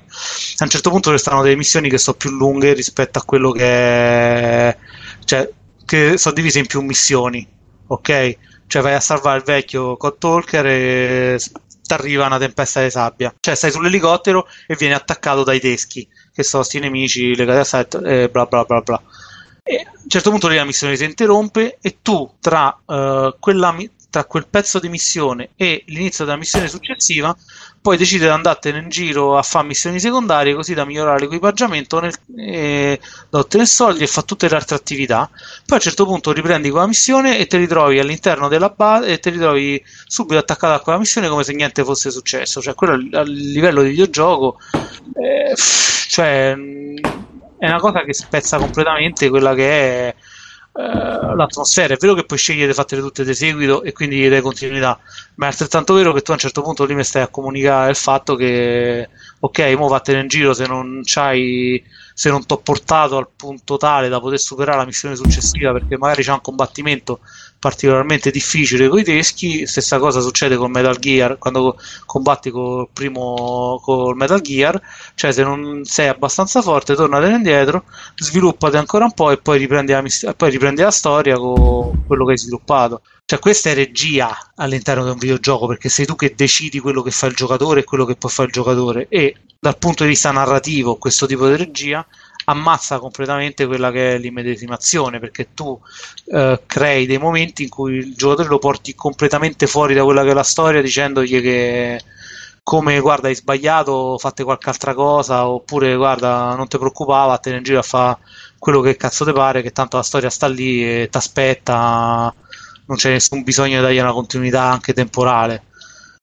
[0.57, 3.51] A un certo punto ci stanno delle missioni che sono più lunghe rispetto a quello
[3.51, 4.77] che è...
[5.24, 5.49] cioè,
[5.85, 7.48] che sono divise in più missioni,
[7.88, 8.38] ok?
[8.68, 13.34] Cioè vai a salvare il vecchio Cod Talker e ti arriva una tempesta di sabbia.
[13.40, 18.02] Cioè stai sull'elicottero e vieni attaccato dai teschi, che sono sti nemici legati a set
[18.04, 19.02] e bla bla bla bla.
[19.64, 23.72] E a un certo punto lì la missione si interrompe e tu tra, eh, quella
[24.18, 27.36] tra quel pezzo di missione e l'inizio della missione successiva
[27.80, 32.14] puoi decidere di andartene in giro a fare missioni secondarie così da migliorare l'equipaggiamento nel,
[32.36, 35.30] e da ottenere soldi e fa tutte le altre attività.
[35.30, 39.20] Poi a un certo punto riprendi quella missione e ti ritrovi all'interno della base e
[39.20, 42.60] ti ritrovi subito attaccato a quella missione come se niente fosse successo.
[42.60, 44.58] Cioè, quello a livello di videogioco,
[45.14, 45.56] eh,
[46.10, 46.58] cioè,
[47.60, 49.70] è una cosa che spezza completamente quella che
[50.10, 50.16] è
[50.77, 51.95] eh, l'atmosfera.
[51.95, 54.99] È vero che puoi scegliere di fartele tutte di seguito e quindi gli dai continuità,
[55.35, 57.89] ma è altrettanto vero che tu a un certo punto lì mi stai a comunicare
[57.89, 61.83] il fatto che, ok, mo vattene in giro se non c'hai,
[62.14, 65.97] se non ti ho portato al punto tale da poter superare la missione successiva perché
[65.97, 67.22] magari c'è un combattimento
[67.60, 69.66] particolarmente difficile con i teschi.
[69.68, 74.80] Stessa cosa succede con Metal Gear quando combatti col primo col Metal Gear,
[75.16, 77.84] cioè se non sei abbastanza forte, tornate indietro,
[78.16, 82.26] sviluppate ancora un po' e poi riprendi la, miss- poi riprendi la storia con quello
[82.26, 83.02] che hai sviluppato.
[83.26, 87.11] Cioè, questa è regia all'interno di un videogioco perché sei tu che decidi quello che
[87.11, 89.08] fa il giocatore e quello che può fare il giocatore.
[89.10, 92.06] E dal punto di vista narrativo, questo tipo di regia
[92.50, 95.77] ammazza completamente quella che è l'immedesimazione perché tu
[96.32, 100.32] eh, crei dei momenti in cui il giocatore lo porti completamente fuori da quella che
[100.32, 102.01] è la storia dicendogli che
[102.64, 107.64] come guarda hai sbagliato fate qualche altra cosa oppure guarda non ti preoccupare vattene in
[107.64, 108.17] giro a fare
[108.58, 112.34] quello che cazzo ti pare che tanto la storia sta lì e ti aspetta
[112.85, 115.64] non c'è nessun bisogno di dargli una continuità anche temporale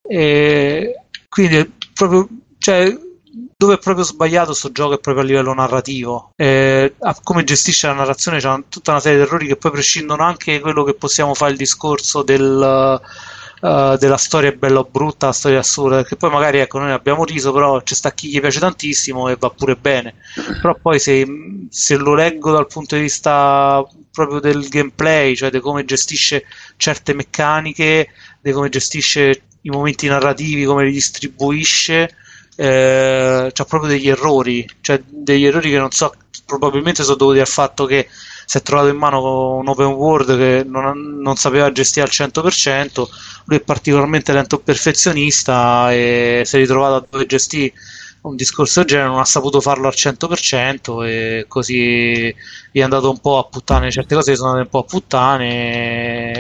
[0.03, 2.29] e quindi proprio
[2.59, 2.97] cioè
[3.57, 7.95] dove è proprio sbagliato sto gioco è proprio a livello narrativo eh, come gestisce la
[7.95, 11.35] narrazione c'è tutta una serie di errori che poi prescindono anche da quello che possiamo
[11.35, 13.01] fare il discorso del
[13.65, 17.25] Uh, della storia bella o brutta, la storia assurda, che poi magari ecco noi abbiamo
[17.25, 20.17] riso, però c'è sta chi gli piace tantissimo e va pure bene.
[20.61, 21.27] Però poi se,
[21.71, 26.45] se lo leggo dal punto di vista proprio del gameplay, cioè di come gestisce
[26.77, 28.09] certe meccaniche,
[28.43, 32.15] di come gestisce i momenti narrativi, come li distribuisce,
[32.57, 37.47] eh, c'ha proprio degli errori, cioè degli errori che non so, probabilmente sono dovuti al
[37.47, 38.09] fatto che
[38.47, 43.07] si è trovato in mano un open world che non, non sapeva gestire al 100%,
[43.47, 47.73] lui è particolarmente lento perfezionista e si è ritrovato a dover gestire
[48.23, 52.35] un discorso del genere, non ha saputo farlo al 100% e così
[52.73, 56.33] è andato un po' a puttane, certe cose sono andate un po' a puttane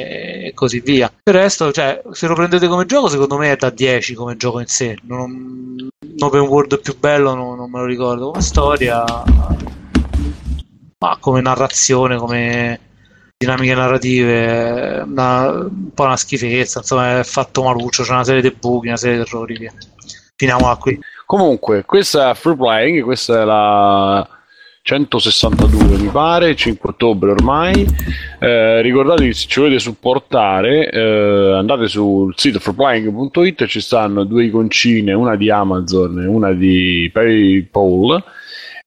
[0.46, 1.12] e così via.
[1.22, 4.36] Per il resto, cioè, se lo prendete come gioco, secondo me è da 10 come
[4.36, 4.96] gioco in sé.
[5.02, 9.04] Non, open world più bello non, non me lo ricordo come storia
[11.04, 12.80] ma come narrazione, come
[13.36, 18.50] dinamiche narrative, una, un po' una schifezza, insomma è fatto maluccio, c'è una serie di
[18.58, 19.58] buchi, una serie di errori.
[19.58, 19.72] Via.
[20.78, 20.98] Qui.
[21.26, 24.28] Comunque, questa è Free Playing, questa è la
[24.86, 27.86] 162 mi pare, 5 ottobre ormai.
[28.38, 35.14] Eh, ricordatevi se ci volete supportare, eh, andate sul sito freeplaying.it, ci stanno due iconcine,
[35.14, 38.22] una di Amazon e una di PayPal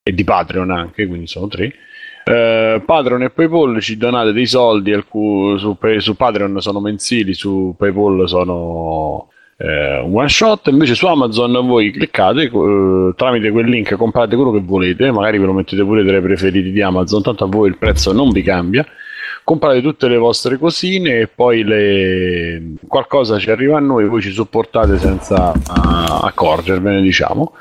[0.03, 1.74] e di Patreon anche, quindi sono tre.
[2.27, 7.74] Uh, Patreon e PayPal ci donate dei soldi alcun, su, su, Patreon sono mensili, su
[7.76, 10.68] PayPal sono eh, one shot.
[10.68, 15.45] Invece su Amazon voi cliccate eh, tramite quel link, comprate quello che volete, magari ve
[15.45, 18.44] lo mettete pure tra i preferiti di Amazon, tanto a voi il prezzo non vi
[18.44, 18.86] cambia.
[19.44, 22.74] Comprate tutte le vostre cosine e poi le...
[22.86, 27.53] qualcosa ci arriva a noi, voi ci supportate senza uh, accorgervene, diciamo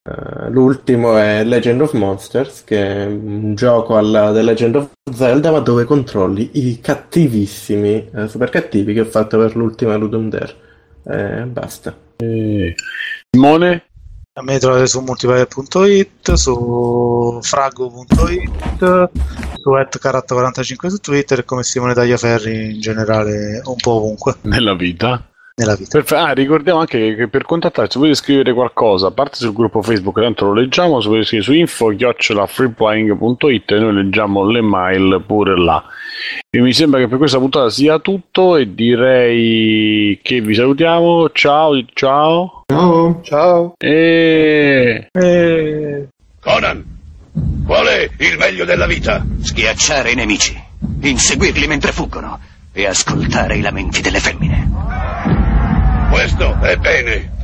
[0.02, 5.50] uh, l'ultimo è Legend of Monsters, che è un gioco alla The Legend of Zelda,
[5.50, 10.66] ma dove controlli i cattivissimi, uh, super cattivi che ho fatto per l'ultima Ludum Dare.
[11.04, 11.96] Eh, basta.
[12.16, 12.74] E...
[13.30, 13.84] Simone?
[14.38, 19.10] A me trovate su multiplayer.it, su frago.it,
[19.60, 24.36] su atcarat45 su Twitter e come Simone Tagliaferri in generale un po' ovunque.
[24.42, 25.28] Nella vita?
[25.58, 26.00] Nella vita.
[26.00, 29.82] Per, ah, ricordiamo anche che per contattarci, se volete scrivere qualcosa, a parte sul gruppo
[29.82, 35.58] Facebook, tanto lo leggiamo, se volete scrivere su info-freeplying.it e noi leggiamo le mail pure
[35.58, 35.84] là.
[36.48, 41.30] E mi sembra che per questa puntata sia tutto e direi che vi salutiamo.
[41.30, 42.62] Ciao, ciao.
[42.66, 43.20] Ciao.
[43.22, 43.74] Ciao.
[43.76, 45.08] E...
[45.12, 46.08] e...
[46.40, 46.84] Conan,
[47.66, 49.26] qual è il meglio della vita?
[49.40, 50.56] Schiacciare i nemici,
[51.00, 52.38] inseguirli mentre fuggono
[52.72, 55.37] e ascoltare i lamenti delle femmine.
[56.18, 57.37] Questo è bene.